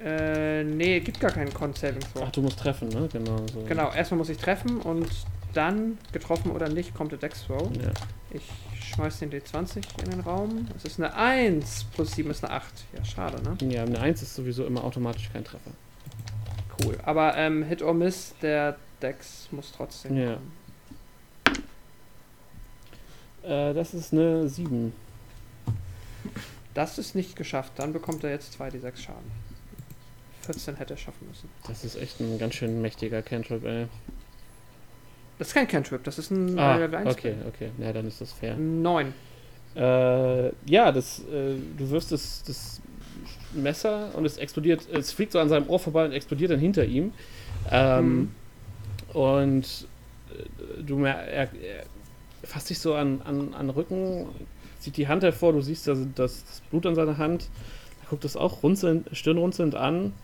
[0.00, 2.24] Äh, nee, gibt gar keinen Con Saving Throw.
[2.26, 3.08] Ach, du musst treffen, ne?
[3.12, 3.36] Genau.
[3.54, 3.62] So.
[3.62, 5.08] Genau, erstmal muss ich treffen und
[5.54, 7.70] dann, getroffen oder nicht, kommt der Dex Throw.
[7.80, 7.92] Ja.
[8.32, 8.42] Ich
[8.80, 10.66] schmeiß den D20 in den Raum.
[10.76, 12.64] Es ist eine 1 plus 7 ist eine 8.
[12.96, 13.72] Ja, schade, ne?
[13.72, 15.70] ja, eine 1 ist sowieso immer automatisch kein Treffer.
[16.82, 16.98] Cool.
[17.04, 20.16] Aber ähm, Hit or Miss, der Dex muss trotzdem.
[20.16, 20.38] Ja.
[23.44, 24.92] Äh, das ist eine 7.
[26.74, 27.72] Das ist nicht geschafft.
[27.76, 29.30] Dann bekommt er jetzt 2d6 Schaden.
[30.42, 31.48] 14 hätte er schaffen müssen.
[31.66, 33.86] Das ist echt ein ganz schön mächtiger Cantrip, ey.
[35.38, 37.70] Das ist kein Cantrip, das ist ein Ah, Level 1 okay, okay.
[37.78, 38.56] Ja, dann ist das fair.
[38.56, 39.12] 9.
[39.76, 42.80] Äh, ja, das, äh, du wirst das, das
[43.52, 46.84] Messer und es explodiert, es fliegt so an seinem Ohr vorbei und explodiert dann hinter
[46.84, 47.12] ihm.
[47.70, 48.32] Ähm,
[49.12, 49.86] Und
[50.32, 51.84] äh, du mer er, er
[52.42, 54.26] fasst dich so an, an, an Rücken,
[54.88, 57.50] zieht die Hand hervor, du siehst das, das Blut an seiner Hand.
[58.02, 60.14] Er guckt das auch runzelnd, stirnrunzelnd an,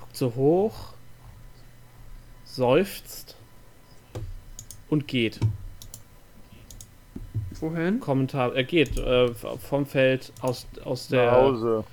[0.00, 0.94] guckt so hoch,
[2.44, 3.36] seufzt
[4.88, 5.38] und geht.
[7.60, 8.00] Wohin?
[8.00, 11.84] Kommentar, er geht äh, vom Feld aus, aus der Hause.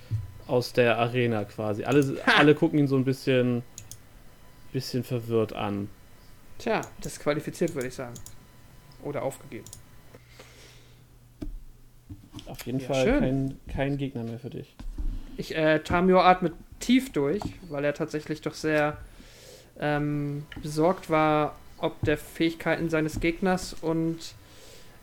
[0.47, 1.83] aus der Arena quasi.
[1.83, 3.63] Alle, alle gucken ihn so ein bisschen,
[4.71, 5.89] bisschen verwirrt an.
[6.57, 8.13] Tja, disqualifiziert würde ich sagen.
[9.03, 9.65] Oder aufgegeben.
[12.45, 13.19] Auf jeden Ja, Fall schön.
[13.19, 14.75] kein, kein Gegner mehr für dich.
[15.37, 18.97] Ich, äh, Tamio atmet tief durch, weil er tatsächlich doch sehr
[19.79, 24.17] ähm, besorgt war, ob der Fähigkeiten seines Gegners und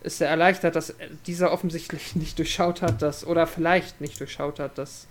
[0.02, 0.94] ist sehr erleichtert, dass
[1.26, 5.06] dieser offensichtlich nicht durchschaut hat, dass, oder vielleicht nicht durchschaut hat, dass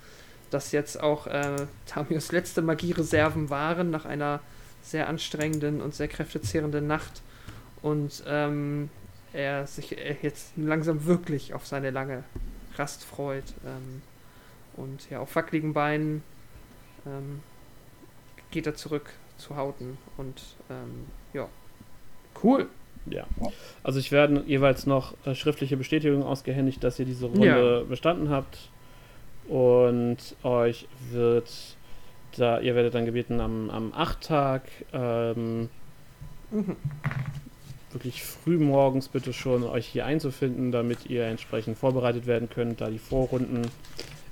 [0.50, 1.56] das jetzt auch äh,
[1.88, 4.40] Tamios letzte Magiereserven waren nach einer
[4.82, 7.22] sehr anstrengenden und sehr kräftezehrenden Nacht
[7.82, 8.90] und ähm,
[9.38, 12.24] er sich äh, jetzt langsam wirklich auf seine lange
[12.76, 13.54] Rast freut.
[13.66, 14.02] Ähm,
[14.76, 16.24] und ja, auf wackeligen Beinen
[17.06, 17.42] ähm,
[18.52, 19.98] geht er zurück zu Hauten.
[20.18, 21.48] Und ähm, ja,
[22.44, 22.68] cool.
[23.06, 23.26] Ja.
[23.84, 28.70] Also ich werde jeweils noch äh, schriftliche Bestätigung ausgehändigt, dass ihr diese Runde bestanden habt.
[29.48, 31.50] Und euch wird
[32.36, 35.70] da, ihr werdet dann gebeten, am, am Achttag ähm,
[37.98, 42.92] wirklich früh morgens bitte schon euch hier einzufinden, damit ihr entsprechend vorbereitet werden könnt, da
[42.92, 43.64] die Vorrunden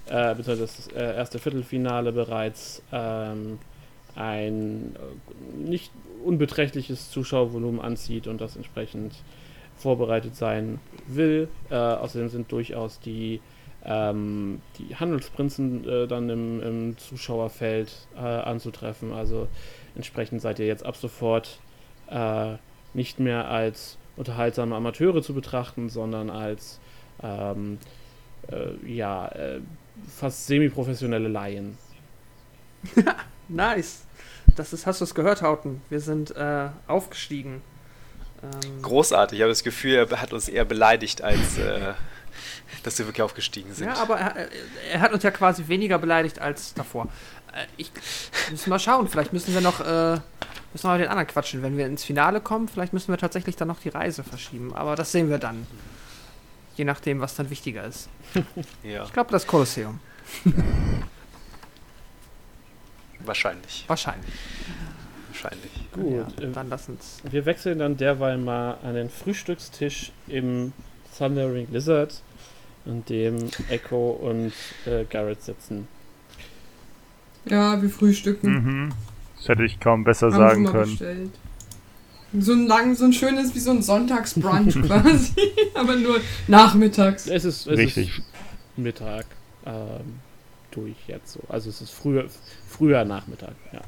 [0.05, 3.57] äh, beziehungsweise das äh, erste Viertelfinale bereits ähm,
[4.15, 5.91] ein äh, nicht
[6.23, 9.15] unbeträchtliches Zuschauervolumen anzieht und das entsprechend
[9.75, 11.47] vorbereitet sein will.
[11.71, 13.41] Äh, außerdem sind durchaus die,
[13.83, 19.11] ähm, die Handelsprinzen äh, dann im, im Zuschauerfeld äh, anzutreffen.
[19.11, 19.47] Also
[19.95, 21.59] entsprechend seid ihr jetzt ab sofort
[22.11, 22.57] äh,
[22.95, 26.79] nicht mehr als unterhaltsame Amateure zu betrachten, sondern als
[27.21, 27.77] ähm,
[28.51, 29.59] äh, ja, äh,
[30.17, 31.77] fast semi-professionelle Laien.
[33.47, 34.05] Nice.
[34.55, 35.81] Das ist, hast du es gehört, Hauten?
[35.89, 37.61] Wir sind äh, aufgestiegen.
[38.41, 39.37] Ähm, Großartig.
[39.37, 41.93] Ich habe das Gefühl, er hat uns eher beleidigt, als äh,
[42.83, 43.87] dass wir wirklich aufgestiegen sind.
[43.87, 44.49] ja, aber er,
[44.91, 47.07] er hat uns ja quasi weniger beleidigt als davor.
[47.55, 47.91] Äh, ich
[48.51, 49.07] müssen mal schauen.
[49.07, 50.19] Vielleicht müssen wir noch äh,
[50.73, 51.63] müssen wir mal den anderen quatschen.
[51.63, 54.73] Wenn wir ins Finale kommen, vielleicht müssen wir tatsächlich dann noch die Reise verschieben.
[54.75, 55.65] Aber das sehen wir dann.
[56.75, 58.09] Je nachdem, was dann wichtiger ist.
[58.83, 59.99] ja, Ich glaube, das Kolosseum.
[63.19, 63.85] wahrscheinlich.
[63.87, 64.33] Wahrscheinlich.
[65.29, 65.71] Wahrscheinlich.
[65.93, 67.19] Gut, Ja, äh, dann lass uns.
[67.23, 70.73] Wir wechseln dann derweil mal an den Frühstückstisch im
[71.17, 72.21] Thundering Lizard,
[72.85, 74.51] an dem Echo und
[74.85, 75.87] äh, Garrett sitzen.
[77.45, 78.49] Ja, wir frühstücken.
[78.53, 78.89] Mhm.
[79.37, 80.89] Das hätte ich kaum besser Haben sagen können.
[80.91, 81.31] bestellt.
[82.37, 85.33] So ein lang, so ein schönes wie so ein Sonntagsbrunch quasi.
[85.73, 87.27] Aber nur nachmittags.
[87.27, 88.09] Es ist, es Richtig.
[88.09, 88.23] ist
[88.75, 89.25] Mittag
[89.65, 90.19] ähm,
[90.71, 91.39] durch jetzt so.
[91.47, 92.25] Also es ist früher,
[92.67, 93.81] früher Nachmittag, ja.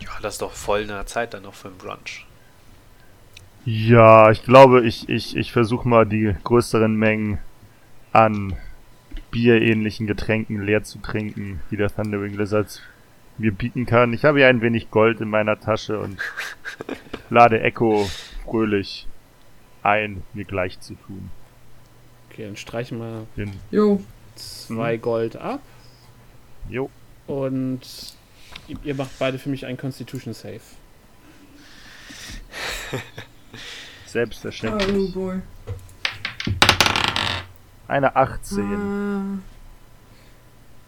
[0.00, 2.26] Ja, das ist doch voll in der Zeit dann noch für einen Brunch.
[3.64, 7.38] Ja, ich glaube, ich, ich, ich versuche mal die größeren Mengen
[8.12, 8.54] an
[9.30, 12.82] bierähnlichen Getränken leer zu trinken, die der Thundering Lizard
[13.38, 14.12] mir bieten kann.
[14.12, 16.18] Ich habe ja ein wenig Gold in meiner Tasche und
[17.30, 18.08] lade Echo
[18.44, 19.06] fröhlich
[19.82, 21.30] ein, mir gleich zu tun.
[22.30, 24.02] Okay, dann streichen wir Den, Jo.
[24.34, 25.60] zwei Gold ab
[26.68, 26.90] jo,
[27.26, 27.80] und
[28.68, 30.60] ihr- ihr macht beide für mich einen Constitution Save.
[34.06, 34.96] selbstverständlich.
[34.96, 35.40] Oh boy.
[37.90, 38.62] Eine 18.
[38.62, 39.38] Ah.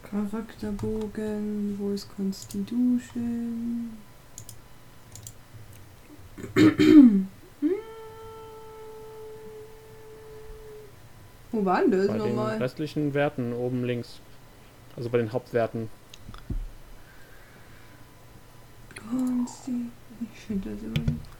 [0.08, 3.90] Charakterbogen, wo ist Constitution?
[11.50, 12.58] Wo war denn das Bei den nochmal?
[12.58, 14.20] restlichen Werten oben links.
[14.96, 15.90] Also bei den Hauptwerten.
[19.10, 19.86] Consti.
[20.32, 21.31] Ich finde das immer nicht.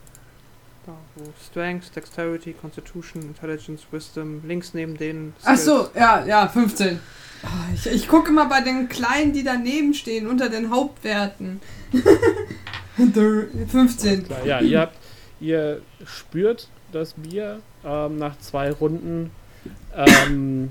[0.85, 5.33] Da, wo Strength, Dexterity, Constitution, Intelligence, Wisdom, links neben den.
[5.43, 5.65] Ach Skills.
[5.65, 6.99] so, ja, ja, 15.
[7.45, 11.61] Ah, Ich, ich gucke immer bei den kleinen, die daneben stehen, unter den Hauptwerten.
[12.99, 14.25] Der- 15.
[14.27, 14.97] Klar, ja, ihr habt,
[15.41, 19.31] ihr spürt das Bier ähm, nach zwei Runden.
[19.95, 20.71] Ähm,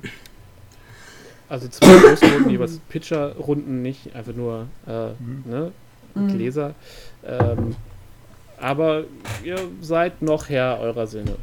[1.50, 5.44] also zwei Großrunden, jeweils Pitcher-Runden, nicht einfach nur äh, Mhm.
[5.46, 5.72] ne,
[6.14, 6.28] Mhm.
[6.28, 6.76] Gläser.
[7.26, 7.76] Ähm,
[8.62, 9.06] aber
[9.44, 11.36] ihr seid noch Herr eurer Sinne.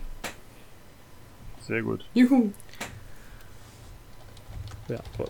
[1.60, 2.04] Sehr gut.
[2.14, 2.50] Juhu.
[4.88, 5.26] Ja, toll.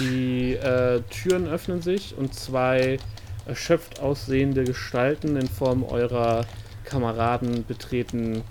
[0.00, 2.98] Die äh, Türen öffnen sich und zwei
[3.46, 6.44] erschöpft aussehende Gestalten in Form eurer
[6.84, 8.42] Kameraden betreten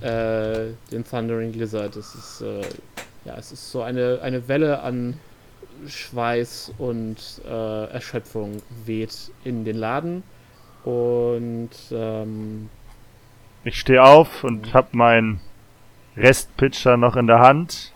[0.00, 1.96] äh, den Thundering Lizard.
[1.96, 2.62] Es ist, äh,
[3.24, 5.18] ja, es ist so eine, eine Welle an
[5.86, 7.16] Schweiß und
[7.46, 10.22] äh, Erschöpfung weht in den Laden.
[10.84, 12.68] Und ähm,
[13.64, 15.40] Ich stehe auf und hab meinen
[16.16, 17.92] Restpitcher noch in der Hand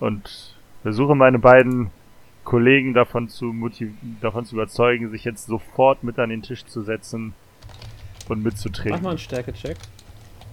[0.00, 1.90] und versuche meine beiden
[2.44, 3.54] Kollegen davon zu
[4.20, 7.32] davon zu überzeugen, sich jetzt sofort mit an den Tisch zu setzen
[8.28, 9.76] und mach mal einen Stärke-Check.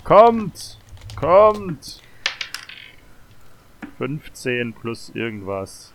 [0.04, 0.78] Kommt!
[1.16, 2.02] Kommt!
[3.98, 5.94] 15 plus irgendwas.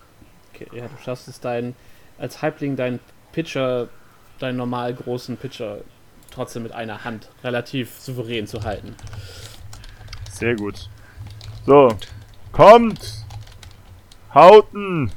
[0.54, 1.74] Okay, ja, du schaffst es, dein,
[2.18, 3.00] als Halbling deinen
[3.32, 3.88] Pitcher,
[4.38, 5.78] deinen normal großen Pitcher,
[6.30, 8.94] trotzdem mit einer Hand relativ souverän zu halten.
[10.30, 10.88] Sehr gut.
[11.64, 11.88] So,
[12.52, 13.24] kommt!
[14.34, 15.10] Hauten!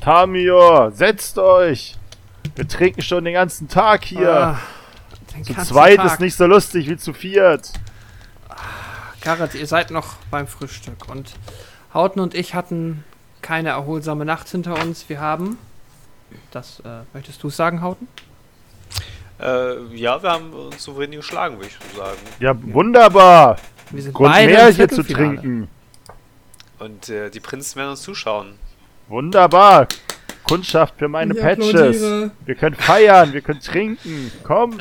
[0.00, 1.96] Tamior, setzt euch!
[2.54, 4.32] Wir trinken schon den ganzen Tag hier.
[4.32, 4.58] Ah,
[5.42, 6.06] zu zweit Tag.
[6.06, 7.72] ist nicht so lustig wie zu viert.
[9.20, 11.34] Garrett, ihr seid noch beim Frühstück und
[11.94, 13.04] Hauten und ich hatten
[13.42, 15.08] keine erholsame Nacht hinter uns.
[15.08, 15.58] Wir haben.
[16.50, 18.08] Das, äh, möchtest du sagen, Hauten?
[19.40, 22.18] Äh, ja, wir haben uns souverän geschlagen, würde ich so sagen.
[22.40, 23.56] Ja, wunderbar.
[23.90, 25.68] Wir sind Grund beide mehr im hier zu trinken.
[26.78, 28.54] Und äh, die Prinzen werden uns zuschauen.
[29.08, 29.88] Wunderbar.
[30.44, 31.74] Kundschaft für meine Ich Patches.
[31.74, 32.30] applaudiere.
[32.44, 34.32] Wir können feiern, wir können trinken.
[34.44, 34.78] Komm.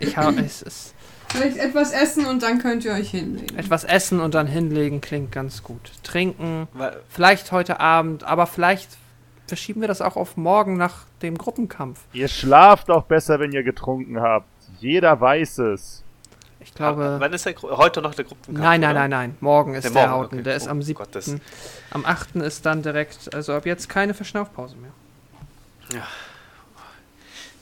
[0.00, 0.94] Ich habe es ist
[1.30, 3.58] Vielleicht etwas essen und dann könnt ihr euch hinlegen.
[3.58, 5.92] etwas essen und dann hinlegen klingt ganz gut.
[6.02, 8.96] Trinken, Weil, vielleicht heute Abend, aber vielleicht
[9.48, 12.00] verschieben wir das auch auf morgen nach dem Gruppenkampf.
[12.12, 14.46] Ihr schlaft auch besser, wenn ihr getrunken habt.
[14.78, 16.04] Jeder weiß es.
[16.60, 18.62] Ich glaube, wann ist der heute noch der Gruppenkampf?
[18.62, 19.36] nein, nein, nein, nein.
[19.40, 20.34] Morgen ist Der der, Morgen, Hauten.
[20.36, 20.42] okay.
[20.44, 21.40] Der ist Oh am Gott, 7.
[21.40, 21.40] das-
[21.90, 22.36] am 8.
[22.42, 24.90] ist dann direkt, also ab jetzt keine Verschnaufpause mehr.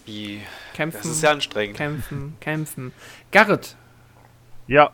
[0.05, 0.41] Wie,
[0.75, 1.77] Kämpfen, das ist ja anstrengend.
[1.77, 2.93] kämpfen, kämpfen.
[3.33, 3.77] Garrett
[4.67, 4.91] Ja,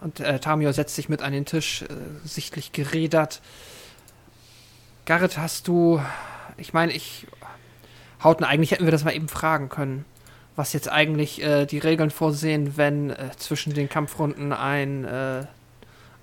[0.00, 1.86] und äh, Tamio setzt sich mit an den Tisch, äh,
[2.24, 3.42] sichtlich gerädert.
[5.10, 6.00] Garrett, hast du,
[6.56, 7.26] ich meine, ich,
[8.22, 10.04] Hauten, eigentlich hätten wir das mal eben fragen können,
[10.54, 15.46] was jetzt eigentlich äh, die Regeln vorsehen, wenn äh, zwischen den Kampfrunden ein, äh,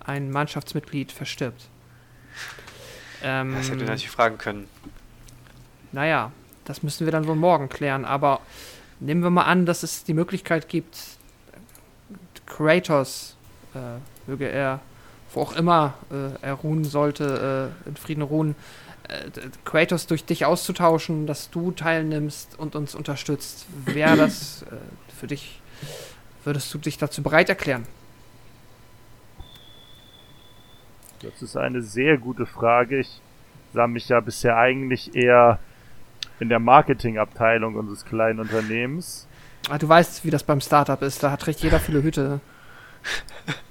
[0.06, 1.68] ein Mannschaftsmitglied verstirbt.
[3.22, 4.70] Ähm, Das hätte ich natürlich fragen können.
[5.92, 6.32] Naja,
[6.64, 8.40] das müssen wir dann wohl morgen klären, aber
[9.02, 10.98] nehmen wir mal an, dass es die Möglichkeit gibt,
[12.46, 13.36] Kratos,
[13.76, 14.80] äh, möge er,
[15.34, 18.56] wo auch immer äh, er ruhen sollte, äh, in Frieden ruhen,
[19.08, 19.30] äh,
[19.66, 23.66] Kratos durch dich auszutauschen, dass du teilnimmst und uns unterstützt.
[23.86, 24.76] Wäre das äh,
[25.20, 25.62] für dich,
[26.44, 27.86] würdest du dich dazu bereit erklären?
[31.22, 33.00] das ist eine sehr gute Frage.
[33.00, 33.22] Ich
[33.74, 35.60] sah mich ja bisher eigentlich eher
[36.40, 39.28] in der Marketingabteilung unseres kleinen Unternehmens.
[39.70, 41.24] Ah, du weißt, wie das beim Startup ist.
[41.24, 42.40] Da hat recht jeder viele Hüte.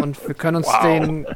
[0.00, 1.26] Und wir können uns den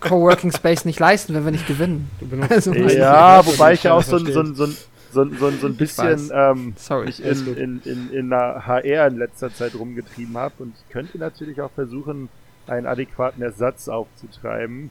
[0.00, 2.10] Coworking Space nicht leisten, wenn wir nicht gewinnen.
[2.20, 4.76] Du benutzt Also, Ja, wobei ich ja auch so, ein- so, ein- so, ein-
[5.12, 7.06] so, ein- so, ein- so ein bisschen ähm, Sorry.
[7.06, 11.18] mich in, in, in, in der HR in letzter Zeit rumgetrieben habe und ich könnte
[11.18, 12.28] natürlich auch versuchen,
[12.66, 14.90] einen adäquaten Ersatz aufzutreiben.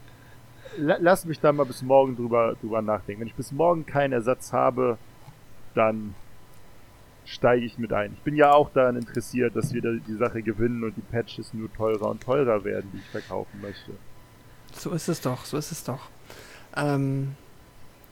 [0.77, 3.21] La lass mich da mal bis morgen drüber, drüber nachdenken.
[3.21, 4.97] Wenn ich bis morgen keinen Ersatz habe,
[5.75, 6.13] dann
[7.31, 8.13] steige ich mit ein.
[8.13, 11.53] Ich bin ja auch daran interessiert, dass wir da die Sache gewinnen und die Patches
[11.53, 13.93] nur teurer und teurer werden, die ich verkaufen möchte.
[14.73, 16.09] So ist es doch, so ist es doch.
[16.75, 17.35] Ähm,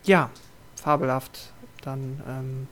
[0.04, 0.30] ja,
[0.76, 1.54] fabelhaft.
[1.82, 2.68] Dann ähm,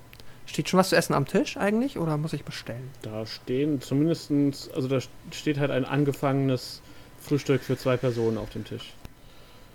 [0.46, 2.90] steht schon was zu essen am Tisch eigentlich oder muss ich bestellen?
[3.02, 5.00] Da stehen zumindestens, also da
[5.32, 6.82] steht halt ein angefangenes
[7.20, 8.94] Frühstück für zwei Personen auf dem Tisch.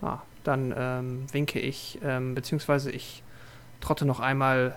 [0.01, 3.23] Ah, dann ähm, winke ich, ähm, beziehungsweise ich
[3.81, 4.77] trotte noch einmal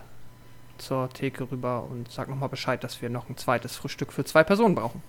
[0.77, 4.43] zur Theke rüber und sag nochmal Bescheid, dass wir noch ein zweites Frühstück für zwei
[4.43, 5.01] Personen brauchen.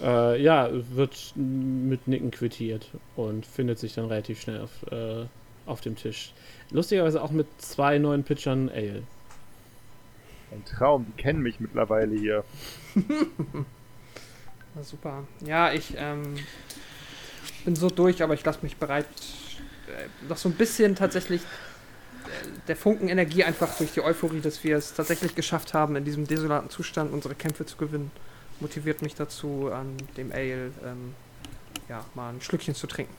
[0.00, 5.26] Äh, ja, wird mit Nicken quittiert und findet sich dann relativ schnell auf, äh,
[5.66, 6.32] auf dem Tisch.
[6.70, 9.02] Lustigerweise auch mit zwei neuen Pitchern Ale.
[10.50, 12.44] Ein Traum, die kennen mich mittlerweile hier.
[14.74, 15.24] Na super.
[15.44, 16.36] Ja, ich ähm,
[17.64, 19.06] bin so durch, aber ich lasse mich bereit,
[19.88, 21.42] äh, noch so ein bisschen tatsächlich
[22.68, 26.26] der Funken Energie einfach durch die Euphorie, dass wir es tatsächlich geschafft haben, in diesem
[26.26, 28.10] desolaten Zustand unsere Kämpfe zu gewinnen,
[28.60, 31.14] motiviert mich dazu, an dem Ale ähm,
[31.88, 33.14] ja, mal ein Schlückchen zu trinken.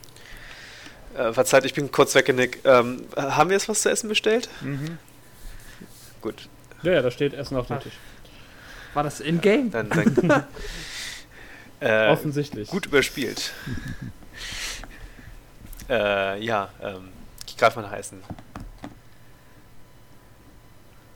[1.16, 2.60] Äh, verzeiht, ich bin kurz weggenickt.
[2.64, 4.48] Ähm, haben wir jetzt was zu essen bestellt?
[4.62, 4.98] Mhm.
[6.20, 6.48] Gut,
[6.82, 7.80] Ja, ja, da steht Essen auf dem Ah.
[7.80, 7.94] Tisch.
[8.94, 9.70] War das in-game?
[9.70, 9.88] dann.
[9.90, 10.44] dann
[11.80, 12.68] äh, Offensichtlich.
[12.68, 13.52] Gut überspielt.
[15.88, 17.08] äh, ja, ähm,
[17.46, 18.22] ich greife mal nach Essen.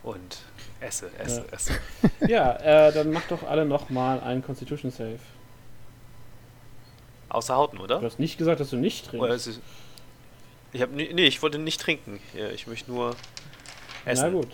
[0.09, 0.39] Und
[0.80, 1.44] esse, esse, Ja.
[1.52, 1.72] esse.
[2.28, 2.52] Ja,
[2.89, 5.18] äh, dann macht doch alle nochmal einen Constitution Save.
[7.28, 8.01] Außer Hauten, Du oder?
[8.01, 9.47] hast nicht gesagt, dass du nicht trinkst.
[9.48, 9.60] es,
[10.72, 12.20] ich hab, nee, nee, ich wollte nicht trinken.
[12.55, 13.16] Ich möchte nur
[14.06, 14.24] essen.
[14.26, 14.48] Na gut.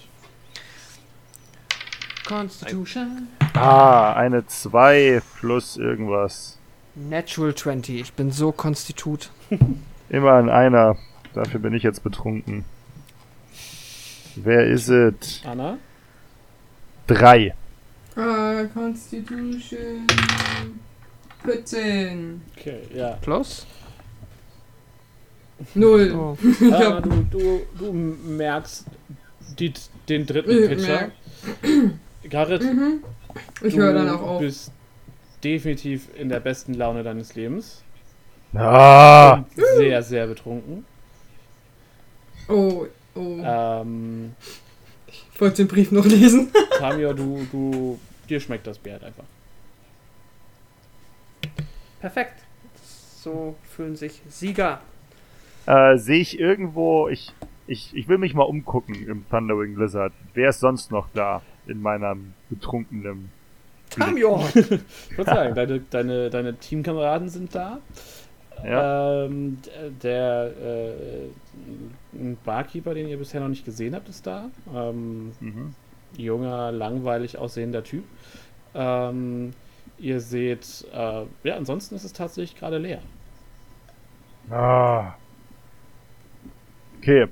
[2.27, 3.29] Constitution.
[3.55, 6.59] Ah, eine 2 plus irgendwas.
[6.97, 8.01] Natural 20.
[8.01, 9.31] Ich bin so konstitut.
[10.09, 10.97] Immer an einer.
[11.35, 12.65] Dafür bin ich jetzt betrunken.
[14.37, 15.43] Wer ist es?
[15.45, 15.79] Anna?
[17.07, 17.55] Drei.
[18.17, 20.07] Äh, Constitution
[21.45, 22.41] 14.
[22.57, 23.19] Okay, ja.
[23.21, 23.67] Plus?
[25.75, 26.13] Null.
[26.15, 26.37] Oh.
[26.65, 28.87] Anna, du, du, du merkst
[29.59, 29.73] die,
[30.09, 31.11] den dritten Ich Pitcher.
[32.29, 33.05] Garrett, Mhm.
[33.63, 34.41] Ich du höre dann auch auf.
[34.41, 34.71] bist
[35.43, 37.83] definitiv in der besten Laune deines Lebens.
[38.55, 39.35] Ah!
[39.35, 39.47] Und
[39.77, 40.85] sehr, sehr betrunken.
[42.49, 43.41] Oh, oh.
[43.43, 44.35] Ähm,
[45.33, 46.51] Ich wollte den Brief noch lesen.
[46.79, 49.25] Tamio, du, du, dir schmeckt das Bier halt einfach.
[52.01, 52.43] Perfekt.
[52.83, 54.81] So fühlen sich Sieger.
[55.67, 57.33] Äh, Sehe ich irgendwo, ich
[57.67, 60.13] ich, ich will mich mal umgucken im Thundering Blizzard.
[60.35, 63.31] Wer ist sonst noch da in meinem betrunkenen
[63.91, 64.45] Tamio!
[64.55, 67.81] Ich würde sagen, deine, deine, deine Teamkameraden sind da.
[68.63, 69.25] Ja.
[69.25, 69.59] Ähm,
[70.03, 74.51] der äh, Barkeeper, den ihr bisher noch nicht gesehen habt, ist da.
[74.75, 75.75] Ähm, Mhm.
[76.17, 78.05] junger, langweilig aussehender Typ.
[78.75, 79.53] Ähm,
[79.99, 83.01] ihr seht, äh, ja, ansonsten ist es tatsächlich gerade leer.
[84.51, 85.15] Ah.
[86.99, 87.29] Okay.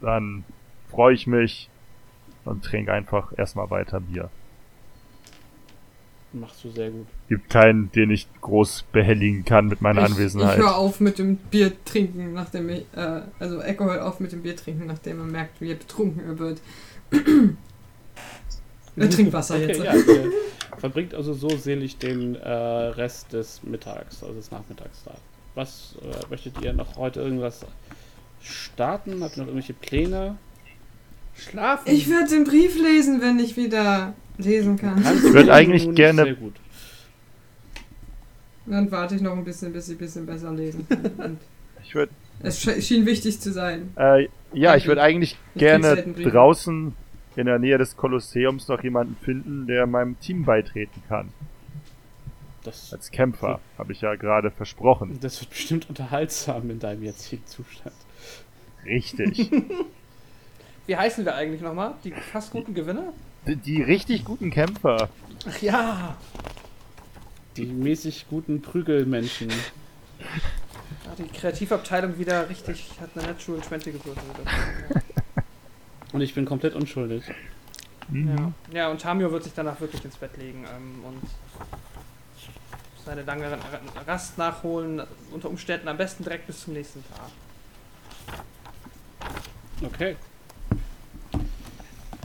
[0.00, 0.44] Dann
[0.90, 1.70] freue ich mich
[2.44, 4.30] und trinke einfach erstmal weiter Bier.
[6.32, 7.06] Machst du sehr gut.
[7.28, 10.58] Gibt keinen, den ich groß behelligen kann mit meiner ich, Anwesenheit.
[10.58, 14.32] Ich höre auf mit dem Bier trinken, nachdem ich, äh, also Echo hört auf mit
[14.32, 16.60] dem Bier trinken, nachdem er merkt, wie betrunken er wird.
[18.96, 19.82] er trinkt Wasser Okay, jetzt.
[19.82, 20.32] ja, ihr
[20.76, 25.14] verbringt also so selig den äh, Rest des Mittags, also des Nachmittags da.
[25.54, 27.64] Was äh, möchtet ihr noch heute irgendwas
[28.42, 29.22] starten?
[29.22, 30.36] Habt ihr noch irgendwelche Pläne?
[31.34, 31.90] Schlafen!
[31.90, 34.98] Ich werde den Brief lesen, wenn ich wieder lesen kann.
[34.98, 36.54] Ich würd du eigentlich nun gerne- Sehr gut.
[38.66, 41.06] Dann warte ich noch ein bisschen, bis ich ein bisschen besser lesen kann.
[41.18, 41.38] Und
[41.82, 42.12] Ich würde
[42.42, 43.90] es sch- schien wichtig zu sein.
[43.96, 46.94] Äh, ja, ich würde eigentlich Ich gerne draußen
[47.36, 51.28] in der Nähe des Kolosseums noch jemanden finden, der meinem Team beitreten kann.
[52.64, 55.18] Das, Als Kämpfer, habe ich ja gerade versprochen.
[55.20, 57.94] das wird bestimmt unterhaltsam in deinem jetzigen Zustand.
[58.84, 59.50] Richtig.
[60.86, 61.94] Wie heißen wir eigentlich nochmal?
[62.04, 63.12] Die fast guten Gewinner?
[63.46, 65.08] Die, die richtig guten Kämpfer.
[65.48, 66.16] Ach ja!
[67.56, 69.50] Die mäßig guten Prügelmenschen.
[69.50, 69.56] Ja,
[71.18, 74.24] die Kreativabteilung wieder richtig hat eine Natural 20 gewürfelt.
[76.12, 77.24] Und ich bin komplett unschuldig.
[78.10, 78.52] Ja.
[78.72, 81.20] ja, und Tamio wird sich danach wirklich ins Bett legen ähm, und
[83.04, 83.58] seine lange Ra-
[84.06, 85.02] Rast nachholen.
[85.30, 87.28] Unter Umständen am besten direkt bis zum nächsten Tag.
[89.84, 90.16] Okay.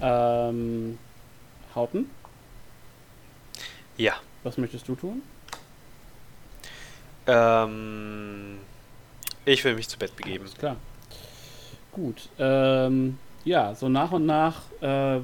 [0.02, 0.98] Ähm,
[1.76, 2.10] Hauten,
[3.98, 4.14] Ja.
[4.44, 5.22] was möchtest du tun?
[7.26, 8.58] Ähm,
[9.46, 10.46] ich will mich zu Bett begeben.
[10.46, 10.76] Ist klar.
[11.92, 12.30] Gut.
[12.40, 15.20] Ähm, ja, so nach und nach äh,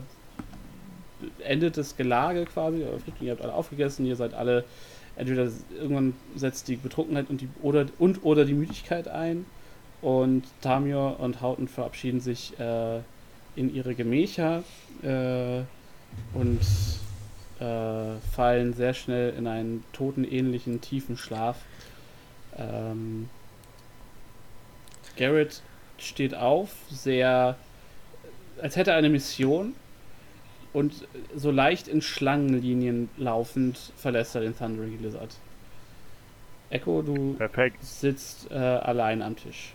[1.39, 2.85] endet das Gelage quasi.
[3.21, 4.63] Ihr habt alle aufgegessen, ihr seid alle.
[5.15, 9.45] Entweder irgendwann setzt die Betrunkenheit und, die, oder, und oder die Müdigkeit ein.
[10.01, 12.99] Und Tamio und Hauten verabschieden sich äh,
[13.55, 14.63] in ihre Gemächer
[15.03, 15.61] äh,
[16.33, 16.59] und
[17.59, 21.57] äh, fallen sehr schnell in einen totenähnlichen tiefen Schlaf.
[22.57, 23.29] Ähm,
[25.17, 25.61] Garrett
[25.97, 27.57] steht auf, sehr,
[28.61, 29.75] als hätte er eine Mission
[30.71, 35.35] und so leicht in Schlangenlinien laufend verlässt er den Thundering Lizard.
[36.69, 37.83] Echo, du Perfekt.
[37.83, 39.73] sitzt äh, allein am Tisch.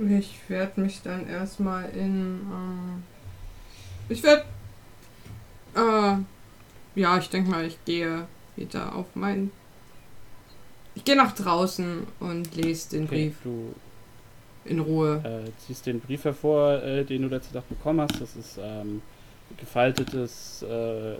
[0.00, 2.40] Ich werde mich dann erstmal in.
[2.52, 3.02] Ähm,
[4.08, 4.44] ich werde.
[5.74, 8.26] Äh, ja, ich denke mal, ich gehe
[8.56, 9.50] wieder auf mein.
[10.94, 13.74] Ich gehe nach draußen und lese den Okay, Brief du
[14.64, 15.20] in Ruhe.
[15.24, 18.20] äh, ziehst den Brief hervor, äh, den du letzte Tag bekommen hast.
[18.20, 19.00] Das ist ähm,
[19.56, 21.14] gefaltetes, äh,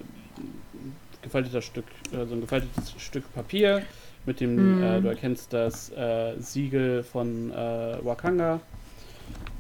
[1.23, 3.83] gefalteter Stück, äh, so ein gefaltetes Stück Papier
[4.29, 4.83] mit dem, Mhm.
[4.83, 8.61] äh, du erkennst das äh, Siegel von äh, Wakanga.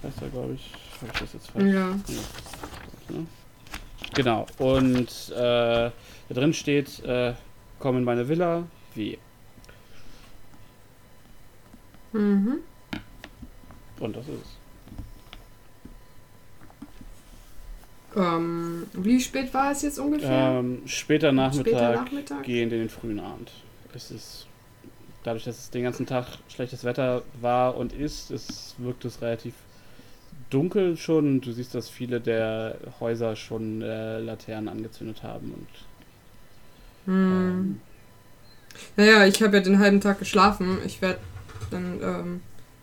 [0.04, 0.72] Heißt er, glaube ich.
[1.00, 1.64] Habe ich das jetzt falsch?
[1.74, 1.88] Ja.
[3.08, 3.26] Ne?
[4.14, 4.46] Genau.
[4.58, 5.90] Und äh, da
[6.28, 7.34] drin steht, äh,
[7.80, 8.64] komm in meine Villa,
[8.94, 9.18] wie.
[12.12, 12.58] Mhm.
[14.00, 14.58] Und das ist es.
[18.16, 20.58] Ähm, wie spät war es jetzt ungefähr?
[20.60, 22.42] Ähm, später Nachmittag, Später Nachmittag?
[22.44, 23.50] gehend in den frühen Abend.
[23.94, 24.46] Es ist
[25.28, 29.54] dadurch, dass es den ganzen Tag schlechtes Wetter war und ist, es wirkt es relativ
[30.50, 31.40] dunkel schon.
[31.40, 35.68] Du siehst, dass viele der Häuser schon äh, Laternen angezündet haben und
[37.06, 37.14] Hm.
[37.14, 37.80] ähm,
[38.96, 40.78] Naja, ich habe ja den halben Tag geschlafen.
[40.84, 41.20] Ich werde
[41.70, 42.00] dann.
[42.02, 42.40] Ähm,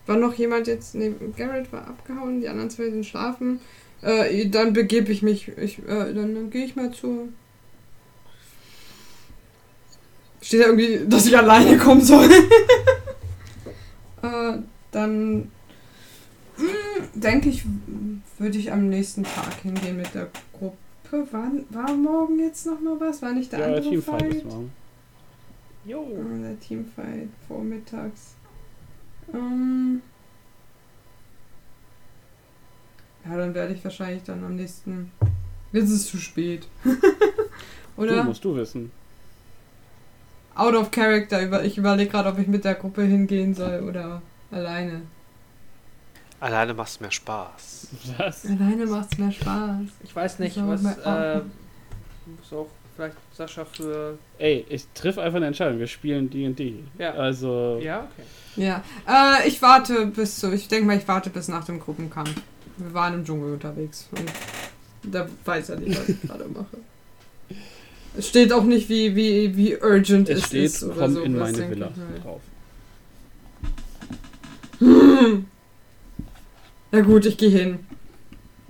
[0.07, 0.95] war noch jemand jetzt?
[0.95, 3.59] Nee, Garrett war abgehauen, die anderen zwei sind schlafen.
[4.01, 5.49] Äh, dann begebe ich mich.
[5.57, 7.29] Ich, äh, dann, dann gehe ich mal zur.
[10.45, 12.29] Steht da irgendwie, dass ich alleine kommen soll.
[14.21, 14.57] äh,
[14.91, 15.51] dann.
[16.57, 16.67] hm,
[17.15, 17.65] Denke ich,
[18.37, 20.77] würde ich am nächsten Tag hingehen mit der Gruppe.
[21.31, 23.23] War, war morgen jetzt noch mal was?
[23.23, 24.35] War nicht der ja, andere Teamfight Fight?
[24.35, 24.71] ist morgen.
[25.83, 26.07] Jo!
[26.15, 28.35] Ah, der Teamfight vormittags.
[29.33, 30.03] Ähm
[33.27, 35.11] ja, dann werde ich wahrscheinlich dann am nächsten.
[35.71, 36.67] Jetzt ist es zu spät.
[37.97, 38.25] Du Oder?
[38.25, 38.91] musst du wissen.
[40.55, 41.41] Out of character.
[41.41, 44.21] Über- Ich überlege gerade, ob ich mit der Gruppe hingehen soll oder
[44.51, 45.01] alleine.
[46.39, 47.87] Alleine macht's mehr Spaß.
[48.17, 48.45] Was?
[48.45, 49.81] Alleine macht's mehr Spaß.
[50.03, 51.41] Ich weiß nicht, was äh,
[52.25, 54.17] muss auch vielleicht Sascha für.
[54.37, 55.79] Ey, ich triff einfach eine Entscheidung.
[55.79, 56.83] Wir spielen D&D.
[56.97, 57.11] Ja.
[57.13, 58.27] Also, Ja, okay.
[58.57, 62.33] Ja, äh, ich warte bis zu, ich denke mal, ich warte bis nach dem Gruppenkampf.
[62.77, 64.31] Wir waren im Dschungel unterwegs und
[65.13, 66.65] da weiß er nicht, was ich gerade mache.
[68.17, 71.21] Es steht auch nicht, wie, wie, wie urgent es es steht, ist oder komm so.
[71.21, 72.23] in meine Villa halt.
[72.23, 72.41] drauf.
[76.91, 77.79] Ja gut, ich gehe hin.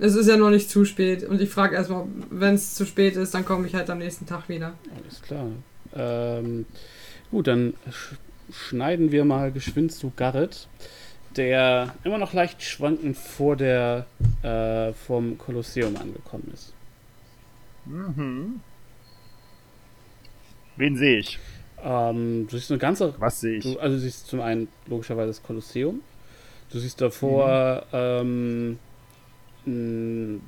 [0.00, 3.14] Es ist ja noch nicht zu spät und ich frage erstmal, wenn es zu spät
[3.14, 4.72] ist, dann komme ich halt am nächsten Tag wieder.
[5.00, 5.46] Alles klar.
[5.94, 6.66] Ähm,
[7.30, 8.16] gut, dann sch
[8.50, 10.66] schneiden wir mal geschwind zu Garrett,
[11.36, 14.06] der immer noch leicht schwankend vor der
[14.42, 16.72] äh, vom Kolosseum angekommen ist.
[17.84, 18.60] Mhm.
[20.76, 21.38] Wen sehe ich?
[21.82, 23.64] Ähm, du siehst eine ganze Was sehe ich?
[23.64, 26.00] Du, also du siehst zum einen logischerweise das Kolosseum.
[26.70, 28.78] Du siehst davor ähm,
[29.66, 30.42] einen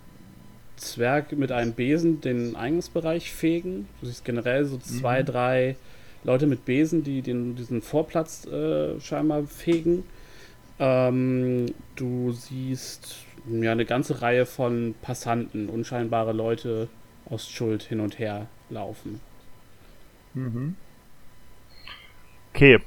[0.77, 3.89] Zwerg mit einem Besen den Eingangsbereich fegen.
[4.01, 5.27] Du siehst generell so zwei, Mhm.
[5.27, 5.77] drei
[6.25, 10.05] Leute mit Besen, die den, diesen Vorplatz äh, scheinbar fegen.
[10.81, 13.17] Ähm, du siehst
[13.49, 16.89] ja eine ganze Reihe von Passanten, unscheinbare Leute
[17.31, 19.21] aus Schuld hin und her laufen.
[20.39, 20.77] Mhm.
[22.55, 22.79] Okay.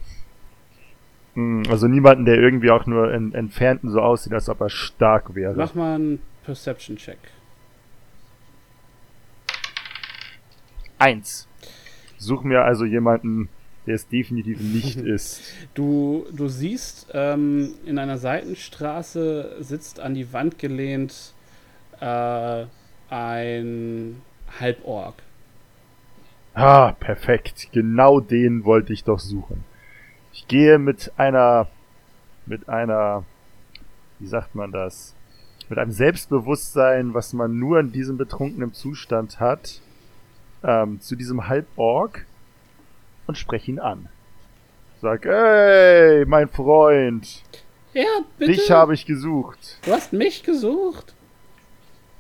[1.34, 5.36] Hm, Also niemanden, der irgendwie auch nur in Entfernten so aussieht, als ob er stark
[5.36, 5.56] wäre.
[5.56, 7.18] Mach mal einen Perception-Check.
[10.98, 11.48] Eins.
[12.18, 13.50] Such mir also jemanden,
[13.88, 15.42] der es definitiv nicht ist.
[15.74, 21.34] Du, du siehst, ähm, in einer Seitenstraße sitzt an die Wand gelehnt
[22.00, 22.66] äh,
[23.10, 24.22] ein
[24.60, 25.16] Halborg.
[26.54, 27.70] Ah, perfekt.
[27.72, 29.64] Genau den wollte ich doch suchen.
[30.34, 31.68] Ich gehe mit einer,
[32.46, 33.24] mit einer,
[34.20, 35.16] wie sagt man das?
[35.70, 39.82] Mit einem Selbstbewusstsein, was man nur in diesem betrunkenen Zustand hat,
[40.64, 42.26] ähm, zu diesem Halborg
[43.28, 44.10] und spreche ihn an.
[45.02, 47.42] Sag, ey, mein Freund,
[47.94, 48.04] Ja,
[48.38, 48.52] bitte.
[48.52, 49.80] dich habe ich gesucht.
[49.86, 51.16] du hast mich gesucht.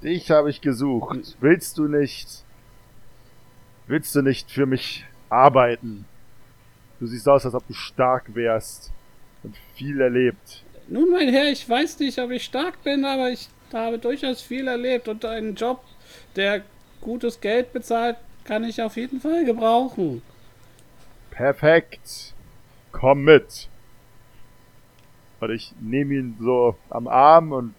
[0.02, 1.38] Dich habe ich gesucht.
[1.42, 2.44] Willst du nicht?
[3.92, 6.06] Willst du nicht für mich arbeiten?
[7.02, 8.90] Du siehst aus, als ob du stark wärst
[9.44, 10.64] und viel erlebt.
[10.88, 14.70] Nun, mein Herr, ich weiß nicht, ob ich stark bin, aber ich habe durchaus viel
[14.70, 15.84] erlebt und einen Job,
[16.38, 16.62] der
[17.02, 18.16] gutes Geld bezahlt,
[18.46, 20.22] kann ich auf jeden Fall gebrauchen.
[21.30, 22.34] Perfekt.
[22.94, 23.68] Komm mit.
[25.42, 27.74] Und ich nehme ihn so am Arm und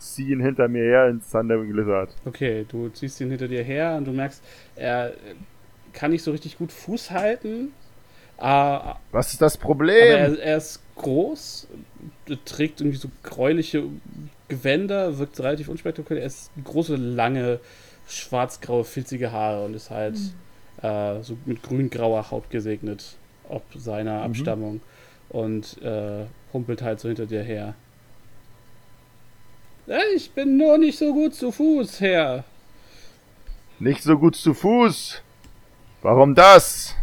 [0.00, 2.16] ziehe ihn hinter mir her ins Thundering Lizard.
[2.24, 4.42] Okay, du ziehst ihn hinter dir her und du merkst,
[4.76, 5.14] er
[5.92, 7.72] kann nicht so richtig gut Fuß halten.
[8.38, 9.58] Ah, Was ist das
[9.98, 10.16] Aber Problem?
[10.16, 11.68] er, er ist groß,
[12.44, 13.84] trägt irgendwie so gräuliche
[14.48, 16.22] Gewänder, wirkt relativ unspektakulär.
[16.22, 17.60] Er ist große, lange,
[18.06, 20.18] schwarz-graue, filzige Haare und ist halt
[20.82, 24.24] äh, so mit grün-grauer Haut gesegnet, ob seiner Mhm.
[24.24, 24.82] Abstammung.
[25.28, 27.74] Und äh, humpelt halt so hinter dir her.
[29.90, 32.44] "Äh, Ich bin nur nicht so gut zu Fuß, Herr.
[33.78, 35.20] Nicht so gut zu Fuß.
[36.02, 36.94] Warum das?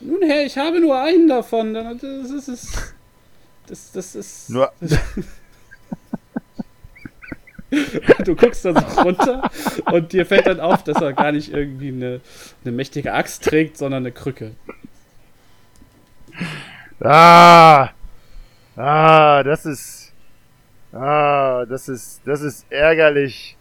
[0.00, 1.72] Nun, Herr, ich habe nur einen davon.
[1.74, 2.48] Das ist.
[2.48, 2.94] Das,
[3.68, 4.50] das, das ist.
[4.50, 4.72] Nur-
[8.24, 9.50] Du guckst dann so runter
[9.90, 12.20] und dir fällt dann auf, dass er gar nicht irgendwie eine,
[12.64, 14.52] eine mächtige Axt trägt, sondern eine Krücke.
[17.00, 17.90] Ah!
[18.76, 20.05] Ah, das ist.
[20.96, 22.22] Ah, das ist.
[22.24, 23.56] Das ist ärgerlich.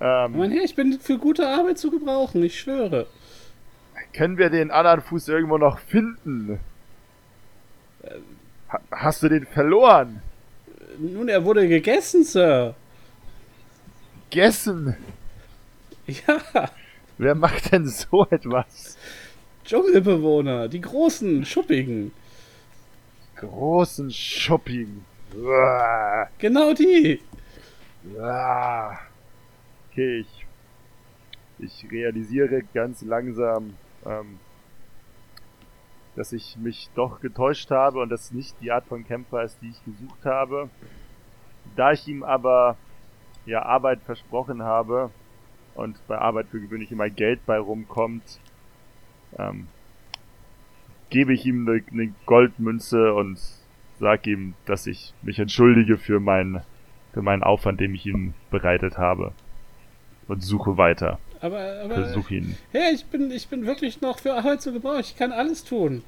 [0.00, 3.06] Ähm, Mein Herr, ich bin für gute Arbeit zu gebrauchen, ich schwöre.
[4.12, 6.58] können wir den anderen Fuß irgendwo noch finden?
[8.72, 10.22] Ha hast du den verloren?
[10.98, 12.74] Nun, er wurde gegessen, Sir.
[14.30, 14.96] Gegessen?
[16.06, 16.70] Ja,
[17.18, 18.96] Wer macht denn so etwas?
[19.64, 22.12] Dschungelbewohner, die großen, schuppigen.
[23.36, 25.04] Großen Shopping.
[26.38, 27.20] Genau die.
[29.90, 30.46] Okay, ich,
[31.58, 33.74] ich realisiere ganz langsam,
[34.06, 34.38] ähm,
[36.16, 39.70] dass ich mich doch getäuscht habe und das nicht die Art von Kämpfer ist, die
[39.70, 40.70] ich gesucht habe.
[41.76, 42.76] Da ich ihm aber
[43.46, 45.10] ja Arbeit versprochen habe
[45.74, 48.40] und bei Arbeit für gewöhnlich immer Geld bei rumkommt,
[49.38, 49.68] ähm,
[51.10, 53.38] gebe ich ihm eine, eine Goldmünze und
[54.00, 56.62] sag ihm, dass ich mich entschuldige für meinen
[57.12, 59.32] für meinen Aufwand, den ich ihm bereitet habe.
[60.28, 61.18] Und suche weiter.
[61.40, 62.56] Aber, aber Versuche ihn.
[62.70, 65.00] Herr, ich bin, ich bin wirklich noch für Arbeit zu gebrauchen.
[65.00, 66.02] Ich kann alles tun.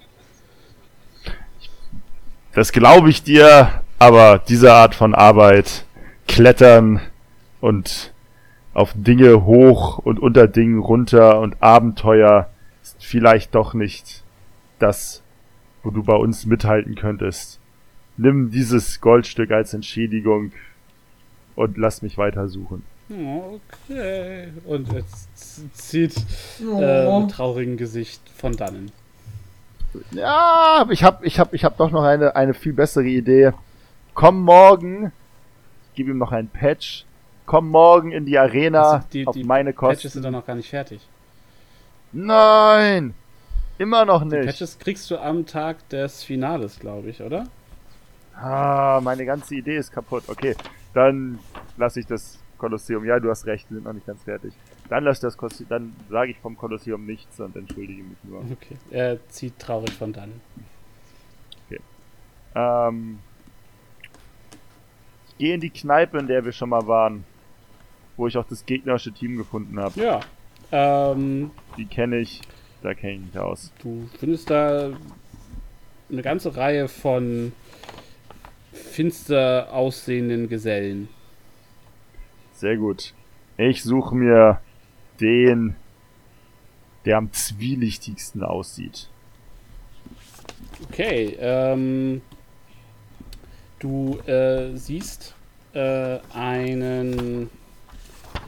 [2.52, 5.86] Das glaube ich dir, Aber diese Art von Arbeit,
[6.26, 7.00] Klettern
[7.60, 8.12] und
[8.74, 12.50] auf Dinge hoch und unter Dingen runter und Abenteuer
[12.82, 14.24] ist vielleicht doch nicht
[14.80, 15.22] das,
[15.84, 17.60] wo du bei uns mithalten könntest.
[18.16, 20.52] Nimm dieses Goldstück als Entschädigung
[21.56, 22.84] und lass mich weiter suchen.
[23.10, 24.48] Okay.
[24.64, 25.28] Und jetzt
[25.76, 26.16] zieht
[26.60, 28.90] äh, mit traurigem Gesicht von dannen.
[30.12, 33.52] Ja, aber ich hab, ich hab, ich hab doch noch eine, eine viel bessere Idee.
[34.14, 35.12] Komm morgen,
[35.90, 37.04] ich gebe ihm noch ein Patch.
[37.44, 40.22] Komm morgen in die Arena Also die- auf die meine Patches sind Kosten.
[40.22, 41.00] doch noch gar nicht fertig.
[42.12, 43.14] Nein,
[43.78, 44.46] immer noch Die nicht.
[44.46, 47.46] Patches kriegst du am Tag des Finales, glaube ich, oder?
[48.42, 50.24] Ah, meine ganze Idee ist kaputt.
[50.28, 50.54] Okay,
[50.94, 51.38] dann
[51.76, 53.04] lasse ich das Kolosseum.
[53.04, 54.52] Ja, du hast recht, wir sind noch nicht ganz fertig.
[54.88, 58.40] Dann lass das Kolosseum, dann sage ich vom Kolosseum nichts und entschuldige mich nur.
[58.40, 58.76] Okay.
[58.90, 60.40] Er zieht traurig von dannen.
[62.54, 63.18] Ähm,
[65.28, 67.24] ich gehe in die Kneipe, in der wir schon mal waren,
[68.16, 69.98] wo ich auch das gegnerische Team gefunden habe.
[69.98, 70.20] Ja.
[70.70, 72.42] Ähm, Die kenne ich,
[72.82, 73.72] da kenne ich mich aus.
[73.82, 74.90] du findest da
[76.10, 77.52] eine ganze Reihe von
[78.72, 81.08] finster aussehenden Gesellen.
[82.52, 83.14] Sehr gut.
[83.56, 84.60] Ich suche mir
[85.20, 85.76] den,
[87.04, 89.08] der am zwielichtigsten aussieht.
[90.88, 92.22] Okay, ähm,
[93.78, 95.34] du äh, siehst
[95.74, 97.50] äh, einen.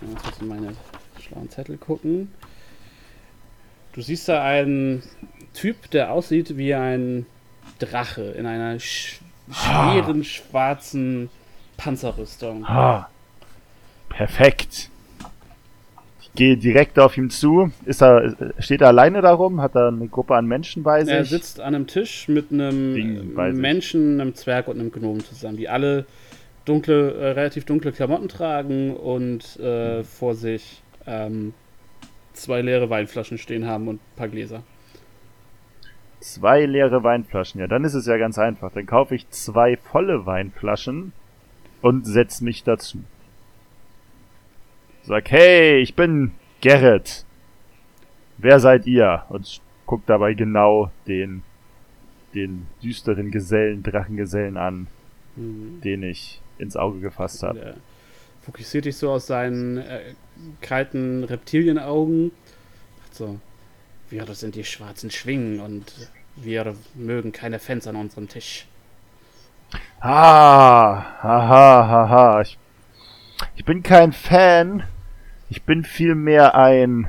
[0.00, 0.74] Jetzt muss ich meine
[1.20, 2.32] schlauen Zettel gucken.
[3.92, 5.02] Du siehst da einen
[5.52, 7.26] Typ, der aussieht wie ein
[7.78, 11.30] Drache in einer sch schweren schwarzen
[11.76, 12.64] Panzerrüstung.
[12.64, 13.08] Ah,
[14.08, 14.90] perfekt.
[16.22, 17.70] Ich gehe direkt auf ihn zu.
[17.84, 19.60] Ist er, steht er alleine darum?
[19.60, 21.14] Hat er eine Gruppe an Menschen bei sich?
[21.14, 23.34] Er sitzt an einem Tisch mit einem.
[23.58, 26.06] Menschen, einem Zwerg und einem Gnom zusammen, die alle
[26.64, 31.52] dunkle, äh, relativ dunkle Klamotten tragen und äh, vor sich ähm,
[32.32, 34.62] zwei leere Weinflaschen stehen haben und ein paar Gläser.
[36.24, 37.60] Zwei leere Weinflaschen.
[37.60, 38.72] Ja, dann ist es ja ganz einfach.
[38.72, 41.12] Dann kaufe ich zwei volle Weinflaschen
[41.82, 43.04] und setz mich dazu.
[45.02, 46.32] Sag, hey, ich bin
[46.62, 47.26] Gerrit.
[48.38, 49.24] Wer seid ihr?
[49.28, 51.42] Und guck dabei genau den,
[52.34, 54.86] den düsteren Gesellen, Drachengesellen an,
[55.36, 55.82] Mhm.
[55.82, 57.58] den ich ins Auge gefasst habe.
[57.60, 57.74] Er
[58.40, 60.14] fokussiert dich so aus seinen äh,
[60.62, 62.30] kalten Reptilienaugen.
[63.02, 63.40] Sagt so,
[64.14, 65.92] wir das sind die schwarzen Schwingen und
[66.36, 68.66] wir mögen keine Fans an unserem Tisch.
[70.00, 72.40] Ah, haha, haha.
[72.42, 72.58] Ich,
[73.56, 74.84] ich bin kein Fan.
[75.50, 77.08] Ich bin vielmehr ein,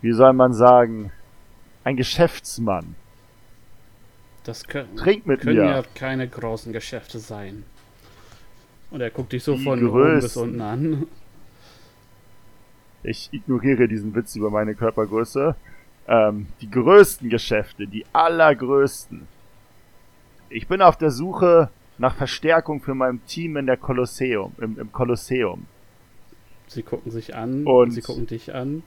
[0.00, 1.10] wie soll man sagen,
[1.84, 2.94] ein Geschäftsmann.
[4.44, 5.64] Das können, Trink mit können mir.
[5.64, 7.64] ja keine großen Geschäfte sein.
[8.90, 10.42] Und er guckt dich so Die von oben bis größten.
[10.42, 11.06] unten an.
[13.02, 15.54] Ich ignoriere diesen Witz über meine Körpergröße.
[16.08, 19.28] Ähm, die größten Geschäfte, die allergrößten.
[20.48, 21.68] Ich bin auf der Suche
[21.98, 25.66] nach Verstärkung für mein Team in der Kolosseum, im, im Kolosseum.
[26.68, 28.82] Sie gucken sich an Und- sie gucken dich an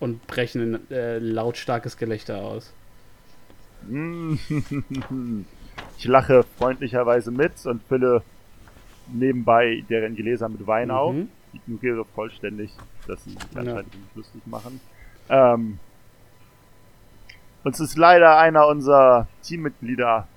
[0.00, 2.72] und brechen ein äh, lautstarkes Gelächter aus.
[5.98, 8.22] Ich lache freundlicherweise mit und fülle
[9.12, 11.14] nebenbei deren Gläser mit Wein auf.
[11.14, 11.28] Mhm.
[11.52, 12.70] Ignoriere vollständig,
[13.06, 13.60] dass sie sich Ja.
[13.60, 14.80] anscheinend nicht lustig machen.
[15.32, 15.78] Ähm,
[17.64, 20.28] uns ist leider einer unserer Teammitglieder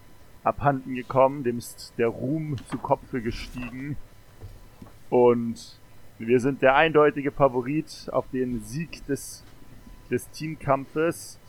[0.44, 3.98] abhanden gekommen, dem ist der Ruhm zu Kopfe gestiegen.
[5.10, 5.78] Und
[6.18, 9.44] wir sind der eindeutige Favorit auf den Sieg des,
[10.10, 11.40] des Teamkampfes.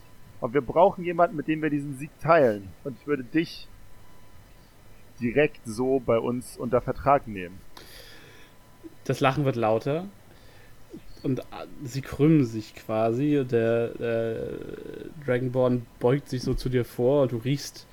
[0.40, 2.68] Und wir brauchen jemanden, mit dem wir diesen Sieg teilen.
[2.82, 3.68] Und ich würde dich
[5.20, 7.60] direkt so bei uns unter Vertrag nehmen.
[9.04, 10.06] Das Lachen wird lauter
[11.26, 13.44] und äh, sie krümmen sich quasi.
[13.50, 17.86] Der äh, Dragonborn beugt sich so zu dir vor und du riechst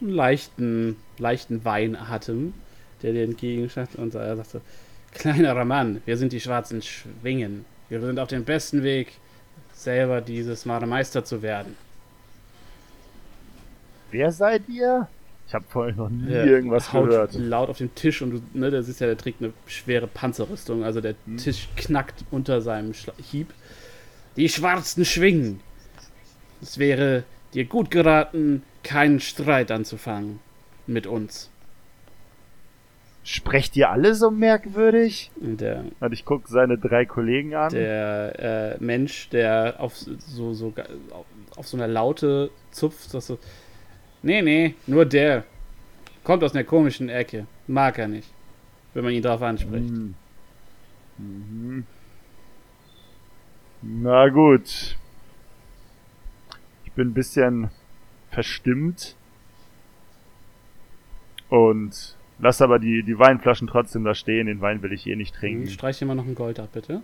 [0.00, 2.52] einen leichten, leichten Weinatem,
[3.02, 4.60] der dir entgegenschafft und er sagt so,
[5.12, 7.64] kleinerer Mann, wir sind die schwarzen Schwingen.
[7.88, 9.12] Wir sind auf dem besten Weg,
[9.72, 11.76] selber dieses Mal Meister zu werden.
[14.10, 15.08] Wer seid ihr?
[15.46, 17.34] Ich habe vorhin noch nie Der irgendwas haut gehört.
[17.34, 20.84] laut auf den Tisch und du, ne, der ist ja, der trägt eine schwere Panzerrüstung,
[20.84, 21.36] also der Hm.
[21.36, 23.52] Tisch knackt unter seinem Schla Hieb.
[24.36, 25.60] Die schwarzen Schwingen.
[26.62, 30.40] Es wäre dir gut geraten, keinen Streit anzufangen
[30.86, 31.50] mit uns.
[33.22, 35.30] Sprecht ihr alle so merkwürdig?
[35.40, 37.70] Und der, Und ich guck seine drei Kollegen an.
[37.72, 40.74] der äh, Mensch, der auf so, so
[41.10, 41.24] auf,
[41.56, 43.38] auf so einer Laute zupft, sagt so,
[44.24, 45.44] nee, nee, nur der.
[46.24, 47.46] Kommt aus einer komischen Ecke.
[47.66, 48.28] Mag er nicht.
[48.94, 49.88] Wenn man ihn darauf anspricht.
[49.88, 50.14] Hm.
[51.18, 51.86] Mhm.
[53.82, 54.96] Na gut.
[56.84, 57.70] Ich bin ein bisschen
[58.30, 59.16] verstimmt.
[61.48, 64.46] Und lass aber die, die Weinflaschen trotzdem da stehen.
[64.46, 65.68] Den Wein will ich eh nicht trinken.
[65.68, 67.02] Streich dir mal noch ein Gold ab, bitte.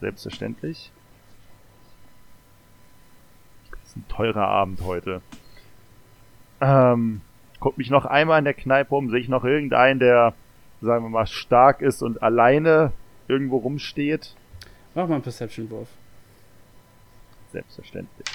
[0.00, 0.90] Selbstverständlich.
[3.70, 5.20] Das ist ein teurer Abend heute.
[6.60, 7.20] Ähm,
[7.60, 9.10] guck mich noch einmal in der Kneipe um.
[9.10, 10.34] Sehe ich noch irgendeinen, der,
[10.80, 12.92] sagen wir mal, stark ist und alleine
[13.28, 14.34] irgendwo rumsteht?
[14.94, 15.88] Mach mal einen Perception-Wurf.
[17.52, 18.28] Selbstverständlich.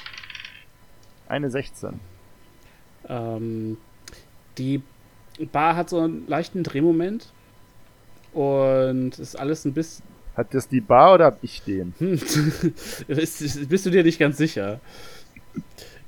[1.27, 1.99] Eine 16.
[3.07, 3.77] Ähm,
[4.57, 4.81] die
[5.51, 7.31] Bar hat so einen leichten Drehmoment.
[8.33, 10.05] Und ist alles ein bisschen.
[10.35, 11.93] Hat das die Bar oder hab ich den?
[11.99, 12.19] Hm,
[13.07, 14.79] bist, bist du dir nicht ganz sicher?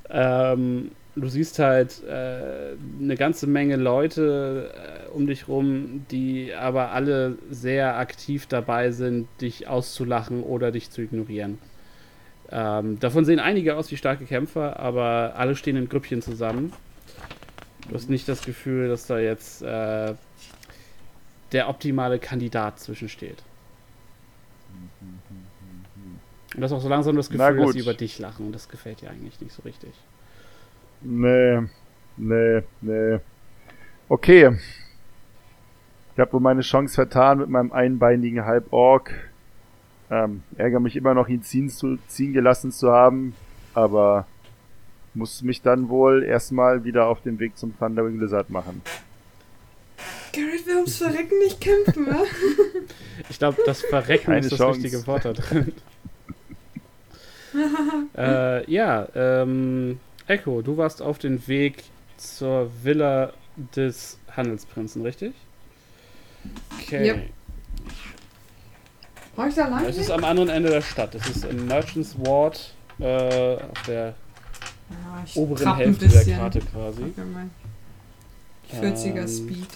[0.09, 6.91] Ähm, du siehst halt äh, eine ganze Menge Leute äh, um dich rum, die aber
[6.91, 11.57] alle sehr aktiv dabei sind, dich auszulachen oder dich zu ignorieren.
[12.51, 16.73] Ähm, davon sehen einige aus wie starke Kämpfer, aber alle stehen in Grüppchen zusammen.
[17.87, 20.13] Du hast nicht das Gefühl, dass da jetzt äh,
[21.51, 23.41] der optimale Kandidat zwischensteht.
[26.55, 28.47] Und das ist auch so langsam das Gefühl, dass sie über dich lachen.
[28.47, 29.91] Und das gefällt dir eigentlich nicht so richtig.
[31.05, 31.61] Nee,
[32.17, 33.19] nee, nee.
[34.09, 34.57] Okay.
[36.13, 39.11] Ich habe wohl meine Chance vertan mit meinem einbeinigen Halborg.
[40.09, 43.35] Ähm, ärgere mich immer noch, ihn ziehen, zu, ziehen gelassen zu haben,
[43.73, 44.25] aber
[45.13, 48.81] muss mich dann wohl erstmal wieder auf den Weg zum Thundering Lizard machen.
[50.33, 52.23] Garrett will ums Verrecken nicht kämpfen, wa?
[53.29, 54.83] Ich glaube, das Verrecken Keine ist das Chance.
[54.83, 55.71] richtige Wort da drin.
[58.17, 61.83] äh, ja, ähm, Echo, du warst auf dem Weg
[62.17, 63.33] zur Villa
[63.75, 65.33] des Handelsprinzen, richtig?
[66.81, 67.07] Okay.
[67.07, 67.29] Yep.
[69.49, 69.83] Ich da lang?
[69.85, 71.13] Es ist am anderen Ende der Stadt.
[71.15, 74.15] Es ist im Merchants Ward äh, auf der
[74.89, 76.37] Ja, oberen Hälfte der.
[76.37, 77.03] Karte quasi.
[77.03, 77.51] Okay, mein
[78.71, 79.67] 40er Ähm, Speed.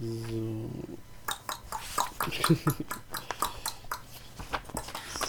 [0.00, 0.70] So.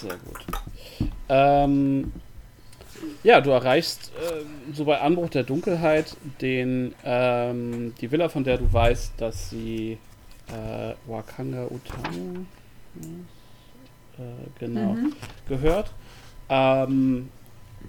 [0.00, 0.46] Sehr gut.
[1.28, 2.12] Ähm,
[3.22, 8.58] ja, du erreichst ähm, so bei Anbruch der Dunkelheit den, ähm, die Villa, von der
[8.58, 9.98] du weißt, dass sie
[10.48, 12.46] äh, Wakanga Utano
[14.18, 14.22] äh,
[14.58, 15.12] genau Mhm.
[15.48, 15.92] gehört.
[16.48, 17.28] Ähm,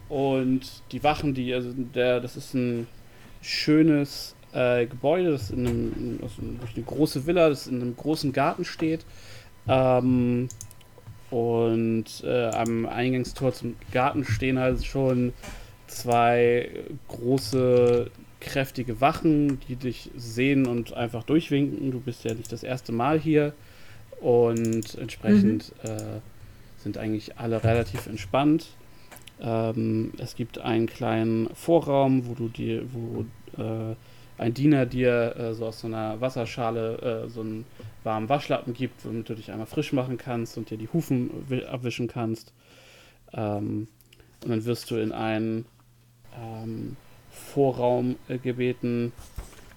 [0.07, 0.61] und
[0.91, 2.87] die Wachen, die, also der, das ist ein
[3.41, 8.65] schönes äh, Gebäude, das in einem, also eine große Villa, das in einem großen Garten
[8.65, 9.05] steht.
[9.67, 10.47] Ähm,
[11.31, 15.33] und äh, am Eingangstor zum Garten stehen halt schon
[15.87, 16.69] zwei
[17.07, 21.91] große, kräftige Wachen, die dich sehen und einfach durchwinken.
[21.91, 23.53] Du bist ja nicht das erste Mal hier.
[24.19, 26.19] Und entsprechend äh,
[26.77, 28.67] sind eigentlich alle relativ entspannt.
[29.41, 33.25] Ähm, es gibt einen kleinen Vorraum, wo du dir, wo
[33.61, 33.95] äh,
[34.37, 37.65] ein Diener dir äh, so aus so einer Wasserschale äh, so einen
[38.03, 41.65] warmen Waschlappen gibt, womit du dich einmal frisch machen kannst und dir die Hufen wi-
[41.65, 42.53] abwischen kannst.
[43.33, 43.87] Ähm,
[44.43, 45.65] und dann wirst du in einen
[46.35, 46.97] ähm,
[47.29, 49.13] Vorraum äh, gebeten,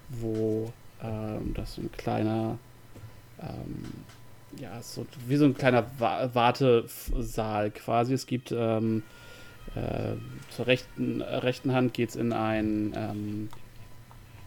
[0.09, 0.73] wo
[1.03, 2.59] ähm, das so ein kleiner,
[3.41, 3.85] ähm,
[4.59, 8.15] ja, so wie so ein kleiner Wa Wartesaal quasi.
[8.15, 9.03] Es gibt ähm,
[9.75, 10.15] äh,
[10.51, 13.49] zur rechten, rechten Hand geht es in ein ähm,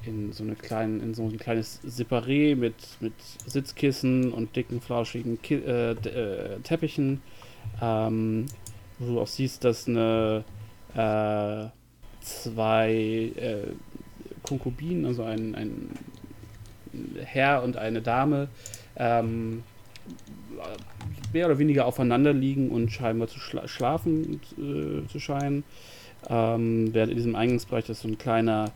[0.08, 3.14] in so eine kleinen, in so ein kleines Separé mit, mit
[3.46, 7.22] Sitzkissen und dicken, flauschigen Ki äh, äh, Teppichen.
[7.82, 8.46] Ähm,
[9.00, 10.44] wo du auch siehst, dass eine
[10.96, 11.68] äh,
[12.22, 12.92] zwei
[13.36, 13.68] äh,
[14.44, 15.90] Konkubinen, also ein, ein
[17.24, 18.48] Herr und eine Dame,
[18.96, 19.64] ähm,
[21.34, 25.64] mehr oder weniger aufeinander liegen und scheinbar zu schla schlafen äh, zu scheinen.
[26.30, 28.72] Ähm, während in diesem Eingangsbereich ist so ein kleiner,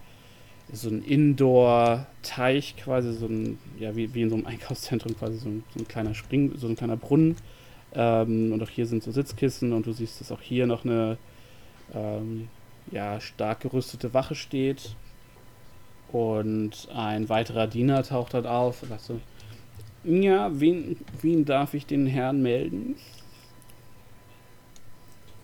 [0.74, 5.50] so ein Indoor-Teich quasi, so ein, ja, wie, wie in so einem Einkaufszentrum quasi, so
[5.50, 7.36] ein, so ein kleiner Spring, so ein kleiner Brunnen.
[7.94, 11.18] Ähm, und auch hier sind so Sitzkissen und du siehst, dass auch hier noch eine
[11.94, 12.48] ähm,
[12.92, 14.96] ja, stark gerüstete Wache steht.
[16.12, 19.20] Und ein weiterer Diener taucht dort auf und sagt so,
[20.04, 22.96] ja, wen, wen darf ich den Herrn melden?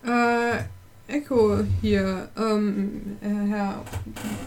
[0.03, 0.63] Äh,
[1.07, 2.29] Echo hier.
[2.37, 3.83] Ähm, äh, Herr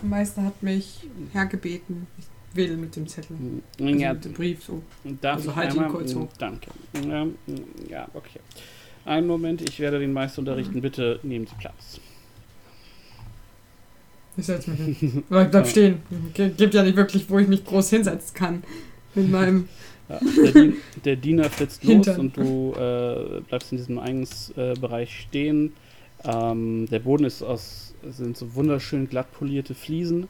[0.02, 2.06] Meister hat mich hergebeten.
[2.18, 2.26] Ich
[2.56, 3.36] will mit dem Zettel.
[3.80, 4.82] Also Ja, mit dem Brief so.
[5.22, 5.90] also halt ihn einmal?
[5.96, 6.28] kurz hoch.
[6.38, 6.70] Danke.
[7.08, 7.26] Ja,
[7.88, 8.40] ja, okay.
[9.04, 10.80] Einen Moment, ich werde den Meister unterrichten.
[10.82, 12.00] Bitte nehmen Sie Platz.
[14.36, 15.24] Ich setz mich hin.
[15.30, 16.02] Oder bleib stehen.
[16.34, 18.62] Gibt ja nicht wirklich, wo ich mich groß hinsetzen kann.
[19.14, 19.68] Mit meinem.
[20.08, 22.18] Ja, der, Dien der Diener flitzt los Hintern.
[22.20, 25.72] und du äh, bleibst in diesem Eingangsbereich äh, Bereich stehen.
[26.24, 30.28] Ähm, der Boden ist aus, sind so wunderschön glatt polierte Fliesen.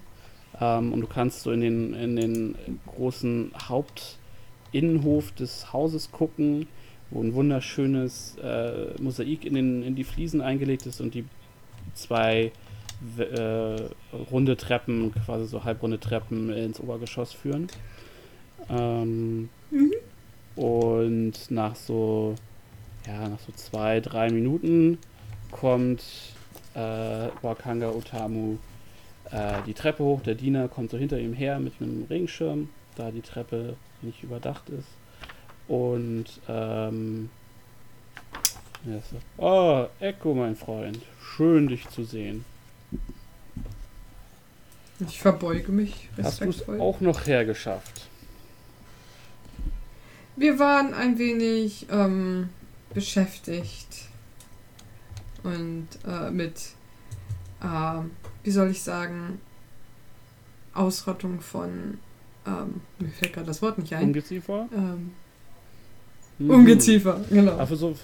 [0.60, 2.54] Ähm, und du kannst so in den, in den
[2.86, 6.66] großen Hauptinnenhof des Hauses gucken,
[7.10, 11.24] wo ein wunderschönes äh, Mosaik in, den, in die Fliesen eingelegt ist und die
[11.94, 12.52] zwei
[13.18, 13.76] äh,
[14.30, 17.68] runde Treppen, quasi so halbrunde Treppen ins Obergeschoss führen.
[18.68, 19.48] Ähm,
[20.56, 22.34] und nach so,
[23.06, 24.98] ja, nach so zwei, drei Minuten
[25.50, 26.02] kommt
[26.74, 28.58] äh, Wakanga Otamu
[29.30, 30.22] äh, die Treppe hoch.
[30.22, 34.68] Der Diener kommt so hinter ihm her mit einem Regenschirm, da die Treppe nicht überdacht
[34.70, 34.88] ist.
[35.68, 37.30] Und ähm,
[39.36, 42.44] oh, Echo, mein Freund, schön dich zu sehen.
[45.06, 48.08] Ich verbeuge mich Hast du es auch noch hergeschafft?
[50.36, 52.50] Wir waren ein wenig ähm,
[52.92, 54.09] beschäftigt
[55.42, 56.70] und äh, mit,
[57.62, 58.10] ähm,
[58.42, 59.40] wie soll ich sagen,
[60.74, 61.98] Ausrottung von,
[62.46, 64.04] ähm, mir fällt gerade das Wort nicht ein.
[64.04, 64.68] Ungeziefer?
[64.74, 65.12] Ähm,
[66.40, 66.50] Mhm.
[66.50, 67.52] Ungeziefer, genau.
[67.58, 67.94] Aber so,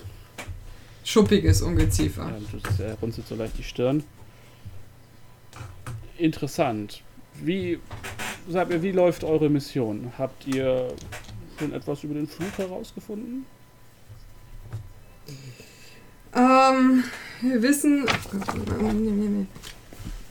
[1.03, 2.25] Schuppiges Ungeziefer.
[2.25, 4.05] Ja, das er runzelt so leicht die Stirn.
[6.19, 7.03] Interessant.
[7.35, 7.79] Wie,
[8.49, 10.13] sagt mir, wie läuft eure Mission?
[10.19, 10.89] Habt ihr
[11.59, 13.47] schon etwas über den Flug herausgefunden?
[16.37, 17.03] Ähm,
[17.41, 18.05] wir wissen,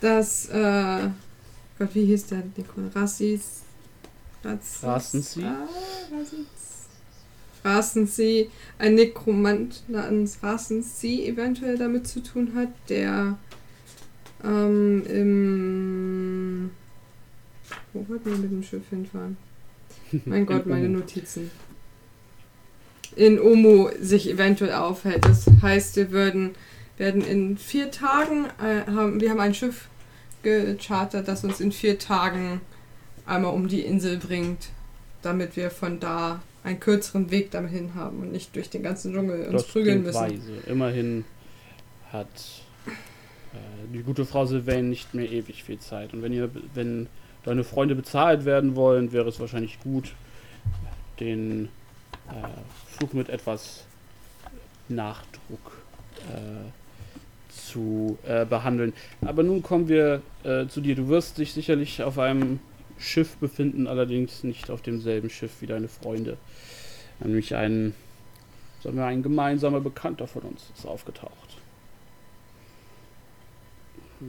[0.00, 1.08] dass, äh,
[1.78, 2.44] Gott, wie hieß der?
[2.56, 3.62] Nikol Rassis?
[4.44, 5.42] Rastensi?
[5.42, 5.66] Ah,
[6.12, 6.38] Rassis.
[7.64, 13.36] Rastensi, ein Nekromant namens Rastensi eventuell damit zu tun hat, der
[14.44, 16.70] ähm, im.
[17.92, 19.36] Wo wollten wir mit dem Schiff hinfahren?
[20.24, 20.88] Mein Gott, In meine.
[20.90, 21.50] Notizen.
[23.16, 25.24] In Omo sich eventuell aufhält.
[25.24, 26.54] Das heißt, wir würden,
[26.98, 29.88] werden in vier Tagen, äh, haben, wir haben ein Schiff
[30.42, 32.60] gechartert, das uns in vier Tagen
[33.24, 34.68] einmal um die Insel bringt,
[35.22, 39.46] damit wir von da einen kürzeren Weg dahin haben und nicht durch den ganzen Dschungel
[39.46, 40.20] uns Das prügeln müssen.
[40.20, 40.52] weise.
[40.66, 41.24] Immerhin
[42.12, 42.26] hat
[42.86, 43.58] äh,
[43.94, 46.12] die gute Frau Sylvain nicht mehr ewig viel Zeit.
[46.12, 47.06] Und wenn ihr, wenn
[47.44, 50.12] deine Freunde bezahlt werden wollen, wäre es wahrscheinlich gut,
[51.20, 51.68] den
[52.30, 53.84] äh, Flug mit etwas
[54.88, 55.82] Nachdruck
[56.28, 56.70] äh,
[57.52, 58.92] zu äh, behandeln.
[59.22, 60.94] Aber nun kommen wir äh, zu dir.
[60.94, 62.60] Du wirst dich sicherlich auf einem
[62.98, 66.36] Schiff befinden, allerdings nicht auf demselben Schiff wie deine Freunde.
[67.20, 67.94] Nämlich ein,
[68.82, 71.32] sagen wir, ein gemeinsamer Bekannter von uns ist aufgetaucht.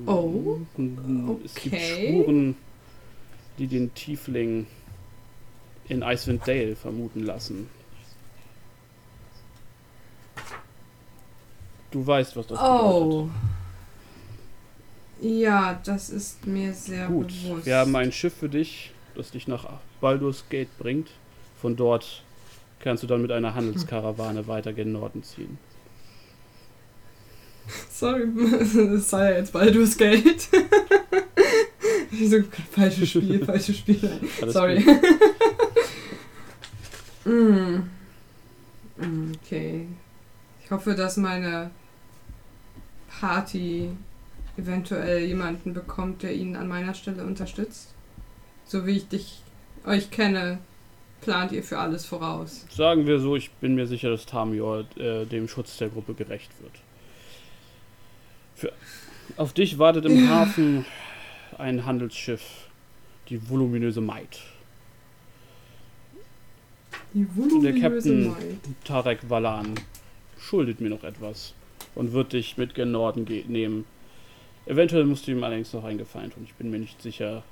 [0.05, 2.07] Oh, Hm, Es gibt okay.
[2.09, 2.55] Spuren,
[3.57, 4.67] die den Tiefling
[5.87, 7.69] in Icewind Dale vermuten lassen.
[11.91, 13.29] Du weißt, was das Oh.
[15.21, 17.65] Ja, das ist mir sehr Gut, bewusst.
[17.65, 19.65] wir haben ein Schiff für dich, das dich nach
[19.99, 21.09] Baldur's Gate bringt.
[21.59, 22.21] Von dort
[22.79, 25.57] kannst du dann mit einer Handelskarawane weiter gen Norden ziehen.
[27.89, 28.27] Sorry,
[28.91, 30.41] das sei ja jetzt Baldur's Gate.
[32.29, 32.37] so,
[32.71, 34.11] falsches Spiel, falsches Spiel.
[34.41, 34.85] Alles Sorry.
[37.25, 37.83] mm.
[38.97, 39.87] Mm, Okay.
[40.63, 41.71] Ich hoffe, dass meine
[43.19, 43.89] Party
[44.57, 47.93] eventuell jemanden bekommt, der ihn an meiner Stelle unterstützt.
[48.65, 49.41] So wie ich dich,
[49.85, 50.59] euch kenne,
[51.21, 52.65] plant ihr für alles voraus.
[52.69, 56.51] Sagen wir so, ich bin mir sicher, dass Tamior äh, dem Schutz der Gruppe gerecht
[56.61, 56.73] wird.
[58.55, 58.71] Für,
[59.37, 60.29] auf dich wartet im Ja.
[60.29, 60.85] Hafen
[61.57, 62.41] ein Handelsschiff,
[63.29, 64.41] die voluminöse Maid.
[67.13, 68.59] Die Der voluminöse Captain Maid.
[68.83, 69.75] Tarek Valan
[70.39, 71.53] schuldet mir noch etwas
[71.97, 73.85] und wird dich mit gen Norden nehmen.
[74.67, 76.43] Eventuell musst du ihm allerdings noch einen Gefallen tun.
[76.45, 77.43] Ich bin mir nicht sicher.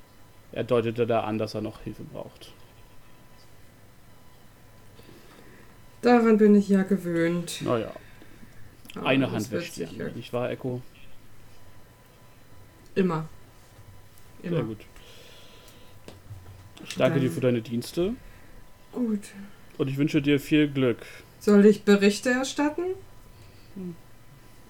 [0.52, 2.52] Er deutete da an, dass er noch Hilfe braucht.
[6.02, 7.62] Daran bin ich ja gewöhnt.
[7.62, 7.92] Naja,
[8.94, 10.12] Aber eine Hand wäscht die andere.
[10.12, 10.80] Nicht wahr, Echo?
[12.94, 13.28] Immer.
[14.42, 14.62] Sehr Immer.
[14.62, 14.78] gut.
[16.84, 18.14] Ich danke Dann- dir für deine Dienste
[18.92, 19.20] Gut.
[19.78, 20.98] und ich wünsche dir viel Glück.
[21.40, 22.82] Soll ich Berichte erstatten?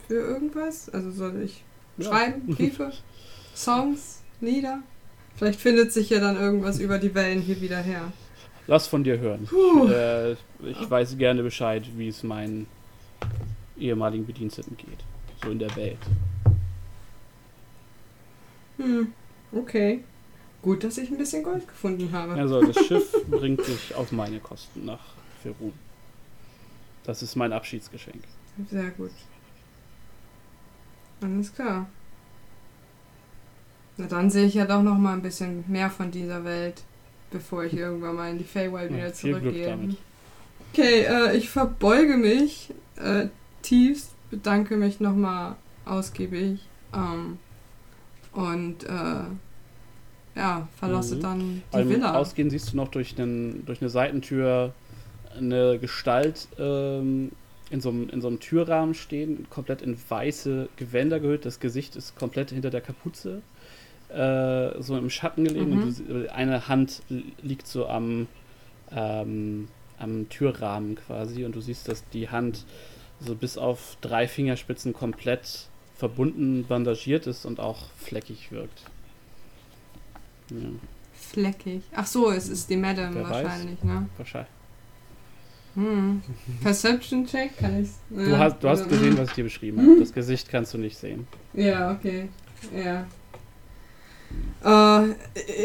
[0.06, 0.88] Für irgendwas?
[0.90, 1.62] Also soll ich
[1.98, 2.04] Ja.
[2.10, 2.92] schreiben, Briefe,
[3.54, 4.80] Songs, Lieder?
[5.36, 8.12] Vielleicht findet sich ja dann irgendwas über die Wellen hier wieder her.
[8.66, 9.46] Lass von dir hören.
[9.90, 12.66] Äh, ich weiß gerne Bescheid, wie es meinen
[13.78, 14.98] ehemaligen Bediensteten geht.
[15.44, 15.98] So in der Welt.
[18.78, 19.12] Hm,
[19.52, 20.02] okay.
[20.62, 22.32] Gut, dass ich ein bisschen Gold gefunden habe.
[22.32, 25.00] Also das Schiff bringt dich auf meine Kosten nach
[25.42, 25.72] Ferun.
[27.04, 28.22] Das ist mein Abschiedsgeschenk.
[28.70, 29.12] Sehr gut.
[31.22, 31.86] Alles klar.
[33.96, 36.82] Na dann sehe ich ja doch noch mal ein bisschen mehr von dieser Welt,
[37.30, 39.78] bevor ich irgendwann mal in die Feywild Ja, wieder zurückgehe.
[40.72, 43.28] Okay, äh, ich verbeuge mich äh,
[43.62, 45.56] tiefst, bedanke mich nochmal
[45.86, 46.60] ausgiebig
[46.94, 47.38] ähm,
[48.32, 49.24] und äh,
[50.36, 51.20] ja, verlasse Mhm.
[51.20, 52.14] dann die Beim Villa.
[52.14, 54.74] Ausgehen siehst du noch durch, einen, durch eine Seitentür
[55.38, 57.32] eine Gestalt ähm,
[57.70, 61.44] in, so einem, in so einem Türrahmen stehen, komplett in weiße Gewänder gehüllt.
[61.44, 63.42] Das Gesicht ist komplett hinter der Kapuze,
[64.08, 65.76] äh, so im Schatten gelegen.
[65.76, 65.82] Mhm.
[65.82, 68.28] Und eine Hand li- liegt so am,
[68.92, 69.68] ähm,
[69.98, 71.44] am Türrahmen quasi.
[71.44, 72.64] Und du siehst, dass die Hand
[73.20, 78.82] so bis auf drei Fingerspitzen komplett verbunden, bandagiert ist und auch fleckig wirkt.
[80.50, 80.56] Ja.
[81.14, 81.82] Fleckig.
[81.94, 83.44] Ach so, es ist die Madame Wer weiß.
[83.44, 84.08] wahrscheinlich, ne?
[84.18, 84.50] Wahrscheinlich.
[85.76, 86.22] Hm.
[86.62, 87.90] Perception Check kann ich.
[88.10, 90.00] Du hast, du hast gesehen, was ich dir beschrieben habe.
[90.00, 91.26] Das Gesicht kannst du nicht sehen.
[91.52, 92.28] Ja, okay.
[92.74, 93.06] Ja.
[94.64, 95.14] Äh,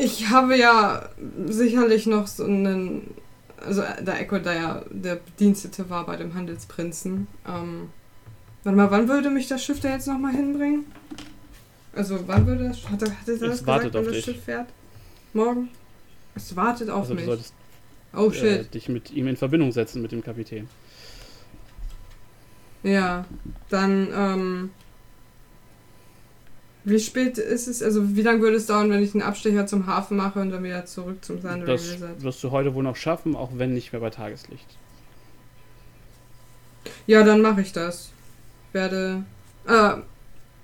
[0.04, 1.10] ich habe ja
[1.46, 3.14] sicherlich noch so einen.
[3.66, 7.28] Also, da Echo da ja der Bedienstete war bei dem Handelsprinzen.
[7.48, 7.90] Ähm,
[8.64, 10.86] warte mal, wann würde mich das Schiff da jetzt nochmal hinbringen?
[11.96, 12.90] Also, wann würde das.
[12.90, 14.26] Hat, er- hat er das wartet gesagt, wenn das dich.
[14.26, 14.68] Schiff fährt?
[15.34, 15.70] Morgen?
[16.36, 17.26] Es wartet auf Also du mich.
[17.26, 17.54] solltest
[18.14, 18.74] Oh äh, shit.
[18.74, 20.68] dich mit ihm in Verbindung setzen, mit dem Kapitän.
[22.84, 23.26] Ja,
[23.70, 24.70] dann, ähm.
[26.84, 27.84] Wie spät ist es?
[27.84, 30.64] Also, wie lange würde es dauern, wenn ich einen Abstecher zum Hafen mache und dann
[30.64, 32.24] wieder zurück zum Thundering Das Lizard?
[32.24, 34.66] wirst du heute wohl noch schaffen, auch wenn nicht mehr bei Tageslicht.
[37.06, 38.12] Ja, dann mache ich das.
[38.68, 39.24] Ich werde.
[39.68, 39.98] Äh,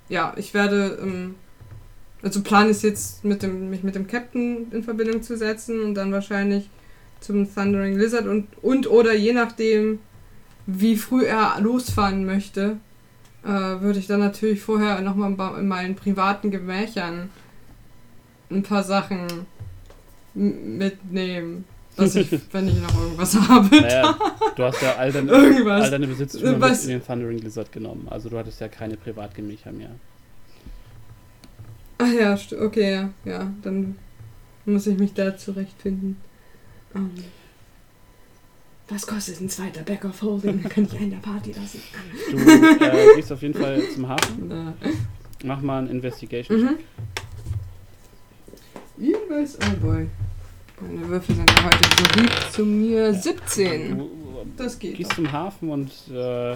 [0.08, 0.98] ja, ich werde.
[1.00, 1.36] Ähm,
[2.20, 5.94] also, Plan ist jetzt, mit dem, mich mit dem Captain in Verbindung zu setzen und
[5.94, 6.68] dann wahrscheinlich
[7.20, 9.98] zum Thundering Lizard und, und oder je nachdem,
[10.66, 12.76] wie früh er losfahren möchte,
[13.44, 17.30] äh, würde ich dann natürlich vorher nochmal in meinen privaten Gemächern
[18.50, 19.26] ein paar Sachen
[20.34, 21.64] mitnehmen.
[21.96, 23.74] Dass ich, wenn ich noch irgendwas habe.
[23.80, 24.16] Naja,
[24.54, 25.82] du hast ja all deine, Irgendwas.
[25.84, 28.06] all deine Besitztümer Was- in den Thundering Lizard genommen.
[28.08, 29.90] Also du hattest ja keine Privatgemächer mehr.
[31.98, 33.96] Ach ja, okay, ja, ja, dann
[34.64, 36.16] muss ich mich da zurechtfinden.
[36.94, 37.10] Ähm,
[38.88, 40.62] was kostet ein zweiter Back of Holding?
[40.62, 41.80] Dann kann ich einen der Party lassen.
[42.30, 42.36] Du
[42.84, 44.74] äh, gehst auf jeden Fall zum Hafen.
[45.40, 46.60] Äh, Mach mal einen Investigation.
[46.62, 46.78] mhm.
[48.98, 50.06] Invest, oh boy.
[50.80, 53.14] Meine Würfel sind ja heute so lieb zu mir.
[53.14, 53.98] 17.
[53.98, 54.10] Du
[54.56, 54.96] Das geht.
[54.96, 55.16] gehst Doch.
[55.16, 56.52] zum Hafen und äh,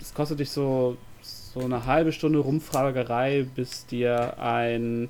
[0.00, 5.08] es kostet dich so, so eine halbe Stunde Rumfragerei, bis dir ein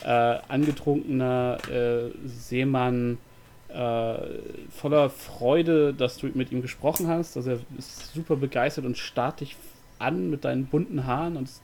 [0.00, 0.08] äh,
[0.48, 3.31] angetrunkener äh, Seemann äh,
[3.72, 7.36] voller Freude, dass du mit ihm gesprochen hast.
[7.36, 9.56] Also er ist super begeistert und starrt dich
[9.98, 11.62] an mit deinen bunten Haaren und ist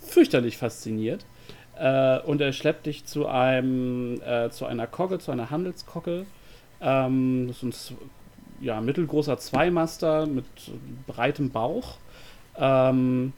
[0.00, 1.24] fürchterlich fasziniert.
[1.76, 6.26] Äh, und er schleppt dich zu einem äh, zu einer Kogge, zu einer Handelskogge.
[6.80, 7.96] Ähm, das ist ein
[8.60, 10.44] ja, mittelgroßer Zweimaster mit
[11.06, 11.96] breitem Bauch.
[12.56, 13.32] Ähm,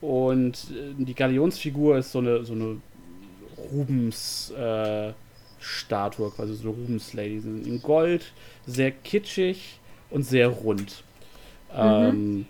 [0.00, 2.80] und äh, die Galionsfigur ist so eine, so eine
[3.72, 5.12] Rubens-Statue, äh,
[5.60, 7.40] Statue, quasi so eine Rubens-Lady.
[7.40, 8.32] Sind In Gold,
[8.66, 9.78] sehr kitschig
[10.10, 11.02] und sehr rund.
[11.74, 12.46] Ähm,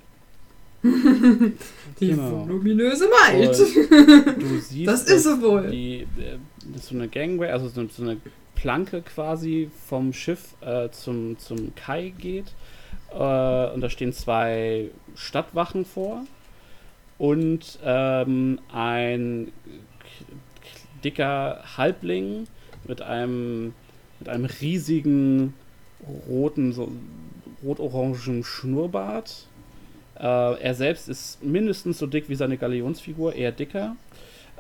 [0.83, 2.47] Die genau.
[2.47, 3.51] voluminöse Maid.
[4.39, 5.71] du siehst, Das ist sie wohl.
[5.71, 6.39] Die, äh,
[6.73, 8.21] das ist so eine Gangway, also so, eine
[8.55, 12.55] Planke quasi vom Schiff äh, zum, zum Kai geht.
[13.11, 13.15] Äh,
[13.73, 16.25] und da stehen zwei Stadtwachen vor
[17.19, 19.51] und ähm, ein
[21.03, 22.47] dicker Halbling
[22.89, 23.75] mit einem,
[24.19, 25.55] mit einem riesigen
[26.29, 26.91] roten, so
[27.63, 29.47] rot-orangen Schnurrbart.
[30.19, 30.23] Äh,
[30.61, 33.97] er selbst ist mindestens so dick wie seine Galionsfigur, eher dicker.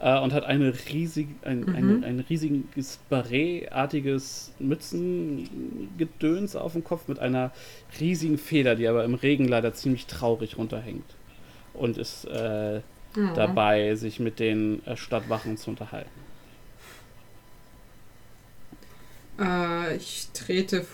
[0.01, 1.75] Äh, und hat eine riesig, ein, Mhm.
[1.75, 7.51] ein, ein riesiges Barret-artiges Mützengedöns auf dem Kopf mit einer
[8.01, 11.17] riesigen Feder, die aber im Regen leider ziemlich traurig runterhängt.
[11.75, 12.81] Und ist äh,
[13.17, 13.35] Mhm.
[13.35, 16.11] dabei, sich mit den äh, Stadtwachen zu unterhalten.
[19.39, 20.85] Äh, ich trete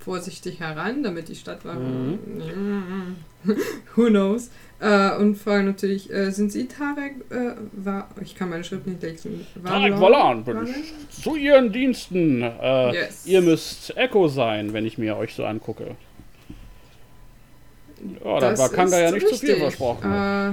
[0.00, 1.78] vorsichtig heran, damit die Stadtwache.
[1.78, 3.16] Mhm.
[3.94, 4.50] Who knows?
[4.80, 7.16] Äh, und frage natürlich, äh, sind Sie Tarek?
[7.30, 9.46] Äh, war, ich kann meine Schrift nicht lesen.
[9.64, 10.94] Tarek Valan, bin ich.
[11.22, 12.42] Zu Ihren Diensten.
[12.42, 13.26] Äh, Yes.
[13.26, 15.96] Ihr müsst Echo sein, wenn ich mir euch so angucke.
[18.24, 19.62] Ja, das, war Kanga ja nicht zu viel richtig.
[19.76, 20.12] versprochen.
[20.12, 20.52] Äh,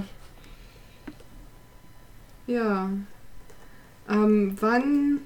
[2.52, 2.90] ja.
[4.10, 5.19] Ähm, wann,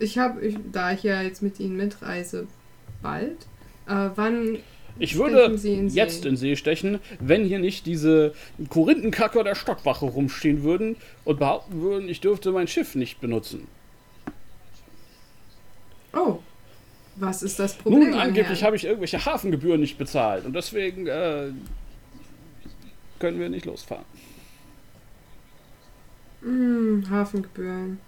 [0.00, 2.46] ich habe, da ich ja jetzt mit Ihnen mitreise,
[3.02, 3.46] bald,
[3.86, 4.58] äh, wann
[4.98, 8.34] Ich würde in jetzt in See stechen, wenn hier nicht diese
[8.68, 13.68] Korinthenkacker der Stockwache rumstehen würden und behaupten würden, ich dürfte mein Schiff nicht benutzen.
[16.12, 16.40] Oh,
[17.16, 18.10] was ist das Problem?
[18.10, 21.52] Nun, angeblich habe ich irgendwelche Hafengebühren nicht bezahlt und deswegen äh,
[23.18, 24.04] können wir nicht losfahren.
[26.42, 28.00] Hm, Hafengebühren.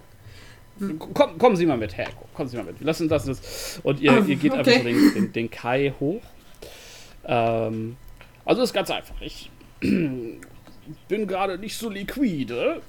[1.15, 2.09] Komm, kommen Sie mal mit, Herr.
[2.35, 2.81] Kommen Sie mal mit.
[2.81, 3.81] Lassen das das.
[3.83, 4.59] Und ihr, Ah, ihr geht okay.
[4.61, 6.23] einfach so den, den, den Kai hoch.
[7.25, 7.97] Ähm,
[8.45, 9.15] also ist ganz einfach.
[9.21, 12.81] Ich bin gerade nicht so liquide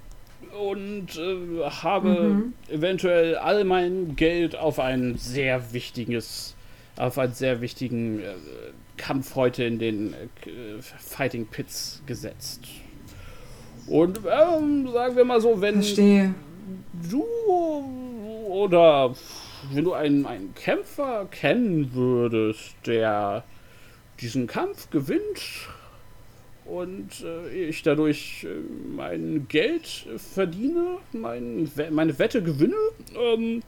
[0.59, 2.53] und äh, habe Mhm.
[2.69, 6.55] eventuell all mein Geld auf ein sehr wichtiges,
[6.97, 8.33] auf einen sehr wichtigen äh,
[8.97, 12.61] Kampf heute in den äh, Fighting Pits gesetzt.
[13.87, 16.33] Und ähm, sagen wir mal so, wenn Verstehe.
[17.09, 17.23] Du
[18.47, 19.15] oder
[19.71, 23.43] wenn du einen, einen Kämpfer kennen würdest, der
[24.19, 25.69] diesen Kampf gewinnt
[26.65, 28.47] und äh, ich dadurch äh,
[28.95, 32.75] mein Geld verdiene, mein, meine Wette gewinne,
[33.15, 33.63] ähm,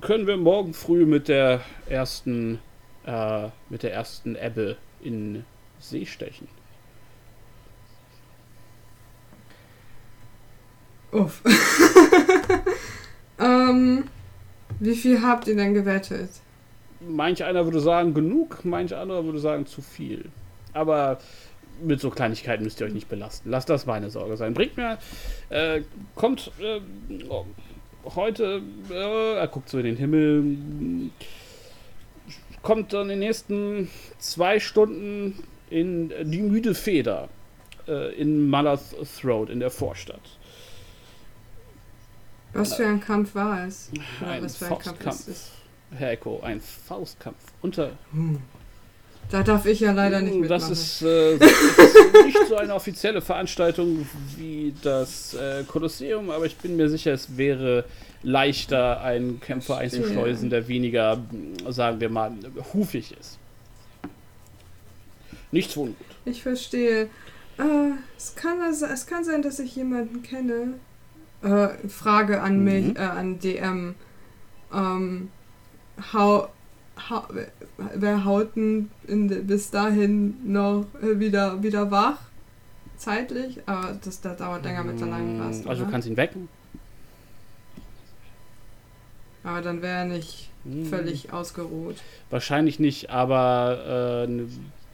[0.00, 2.58] können wir morgen früh mit der ersten
[3.06, 5.44] äh, mit der ersten Ebbe in
[5.78, 6.48] See stechen.
[11.16, 11.42] Uff.
[13.40, 14.04] ähm,
[14.80, 16.28] wie viel habt ihr denn gewettet?
[17.00, 20.26] Manch einer würde sagen genug, manch anderer würde sagen zu viel.
[20.74, 21.18] Aber
[21.82, 23.50] mit so Kleinigkeiten müsst ihr euch nicht belasten.
[23.50, 24.52] Lasst das meine Sorge sein.
[24.52, 24.98] Bringt mir,
[25.48, 25.82] äh,
[26.14, 26.80] kommt äh,
[28.14, 31.10] heute, äh, er guckt so in den Himmel,
[32.62, 37.28] kommt dann in den nächsten zwei Stunden in die müde Feder
[37.88, 40.35] äh, in Malath Throat in der Vorstadt.
[42.58, 43.90] Was für ein Kampf war es?
[44.24, 45.18] Ein was für ein Kampf Faustkampf.
[45.20, 45.50] ist es?
[45.96, 47.90] Herr Echo, ein Faustkampf unter
[49.30, 50.48] Da darf ich ja leider nicht mitmachen.
[50.48, 56.46] Das ist, äh, das ist nicht so eine offizielle Veranstaltung wie das äh, Kolosseum, aber
[56.46, 57.84] ich bin mir sicher, es wäre
[58.22, 61.18] leichter, einen Kämpfer einzuschleusen, der weniger,
[61.68, 62.32] sagen wir mal,
[62.72, 63.38] hufig ist.
[65.52, 65.96] Nichts ungut.
[66.24, 67.08] Ich verstehe.
[67.58, 70.74] Äh, es, kann, also- es kann sein, dass ich jemanden kenne.
[71.42, 72.64] Äh, Frage an Mhm.
[72.64, 73.94] mich, äh, an DM.
[74.72, 75.28] Ähm,
[76.12, 76.48] hau,
[77.08, 77.22] hau,
[77.94, 78.90] wer- haut denn
[79.46, 82.18] bis dahin noch äh, wieder, wieder wach?
[82.96, 83.60] Zeitlich?
[83.66, 85.66] Aber das, das dauert länger mit der langen Rast.
[85.66, 85.90] Also du oder?
[85.92, 86.48] kannst ihn wecken.
[89.44, 90.84] Aber dann wäre er nicht Hm.
[90.86, 91.96] völlig ausgeruht.
[92.30, 94.48] Wahrscheinlich nicht, aber äh, ne-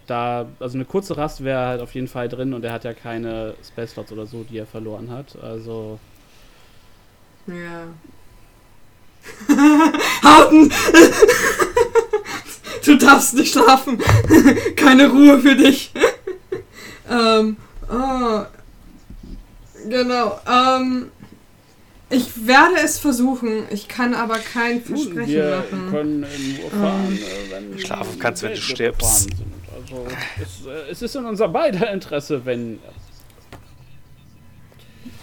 [0.07, 2.93] da, also eine kurze Rast wäre halt auf jeden Fall drin und er hat ja
[2.93, 5.37] keine Space Slots oder so, die er verloren hat.
[5.43, 5.99] Also
[7.47, 7.87] Ja.
[10.25, 10.71] Hauten!
[12.85, 13.99] du darfst nicht schlafen.
[14.77, 15.93] Keine Ruhe für dich.
[17.11, 17.57] ähm,
[17.91, 18.43] oh.
[19.89, 20.39] Genau.
[20.47, 21.11] Ähm,
[22.11, 23.65] ich werde es versuchen.
[23.71, 25.91] Ich kann aber kein Nun, Versprechen wir machen.
[25.91, 29.29] können nur fahren, äh, wenn Schlafen kannst, wenn du stirbst.
[29.75, 30.07] Also
[30.41, 32.79] es, äh, es ist in unser beider Interesse, wenn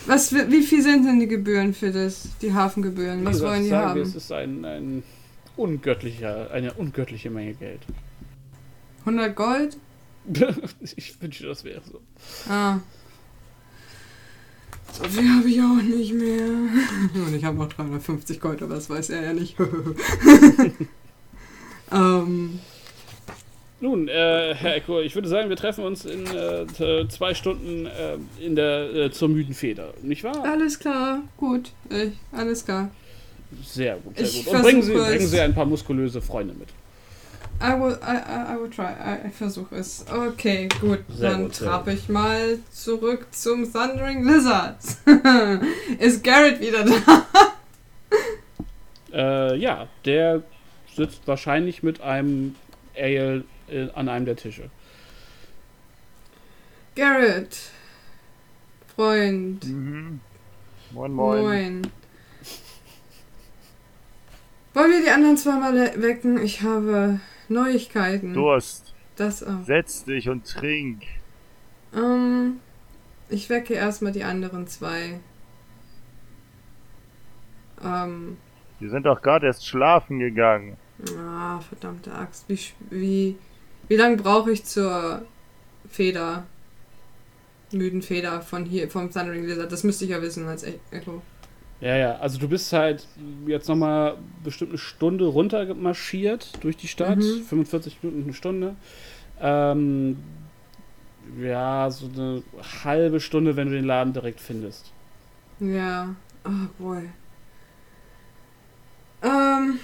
[0.10, 3.24] Was, wie viel sind denn die Gebühren für das, die Hafengebühren?
[3.26, 4.02] Was gesagt, wollen die sagen haben?
[4.02, 5.04] es ist ein, ein
[5.56, 7.82] ungöttlicher, eine ungöttliche Menge Geld.
[9.02, 9.78] 100 Gold?
[10.96, 12.02] ich wünschte, das wäre so.
[12.52, 12.80] Ah.
[14.94, 16.44] So viel habe ich auch nicht mehr.
[17.28, 19.58] Und ich habe noch 350 Gold, aber das weiß er ja nicht.
[21.92, 22.60] ähm,
[23.82, 28.18] Nun, äh, Herr Echo, ich würde sagen, wir treffen uns in äh, zwei Stunden äh,
[28.44, 30.44] in der äh, zur müden Feder, nicht wahr?
[30.44, 31.72] alles klar, gut.
[31.90, 32.90] Ich, alles klar.
[33.64, 34.54] Sehr gut, sehr Ich gut.
[34.54, 36.68] Und bringen Sie, bringen Sie ein paar muskulöse Freunde mit.
[37.62, 38.92] I will, I, I, will try.
[38.92, 40.06] I, ich versuche es.
[40.10, 41.00] Okay, gut.
[41.10, 45.02] Sehr Dann gut, trappe ich mal zurück zum Thundering Lizards.
[46.00, 47.26] Ist Garrett wieder da?
[49.12, 50.44] Äh, ja, der
[50.96, 52.56] sitzt wahrscheinlich mit einem
[52.96, 54.70] Ale äh, an einem der Tische.
[56.96, 57.58] Garrett.
[58.96, 59.66] Freund.
[59.66, 60.20] Mhm.
[60.92, 61.42] Moin, moin.
[61.42, 61.82] Moin.
[64.74, 66.42] Wollen wir die anderen zweimal wecken?
[66.42, 68.34] Ich habe Neuigkeiten.
[68.34, 68.94] Durst.
[69.16, 69.64] Das auch.
[69.66, 71.04] Setz dich und trink.
[71.94, 72.60] Ähm,
[73.30, 75.20] ich wecke erstmal die anderen zwei.
[77.84, 78.38] Ähm,
[78.80, 80.78] Wir sind doch gerade erst schlafen gegangen.
[81.18, 82.46] ah, verdammte Axt.
[82.48, 83.38] Wie, wie,
[83.90, 85.24] wie lange brauche ich zur
[85.90, 86.46] Feder?
[87.72, 89.72] Müden Feder von hier, vom Thundering Lizard.
[89.72, 91.22] Das müsste ich ja wissen als E- Echo.
[91.82, 93.08] Ja, ja, also du bist halt
[93.46, 97.18] jetzt nochmal bestimmt eine Stunde runter marschiert durch die Stadt.
[97.18, 97.44] Mhm.
[97.44, 98.76] 45 Minuten, eine Stunde.
[99.40, 100.18] Ähm,
[101.40, 102.42] ja, so eine
[102.84, 104.92] halbe Stunde, wenn du den Laden direkt findest.
[105.60, 106.16] Ja.
[106.44, 107.04] Oh boy.
[109.22, 109.80] Ähm.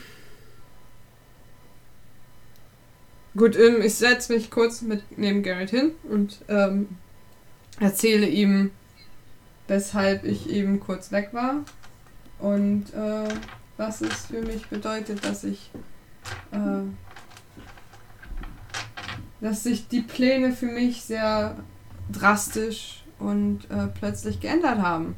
[3.38, 6.88] Gut, ähm, ich setze mich kurz mit neben Garrett hin und ähm,
[7.80, 8.72] erzähle ihm,
[9.68, 11.66] weshalb ich eben kurz weg war
[12.40, 13.28] und äh,
[13.78, 15.70] was es für mich bedeutet, dass ich
[16.52, 16.84] äh,
[19.42, 21.58] dass sich die Pläne für mich sehr
[22.12, 25.16] drastisch und äh, plötzlich geändert haben.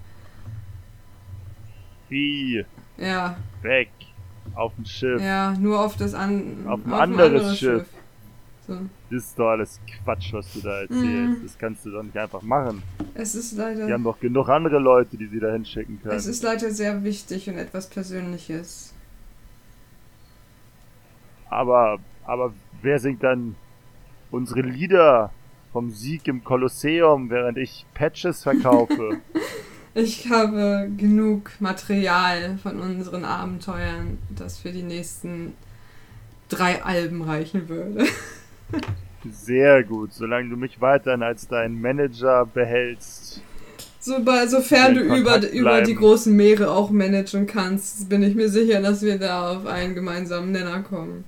[2.10, 2.66] Wie?
[2.98, 3.90] Ja, Weg.
[4.56, 5.22] Auf dem Schiff.
[5.22, 7.86] ja, nur auf das an Auf ein ein anderes Schiff.
[8.68, 8.80] So.
[9.10, 11.40] Das ist doch alles Quatsch, was du da erzählst.
[11.40, 11.44] Mhm.
[11.44, 12.84] Das kannst du doch nicht einfach machen.
[13.14, 16.16] Es ist Die leider haben doch genug andere Leute, die sie da hinschicken können.
[16.16, 18.94] es ist leider sehr wichtig und etwas Persönliches.
[21.50, 23.56] Aber, aber wer singt dann
[24.32, 25.32] unsere Lieder
[25.72, 29.20] vom Sieg im Kolosseum, während ich Patches verkaufe?
[29.94, 35.56] Ich habe genug Material von unseren Abenteuern, das für die nächsten
[36.50, 38.06] drei Alben reichen würde.
[39.30, 43.42] Sehr gut, solange du mich weiterhin als deinen Manager behältst.
[44.00, 48.48] So, bei- sofern du über, über die großen Meere auch managen kannst, bin ich mir
[48.50, 51.26] sicher, dass wir da auf einen gemeinsamen Nenner kommen.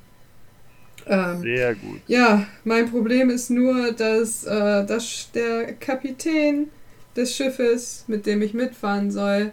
[1.08, 2.00] Ähm, Sehr gut.
[2.08, 6.69] Ja, mein Problem ist nur, dass, äh, dass der Kapitän
[7.16, 9.51] des Schiffes, mit dem ich mitfahren soll,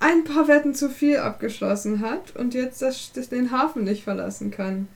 [0.00, 4.50] ein paar Wetten zu viel abgeschlossen hat und jetzt das, das den Hafen nicht verlassen
[4.50, 4.86] kann.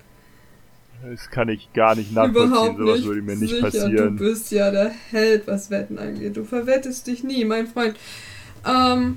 [1.03, 2.51] Das kann ich gar nicht nachvollziehen.
[2.53, 3.07] Überhaupt Sowas nicht.
[3.07, 3.63] würde mir nicht sicher.
[3.63, 4.17] passieren.
[4.17, 6.37] Du bist ja der Held, was Wetten angeht.
[6.37, 7.97] Du verwettest dich nie, mein Freund.
[8.65, 9.17] Ähm,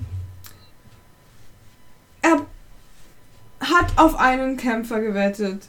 [2.21, 2.45] er
[3.59, 5.67] hat auf einen Kämpfer gewettet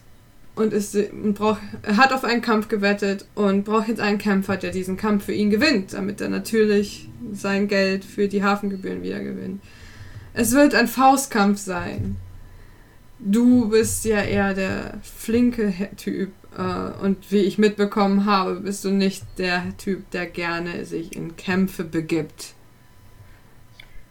[0.54, 4.56] und ist und braucht er hat auf einen Kampf gewettet und braucht jetzt einen Kämpfer,
[4.56, 9.20] der diesen Kampf für ihn gewinnt, damit er natürlich sein Geld für die Hafengebühren wieder
[9.20, 9.62] gewinnt.
[10.32, 12.16] Es wird ein Faustkampf sein.
[13.18, 18.90] Du bist ja eher der flinke Typ äh, und wie ich mitbekommen habe, bist du
[18.90, 22.54] nicht der Typ, der gerne sich in Kämpfe begibt.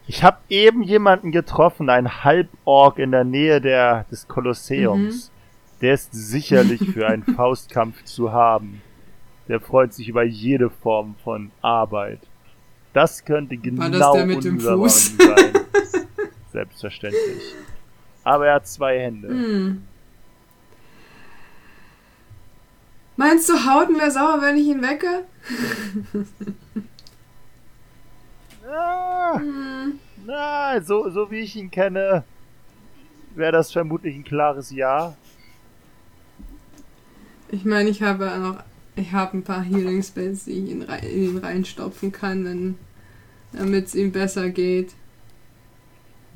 [0.08, 5.32] Ich habe eben jemanden getroffen, einen Halborg in der Nähe der, des Kolosseums.
[5.80, 8.82] Der ist sicherlich für einen Faustkampf zu haben.
[9.48, 12.20] Der freut sich über jede Form von Arbeit.
[12.92, 15.16] Das könnte genau das der mit dem Fuß?
[15.18, 15.52] Sein.
[16.52, 17.54] Selbstverständlich.
[18.26, 19.28] Aber er hat zwei Hände.
[19.28, 19.82] Hm.
[23.16, 25.24] Meinst du, Hauten wäre sauer, wenn ich ihn wecke?
[28.68, 30.00] Ah, Hm.
[30.26, 32.24] na, so, so wie ich ihn kenne,
[33.36, 35.14] wäre das vermutlich ein klares Ja.
[37.52, 38.56] Ich meine, ich habe ja noch,
[38.96, 42.78] ich habe ein paar Healing Spells, die ich in, in ihn reinstopfen kann, wenn,
[43.52, 44.94] damit es ihm besser geht.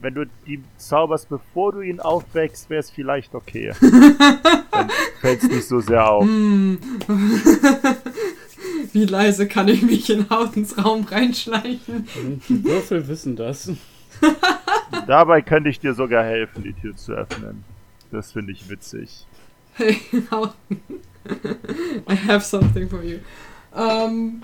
[0.00, 3.72] Wenn du die zauberst, bevor du ihn aufwächst, wäre es vielleicht okay.
[3.80, 6.24] Dann fällt es nicht so sehr auf.
[6.24, 6.78] Hm.
[8.92, 12.08] Wie leise kann ich mich in Hautens Raum reinschleichen?
[12.48, 13.70] Die Würfel wissen das.
[15.06, 17.64] Dabei könnte ich dir sogar helfen, die Tür zu öffnen.
[18.10, 19.26] Das finde ich witzig.
[19.74, 19.98] Hey,
[20.30, 20.80] Hauten.
[22.08, 23.18] I have something for you.
[23.76, 24.42] Ähm,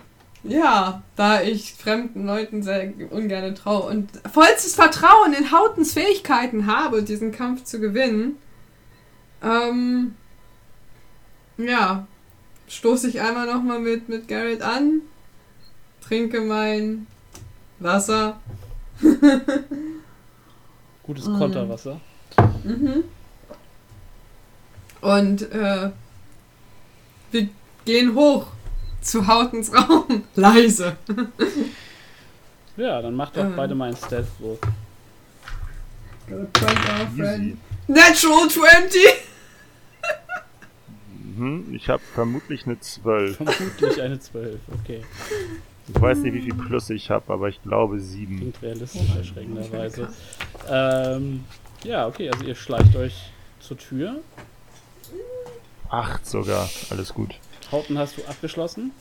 [0.49, 7.03] ja, da ich fremden Leuten sehr ungern traue und vollstes Vertrauen in Hautens Fähigkeiten habe,
[7.03, 8.37] diesen Kampf zu gewinnen,
[9.43, 10.15] ähm,
[11.59, 12.07] ja,
[12.69, 15.03] stoße ich einmal nochmal mit, mit Garrett an,
[16.07, 17.07] trinke mein
[17.79, 18.41] Wasser.
[21.03, 21.39] Gutes Mhm.
[21.39, 22.01] Konterwasser.
[22.65, 23.05] Mhm.
[25.01, 25.91] Und äh,
[27.31, 27.49] wir
[27.85, 28.47] gehen hoch
[29.07, 30.25] zu Hautens Raum.
[30.35, 30.97] Leise.
[32.79, 33.57] Ja, dann macht doch Ähm.
[33.57, 34.59] beide mal einen Stealth-Wurf.
[37.17, 37.57] Easy.
[37.87, 39.01] Natural 20!
[41.37, 43.37] Mhm, ich habe vermutlich eine 12.
[43.39, 45.03] Vermutlich eine 12, okay.
[45.89, 48.37] Ich weiß nicht, wie viel Plus ich habe, aber ich glaube 7.
[48.37, 50.09] Klingt realistisch, erschreckenderweise.
[50.69, 51.45] Ähm,
[51.83, 54.17] ja, okay, also ihr schleicht euch zur Tür.
[55.89, 56.69] 8 sogar.
[56.91, 57.37] Alles gut.
[57.73, 58.93] Hauten hast du abgeschlossen.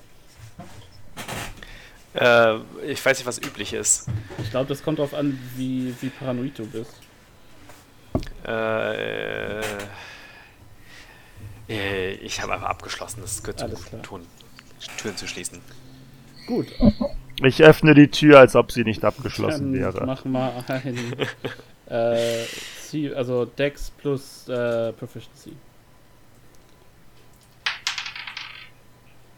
[2.14, 2.56] Äh,
[2.88, 4.08] ich weiß nicht, was üblich ist.
[4.42, 6.94] Ich glaube, das kommt darauf an, wie, wie paranoid du bist.
[8.48, 9.60] Äh,
[11.68, 13.22] äh, ich habe einfach abgeschlossen.
[13.22, 14.04] Das gehört zum Alles guten klar.
[14.04, 14.22] Ton,
[14.98, 15.62] Türen zu schließen.
[16.48, 16.68] Gut.
[17.44, 20.06] Ich öffne die Tür, als ob sie nicht abgeschlossen Dann wäre.
[20.06, 21.16] mach mal ein
[21.90, 22.46] äh,
[23.14, 25.52] also Dex plus äh, Proficiency.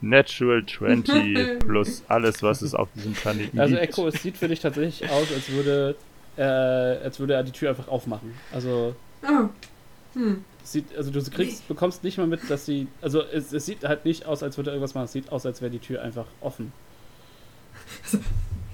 [0.02, 3.90] Natural 20 plus alles, was es auf diesem Planeten Also gibt.
[3.90, 5.96] Echo, es sieht für dich tatsächlich aus, als würde,
[6.38, 8.34] äh, als würde er die Tür einfach aufmachen.
[8.52, 9.50] Also Oh.
[10.14, 10.44] Hm.
[10.64, 14.06] sieht, also du kriegst, bekommst nicht mal mit, dass sie, also es, es sieht halt
[14.06, 15.06] nicht aus, als würde er irgendwas machen.
[15.06, 16.72] Es sieht aus, als wäre die Tür einfach offen.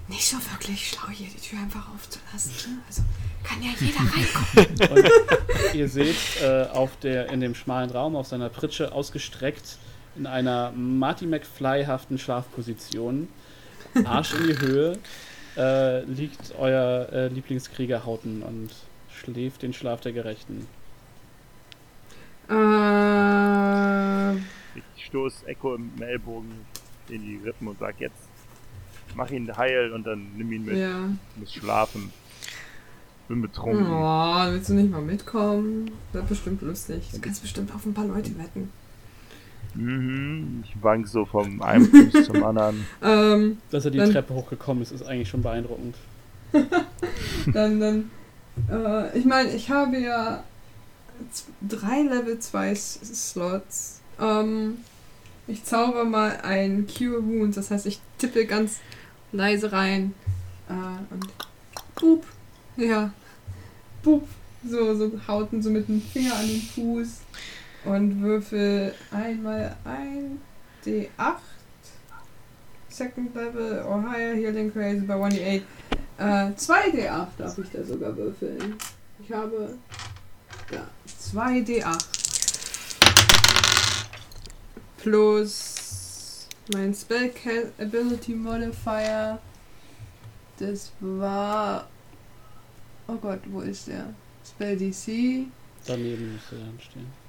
[0.09, 2.73] Nicht so wirklich schlau, hier die Tür einfach aufzulassen.
[2.75, 2.81] ne?
[2.87, 3.03] Also
[3.43, 5.07] kann ja jeder reinkommen.
[5.69, 9.77] Und ihr seht äh, auf der, in dem schmalen Raum auf seiner Pritsche ausgestreckt
[10.15, 13.27] in einer Marty McFly-haften Schlafposition,
[14.05, 14.97] Arsch in die Höhe,
[15.57, 18.69] äh, liegt euer äh, Lieblingskrieger Hauten und
[19.13, 20.67] schläft den Schlaf der Gerechten.
[22.49, 24.35] Äh,
[24.97, 26.51] Ich stoß Echo im Ellbogen
[27.09, 28.27] in die Rippen und sag jetzt,
[29.15, 30.77] mach ihn heil und dann nimm ihn mit.
[30.77, 31.09] ja.
[31.35, 32.11] Ich muss schlafen.
[33.27, 33.87] Bin betrunken.
[33.89, 35.91] Oh, willst du nicht mal mitkommen?
[36.11, 37.09] Wird bestimmt lustig.
[37.13, 38.69] Du kannst bestimmt auf ein paar Leute wetten.
[39.75, 40.63] Mhm.
[40.65, 42.85] Ich wank so vom einen Fuß zum anderen.
[43.03, 45.95] Ähm, Dass er die Dann- Treppe hochgekommen ist, ist eigentlich schon beeindruckend.
[47.53, 48.11] dann, dann,
[48.69, 50.43] äh, ich meine, ich habe ja
[51.67, 52.99] drei Level 2 S-
[53.31, 54.01] Slots.
[54.19, 54.77] Ähm,
[55.47, 58.79] ich zauber mal ein Cure Wounds, das heißt, ich tippe ganz
[59.31, 60.13] leise rein.
[60.69, 61.27] Äh, und
[61.99, 62.25] boop,
[62.77, 63.11] ja,
[64.03, 64.27] boop,
[64.67, 67.21] so, so hauten so mit dem Finger an den Fuß
[67.85, 70.39] und würfel einmal ein
[70.85, 71.07] D8.
[72.89, 75.61] Second Level higher Healing Crazy by 1d8.
[76.19, 76.23] Äh,
[76.55, 78.75] 2d8 darf ich da sogar würfeln.
[79.23, 79.75] Ich habe
[80.71, 80.87] ja
[81.19, 82.05] 2d8
[84.97, 89.39] plus mein Spell Ca- Ability Modifier.
[90.59, 91.87] Das war.
[93.07, 94.13] Oh Gott, wo ist der?
[94.47, 95.47] Spell DC.
[95.85, 97.22] Daneben müsste dann stehen.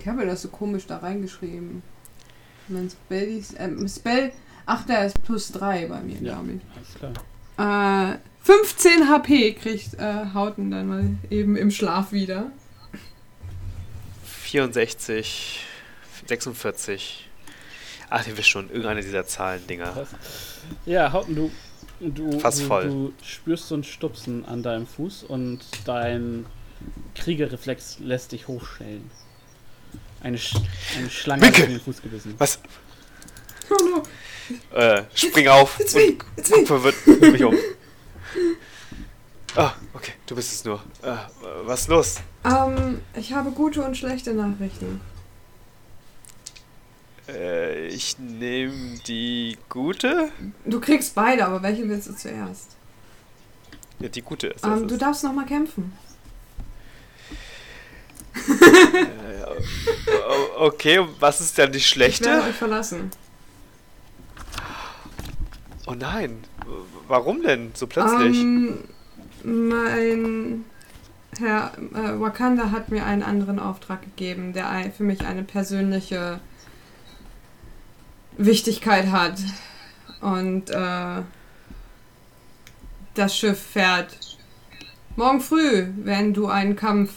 [0.00, 1.82] Ich habe das so komisch da reingeschrieben.
[2.68, 3.42] Mein Spell.
[3.58, 4.32] Ähm, Spell.
[4.66, 6.34] Ach, der ist plus 3 bei mir, Ja.
[6.34, 6.60] glaube ich.
[6.76, 7.14] Alles
[7.56, 8.12] klar.
[8.12, 12.50] Äh, 15 HP kriegt äh, Hauten dann mal eben im Schlaf wieder.
[14.24, 15.60] 64,
[16.26, 17.28] 46.
[18.10, 20.06] Ach, ihr wisst schon, irgendeine dieser Zahlen-Dinger.
[20.84, 21.50] Ja, Hauten, du,
[22.00, 22.88] du, Fast voll.
[22.88, 26.46] du spürst so ein Stupsen an deinem Fuß und dein
[27.16, 29.10] Kriegerreflex lässt dich hochstellen.
[30.22, 30.56] Eine, Sch
[30.96, 31.62] eine Schlange hat Winke!
[31.62, 32.34] dir in den Fuß gebissen.
[32.38, 32.58] Was?
[33.70, 34.02] Oh no,
[34.78, 36.64] Äh, spring auf it's me, it's me.
[36.66, 37.54] verwirrt mich um.
[39.56, 40.82] Ah, okay, du bist es nur.
[41.02, 41.16] Äh,
[41.64, 42.16] was ist los?
[42.44, 45.00] Ähm, ich habe gute und schlechte Nachrichten.
[47.28, 50.30] Äh, ich nehme die gute.
[50.64, 52.76] Du kriegst beide, aber welche willst du zuerst?
[53.98, 55.92] Ja, die gute ist Ähm, du darfst nochmal kämpfen.
[59.56, 60.10] Äh,
[60.60, 62.42] o- okay, was ist dann die Ich werde schlechte?
[62.42, 63.10] euch verlassen.
[65.86, 66.42] Oh nein,
[67.06, 68.36] warum denn so plötzlich?
[68.36, 68.78] Ähm,
[69.44, 70.64] mein
[71.38, 76.40] Herr äh, Wakanda hat mir einen anderen Auftrag gegeben, der für mich eine persönliche
[78.36, 79.38] Wichtigkeit hat.
[80.20, 81.22] Und äh,
[83.14, 84.16] das Schiff fährt
[85.14, 87.12] morgen früh, wenn du einen Kampf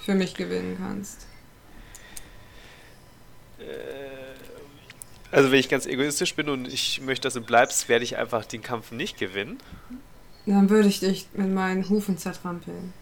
[0.00, 1.26] für mich gewinnen kannst.
[5.30, 8.44] Also wenn ich ganz egoistisch bin und ich möchte, dass du bleibst, werde ich einfach
[8.46, 9.58] den Kampf nicht gewinnen.
[10.46, 12.94] Dann würde ich dich mit meinen Hufen zertrampeln.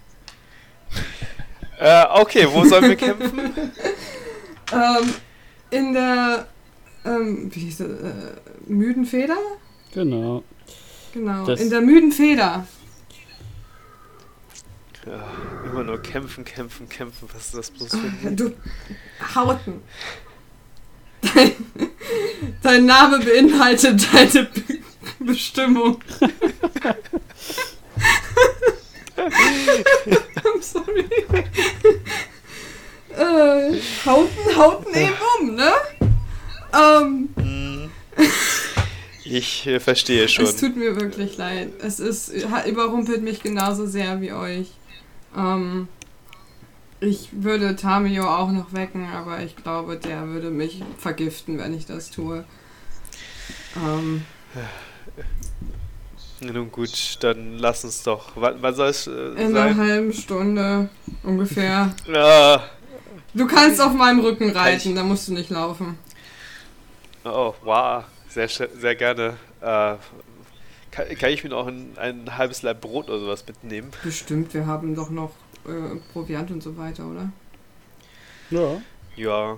[1.78, 3.50] Äh, okay, wo sollen wir kämpfen?
[4.72, 5.14] Ähm,
[5.70, 6.48] in der
[7.04, 8.12] ähm, wie hieß das, äh,
[8.66, 9.36] müden Feder?
[9.94, 10.42] Genau.
[11.12, 12.66] Genau, Das- in der müden Feder.
[15.06, 15.24] Ja,
[15.64, 17.28] immer nur kämpfen, kämpfen, kämpfen.
[17.32, 18.36] Was ist das bloß für ein...
[18.36, 18.52] Du
[19.36, 19.82] Hauten.
[21.34, 21.52] Dein,
[22.62, 24.78] dein Name beinhaltet deine Be
[25.18, 25.98] Bestimmung.
[29.16, 31.04] I'm sorry.
[33.16, 35.72] äh, hauten, hauten eben um, ne?
[36.72, 37.90] Ähm, Hm.
[39.24, 40.44] Ich äh, verstehe schon.
[40.44, 41.70] Es tut mir wirklich leid.
[41.80, 42.32] Es ist,
[42.66, 44.68] überrumpelt mich genauso sehr wie euch.
[45.36, 45.88] Ähm,
[47.00, 51.86] ich würde Tamio auch noch wecken, aber ich glaube, der würde mich vergiften, wenn ich
[51.86, 52.44] das tue.
[53.76, 54.24] Ähm,
[56.40, 58.32] Nun gut, dann lass uns doch.
[58.34, 60.88] Wann, wann soll es äh, in einer halben Stunde
[61.22, 61.94] ungefähr.
[62.14, 62.62] Ah,
[63.34, 65.98] Du kannst auf meinem Rücken reiten, da musst du nicht laufen.
[67.24, 68.04] oh, wow.
[68.28, 69.36] Sehr, sehr gerne.
[69.60, 69.96] Äh,
[70.90, 73.90] kann, kann ich mir noch ein, ein halbes Leib Brot oder sowas mitnehmen?
[74.02, 75.32] Bestimmt, wir haben doch noch
[75.68, 77.30] äh, Proviant und so weiter, oder?
[78.50, 78.80] Ja.
[79.16, 79.56] Ja.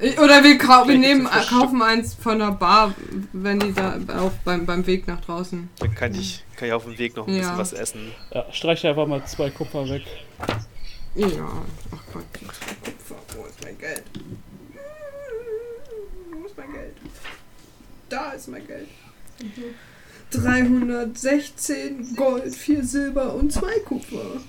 [0.00, 2.94] Ich- Oder wir, kau wir nehmen, kaufen eins von der Bar,
[3.32, 5.68] wenn die da auf, beim, beim Weg nach draußen.
[5.80, 7.40] Dann kann ich, kann ich auf dem Weg noch ein Ja.
[7.40, 8.12] bisschen was essen.
[8.32, 10.02] ja streich einfach mal zwei Kupfer weg.
[11.14, 11.26] Ja,
[11.92, 14.04] ach Gott, zwei Kupfer, wo ist mein Geld?
[16.30, 16.96] Wo ist mein Geld?
[18.08, 18.88] Da ist mein Geld.
[20.30, 24.40] 316 Gold, 4 Silber und 2 Kupfer.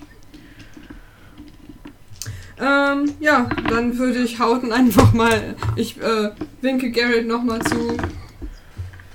[2.60, 5.54] Ähm, ja, dann würde ich Hauten einfach mal.
[5.76, 6.30] Ich äh,
[6.60, 7.96] winke Garrett nochmal zu.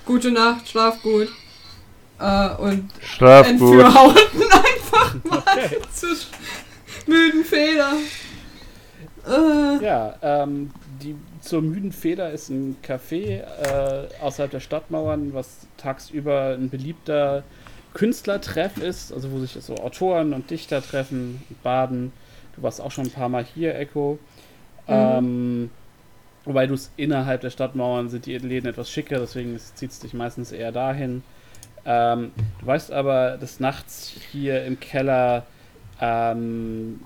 [0.05, 1.29] Gute Nacht, schlaf gut.
[2.19, 3.51] Äh, und Schlaf gut.
[3.51, 5.43] entführe Hauten einfach mal
[5.93, 6.27] sch-
[7.07, 7.93] müden Feder.
[9.27, 15.67] Äh, Ja, ähm, die, zur müden Feder ist ein Café äh, außerhalb der Stadtmauern, was
[15.77, 17.43] tagsüber ein beliebter
[17.93, 22.11] Künstlertreff ist, also wo sich so Autoren und Dichter treffen und baden.
[22.55, 24.19] Du warst auch schon ein paar Mal hier, Echo.
[24.87, 25.69] Ähm,
[26.45, 30.13] wobei du es innerhalb der Stadtmauern sind die Läden etwas schicker, deswegen zieht es dich
[30.13, 31.23] meistens eher dahin.
[31.85, 35.45] Ähm, du weißt aber, dass nachts hier im Keller
[36.01, 36.99] ähm,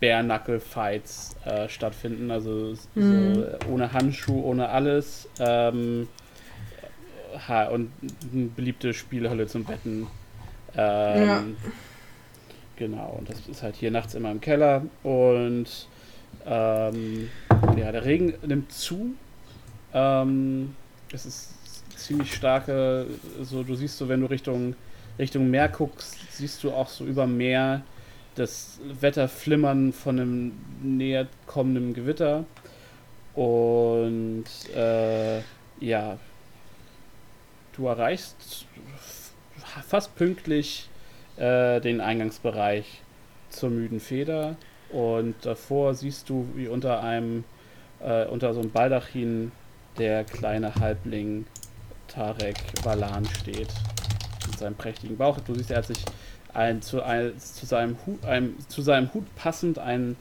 [0.00, 3.02] Bare-Knuckle-Fights äh, stattfinden, also Mhm.
[3.02, 5.28] so, ohne Handschuh, ohne alles.
[5.38, 6.08] Ähm,
[7.48, 7.90] ha und
[8.32, 10.06] eine beliebte Spielhölle zum Betten.
[10.76, 11.42] Ähm, Ja.
[12.82, 14.82] Genau, und das ist halt hier nachts immer im Keller.
[15.04, 15.68] Und
[16.44, 17.30] ähm,
[17.76, 19.14] ja, der Regen nimmt zu.
[19.94, 20.74] Ähm,
[21.12, 21.54] es ist
[21.96, 23.06] ziemlich starke,
[23.40, 24.74] so du siehst so, wenn du Richtung,
[25.16, 27.82] Richtung Meer guckst, siehst du auch so über Meer
[28.34, 30.52] das Wetterflimmern von einem
[30.82, 32.44] näher kommenden Gewitter.
[33.36, 35.38] Und äh,
[35.78, 36.18] ja,
[37.76, 38.66] du erreichst
[39.86, 40.88] fast pünktlich
[41.36, 43.02] äh, den Eingangsbereich
[43.48, 44.56] zur müden Feder.
[44.90, 47.44] Und davor siehst du, wie unter einem,
[48.00, 49.52] äh, unter so einem Baldachin
[49.98, 51.46] der kleine Halbling
[52.08, 53.68] Tarek Valan steht.
[54.46, 55.38] Mit seinem prächtigen Bauch.
[55.40, 56.04] Du siehst, er hat sich
[56.52, 60.16] ein, zu, ein, zu, seinem Hut, einem, zu seinem Hut passend einen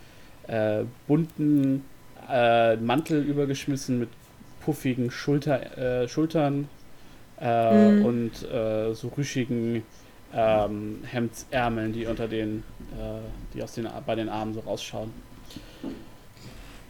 [0.48, 1.84] äh, bunten
[2.30, 4.10] äh, Mantel übergeschmissen mit
[4.62, 6.70] puffigen Schulter, äh, Schultern
[7.40, 8.06] äh, Mhm.
[8.06, 9.84] und äh, so rüschigen
[10.34, 13.20] ähm, Hemdsärmeln, die unter den, äh,
[13.54, 15.12] die aus den bei den Armen so rausschauen.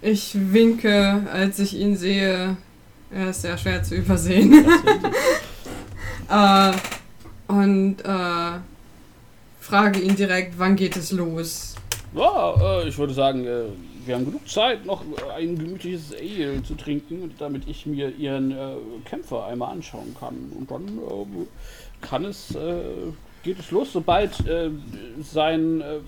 [0.01, 2.57] ich winke, als ich ihn sehe.
[3.13, 4.53] Er ist sehr schwer zu übersehen.
[6.29, 6.71] äh,
[7.47, 8.59] und äh,
[9.59, 11.75] frage ihn direkt, wann geht es los?
[12.15, 13.63] Ja, äh, ich würde sagen, äh,
[14.05, 15.03] wir haben genug Zeit, noch
[15.35, 20.51] ein gemütliches Ale zu trinken, damit ich mir ihren äh, Kämpfer einmal anschauen kann.
[20.57, 21.45] Und dann äh,
[22.01, 22.81] kann es, äh,
[23.43, 24.69] geht es los, sobald äh,
[25.21, 25.99] sein äh,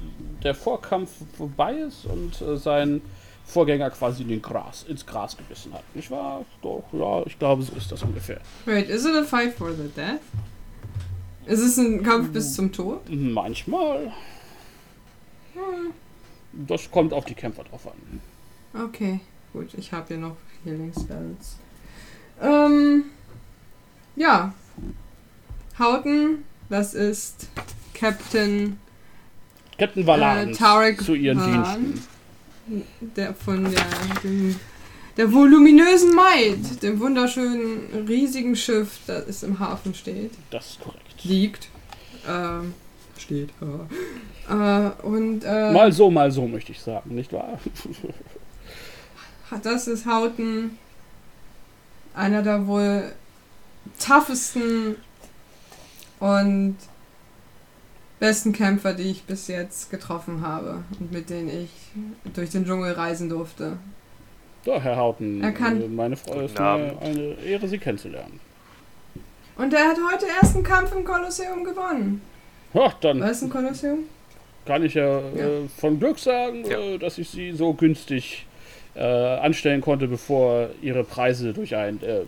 [0.43, 3.01] der Vorkampf vorbei ist und äh, sein
[3.45, 5.83] Vorgänger quasi in den Gras, ins Gras gebissen hat.
[5.95, 6.45] Nicht wahr?
[6.61, 8.39] Doch, ja, ich glaube, so ist das ungefähr.
[8.65, 10.21] Wait, is it a fight for the death?
[11.45, 13.01] Ist es ein Kampf bis zum Tod?
[13.09, 14.13] Manchmal.
[16.53, 18.21] Das kommt auf die Kämpfer drauf an.
[18.85, 19.19] Okay,
[19.51, 21.57] gut, ich habe hier noch Healing Spells.
[22.41, 23.05] Ähm,
[24.15, 24.53] ja.
[25.77, 27.47] Hauten, das ist
[27.93, 28.79] Captain
[29.77, 31.83] Captain Valan Äh, Tarek zu ihren Valan.
[31.83, 32.07] Diensten.
[33.15, 33.85] der von der,
[34.23, 34.55] dem,
[35.17, 40.31] der voluminösen Maid, dem wunderschönen riesigen Schiff, das im Hafen steht.
[40.51, 41.23] Das ist korrekt.
[41.23, 41.69] Liegt.
[42.27, 42.73] Ähm,
[43.17, 43.49] steht.
[44.49, 44.53] Äh,
[45.05, 47.59] und äh, Mal so, mal so, möchte ich sagen, nicht wahr?
[49.63, 50.77] das ist Hauten
[52.13, 53.11] einer der wohl
[53.99, 54.95] toughesten
[56.23, 56.77] und
[58.19, 61.69] besten Kämpfer, die ich bis jetzt getroffen habe und mit denen ich
[62.33, 63.77] durch den Dschungel reisen durfte.
[64.65, 68.39] Ja, Herr Hauten, Er kann- äh, meine Frau ist mir eine Ehre, Sie kennenzulernen.
[69.57, 72.21] Und er hat heute erst einen Kampf im Kolosseum gewonnen.
[72.73, 73.99] Ja, dann Was ist ein Kolosseum?
[74.65, 75.45] kann ich ja, Ja.
[75.45, 76.79] Äh, von Glück sagen, Ja.
[76.79, 78.47] äh, dass ich Sie so günstig
[78.95, 82.21] äh, anstellen konnte, bevor Ihre Preise durch ein äh,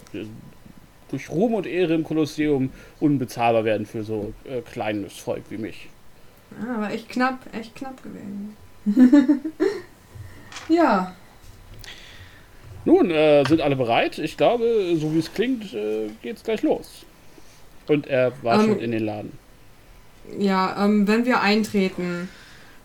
[1.09, 5.89] durch Ruhm und Ehre im Kolosseum unbezahlbar werden für so äh, kleines Volk wie mich.
[6.61, 8.55] Ah, war echt knapp, echt knapp gewesen.
[10.69, 11.15] ja,
[12.85, 14.19] Nun, äh, sind alle bereit?
[14.19, 17.03] Ich glaube, so wie es klingt, äh, geht's gleich los.
[17.87, 19.39] Und er war Ähm, schon in den Laden.
[20.39, 22.29] ja, ähm, wenn wir eintreten,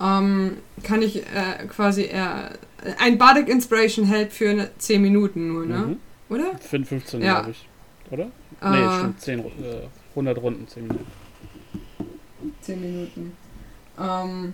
[0.00, 2.50] ähm, kann ich äh, quasi äh,
[2.98, 5.78] ein Bardic Inspiration hält für ne, 10 Minuten nur, ne?
[5.78, 6.00] Mhm.
[6.34, 6.58] Oder?
[6.60, 7.34] 5, 15, Ja.
[7.40, 7.69] glaube ich.
[8.10, 8.24] Oder?
[8.62, 9.44] Äh, Nee, stimmt, 10, äh,
[10.10, 11.06] 100 Runden, 10 Minuten.
[12.62, 13.32] 10 Minuten.
[13.98, 14.52] Ähm,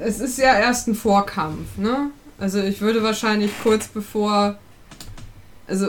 [0.00, 2.10] es ist ja erst ein Vorkampf, ne?
[2.38, 4.58] Also ich würde wahrscheinlich kurz bevor.
[5.68, 5.88] Also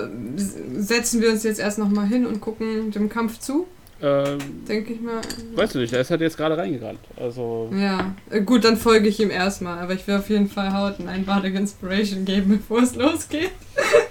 [0.76, 3.68] setzen wir uns jetzt erst nochmal hin und gucken dem Kampf zu,
[4.02, 5.22] Ähm, denke ich mal.
[5.56, 7.00] weißt du nicht, der ist halt jetzt gerade reingerannt.
[7.16, 10.74] Also, Ja, äh, gut, dann folge ich ihm erstmal, aber ich will auf jeden Fall
[10.74, 13.52] Hauten ein Bardic Inspiration geben, bevor es losgeht.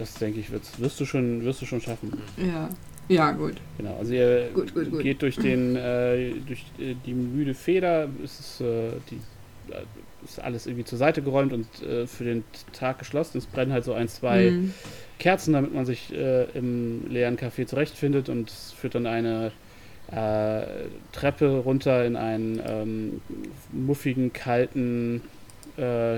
[0.00, 2.12] das denke ich, wirst, wirst, du schon, wirst du schon schaffen.
[2.36, 2.68] Ja.
[3.08, 3.54] Ja, gut.
[3.76, 5.02] Genau, also ihr Gut, gut, gut.
[5.02, 9.16] geht durch den äh, durch äh, die müde Feder, es ist, äh, die,
[9.72, 9.82] äh,
[10.24, 13.38] ist alles irgendwie zur Seite geräumt und äh, für den Tag geschlossen.
[13.38, 14.74] Es brennen halt so ein, zwei Hm.
[15.18, 19.52] Kerzen, damit man sich äh, im leeren Café zurechtfindet und es führt dann eine
[21.12, 23.20] Treppe runter in einen ähm,
[23.70, 25.22] muffigen, kalten,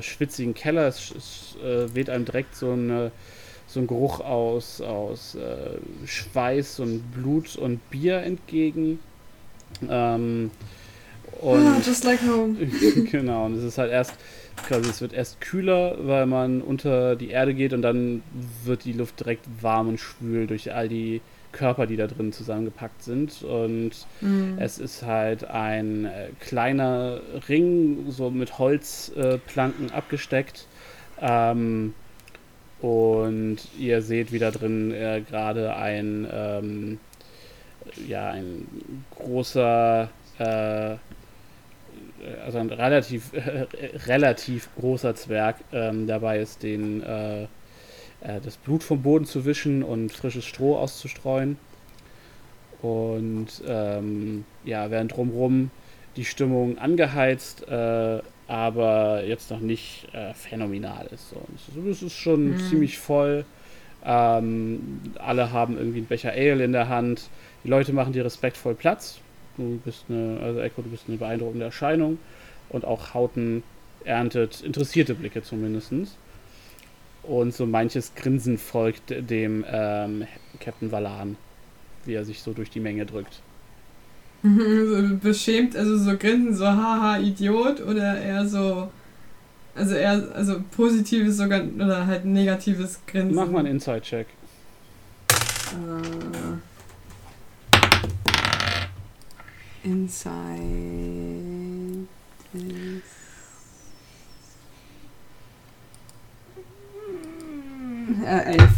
[0.01, 0.89] schwitzigen Keller.
[0.89, 1.57] Es, es
[1.94, 3.12] weht einem direkt so, eine,
[3.73, 8.99] so ein Geruch aus, aus äh, Schweiß und Blut und Bier entgegen.
[9.89, 10.51] Ähm,
[11.41, 12.55] und Ah, just like home.
[13.10, 14.15] genau, und es ist halt erst,
[14.68, 18.23] quasi, es wird erst kühler, weil man unter die Erde geht und dann
[18.65, 21.20] wird die Luft direkt warm und schwül durch all die
[21.52, 23.42] Körper, die da drin zusammengepackt sind.
[23.42, 24.59] Und Hm.
[24.59, 30.67] es ist halt ein äh, kleiner Ring, so mit Holzplanken äh, abgesteckt.
[31.20, 31.94] Ähm,
[32.83, 36.99] und ihr seht, wie da drin äh, gerade ein, ähm,
[38.09, 38.67] ja, ein
[39.17, 40.97] großer, äh,
[42.44, 43.67] also ein relativ, äh,
[44.07, 47.47] relativ großer Zwerg ähm, dabei ist, den, äh, äh,
[48.44, 51.59] das Blut vom Boden zu wischen und frisches Stroh auszustreuen.
[52.83, 55.70] Und ähm, ja, während drumherum
[56.17, 61.31] die Stimmung angeheizt, äh, aber jetzt noch nicht äh, phänomenal ist.
[61.31, 61.43] So.
[61.91, 62.59] Es ist schon Mhm.
[62.59, 63.45] ziemlich voll.
[64.05, 67.29] Ähm, alle haben irgendwie einen Becher Ale in der Hand.
[67.65, 69.19] Die Leute machen dir respektvoll Platz.
[69.57, 72.19] Du bist eine, also Echo, du bist eine beeindruckende Erscheinung.
[72.69, 73.62] Und auch Hauten
[74.05, 75.93] erntet interessierte Blicke zumindest.
[77.23, 80.27] Und so manches Grinsen folgt dem ähm,
[80.59, 81.37] Captain Valan,
[82.05, 83.41] wie er sich so durch die Menge drückt.
[84.45, 88.91] so beschämt, also so grinsen, so haha, Idiot oder eher so,
[89.75, 93.37] also eher, also positives sogar oder halt negatives Grinsen.
[93.37, 94.27] Mach mal einen Inside-Check.
[95.33, 96.59] Äh,
[99.85, 100.62] Inside
[102.53, 103.23] ist.
[108.25, 108.71] Äh, elf.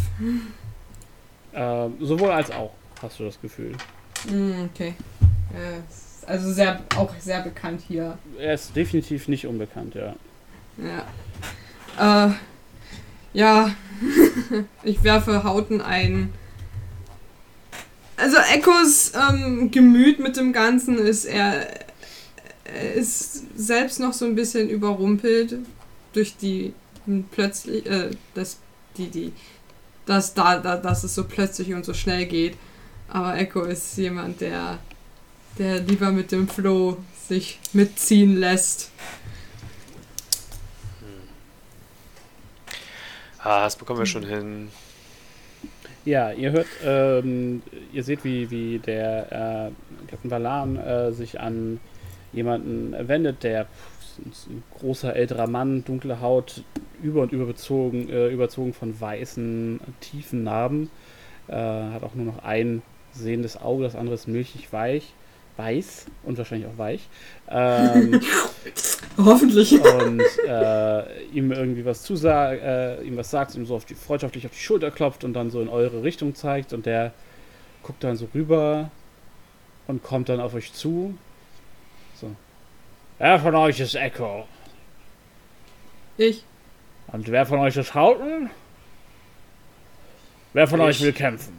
[1.53, 2.71] Ähm, sowohl als auch,
[3.01, 3.73] hast du das Gefühl.
[4.29, 4.93] Mm, okay.
[5.53, 8.17] Ja, also sehr, auch sehr bekannt hier.
[8.39, 10.15] Er ist definitiv nicht unbekannt, ja.
[11.97, 12.27] Ja.
[12.27, 12.33] Äh,
[13.33, 13.75] ja.
[14.83, 16.33] ich werfe Hauten ein.
[18.17, 21.67] Also Echos ähm, Gemüt mit dem Ganzen ist er,
[22.95, 25.57] ist selbst noch so ein bisschen überrumpelt
[26.13, 26.73] durch die
[27.05, 28.57] hm, plötzlich, äh, das,
[28.97, 29.33] die, die,
[30.05, 32.57] dass da, da, dass es so plötzlich und so schnell geht.
[33.09, 34.79] Aber Echo ist jemand, der,
[35.57, 38.91] der lieber mit dem Flow sich mitziehen lässt.
[43.39, 44.69] Ah, das bekommen wir schon hin.
[46.03, 47.61] Ja, ihr hört, ähm,
[47.93, 51.79] ihr seht, wie, wie der äh, Captain Valan äh, sich an
[52.31, 53.67] jemanden wendet, der
[54.29, 56.63] ist ein großer älterer Mann, dunkle Haut,
[57.01, 60.89] über und über bezogen, äh, überzogen von weißen, tiefen Narben.
[61.47, 65.13] Äh, hat auch nur noch ein sehendes Auge, das andere ist milchig weich,
[65.57, 67.07] weiß und wahrscheinlich auch weich.
[67.47, 68.19] Ähm,
[69.17, 69.71] Hoffentlich.
[69.73, 74.47] und äh, ihm irgendwie was zusagt, äh, ihm was sagt, ihm so auf die, freundschaftlich
[74.47, 77.13] auf die Schulter klopft und dann so in eure Richtung zeigt und der
[77.83, 78.89] guckt dann so rüber
[79.85, 81.15] und kommt dann auf euch zu.
[82.19, 82.31] So.
[83.19, 84.47] Wer von euch ist Echo?
[86.17, 86.43] Ich.
[87.11, 88.49] Und wer von euch ist Hauten?
[90.53, 90.85] Wer von Ich.
[90.87, 91.53] euch will kämpfen?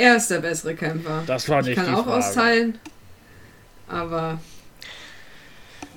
[0.00, 1.22] Er ist der bessere Kämpfer.
[1.26, 2.16] Das war ich nicht kann die auch Frage.
[2.18, 2.78] austeilen.
[3.88, 4.40] Aber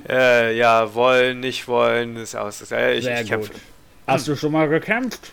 [0.09, 2.69] Äh, ja, wollen, nicht wollen, ist aus.
[2.72, 3.51] Äh, ich, Sehr ich kämpfe.
[3.51, 3.61] gut.
[4.07, 5.32] Hast du schon mal gekämpft?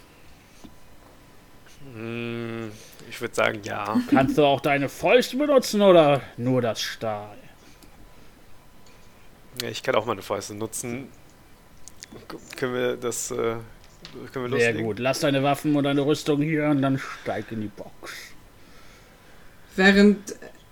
[1.95, 2.71] Hm,
[3.09, 3.97] ich würde sagen, ja.
[4.11, 7.37] Kannst du auch deine Fäuste benutzen oder nur das Stahl?
[9.61, 11.09] Ja, Ich kann auch meine Fäuste nutzen.
[12.29, 13.31] K können wir das.
[13.33, 13.35] Äh,
[14.33, 14.83] können wir Sehr loslegen?
[14.85, 14.99] gut.
[14.99, 18.30] Lass deine Waffen und deine Rüstung hier und dann steig in die Box.
[19.81, 20.19] Während,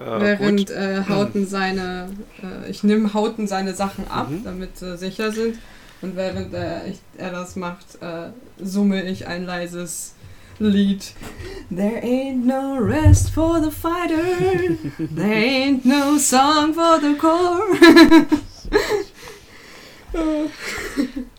[0.00, 2.08] Äh, während äh, Hauten seine.
[2.40, 4.44] Äh, ich nehme Hauten seine Sachen ab, Mhm.
[4.44, 5.58] damit sie sicher sind.
[6.02, 8.28] Und während er, ich, er das macht, äh,
[8.62, 10.14] summe ich ein leises
[10.60, 11.12] Lied.
[11.74, 14.22] There ain't no rest for the fighter.
[15.16, 17.62] There ain't no song for the core.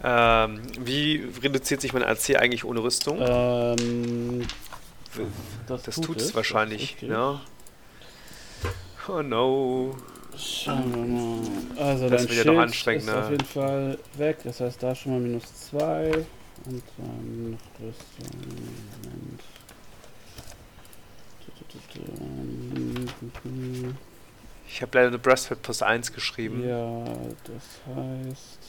[0.03, 3.17] Ähm, wie reduziert sich mein AC eigentlich ohne Rüstung?
[3.19, 4.41] Ähm,
[5.67, 7.41] das, das tut, tut es wahrscheinlich, ja.
[9.09, 9.95] Oh no.
[10.37, 11.87] schauen wir mal.
[11.87, 13.13] Also Das dein wird ja noch Schild anstrengender.
[13.13, 14.37] ist auf jeden Fall weg.
[14.43, 16.11] Das heißt, da schon mal minus 2.
[16.65, 18.39] Und dann noch Rüstung.
[19.03, 19.41] Moment.
[24.67, 26.67] Ich habe leider eine Breastplate plus 1 geschrieben.
[26.67, 27.03] Ja,
[27.45, 28.59] das heißt.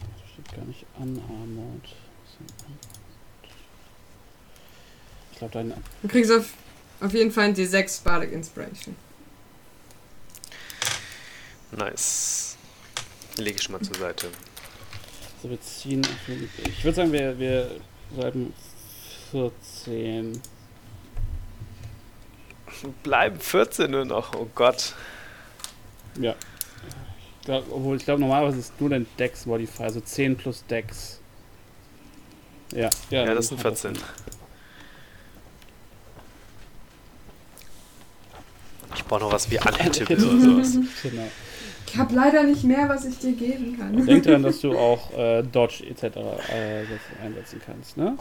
[0.00, 1.94] Das steht gar nicht unarmored.
[5.32, 5.72] Ich glaube, dein.
[6.02, 6.52] Du kriegst auf,
[7.00, 8.96] auf jeden Fall die 6 Bardic Inspiration.
[11.72, 12.56] Nice.
[13.36, 14.28] Lege ich mal zur Seite.
[15.36, 16.06] Also wir ziehen.
[16.64, 17.70] Ich würde sagen, wir, wir
[18.14, 18.54] bleiben
[19.30, 20.40] 14.
[23.02, 24.34] Bleiben 14 nur noch.
[24.34, 24.94] Oh Gott.
[26.20, 26.34] Ja.
[27.40, 31.20] Ich glaub, obwohl, ich glaube, normalerweise ist nur dein Dex-Modifier, also 10 plus Dex.
[32.72, 33.94] Ja, ja, Ja, das sind hat 14.
[33.94, 34.04] Sinn.
[39.06, 40.78] Ich brauche noch was wie Unhittable oder sowas.
[41.04, 41.22] Genau.
[41.86, 44.04] Ich habe leider nicht mehr, was ich dir geben kann.
[44.04, 46.02] Denk daran, dass du auch äh, Dodge etc.
[46.02, 46.84] Äh,
[47.24, 48.16] einsetzen kannst, ne?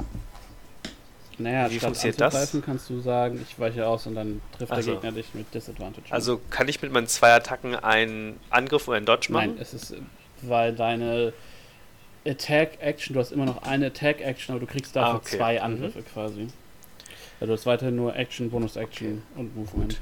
[1.40, 2.36] Naja, Wie statt funktioniert das?
[2.36, 4.92] anzugreifen kannst du sagen, ich weiche aus und dann trifft Ach so.
[4.92, 6.06] der Gegner dich mit Disadvantage.
[6.12, 9.56] Also kann ich mit meinen zwei Attacken einen Angriff oder einen Dodge machen?
[9.56, 9.96] Nein, es ist,
[10.44, 11.34] weil deine
[12.28, 15.38] Attack-Action, du hast immer noch eine Attack-Action, aber du kriegst dafür Ah, okay.
[15.38, 15.62] zwei Mhm.
[15.64, 16.48] Angriffe quasi.
[17.40, 20.00] Also du hast weiterhin nur Action, Bonus-Action und Movement.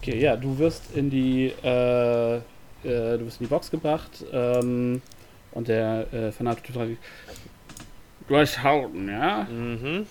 [0.00, 2.40] Okay, ja, du wirst in die, äh, äh,
[2.82, 5.02] du wirst in die Box gebracht ähm,
[5.52, 6.96] und der äh, Fanatik fragt,
[8.26, 9.44] durchhauten, ja?
[9.44, 10.06] Mhm.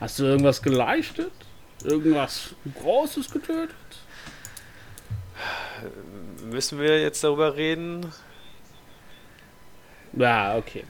[0.00, 1.32] Hast du irgendwas geleistet?
[1.84, 3.74] Irgendwas Großes getötet?
[6.50, 8.06] Müssen wir jetzt darüber reden?
[10.12, 10.84] Ja, okay.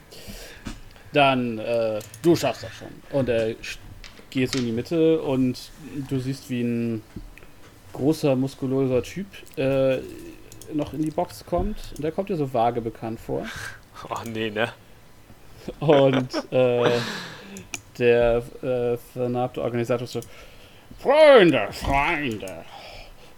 [1.13, 2.89] Dann, äh, du schaffst das schon.
[3.11, 3.77] Und er sch-
[4.29, 5.71] geht so in die Mitte und
[6.09, 7.01] du siehst, wie ein
[7.93, 9.99] großer, muskulöser Typ äh,
[10.73, 11.77] noch in die Box kommt.
[11.95, 13.45] Und der kommt dir so vage bekannt vor.
[14.09, 14.73] Oh nee, ne?
[15.79, 16.91] Und äh,
[17.97, 20.19] der äh, vernarbte Organisator so:
[20.99, 22.65] Freunde, Freunde,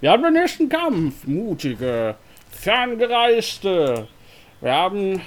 [0.01, 1.25] wir haben den nächsten Kampf.
[1.27, 2.15] Mutige,
[2.49, 4.07] ferngereiste.
[4.61, 5.21] Wir haben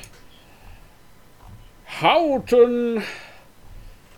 [2.01, 3.03] Hauten,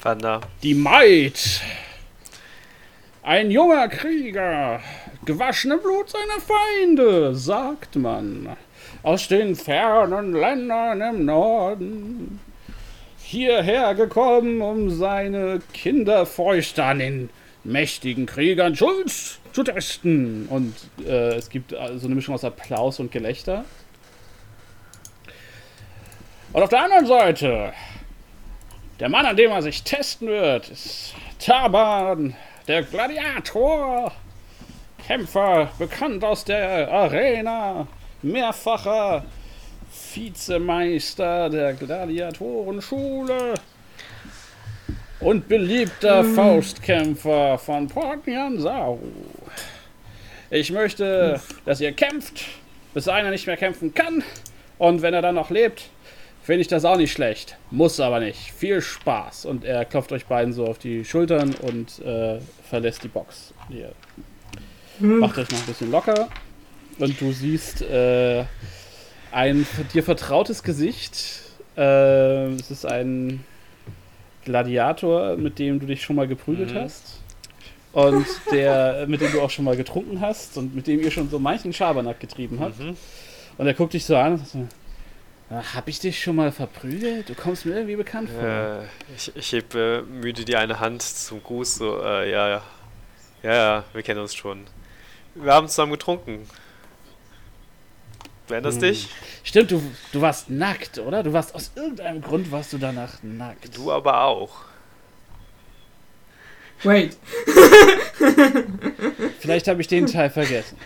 [0.03, 0.41] Wander.
[0.63, 1.61] die Maid.
[3.23, 4.81] Ein junger Krieger,
[5.25, 8.57] gewaschene Blut seiner Feinde, sagt man.
[9.03, 12.41] Aus den fernen Ländern im Norden.
[13.19, 17.31] Hierher gekommen, um seine Kinderfäuste an den
[17.65, 20.47] mächtigen Kriegern Schulz zu testen.
[20.49, 20.75] Und
[21.07, 23.65] äh, es gibt äh, so eine Mischung aus Applaus und Gelächter.
[26.53, 27.73] Und auf der anderen Seite,
[28.99, 32.35] der Mann, an dem er sich testen wird, ist Taban,
[32.67, 34.13] der Gladiator.
[35.11, 37.89] Kämpfer, bekannt aus der Arena,
[38.23, 39.25] mehrfacher
[40.15, 43.55] Vizemeister der Gladiatorenschule
[45.19, 49.01] und beliebter Faustkämpfer von Port Nyansaru.
[50.49, 52.45] Ich möchte, dass ihr kämpft,
[52.95, 54.23] bis einer nicht mehr kämpfen kann.
[54.79, 55.89] Und wenn er dann noch lebt,
[56.45, 57.57] finde ich das auch nicht schlecht.
[57.73, 58.53] Muss aber nicht.
[58.53, 59.45] Viel Spaß.
[59.47, 63.53] Und er klopft euch beiden so auf die Schultern und äh, verlässt die Box.
[63.71, 63.91] Ihr
[65.01, 66.29] macht euch noch ein bisschen locker.
[66.99, 68.45] Und du siehst äh,
[69.33, 71.41] ein dir vertrautes Gesicht.
[71.77, 73.45] Äh, es ist ein
[74.45, 76.79] Gladiator, mit dem du dich schon mal geprügelt Mhm.
[76.79, 77.21] hast.
[77.93, 81.29] Und der, mit dem du auch schon mal getrunken hast und mit dem ihr schon
[81.29, 82.79] so manchen Schabernack getrieben habt.
[82.79, 82.97] Mhm.
[83.59, 84.75] Und er guckt dich so an und sagt
[85.51, 87.29] "Ah, hab ich dich schon mal verprügelt?
[87.29, 88.49] Du kommst mir irgendwie bekannt vor.
[88.49, 88.85] Äh,
[89.17, 92.63] ich ich heb äh, müde die eine Hand zum Gruß, so, äh, ja, ja.
[93.43, 94.61] Ja, ja, wir kennen uns schon.
[95.43, 96.49] Wir haben zusammen getrunken.
[98.47, 98.89] Du erinnerst Hm.
[98.89, 99.09] dich?
[99.45, 101.23] Stimmt, du, du warst nackt, oder?
[101.23, 103.77] Du warst aus irgendeinem Grund warst du danach nackt.
[103.77, 104.51] Du aber auch.
[106.83, 107.17] Wait.
[109.41, 110.77] Vielleicht habe ich den Teil vergessen.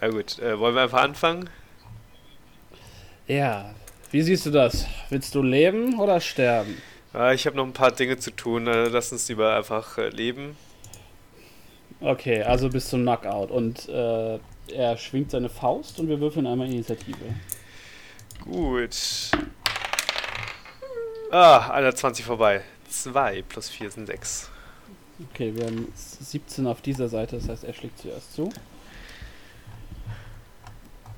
[0.00, 1.50] Ja gut, äh, wollen wir einfach anfangen?
[3.26, 3.74] Ja,
[4.10, 4.86] wie siehst du das?
[5.10, 6.80] Willst du leben oder sterben?
[7.14, 8.66] Äh, ich habe noch ein paar Dinge zu tun.
[8.66, 10.56] Äh, lass uns lieber einfach äh, leben.
[12.00, 13.50] Okay, also bis zum Knockout.
[13.50, 14.38] Und äh,
[14.72, 17.16] er schwingt seine Faust und wir würfeln einmal Initiative.
[18.44, 19.30] Gut.
[21.30, 22.62] Ah, 21 vorbei.
[22.88, 24.50] 2 plus 4 sind 6.
[25.30, 28.50] Okay, wir haben 17 auf dieser Seite, das heißt, er schlägt zuerst zu.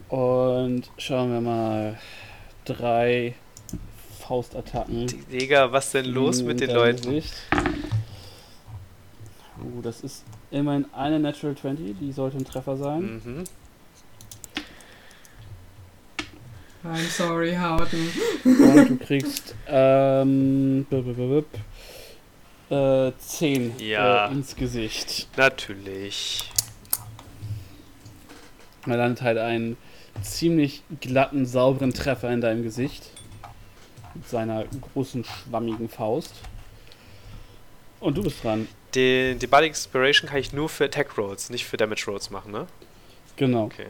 [0.09, 1.99] Und schauen wir mal.
[2.65, 3.35] Drei
[4.21, 5.07] Faustattacken.
[5.33, 7.03] Digga, was denn los mit den dein Leuten?
[7.03, 7.35] Gesicht.
[9.63, 13.23] Uh, das ist immerhin eine Natural 20, die sollte ein Treffer sein.
[13.25, 13.45] Mhm.
[16.85, 18.11] I'm sorry, Howden.
[18.45, 21.47] Und du kriegst ähm, bip,
[22.71, 24.27] äh, 10 Ja.
[24.27, 25.29] äh, ins Gesicht.
[25.37, 26.51] Natürlich.
[28.87, 29.77] Er landet halt einen
[30.23, 33.11] ziemlich glatten, sauberen Treffer in deinem Gesicht.
[34.15, 36.35] Mit seiner großen, schwammigen Faust.
[38.01, 38.67] Und du bist dran.
[38.95, 42.53] Den, die Body Inspiration kann ich nur für Attack Rolls, nicht für Damage Rolls machen,
[42.53, 42.67] ne?
[43.37, 43.65] Genau.
[43.65, 43.87] Okay.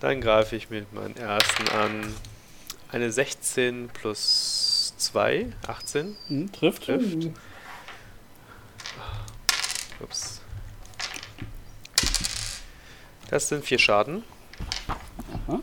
[0.00, 2.14] Dann greife ich mit meinem ersten an.
[2.90, 6.16] Eine 16 plus 2, 18.
[6.28, 6.84] Hm, trifft.
[6.84, 7.30] Trifft.
[10.00, 10.40] Ups.
[13.30, 14.24] Das sind 4 Schaden.
[15.48, 15.60] Aha.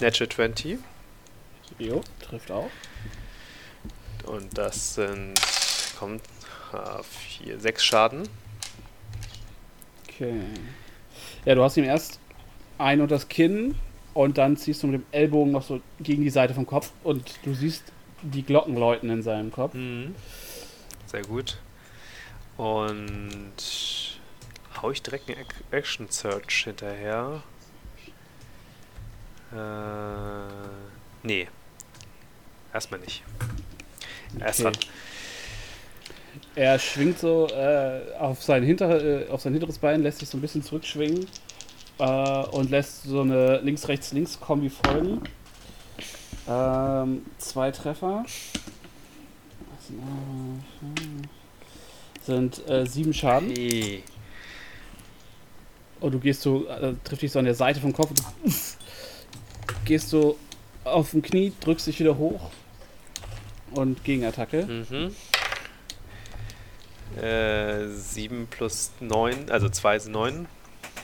[0.00, 0.78] Natural 20.
[1.78, 2.70] Jo, trifft auch.
[4.24, 5.38] Und das sind.
[6.00, 6.22] Kommt.
[7.44, 8.28] 4, 6 Schaden.
[10.08, 10.40] Okay.
[11.44, 12.18] Ja, du hast ihm erst
[12.78, 13.74] ein unter das Kinn
[14.14, 17.34] und dann ziehst du mit dem Ellbogen noch so gegen die Seite vom Kopf und
[17.44, 17.84] du siehst
[18.22, 19.74] die Glocken läuten in seinem Kopf.
[19.74, 20.14] Mhm.
[21.06, 21.58] Sehr gut.
[22.56, 23.52] Und
[24.80, 27.42] hau ich direkt einen Ac- Action Search hinterher.
[29.52, 31.48] Äh, nee.
[32.72, 33.22] Erstmal nicht.
[34.38, 34.72] Erst Okay.
[34.72, 34.80] dran.
[36.56, 40.36] Er schwingt so äh, auf, sein hinter, äh, auf sein hinteres Bein, lässt sich so
[40.36, 41.26] ein bisschen zurückschwingen
[41.98, 45.22] äh, und lässt so eine Links-Rechts-Links-Kombi folgen.
[46.48, 48.24] Ähm, zwei Treffer.
[52.24, 53.50] Sind äh, sieben Schaden.
[53.50, 54.02] Hey.
[56.00, 59.74] Und du gehst so, äh, trifft dich so an der Seite vom Kopf und du
[59.84, 60.36] gehst so
[60.84, 62.50] auf dem Knie, drückst dich wieder hoch
[63.72, 64.66] und Gegenattacke.
[64.66, 65.14] Mhm.
[67.16, 70.46] Äh, 7 plus 9, also 2 sind 9.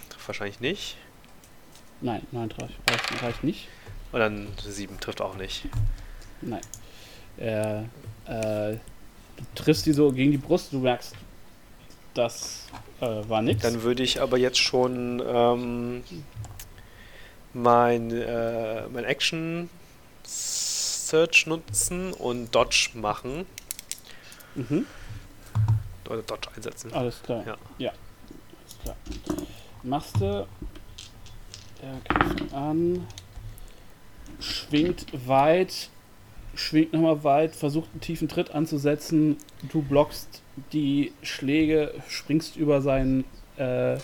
[0.08, 0.96] Trifft wahrscheinlich nicht.
[2.00, 3.68] Nein, nein, reicht, reicht, nicht.
[4.12, 5.66] Und dann 7 trifft auch nicht.
[6.42, 6.60] Nein.
[7.38, 7.84] Er,
[8.26, 8.76] äh,
[9.36, 11.14] du triffst die so gegen die Brust, du merkst,
[12.14, 12.66] das
[13.00, 13.62] äh, war nix.
[13.62, 16.04] Dann würde ich aber jetzt schon ähm,
[17.52, 19.68] mein, äh, mein Action
[20.24, 23.46] Search nutzen und Dodge machen.
[24.54, 24.86] mhm.
[26.08, 26.92] Oder Dodge einsetzen.
[26.92, 27.44] Alles klar.
[27.46, 27.56] Ja.
[27.78, 27.92] ja.
[28.62, 28.96] Alles klar.
[29.82, 30.46] Machst du.
[31.82, 33.06] Er greift an.
[34.40, 35.90] Schwingt weit.
[36.54, 37.54] Schwingt nochmal weit.
[37.54, 39.36] Versucht einen tiefen Tritt anzusetzen.
[39.70, 41.94] Du blockst die Schläge.
[42.08, 43.24] Springst über seinen
[43.56, 43.98] äh,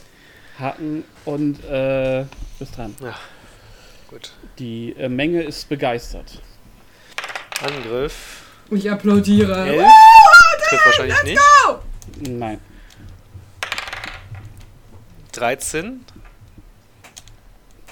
[0.58, 2.26] Haken und äh,
[2.58, 2.94] bist dran.
[4.08, 4.32] Gut.
[4.58, 6.40] Die äh, Menge ist begeistert.
[7.62, 8.42] Angriff.
[8.70, 9.66] Ich applaudiere.
[9.66, 9.86] 11.
[10.68, 11.40] Trifft wahrscheinlich nicht.
[12.20, 12.60] Nein.
[15.32, 16.04] 13.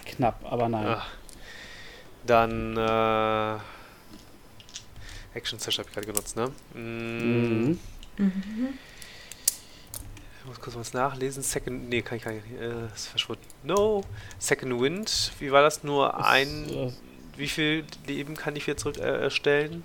[0.04, 0.86] Knapp, aber nein.
[0.86, 1.02] Ah.
[2.26, 3.58] Dann äh,
[5.38, 6.50] Action Search habe ich gerade genutzt, ne?
[6.74, 7.78] Mm,
[8.18, 8.74] Mhm.
[10.40, 11.42] Ich muss kurz was nachlesen.
[11.42, 11.88] Second.
[11.88, 12.44] Nee, kann ich gar nicht.
[12.60, 13.42] Äh, ist verschwunden.
[13.62, 14.02] No.
[14.38, 15.32] Second Wind.
[15.38, 15.82] Wie war das?
[15.84, 16.68] Nur Das, ein.
[16.68, 16.92] äh,
[17.36, 19.84] Wie viel Leben kann ich wieder zurück äh, erstellen?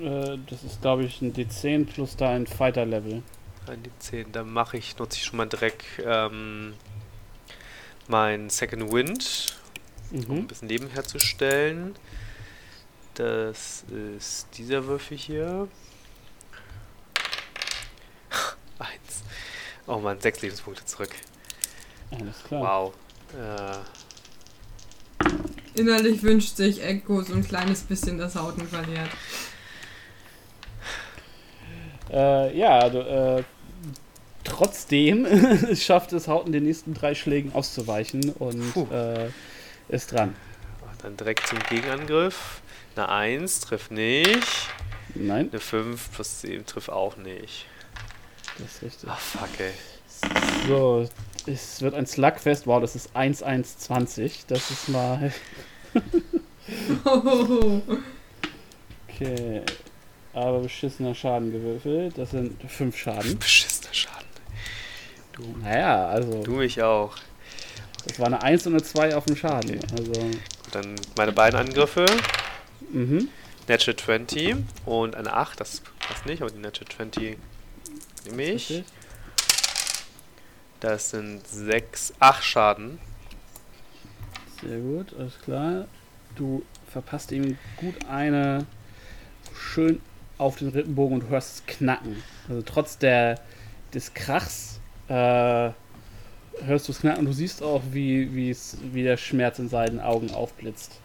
[0.00, 3.22] Äh, das ist, glaube ich, ein D10 plus dein Fighter-Level.
[3.66, 4.32] Ein die 10.
[4.32, 6.74] Dann mache ich, nutze ich schon mal direkt ähm,
[8.08, 9.56] mein Second Wind,
[10.10, 10.46] um ein Mhm.
[10.46, 11.94] bisschen Leben herzustellen.
[13.14, 13.84] Das
[14.16, 15.68] ist dieser Würfel hier.
[18.78, 19.22] Eins.
[19.86, 21.10] Oh Mann, sechs Lebenspunkte zurück.
[22.10, 22.62] Alles klar.
[22.62, 22.94] Wow.
[23.38, 23.78] Äh,
[25.74, 29.08] Innerlich wünscht sich Echo so ein kleines bisschen, dass Hauten verliert.
[32.10, 33.42] Äh, ja, du, äh,
[34.44, 35.26] trotzdem
[35.76, 39.28] schafft es Hauten den nächsten drei Schlägen auszuweichen und äh,
[39.88, 40.34] ist dran.
[41.02, 42.60] dann direkt zum Gegenangriff.
[42.96, 44.68] Eine 1 trifft nicht.
[45.14, 47.66] Nein, Eine 5 plus 7 trifft auch nicht.
[48.58, 49.08] das ist richtig.
[49.08, 49.72] Ah, fuck, ey.
[50.68, 51.08] So,
[51.46, 52.66] es wird ein Slugfest.
[52.66, 54.44] Wow, das ist 1-1-20.
[54.48, 55.32] Das ist mal.
[59.08, 59.62] Okay.
[60.34, 62.16] Aber beschissener Schaden gewürfelt.
[62.16, 63.38] Das sind fünf Schaden.
[63.38, 64.26] Beschissener Schaden.
[65.32, 66.42] Du, Naja, also.
[66.42, 67.16] du mich auch.
[68.06, 69.78] Das war eine 1 und eine 2 auf dem Schaden.
[69.96, 70.12] Also.
[70.72, 72.06] Dann meine beiden Angriffe.
[72.90, 73.28] Mhm.
[73.68, 77.38] Natural 20 und eine 8, das passt nicht, aber die Natural 20
[78.26, 78.82] nehme ich.
[80.80, 82.98] Das sind 6, 8 Schaden.
[84.62, 85.86] Sehr gut, alles klar.
[86.34, 88.66] Du verpasst ihm gut eine
[89.54, 90.00] schön
[90.42, 92.22] auf den Rippenbogen und hörst es knacken.
[92.48, 93.40] Also trotz der,
[93.94, 95.70] des Krachs äh,
[96.64, 100.32] hörst du es knacken und du siehst auch, wie, wie, der Schmerz in seinen Augen
[100.32, 101.00] aufblitzt.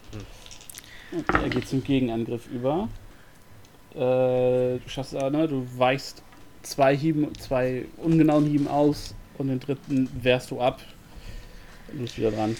[1.12, 2.90] Und er geht zum Gegenangriff über.
[3.94, 5.48] Äh, du schaffst es ne?
[5.48, 6.24] Du weichst
[6.64, 10.82] zwei Hieben, zwei ungenauen Hieben aus und den dritten wehrst du ab.
[11.92, 12.58] Du bist wieder dran.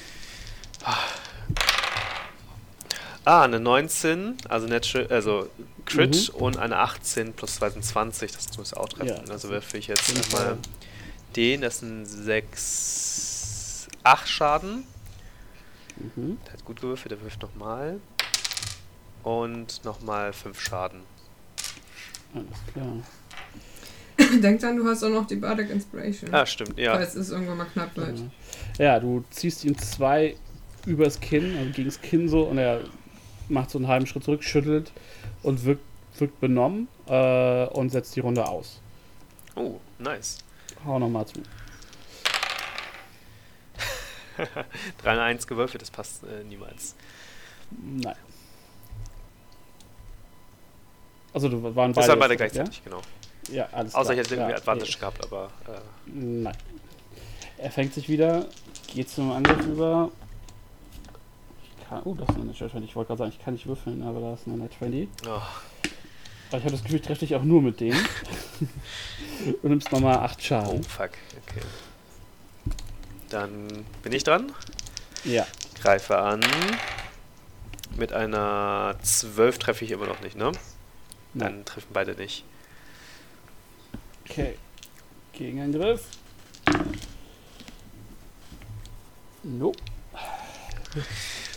[3.28, 5.50] Ah, eine 19, also, natural, also
[5.84, 6.40] Crit Mhm.
[6.42, 9.10] und eine 18 plus 2 sind 20, das muss auch treffen.
[9.10, 10.58] Ja, das also werfe ich jetzt nochmal
[11.36, 14.86] den, das sind 6, 8 Schaden.
[15.98, 16.38] Mhm.
[16.46, 18.00] Der hat gut gewürfelt, der wirft nochmal.
[19.24, 21.02] Und nochmal 5 Schaden.
[22.34, 22.94] Alles klar.
[24.42, 26.34] Denk dran, du hast auch noch die Bardic Inspiration.
[26.34, 26.94] Ah, stimmt, ja.
[26.94, 28.22] Falls es irgendwann mal knapp wird.
[28.78, 30.38] Ja, du ziehst ihm zwei
[30.86, 32.86] übers Kinn, also gegens Kinn so, und er
[33.50, 34.92] macht so einen halben Schritt zurück, schüttelt
[35.44, 35.84] und wirkt,
[36.18, 38.80] wirkt benommen äh, und setzt die Runde aus.
[39.56, 40.40] Oh, nice.
[40.86, 41.42] Hau nochmal zu.
[45.02, 46.96] 3 und 1 gewürfelt, das passt äh, niemals.
[47.72, 48.16] Nein.
[51.34, 51.94] Also, du waren beide.
[51.94, 53.02] Das waren beide jetzt, gleichzeitig, genau.
[53.50, 54.14] Ja, ja alles Außer klar.
[54.14, 55.00] ich hätte irgendwie ja, Advantage nee.
[55.00, 56.58] gehabt, aber äh, Nein.
[57.58, 58.46] Er fängt sich wieder,
[58.94, 60.12] geht zum Angriff über.
[61.88, 62.90] Kann, oh, das ist eine Natural 20.
[62.90, 65.10] Ich wollte gerade sagen, ich kann nicht würfeln, aber da ist eine Natural 20.
[65.26, 65.44] oh, Aber
[66.50, 67.96] ich habe das Gefühl, ich treffe dich auch nur mit dem.
[69.62, 70.84] du nimmst nochmal 8 oh Schaden.
[70.84, 71.12] fuck.
[71.48, 71.62] Okay.
[73.30, 74.52] Dann bin ich dran.
[75.24, 75.46] Ja.
[75.82, 76.42] Greife an.
[77.96, 80.52] Mit einer 12 treffe ich immer noch nicht, ne?
[81.34, 81.54] Nein.
[81.54, 82.44] Dann treffen beide nicht.
[84.26, 84.58] Okay.
[85.34, 86.06] Gegenangriff.
[89.44, 89.80] Nope.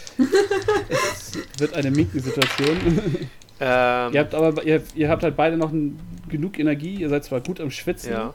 [0.91, 3.29] es wird eine Minken-Situation.
[3.63, 6.01] Ähm, ihr habt aber ihr, ihr habt halt beide noch n-
[6.31, 6.95] genug Energie.
[6.95, 8.11] Ihr seid zwar gut am Schwitzen.
[8.11, 8.33] ja.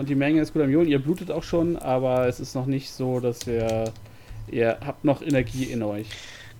[0.00, 0.86] Äh, die Menge ist gut am John.
[0.86, 3.92] Ihr blutet auch schon, aber es ist noch nicht so, dass ihr
[4.48, 6.06] ihr habt noch Energie in euch.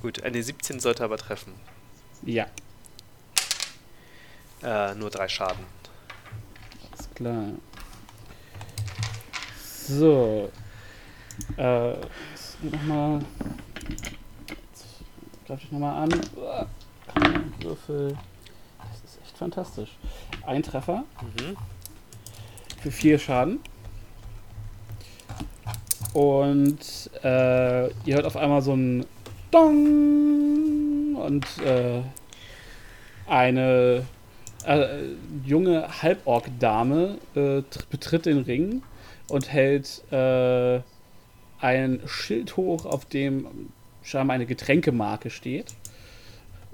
[0.02, 1.52] Gut, eine 17 sollte aber treffen.
[2.24, 2.46] Ja,
[4.64, 5.64] Äh, nur drei Schaden.
[6.98, 7.50] ist klar.
[9.86, 10.50] So.
[11.56, 12.56] Äh, jetzt
[13.88, 14.86] Jetzt
[15.46, 16.20] greif dich nochmal an.
[17.60, 18.16] Würfel.
[18.78, 19.90] Das ist echt fantastisch.
[20.46, 21.56] Ein Treffer Mhm.
[22.80, 23.60] für vier Schaden.
[26.12, 29.04] Und äh, ihr hört auf einmal so ein
[29.50, 32.00] Dong und äh,
[33.28, 34.04] eine
[34.64, 34.86] äh,
[35.44, 38.82] junge Halborg-Dame äh, tr- betritt den Ring
[39.28, 40.80] und hält äh,
[41.60, 43.70] ein Schild hoch, auf dem
[44.06, 45.74] scheinbar eine Getränkemarke steht.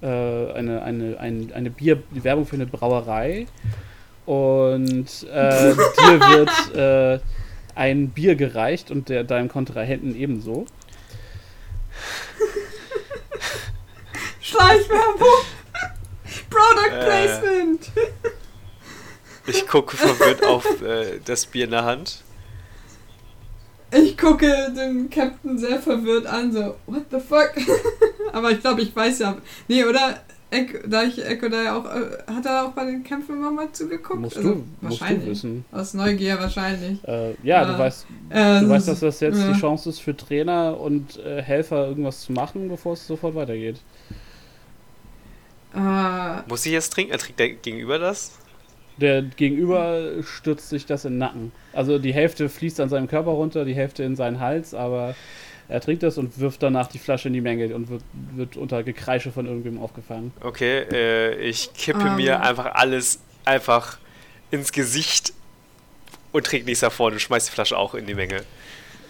[0.01, 3.47] Äh, eine, eine, ein, eine Bier, die Werbung für eine Brauerei.
[4.27, 7.21] Und äh, dir wird äh,
[7.75, 10.67] ein Bier gereicht und der, deinem Kontrahenten ebenso.
[14.41, 15.29] Schleichwerbung!
[16.51, 17.05] Product Äh.
[17.07, 17.93] Placement!
[19.47, 22.23] Ich gucke verwirrt auf äh, das Bier in der Hand.
[23.93, 27.53] Ich gucke den Captain sehr verwirrt an, so, what the fuck?
[28.33, 29.37] Aber ich glaube, ich weiß ja.
[29.69, 30.21] Nee, oder?
[30.51, 31.87] Echo, da ich Echo da ja auch.
[31.87, 34.21] Äh, hat er auch bei den Kämpfen immer mal zugeguckt?
[34.21, 35.29] Musst, also, du, musst du wahrscheinlich.
[35.31, 35.65] wissen.
[35.73, 37.03] Aus Neugier wahrscheinlich.
[37.09, 37.65] Äh, ja, Ja.
[37.65, 39.51] du weißt, Äh, du weißt, dass das jetzt ja.
[39.53, 43.81] die Chance ist für Trainer und äh, Helfer irgendwas zu machen, bevor es sofort weitergeht.
[45.75, 47.13] Äh, Muss ich jetzt trinken?
[47.13, 48.33] Er trinkt der Gegenüber das?
[48.99, 51.53] Der Gegenüber stürzt sich das in den Nacken.
[51.73, 55.15] Also die Hälfte fließt an seinem Körper runter, die Hälfte in seinen Hals, aber
[55.69, 58.03] er trinkt das und wirft danach die Flasche in die Menge und wird,
[58.35, 60.33] wird unter Gekreische von irgendwem aufgefangen.
[60.43, 62.17] Okay, äh, ich kippe Ähm.
[62.17, 63.99] mir einfach alles einfach
[64.51, 65.33] ins Gesicht
[66.33, 68.43] und trinke nichts vorne und schmeiß die Flasche auch in die Menge.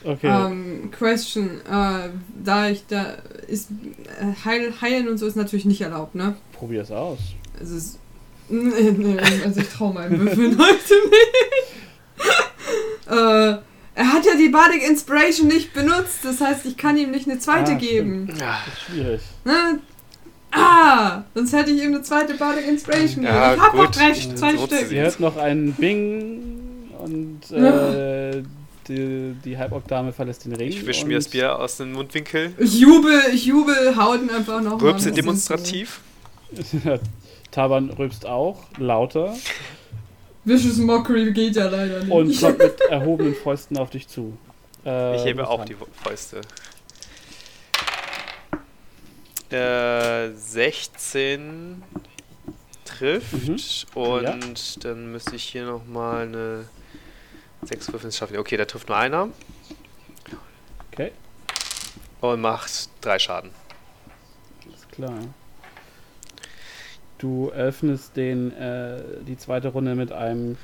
[0.04, 0.26] Okay.
[0.26, 1.60] ähm, Question.
[1.60, 2.10] Äh,
[2.44, 3.18] da ich da.
[3.46, 3.70] Ist.
[3.70, 6.36] Äh, heil, heilen und so ist natürlich nicht erlaubt, ne?
[6.52, 7.18] Probier es aus.
[7.60, 7.98] Es ist.
[8.52, 11.32] Nee, nee, also ich trau meinem Würfeln heute nicht.
[13.10, 13.56] äh,
[13.94, 17.38] er hat ja die Bardic Inspiration nicht benutzt, das heißt, ich kann ihm nicht eine
[17.38, 18.28] zweite Ah, geben.
[18.38, 19.20] Ja, Das ist schwierig.
[19.44, 19.78] Ne?
[20.50, 23.26] Ah, sonst hätte ich ihm eine zweite Bardic Inspiration gegeben.
[23.26, 23.80] Ja, ich hab gut.
[23.84, 24.88] noch drei, zwei Nutze Stück.
[24.88, 24.96] sie.
[24.96, 26.42] Ihr hört noch ein Bing
[26.98, 28.42] und äh,
[28.88, 30.68] die, die Halborg-Dame verlässt den Ring.
[30.68, 32.52] Ich wische mir das Bier aus dem Mundwinkel.
[32.58, 36.00] Ich jubel, ich jubel, hauten einfach noch Rülpse demonstrativ.
[37.52, 39.34] Taban rülpst auch, lauter.
[40.44, 42.10] Vicious Mockery geht ja leider nicht.
[42.10, 44.36] und kommt mit erhobenen Fäusten auf dich zu.
[44.84, 45.68] Äh, Ich hebe auch dran.
[45.68, 46.40] die Fäuste.
[49.50, 51.82] Äh, 16
[52.84, 53.56] trifft Mhm.
[54.02, 56.64] und dann müsste ich hier nochmal eine
[57.62, 58.38] 6 Würfel das schaffen.
[58.38, 59.28] Okay, da trifft nur einer
[60.90, 61.12] Okay,
[62.22, 63.50] und macht 3 Schaden.
[64.66, 65.18] alles klar.
[67.22, 70.56] Du öffnest den, äh, die zweite Runde mit einem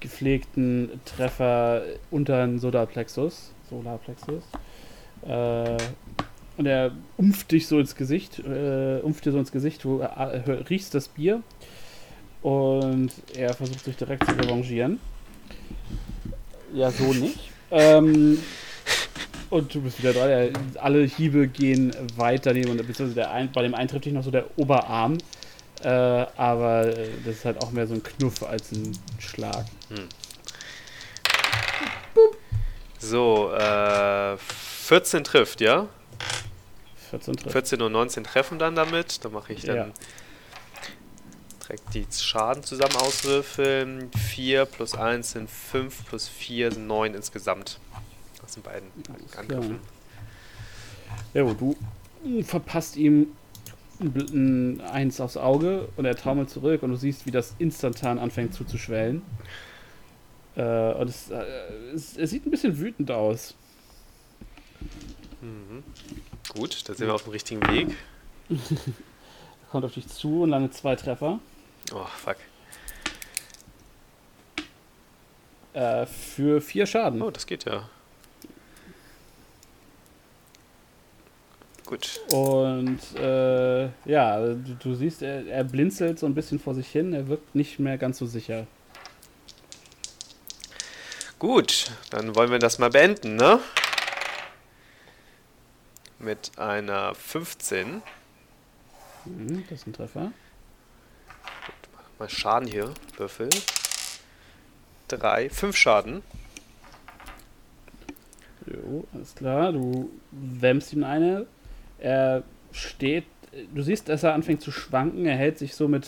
[0.00, 3.52] gepflegten Treffer unter den Solarplexus.
[3.70, 4.44] Solarplexus.
[5.26, 5.78] Äh,
[6.58, 10.42] und er umft dich so ins Gesicht, äh, umft dir so ins Gesicht, du äh,
[10.44, 11.42] hör- riechst das Bier
[12.42, 15.00] und er versucht sich direkt zu revanchieren.
[16.74, 17.50] Ja, so nicht.
[17.70, 18.36] Ähm,
[19.48, 20.52] und du bist wieder dran.
[20.82, 24.44] Alle Hiebe gehen weiter beziehungsweise der ein, bei dem einen trifft dich noch so der
[24.58, 25.16] Oberarm.
[25.82, 29.66] Äh, aber das ist halt auch mehr so ein Knuff als ein Schlag.
[32.98, 35.88] So, äh, 14 trifft, ja?
[37.10, 37.52] 14 trifft.
[37.52, 39.24] 14 und 19 treffen dann damit.
[39.24, 39.86] Da mache ich dann Ja.
[41.62, 44.10] direkt die Schaden zusammen auswürfeln.
[44.12, 47.78] 4 plus 1 sind 5 plus 4 sind 9 insgesamt.
[48.42, 48.88] Aus den beiden
[49.36, 49.80] Angriffen.
[51.34, 51.76] Ja, du
[52.24, 53.28] mm, verpasst ihm
[54.00, 58.54] ein, Eins aufs Auge und er taumelt zurück und du siehst, wie das instantan anfängt
[58.54, 59.22] zuzuschwellen.
[60.56, 61.42] Äh, und es, äh,
[61.94, 63.54] es, es sieht ein bisschen wütend aus.
[65.40, 65.82] Mhm.
[66.48, 67.96] Gut, da sind wir auf dem richtigen Weg.
[68.48, 68.56] Er
[69.70, 71.40] kommt auf dich zu und landet zwei Treffer.
[71.92, 72.36] Oh, fuck.
[75.72, 77.20] Äh, für vier Schaden.
[77.20, 77.88] Oh, das geht ja.
[81.86, 82.20] Gut.
[82.32, 87.12] Und äh, ja, du, du siehst, er, er blinzelt so ein bisschen vor sich hin.
[87.12, 88.66] Er wirkt nicht mehr ganz so sicher.
[91.38, 93.60] Gut, dann wollen wir das mal beenden, ne?
[96.18, 98.02] Mit einer 15.
[99.26, 100.32] Mhm, das ist ein Treffer.
[102.18, 102.94] Mal Schaden hier.
[103.18, 103.50] Würfel.
[105.08, 106.22] 3, 5 Schaden.
[108.66, 109.72] Jo, alles klar.
[109.72, 111.46] Du wämmst ihm eine.
[112.04, 113.24] Er steht.
[113.74, 115.24] Du siehst, dass er anfängt zu schwanken.
[115.24, 116.06] Er hält sich so mit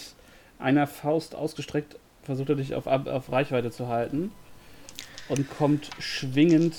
[0.59, 4.31] einer Faust ausgestreckt, versucht er dich auf, auf Reichweite zu halten.
[5.29, 6.77] Und kommt schwingend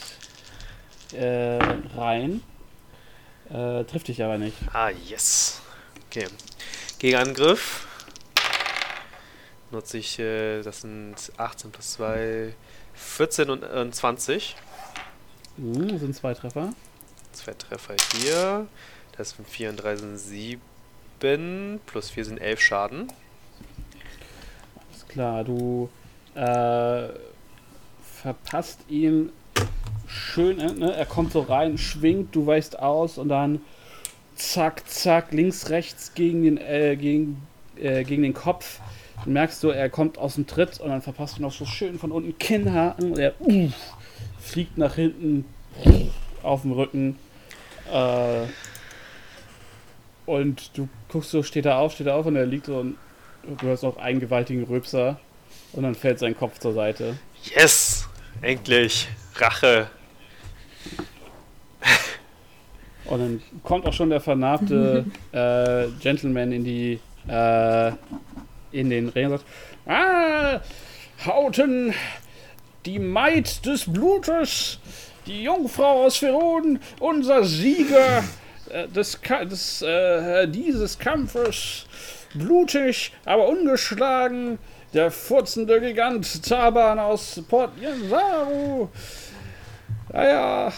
[1.14, 1.58] äh,
[1.96, 2.44] rein.
[3.50, 4.56] Äh, trifft dich aber nicht.
[4.72, 5.62] Ah, yes.
[6.08, 6.28] Okay.
[7.00, 7.88] Gegenangriff.
[9.72, 12.54] Nutze ich, äh, das sind 18 plus 2,
[12.94, 14.56] 14 und äh, 20.
[15.58, 16.70] Mhm, das sind zwei Treffer.
[17.32, 18.68] Zwei Treffer hier.
[19.18, 21.80] Das sind 4 und 3 sind 7.
[21.88, 23.08] Plus 4 sind 11 Schaden.
[24.96, 25.90] Ist klar, du
[26.36, 27.10] äh,
[28.22, 29.32] verpasst ihn
[30.06, 30.94] schön, äh, ne?
[30.94, 33.62] er kommt so rein, schwingt, du weichst aus und dann
[34.36, 37.42] zack, zack, links, rechts gegen den, äh, gegen,
[37.76, 38.80] äh, gegen den Kopf.
[39.24, 41.98] Du merkst so, er kommt aus dem Tritt und dann verpasst du noch so schön
[41.98, 43.74] von unten Kinnhaken und er uff,
[44.40, 45.44] fliegt nach hinten
[46.44, 47.18] auf dem Rücken.
[47.92, 48.46] Äh,
[50.28, 52.98] und du guckst so, steht er auf, steht er auf und er liegt so und
[53.44, 55.20] du hörst noch einen gewaltigen Röpser
[55.74, 57.18] und dann fällt sein Kopf zur Seite.
[57.56, 58.08] Yes!
[58.42, 59.08] Endlich!
[59.36, 59.90] Rache!
[63.06, 67.92] Und dann kommt auch schon der vernarbte äh, Gentleman in die äh,
[68.72, 69.46] in den Ring und sagt:
[69.86, 70.60] Ah,
[71.26, 71.94] Hauten,
[72.86, 74.80] die Maid des Blutes,
[75.26, 78.24] die Jungfrau aus Feron, unser Sieger
[78.88, 81.86] des, Ka des äh, dieses Kampfes,
[82.34, 84.60] blutig, aber ungeschlagen,
[84.94, 88.90] der furzende Gigant Taban aus Port Yansaru.
[90.12, 90.72] Naja,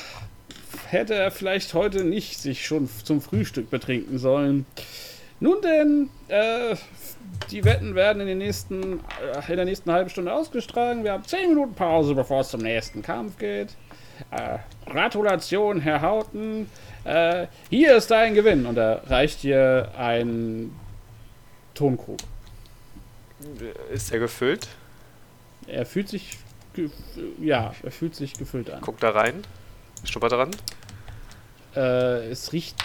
[0.88, 4.66] hätte er vielleicht heute nicht sich schon zum Frühstück betrinken sollen.
[5.40, 6.76] Nun denn, äh,
[7.52, 11.04] die Wetten werden in, den nächsten, äh, in der nächsten halben Stunde ausgestragen.
[11.04, 13.70] Wir haben 10 Minuten Pause, bevor es zum nächsten Kampf geht.
[14.32, 14.58] Äh,
[14.90, 16.70] Gratulation, Herr Hauten.
[17.04, 18.66] Äh, hier ist dein Gewinn.
[18.66, 20.78] Und er reicht dir einen
[21.74, 22.20] Tonkrug.
[23.92, 24.68] Ist er gefüllt?
[25.68, 26.38] Er fühlt sich,
[27.40, 28.82] ja, er fühlt sich gefüllt an.
[28.82, 29.44] Guck da rein.
[30.04, 30.52] Schnuppert dran.
[31.76, 32.76] Äh, es riecht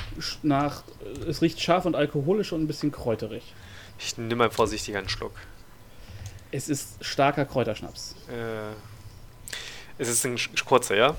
[0.43, 0.85] nach,
[1.29, 3.55] es riecht scharf und alkoholisch und ein bisschen kräuterig.
[3.99, 5.33] Ich nehme mal vorsichtig einen Schluck.
[6.51, 8.15] Es ist starker Kräuterschnaps.
[9.99, 11.17] Es ist ein kurzer, ja?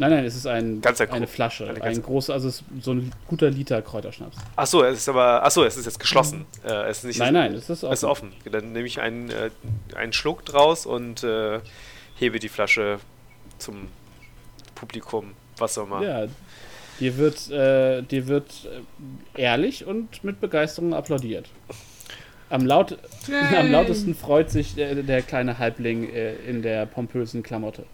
[0.00, 1.64] Nein, nein, es ist ein, Ganzer eine Flasche.
[1.64, 4.36] Eine ein ganze- großer, also es ist so ein guter Liter Kräuterschnaps.
[4.54, 5.44] Achso, es ist aber.
[5.44, 6.46] Achso, es ist jetzt geschlossen.
[6.64, 8.32] Äh, es ist nicht Nein, nein, es ist Es ist offen.
[8.44, 8.52] offen.
[8.52, 9.50] Dann nehme ich einen, äh,
[9.96, 11.58] einen Schluck draus und äh,
[12.16, 13.00] hebe die Flasche
[13.58, 13.88] zum
[14.76, 16.02] Publikum, was auch immer.
[16.02, 16.26] Ja,
[17.00, 18.68] dir wird, äh, dir wird
[19.36, 21.46] äh, ehrlich und mit Begeisterung applaudiert.
[22.50, 22.96] Am, laut,
[23.58, 27.84] am lautesten freut sich der, der kleine Halbling äh, in der pompösen Klamotte.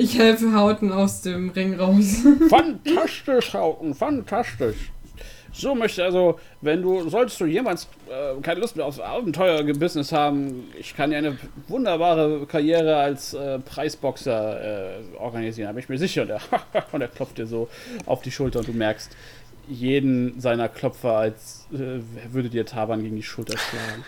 [0.00, 2.22] Ich helfe Hauten aus dem Ring raus.
[2.48, 4.90] Fantastisch, Hauken, fantastisch.
[5.52, 10.70] So möchte also, wenn du, sollst du jemals äh, keine Lust mehr auf Abenteuer-Business haben,
[10.78, 11.36] ich kann dir eine
[11.68, 16.22] wunderbare Karriere als äh, Preisboxer äh, organisieren, da bin ich mir sicher.
[16.22, 16.40] Und er,
[16.92, 17.68] und er klopft dir so
[18.06, 19.14] auf die Schulter und du merkst
[19.68, 22.00] jeden seiner Klopfer, als äh,
[22.32, 24.04] würde dir Taban gegen die Schulter schlagen.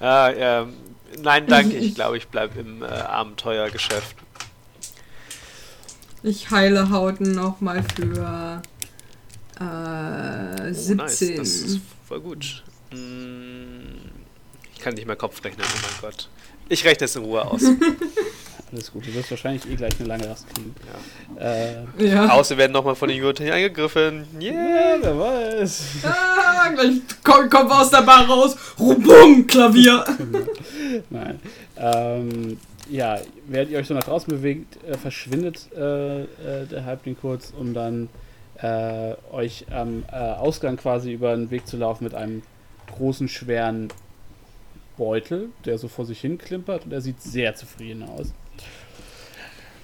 [0.00, 0.74] Ah, ähm,
[1.20, 1.76] nein, danke.
[1.78, 4.16] Ich glaube, ich bleibe im äh, Abenteuergeschäft.
[6.22, 8.62] Ich heile Hauten nochmal für
[9.60, 9.64] äh,
[10.70, 10.96] Oh, 17.
[10.96, 11.18] nice.
[11.36, 12.62] Das ist voll gut.
[12.92, 13.96] Mm,
[14.74, 16.28] Ich kann nicht mehr Kopf rechnen, oh mein Gott.
[16.68, 17.62] Ich rechne es in Ruhe aus.
[18.70, 20.74] Alles gut, du wirst wahrscheinlich eh gleich eine lange Rast kriegen.
[21.38, 22.28] Äh, ja.
[22.28, 24.26] Außer wir werden nochmal von den Jurten angegriffen.
[24.40, 24.52] Yeah!
[24.52, 25.82] ja, wer weiß.
[26.04, 28.56] Ah, gleich kommt, kommt aus der Bar raus.
[28.78, 30.04] Rubum, Klavier.
[31.10, 31.40] Nein.
[31.76, 32.58] Ähm,
[32.90, 36.26] ja, während ihr euch so nach draußen bewegt, äh, verschwindet äh, äh,
[36.70, 38.08] der Halbling kurz, um dann
[38.60, 42.42] äh, euch am äh, Ausgang quasi über den Weg zu laufen mit einem
[42.96, 43.88] großen, schweren
[44.96, 48.32] Beutel, der so vor sich hin klimpert und er sieht sehr zufrieden aus.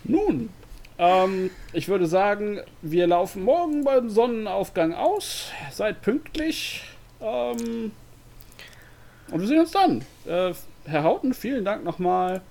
[0.05, 0.51] Nun,
[0.99, 5.51] ähm, ich würde sagen, wir laufen morgen beim Sonnenaufgang aus.
[5.73, 6.85] Seid pünktlich.
[7.21, 7.93] Ähm,
[9.31, 10.05] und wir sehen uns dann.
[10.27, 12.43] Äh, Herr Hauten, vielen Dank nochmal.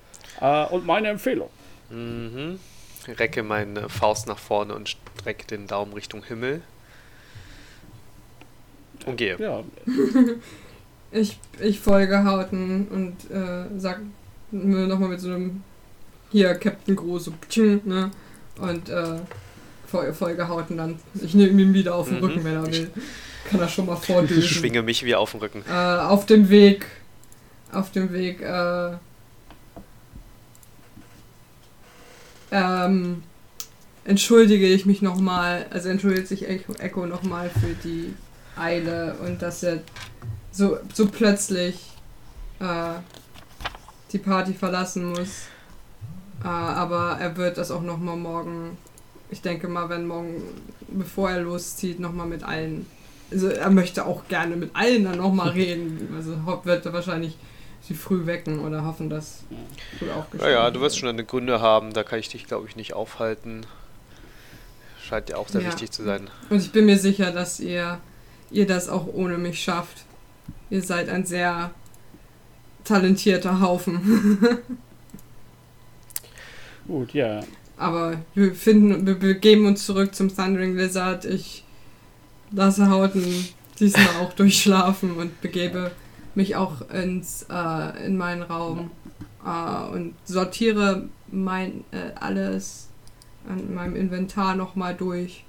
[0.41, 1.49] Äh, und meine Empfehlung.
[1.89, 2.59] Mhm.
[3.07, 6.61] Recke meine Faust nach vorne und strecke den Daumen Richtung Himmel.
[9.05, 9.37] Und gehe.
[9.37, 9.63] Ja,
[11.13, 14.01] Ich, ich folge Hauten und äh, sag
[14.49, 15.63] mir nochmal mit so einem
[16.33, 18.11] hier Captain Groß, so ptsching, ne?
[18.59, 19.19] Und äh,
[19.89, 20.99] fol- folge Hauten dann.
[21.21, 22.23] Ich nehme ihn wieder auf den Mhm.
[22.25, 22.91] Rücken, wenn er Ich- will.
[23.49, 24.41] Kann er schon mal Ich vordüsen.
[24.43, 25.63] schwinge mich wie auf den Rücken.
[25.69, 26.85] Äh, auf dem Weg.
[27.71, 28.91] Auf dem Weg, äh.
[32.51, 33.23] Ähm.
[34.05, 38.13] Entschuldige ich mich nochmal, also entschuldigt sich Echo, Echo nochmal für die
[38.57, 39.79] Eile und dass er
[40.51, 41.75] so, so plötzlich
[42.59, 42.95] äh,
[44.11, 45.43] die Party verlassen muss.
[46.43, 48.77] Äh, aber er wird das auch nochmal morgen,
[49.29, 50.41] ich denke mal, wenn morgen,
[50.89, 52.85] bevor er loszieht, nochmal mit allen
[53.31, 56.09] also er möchte auch gerne mit allen dann nochmal reden.
[56.15, 57.35] Also ho- wird er wahrscheinlich
[57.81, 59.43] sie früh wecken oder hoffen, dass
[60.01, 62.75] Ja, aufgestanden ja, du wirst schon deine Gründe haben, da kann ich dich, glaube ich,
[62.75, 63.65] nicht aufhalten.
[65.01, 65.67] Scheint dir auch sehr Ja.
[65.67, 66.29] wichtig zu sein.
[66.51, 67.97] Und ich bin mir sicher, dass ihr,
[68.51, 70.03] ihr das auch ohne mich schafft.
[70.69, 71.71] Ihr seid ein sehr
[72.83, 74.37] talentierter Haufen.
[76.87, 77.41] gut, ja.
[77.77, 81.25] Aber wir finden, wir begeben uns zurück zum Thundering Lizard.
[81.25, 81.63] Ich
[82.51, 83.47] lasse Hauten
[83.79, 85.91] diesmal auch durchschlafen und begebe
[86.35, 88.91] mich auch ins, äh, in meinen Raum
[89.45, 92.89] äh, und sortiere mein äh, alles
[93.47, 95.43] an meinem Inventar nochmal durch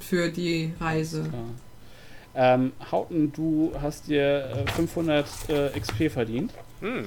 [0.00, 1.30] für die Reise.
[2.34, 7.06] Ähm, Hauten, du hast dir äh, 500 äh, XP verdient Hm.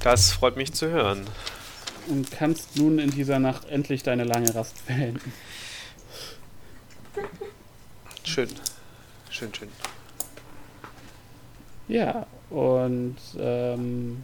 [0.00, 1.26] Das freut mich zu hören.
[2.08, 5.32] und kannst nun in dieser Nacht endlich deine lange Rast beenden.
[8.24, 8.48] Schön.
[9.30, 9.68] Schön, schön.
[11.88, 14.22] Ja, und ähm,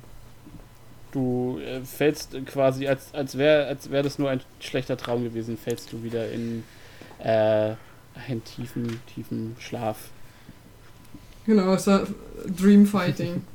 [1.12, 5.58] du äh, fällst quasi, als, als wäre als wär das nur ein schlechter Traum gewesen,
[5.58, 6.64] fällst du wieder in
[7.18, 7.74] äh,
[8.28, 10.08] einen tiefen, tiefen Schlaf.
[11.46, 12.06] Genau, es war
[12.46, 13.44] Dreamfighting.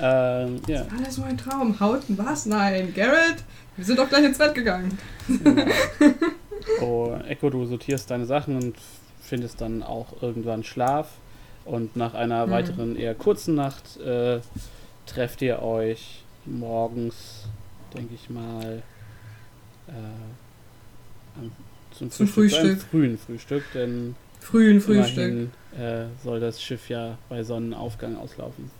[0.00, 0.86] Ähm, ja.
[0.98, 1.78] Alles nur ein Traum.
[1.80, 2.46] Hauten was?
[2.46, 2.92] Nein.
[2.94, 3.44] Garrett?
[3.76, 4.98] Wir sind doch gleich ins Bett gegangen.
[6.80, 8.76] Oh, Echo, du sortierst deine Sachen und
[9.22, 11.08] findest dann auch irgendwann Schlaf.
[11.64, 12.50] Und nach einer Mhm.
[12.50, 14.40] weiteren, eher kurzen Nacht äh,
[15.06, 17.44] trefft ihr euch morgens,
[17.96, 18.82] denke ich mal,
[19.88, 19.92] äh,
[21.38, 21.52] am-
[21.92, 22.88] zum, Zum Frühstück, Frühstück.
[22.90, 25.16] frühen Frühstück, denn Frühen Frühstück.
[25.18, 28.70] immerhin äh, soll das Schiff ja bei Sonnenaufgang auslaufen.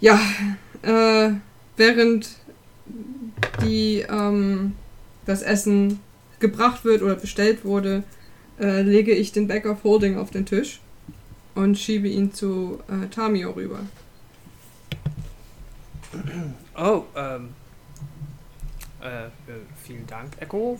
[0.00, 0.20] Ja,
[0.82, 1.30] äh,
[1.76, 2.28] während
[3.62, 4.74] die, ähm,
[5.26, 6.00] das Essen
[6.40, 8.04] gebracht wird oder bestellt wurde,
[8.60, 10.80] äh, lege ich den Bag of Holding auf den Tisch
[11.54, 13.80] und schiebe ihn zu äh, Tamio rüber.
[16.76, 17.50] Oh, ähm.
[19.02, 19.30] Äh, äh,
[19.82, 20.78] vielen Dank, Echo.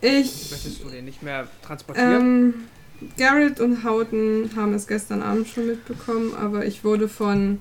[0.00, 2.20] Ich Möchtest du den nicht mehr transportieren?
[2.20, 2.54] Ähm,
[3.16, 7.60] Garrett und Houghton haben es gestern Abend schon mitbekommen, aber ich wurde von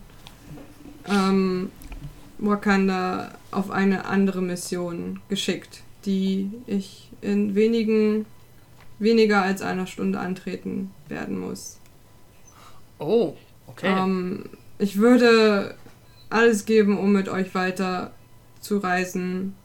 [1.08, 1.72] ähm,
[2.38, 8.26] Wakanda auf eine andere Mission geschickt, die ich in wenigen,
[9.00, 11.78] weniger als einer Stunde antreten werden muss.
[13.00, 13.36] oh,
[13.68, 13.88] okay.
[13.88, 14.46] Ähm,
[14.80, 15.76] ich würde
[16.30, 18.12] alles geben, um mit euch weiter
[18.62, 19.56] zu reisen,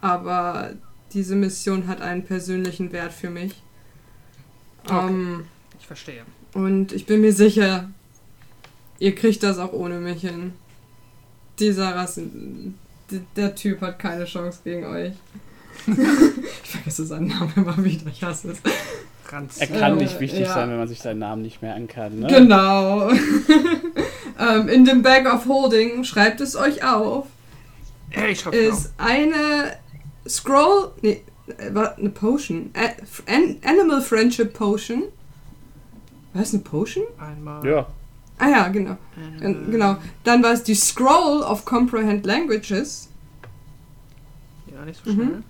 [0.00, 0.74] aber
[1.12, 3.60] diese Mission hat einen persönlichen Wert für mich.
[4.84, 5.08] Okay.
[5.08, 5.44] Ähm,
[5.78, 6.22] ich verstehe.
[6.54, 7.90] und ich bin mir sicher,
[8.98, 10.52] ihr kriegt das auch ohne mich hin.
[11.58, 12.78] Dieser Rassen,
[13.36, 15.12] der Typ hat keine Chance gegen euch.
[15.86, 18.58] ich vergesse seinen Namen immer wieder, ich hasse es.
[19.32, 19.58] Ranz.
[19.58, 20.54] Er kann Äh, nicht wichtig ja.
[20.54, 22.20] sein, wenn man sich seinen Namen nicht merken kann.
[22.20, 22.26] Ne?
[22.28, 23.10] Genau.
[24.38, 27.26] ähm, in dem Bag of Holding, schreibt es euch auf,
[28.10, 29.76] Hey, ich schreib's ist eine
[30.28, 32.70] Scroll, nee, äh, eine Potion,
[33.64, 35.04] Animal Friendship Potion.
[36.34, 37.04] Was ist eine Potion?
[37.18, 37.26] auf.
[37.26, 37.66] Einmal.
[37.66, 37.86] Ja,
[38.42, 38.96] Ah ja, genau.
[39.40, 39.96] Äh, Genau.
[40.24, 43.08] Dann war es die Scroll of Comprehend Languages.
[44.72, 45.14] Ja, nicht so Mhm.
[45.14, 45.42] schnell.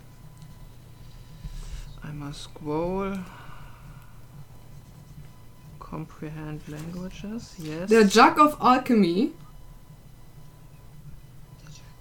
[2.03, 3.19] Einmal Scroll.
[5.79, 7.89] Comprehend Languages, yes.
[7.89, 9.31] Der Jug of Alchemy.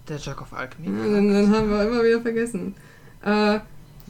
[0.08, 0.88] Der Jug of Alchemy.
[0.88, 2.74] Ja, den, den haben wir immer wieder vergessen.
[3.22, 3.28] Äh,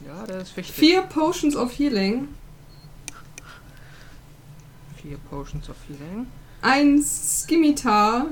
[0.05, 0.75] Ja, der ist wichtig.
[0.75, 2.27] vier Potions of Healing.
[5.01, 6.27] Vier Potions of Healing.
[6.63, 8.27] Ein Scimitar.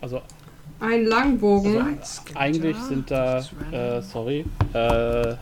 [0.00, 0.20] also,
[0.80, 1.76] Ein Langbogen.
[1.98, 3.38] Also, eigentlich sind da,
[3.70, 5.34] äh, sorry, äh,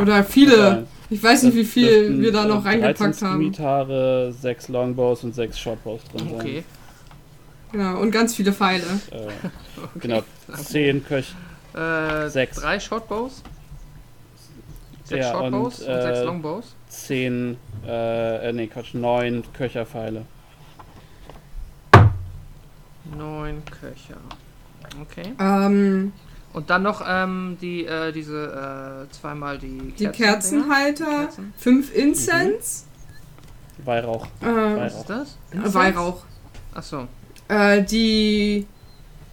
[0.00, 0.86] Oder viele.
[1.10, 3.38] äh, Ich weiß nicht, wie viel dürften, wir da äh, noch 13 reingepackt haben.
[3.40, 6.34] Scimitare, 6 Longbows und 6 Shortbows drin sein.
[6.40, 6.64] Okay.
[7.72, 8.00] Genau.
[8.00, 8.84] Und ganz viele Pfeile.
[9.10, 10.22] Äh, genau,
[10.56, 11.34] 10 Köch,
[11.74, 12.56] Äh, Sechs.
[12.56, 13.42] Drei Shortbows.
[15.04, 16.74] Sechs Ja, Shortbows und, und, sechs äh, Longbows.
[16.88, 20.24] 10, äh, äh, nee, Quatsch, 9 Köcherpfeile.
[23.16, 24.16] Neun Köcher.
[25.02, 25.34] Okay.
[25.38, 26.12] Ähm,
[26.52, 30.06] Und dann noch ähm, die, äh, diese, äh, zweimal die die.
[30.08, 31.04] Kerzenhalter.
[31.26, 31.52] Kerzen.
[31.58, 32.84] Fünf Incense.
[33.84, 34.26] Weihrauch.
[34.40, 35.36] Äh, Was ist das?
[35.52, 36.22] Weihrauch.
[36.74, 37.08] Achso.
[37.48, 38.66] Äh, die.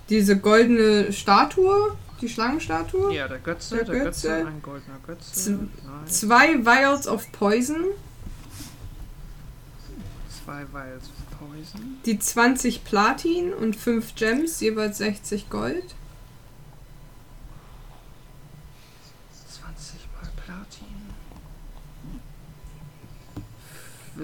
[0.09, 1.95] Diese goldene Statue.
[2.19, 3.13] Die Schlangenstatue.
[3.15, 4.27] Ja, der Götze, Der der, Götze.
[4.29, 4.47] Götze.
[4.47, 5.33] ein goldener Götze.
[5.33, 6.07] Z- Nein.
[6.07, 7.77] Zwei Vials of Poison.
[10.45, 11.97] Zwei Vials of Poison.
[12.05, 15.83] Die 20 Platin und 5 Gems, jeweils 60 Gold.
[19.49, 20.87] 20 mal Platin.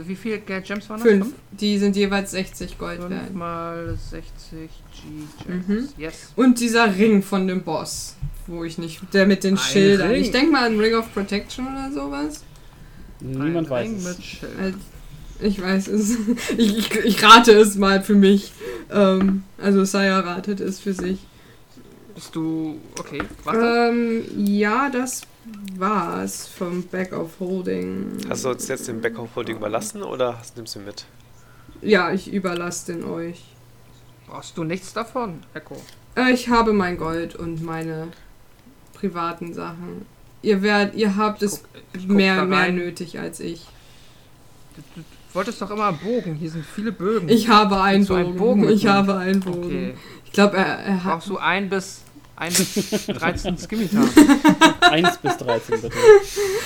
[0.07, 1.07] Wie viel Ge- Gems waren das?
[1.07, 1.33] 5.
[1.51, 3.33] Die sind jeweils 60 Gold 5 wert.
[3.35, 5.67] mal 60 G-Gems.
[5.67, 5.89] Mhm.
[5.97, 6.33] Yes.
[6.35, 8.15] Und dieser Ring von dem Boss.
[8.47, 9.01] Wo ich nicht.
[9.13, 10.09] Der mit den Ein Schildern.
[10.11, 10.21] Ring.
[10.21, 12.43] Ich denke mal an Ring of Protection oder sowas.
[13.19, 14.03] Niemand Ein weiß Ring es.
[14.17, 14.75] mit Schild.
[15.39, 16.17] Ich weiß es.
[16.57, 18.51] Ich, ich, ich rate es mal für mich.
[18.91, 21.19] Ähm, also Saya ratet es für sich.
[22.15, 22.79] Bist du.
[22.99, 23.59] Okay, warte.
[23.91, 25.21] Ähm, ja, das
[25.77, 28.17] war's vom Back of Holding.
[28.27, 31.05] Hast du uns jetzt den Backup Holding überlassen oder nimmst du ihn mit?
[31.81, 33.43] Ja, ich überlasse den euch.
[34.27, 35.75] Brauchst du nichts davon, Echo?
[36.15, 38.07] Äh, ich habe mein Gold und meine
[38.93, 40.05] privaten Sachen.
[40.41, 43.67] Ihr werdet, ihr habt es Guck- mehr, mehr nötig als ich.
[45.37, 46.33] Wolltest doch immer einen Bogen.
[46.33, 47.29] Hier sind viele Bögen.
[47.29, 48.19] Ich habe einen Bogen.
[48.19, 49.65] einen Bogen ich habe einen Bogen.
[49.65, 49.93] Okay.
[50.25, 51.13] Ich glaube, er, er hat.
[51.13, 52.01] Brauchst du ein bis.
[52.35, 54.09] Ein bis 13 Skimitar.
[54.81, 55.95] 1 bis 13 bitte.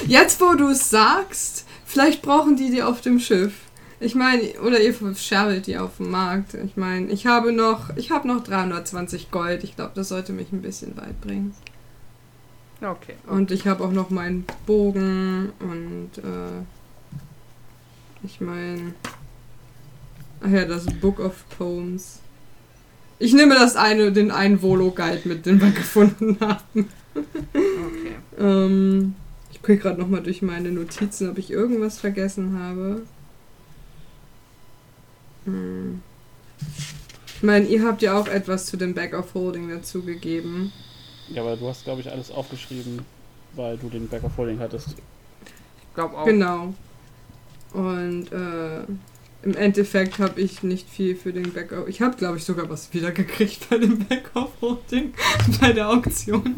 [0.08, 3.56] Jetzt, wo du es sagst, vielleicht brauchen die die auf dem Schiff.
[4.00, 6.54] Ich meine, oder ihr scherbelt die auf dem Markt.
[6.54, 9.66] Ich meine, ich habe noch, ich habe noch 320 Gold.
[9.66, 11.54] Ich glaube, das sollte mich ein bisschen weit bringen.
[12.80, 13.16] Ja, okay.
[13.28, 16.64] Und ich habe auch noch meinen Bogen und äh,
[18.24, 18.94] ich meine,
[20.42, 22.20] ach ja, das Book of Poems.
[23.20, 26.90] Ich nehme das eine, den einen Volo-Guide mit, den wir gefunden haben.
[27.14, 28.16] Okay.
[28.40, 29.16] Ähm,
[29.52, 33.04] ich gucke gerade nochmal durch meine Notizen, ob ich irgendwas vergessen habe.
[35.46, 36.02] Hm.
[37.36, 40.72] Ich meine, ihr habt ja auch etwas zu dem Back of Holding dazugegeben.
[41.30, 43.00] Ja, aber du hast, glaube ich, alles aufgeschrieben,
[43.56, 44.90] weil du den Back of Holding hattest.
[44.90, 46.26] Ich glaube auch.
[46.26, 46.74] Genau.
[47.74, 48.82] Und äh,
[49.44, 51.88] im Endeffekt habe ich nicht viel für den Backoff.
[51.88, 55.14] Ich habe, glaube ich, sogar was wiedergekriegt bei dem Backoff-Voting
[55.62, 56.56] bei der Auktion.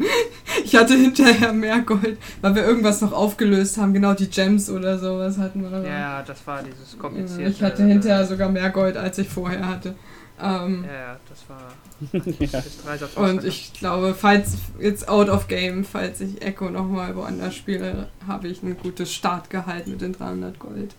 [0.64, 3.94] Ich hatte hinterher mehr Gold, weil wir irgendwas noch aufgelöst haben.
[3.94, 5.68] Genau die Gems oder sowas hatten wir.
[5.68, 7.42] aber- Ja, das war dieses komplizierte.
[7.42, 9.94] Ja, ich hatte hinterher sogar mehr Gold, als ich vorher hatte.
[10.42, 11.72] Ähm, Ja, ja, das war.
[12.40, 12.98] ja.
[12.98, 18.08] Das Und ich glaube, falls jetzt out of game, falls ich Echo nochmal woanders spiele,
[18.26, 20.94] habe ich ein gutes Startgehalt mit den 300 Gold.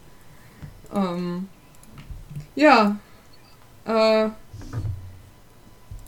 [0.93, 1.49] Ähm,
[2.55, 2.97] ja.
[3.85, 4.29] Äh,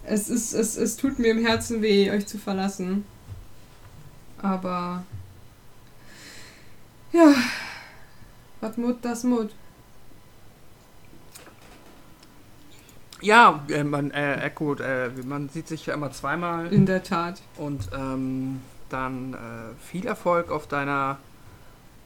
[0.03, 3.05] es, ist, es, es tut mir im Herzen weh, euch zu verlassen.
[4.41, 5.03] Aber.
[7.11, 7.33] Ja.
[8.61, 9.51] Was Mut, das Mut.
[13.21, 16.71] Ja, äh, man, äh, Echo, äh, man sieht sich ja immer zweimal.
[16.71, 17.41] In der Tat.
[17.57, 19.37] Und ähm, dann äh,
[19.83, 21.17] viel Erfolg auf deiner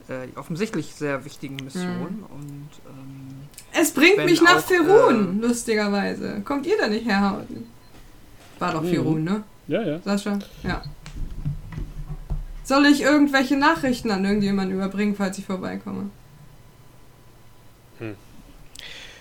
[0.10, 2.24] äh, offensichtlich sehr wichtigen Mission.
[2.30, 6.42] Und ähm, Es bringt mich nach auch, Ferun, lustigerweise.
[6.46, 7.68] Kommt ihr da nicht herhauten?
[8.60, 8.90] War doch Mhm.
[8.90, 9.44] Ferun, ne?
[9.68, 10.00] Ja, ja.
[10.04, 10.40] Sascha?
[10.64, 10.82] Ja.
[12.64, 16.10] Soll ich irgendwelche Nachrichten an irgendjemanden überbringen, falls ich vorbeikomme?
[18.00, 18.16] Hm.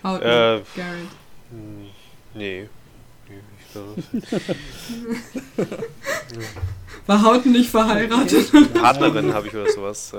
[0.04, 1.08] Hauten, Äh, Garrett.
[1.50, 1.86] Hm,
[2.34, 2.68] Nee.
[3.28, 4.02] Nee, ich glaube,
[7.06, 8.50] War Hauten nicht verheiratet?
[8.74, 10.12] Partnerin habe ich oder sowas.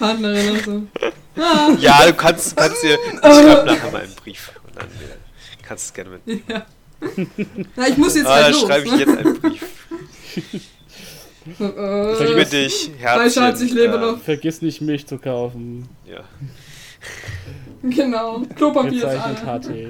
[0.00, 0.82] Partnerin und so.
[1.36, 2.98] Ah, Ja, du kannst, kannst dir.
[3.14, 4.50] Ich schreibe nachher mal einen Brief.
[4.66, 6.42] Und dann äh, kannst du es gerne mit.
[6.48, 6.66] ja.
[7.76, 8.62] Na, ich muss jetzt Ah, halt dann los.
[8.62, 9.62] schreibe ich jetzt einen Brief.
[11.58, 13.30] Äh, Liebe dich, Herzchen.
[13.30, 14.18] Schatz, ich lebe noch.
[14.20, 15.88] Vergiss nicht, Milch zu kaufen.
[16.06, 16.20] Ja.
[17.82, 18.42] Genau.
[18.56, 19.34] Klopapier ist alle.
[19.60, 19.70] HT.
[19.72, 19.88] Ja.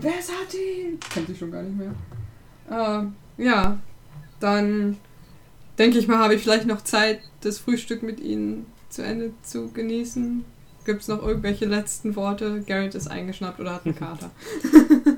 [0.00, 0.98] Wer ist Hati?
[1.14, 1.94] Kennt sie schon gar nicht mehr.
[2.70, 3.78] Ähm, ja,
[4.40, 4.98] dann
[5.82, 9.72] denke ich mal, habe ich vielleicht noch Zeit, das Frühstück mit Ihnen zu Ende zu
[9.72, 10.44] genießen.
[10.84, 12.62] Gibt es noch irgendwelche letzten Worte?
[12.62, 14.30] Garrett ist eingeschnappt oder hat einen Kater.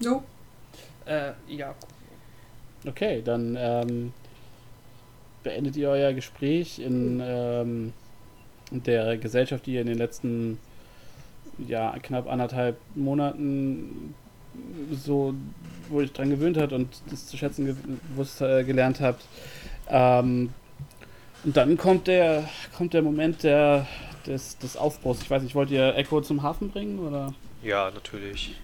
[0.00, 0.24] no.
[1.06, 1.76] äh, ja,
[2.86, 4.12] Okay, dann ähm,
[5.42, 7.92] beendet ihr euer Gespräch in ähm,
[8.70, 10.58] der Gesellschaft, die ihr in den letzten
[11.58, 14.14] ja, knapp anderthalb Monaten
[15.04, 15.34] so
[15.90, 17.74] wo ich dran gewöhnt hat und das zu schätzen
[18.14, 19.24] gewusst, äh, gelernt habt.
[19.88, 20.50] Ähm,
[21.44, 23.86] und dann kommt der kommt der Moment der,
[24.26, 25.22] des, des Aufbruchs.
[25.22, 27.32] Ich weiß nicht, wollt ihr Echo zum Hafen bringen oder?
[27.62, 28.54] ja, natürlich.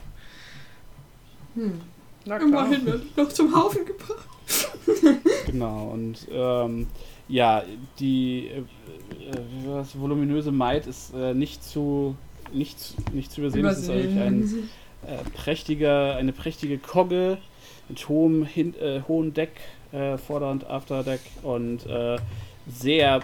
[1.54, 1.80] Hm.
[2.26, 2.48] na klar.
[2.66, 4.28] Immerhin ich noch zum Haufen gebracht.
[5.46, 6.86] Genau, und ähm,
[7.28, 7.62] ja,
[7.98, 8.58] die äh,
[9.30, 12.16] äh, voluminöse Maid ist äh, nicht zu
[12.52, 13.64] nicht, zu- nicht zu übersehen.
[13.66, 14.68] Es ist eigentlich ein
[15.06, 17.38] äh, prächtiger, eine prächtige Kogge
[17.88, 19.52] mit hohem, Hin äh, hohem Deck,
[19.92, 22.16] äh, Vorder- und Afterdeck und äh,
[22.66, 23.20] sehr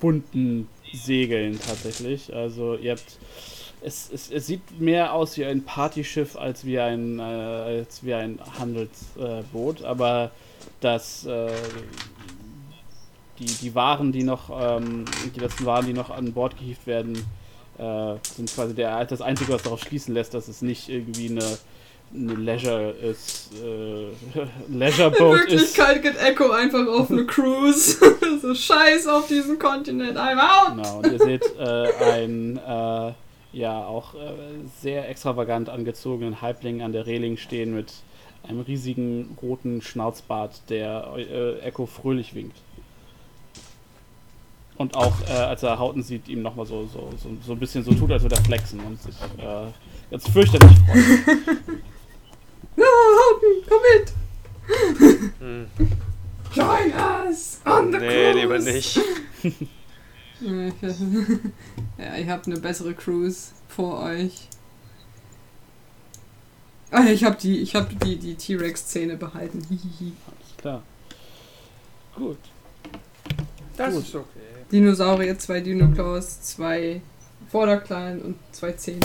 [0.00, 2.34] bunten Segeln tatsächlich.
[2.34, 3.18] Also ihr habt
[3.84, 8.14] es, es, es sieht mehr aus wie ein Partyschiff als wie ein, äh, als wie
[8.14, 10.30] ein Handelsboot, äh, aber
[10.80, 11.50] das, äh,
[13.38, 17.26] die, die Waren, die noch, ähm, die letzten Waren, die noch an Bord gehievt werden,
[17.78, 21.58] äh, sind quasi der, das Einzige, was darauf schließen lässt, dass es nicht irgendwie eine,
[22.14, 24.06] eine Leisure ist, äh,
[24.68, 25.50] Leisure In Boat ist.
[25.50, 27.98] Wirklichkeit geht Echo einfach auf eine Cruise.
[28.42, 30.16] so scheiß auf diesen Kontinent.
[30.16, 30.76] I'm out!
[30.76, 33.12] Genau, und ihr seht äh, einen äh,
[33.52, 34.18] ja auch äh,
[34.80, 37.92] sehr extravagant angezogenen Halbling an der Reling stehen mit
[38.48, 42.56] einem riesigen roten Schnauzbart, der äh, Echo fröhlich winkt.
[44.76, 47.84] Und auch, äh, als er Hauten sieht, ihm nochmal so, so, so, so ein bisschen
[47.84, 49.66] so tut, als würde er flexen und sich äh,
[50.10, 51.38] ganz fürchterlich freut.
[52.76, 54.12] No, Hauten, komm mit!
[55.38, 55.66] Hm.
[56.52, 58.40] Join us on the Nee, cruise!
[58.40, 59.00] lieber nicht.
[61.98, 64.48] ja, ihr habt eine bessere Cruise vor euch.
[66.90, 69.62] Ah, ich habe die, ich habe die, die T-Rex-Szene behalten.
[69.68, 70.82] Alles klar.
[72.16, 72.38] Gut.
[73.76, 74.04] Das Gut.
[74.04, 74.43] ist okay.
[74.72, 77.00] Dinosaurier, zwei Dino-Claws, zwei
[77.50, 79.00] Vorderklein und zwei Zähne.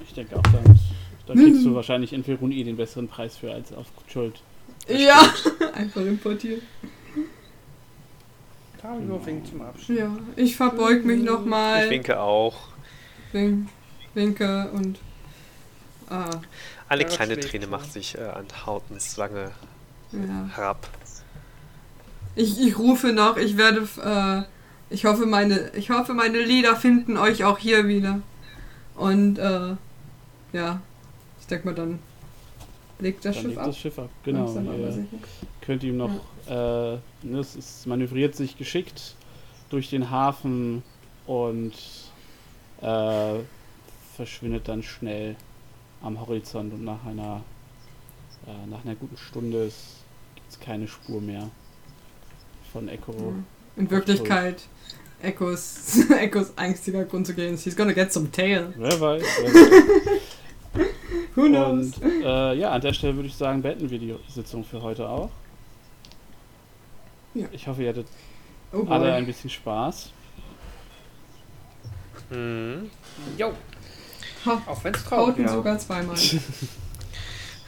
[0.00, 0.78] Ich denke auch, damit,
[1.26, 4.40] da kriegst du wahrscheinlich in Verun eh den besseren Preis für als auf Schuld.
[4.88, 5.22] Ja,
[5.74, 6.62] einfach importiert.
[8.80, 9.98] Tario winkt zum Abschied.
[9.98, 11.88] Ja, ich verbeug mich Ich nochmal.
[11.88, 12.54] winke auch.
[13.32, 13.68] Wink,
[14.12, 14.98] winke und.
[16.10, 16.28] Ah,
[16.88, 19.52] Eine Ja, kleine Träne macht sich äh, an Hautens Wange
[20.12, 20.50] ja.
[20.54, 20.86] herab.
[22.36, 23.88] Ich, ich rufe noch, ich werde.
[24.90, 25.70] Ich hoffe, meine.
[25.74, 28.20] Ich hoffe, meine Lieder finden euch auch hier wieder.
[28.94, 29.74] Und äh,
[30.52, 30.80] ja.
[31.40, 31.98] Ich denke mal, dann
[32.98, 33.66] legt das Dann Schiff legt ab.
[33.66, 34.10] das Schiff ab.
[34.24, 34.44] Genau.
[34.44, 35.06] Langsam Ihr
[35.60, 36.10] könnt ihm noch,
[36.46, 39.14] äh, ne, es ist, manövriert sich geschickt
[39.70, 40.82] durch den Hafen
[41.26, 41.72] und
[42.80, 43.34] äh,
[44.16, 45.36] verschwindet dann schnell
[46.02, 47.42] am Horizont und nach einer,
[48.46, 49.70] äh, nach einer guten Stunde
[50.34, 51.50] gibt es keine Spur mehr
[52.72, 53.34] von Echo.
[53.76, 54.62] In Wirklichkeit,
[55.22, 58.72] Echos, Echos einziger Grund zu gehen ist, he's gonna get some tail.
[58.76, 59.22] Wer weiß.
[59.22, 60.20] Wer weiß.
[61.34, 61.98] Who knows?
[61.98, 65.08] Und äh, ja, an der Stelle würde ich sagen, beenden wir die Sitzung für heute
[65.08, 65.30] auch.
[67.34, 67.46] Ja.
[67.52, 68.06] Ich hoffe, ihr hattet
[68.72, 70.10] Oh alle ein bisschen Spaß.
[72.30, 72.90] Mhm.
[73.36, 73.52] Jo,
[74.66, 75.52] auch wenn es traurig ist.
[75.52, 76.16] sogar zweimal.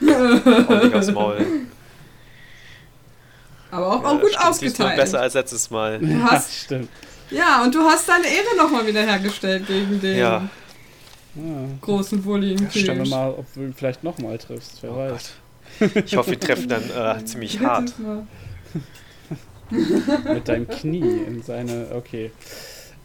[0.01, 1.45] Ordentlich aufs Maul.
[3.71, 4.95] Aber auch, Ja, auch gut stimmt, ausgeteilt.
[4.97, 5.99] Besser als letztes Mal.
[5.99, 6.89] Du hast, Stimmt.
[7.29, 10.49] ja, und du hast deine Ehre nochmal wiederhergestellt gegen den Ja.
[11.35, 11.67] Ja.
[11.81, 12.67] großen Bullying.
[12.71, 14.81] Schauen wir mal, ob du ihn vielleicht nochmal triffst.
[14.81, 15.31] Wer Oh weiß.
[16.05, 16.89] Ich hoffe, wir treffen dann
[17.19, 17.93] äh, ziemlich hart.
[19.69, 21.87] Mit deinem Knie in seine.
[21.93, 22.31] Okay.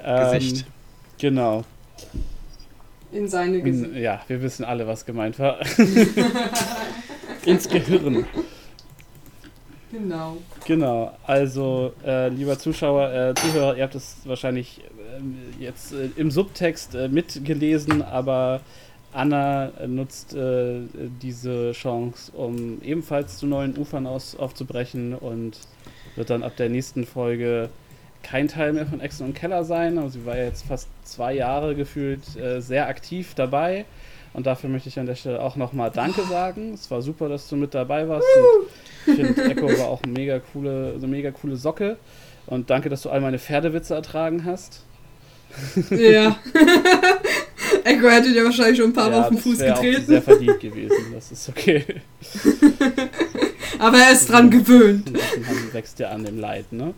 [0.01, 0.67] Ähm, Gesicht.
[1.19, 1.65] Genau.
[3.11, 3.93] In seine Gesicht.
[3.93, 5.59] In, ja, wir wissen alle, was gemeint war.
[7.45, 8.25] Ins Gehirn.
[9.93, 10.39] Genau.
[10.67, 14.81] Genau, also äh, lieber Zuschauer, äh, Zuhörer, ihr habt es wahrscheinlich
[15.15, 18.62] ähm, jetzt äh, im Subtext äh, mitgelesen, aber
[19.12, 20.81] Anna äh, nutzt äh,
[21.21, 25.59] diese Chance, um ebenfalls zu neuen Ufern aus, aufzubrechen und
[26.17, 27.69] wird dann ab der nächsten Folge
[28.23, 29.99] kein Teil mehr von Exen und Keller sein.
[29.99, 32.23] Also sie war jetzt fast zwei Jahre gefühlt
[32.59, 33.85] sehr aktiv dabei.
[34.35, 36.73] Und dafür möchte ich an der Stelle auch nochmal Danke sagen.
[36.75, 38.27] Es war super, dass du mit dabei warst.
[39.07, 41.97] Und ich finde, Echo war auch eine mega coole, eine mega coole Socke.
[42.47, 44.85] Und danke, dass du all meine Pferdewitze ertragen hast.
[45.91, 46.36] Ja.
[47.85, 50.07] Echo hätte dir wahrscheinlich schon ein paar Mal auf den das Fuß wär auch getreten.
[50.07, 51.12] sehr verdient gewesen.
[51.12, 51.85] Das ist okay.
[53.78, 55.12] Aber er ist dran gewöhnt.
[55.12, 56.94] Man wächst ja an dem Leid, ne?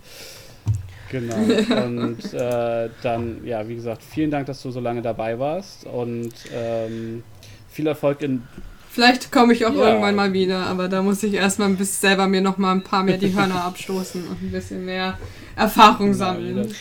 [1.14, 1.36] Genau.
[1.84, 5.86] Und äh, dann, ja, wie gesagt, vielen Dank, dass du so lange dabei warst.
[5.86, 7.22] Und ähm,
[7.70, 8.42] viel Erfolg in
[8.90, 9.88] Vielleicht komme ich auch Ja.
[9.88, 12.82] irgendwann mal wieder, aber da muss ich erstmal ein bisschen selber mir noch mal ein
[12.84, 15.18] paar mehr die Hörner abstoßen und ein bisschen mehr
[15.56, 16.74] Erfahrung Genau, sammeln.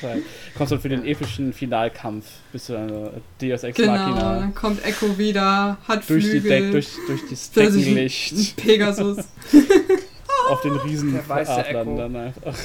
[0.56, 4.84] Kommst du für den epischen Finalkampf, bist du eine Deus Ex Genau, Machina dann kommt
[4.86, 9.18] Echo wieder, hat durch, die Flügel, Deck, durch, durch ein Deckenlicht Pegasus.
[10.50, 11.98] auf den riesen Der weiße Adlern Echo.
[11.98, 12.56] dann einfach.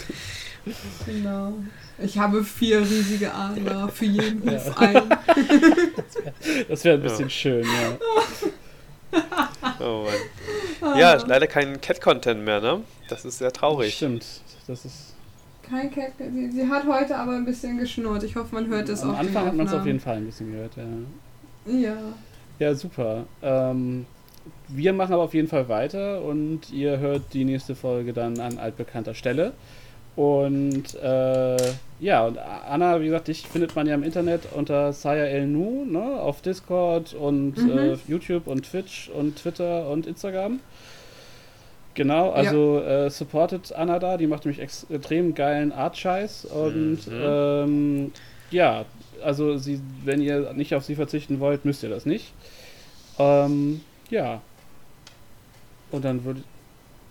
[1.06, 1.54] Genau.
[1.98, 4.52] Ich habe vier riesige Adler für jeden Ja.
[4.58, 5.02] Hof ein.
[6.68, 7.98] Das wäre ein bisschen schön, ja.
[9.80, 10.04] Oh
[10.80, 10.98] Mann.
[10.98, 12.82] Ja, leider kein Cat-Content mehr, ne?
[13.08, 13.94] Das ist sehr traurig.
[13.94, 14.24] Stimmt.
[14.66, 15.14] Das ist,
[15.68, 18.22] Kein Cat, sie, sie hat heute aber ein bisschen geschnurrt.
[18.22, 19.18] Ich hoffe, man hört es am auch.
[19.18, 21.72] Anfang hat man es auf jeden Fall ein bisschen gehört, ja.
[21.72, 21.96] Ja.
[22.58, 23.24] Ja, super.
[23.42, 24.06] Ähm,
[24.68, 28.58] wir machen aber auf jeden Fall weiter und ihr hört die nächste Folge dann an
[28.58, 29.52] altbekannter Stelle.
[30.18, 31.56] Und äh,
[32.00, 35.84] ja, und Anna, wie gesagt, dich findet man ja im Internet unter Saya El Nu,
[35.84, 37.78] ne, auf Discord und Mhm.
[37.78, 40.58] äh, YouTube und Twitch und Twitter und Instagram.
[41.94, 47.12] Genau, also äh, supportet Anna da, die macht nämlich extrem geilen Art-Scheiß und Mhm.
[47.22, 48.12] ähm,
[48.50, 48.86] ja,
[49.22, 52.32] also sie, wenn ihr nicht auf sie verzichten wollt, müsst ihr das nicht.
[53.20, 54.40] Ähm, ja.
[55.92, 56.42] Und dann würde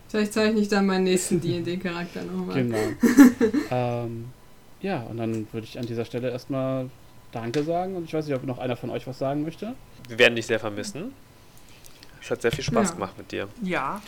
[0.10, 2.56] Vielleicht zeichne ich dann meinen nächsten D&D-Charakter nochmal.
[2.64, 2.78] Genau.
[3.72, 4.26] ähm,
[4.82, 6.90] ja, und dann würde ich an dieser Stelle erstmal
[7.32, 9.74] Danke sagen und ich weiß nicht, ob noch einer von euch was sagen möchte.
[10.08, 11.14] Wir werden dich sehr vermissen.
[12.22, 12.94] Es hat sehr viel Spaß Ja.
[12.96, 13.48] gemacht mit dir.
[13.64, 14.02] Ja.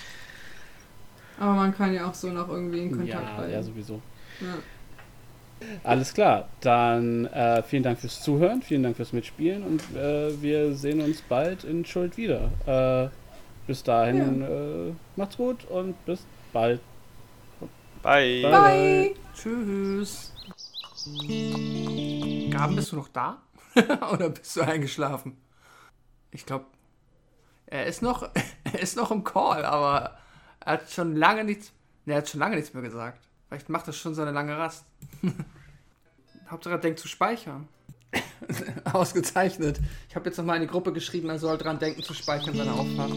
[1.39, 3.53] Aber man kann ja auch so noch irgendwie in Kontakt ja, bleiben.
[3.53, 4.01] ja, sowieso.
[4.41, 4.55] Ja.
[5.83, 10.73] Alles klar, dann äh, vielen Dank fürs Zuhören, vielen Dank fürs Mitspielen und äh, wir
[10.73, 12.49] sehen uns bald in Schuld wieder.
[12.65, 13.09] Äh,
[13.69, 16.81] bis dahin, äh, macht's gut und bis bald.
[18.01, 18.41] Bye.
[18.41, 18.51] Bye.
[18.51, 19.15] Bye!
[19.35, 20.33] Tschüss.
[22.49, 23.43] Gaben, bist du noch da?
[24.11, 25.37] Oder bist du eingeschlafen?
[26.31, 26.65] Ich glaube,
[27.67, 28.23] er ist noch,
[28.63, 30.17] er ist noch im Call, aber
[30.61, 31.71] er hat schon lange nichts,
[32.05, 33.29] ne, er hat schon lange nichts mehr gesagt.
[33.49, 34.83] Vielleicht macht er schon seine lange Rast.
[36.49, 37.67] Hauptsache er denkt zu speichern.
[38.93, 39.79] Ausgezeichnet.
[40.07, 42.67] Ich habe jetzt nochmal in die Gruppe geschrieben, er soll dran denken zu speichern, wenn
[42.67, 43.13] er aufwacht.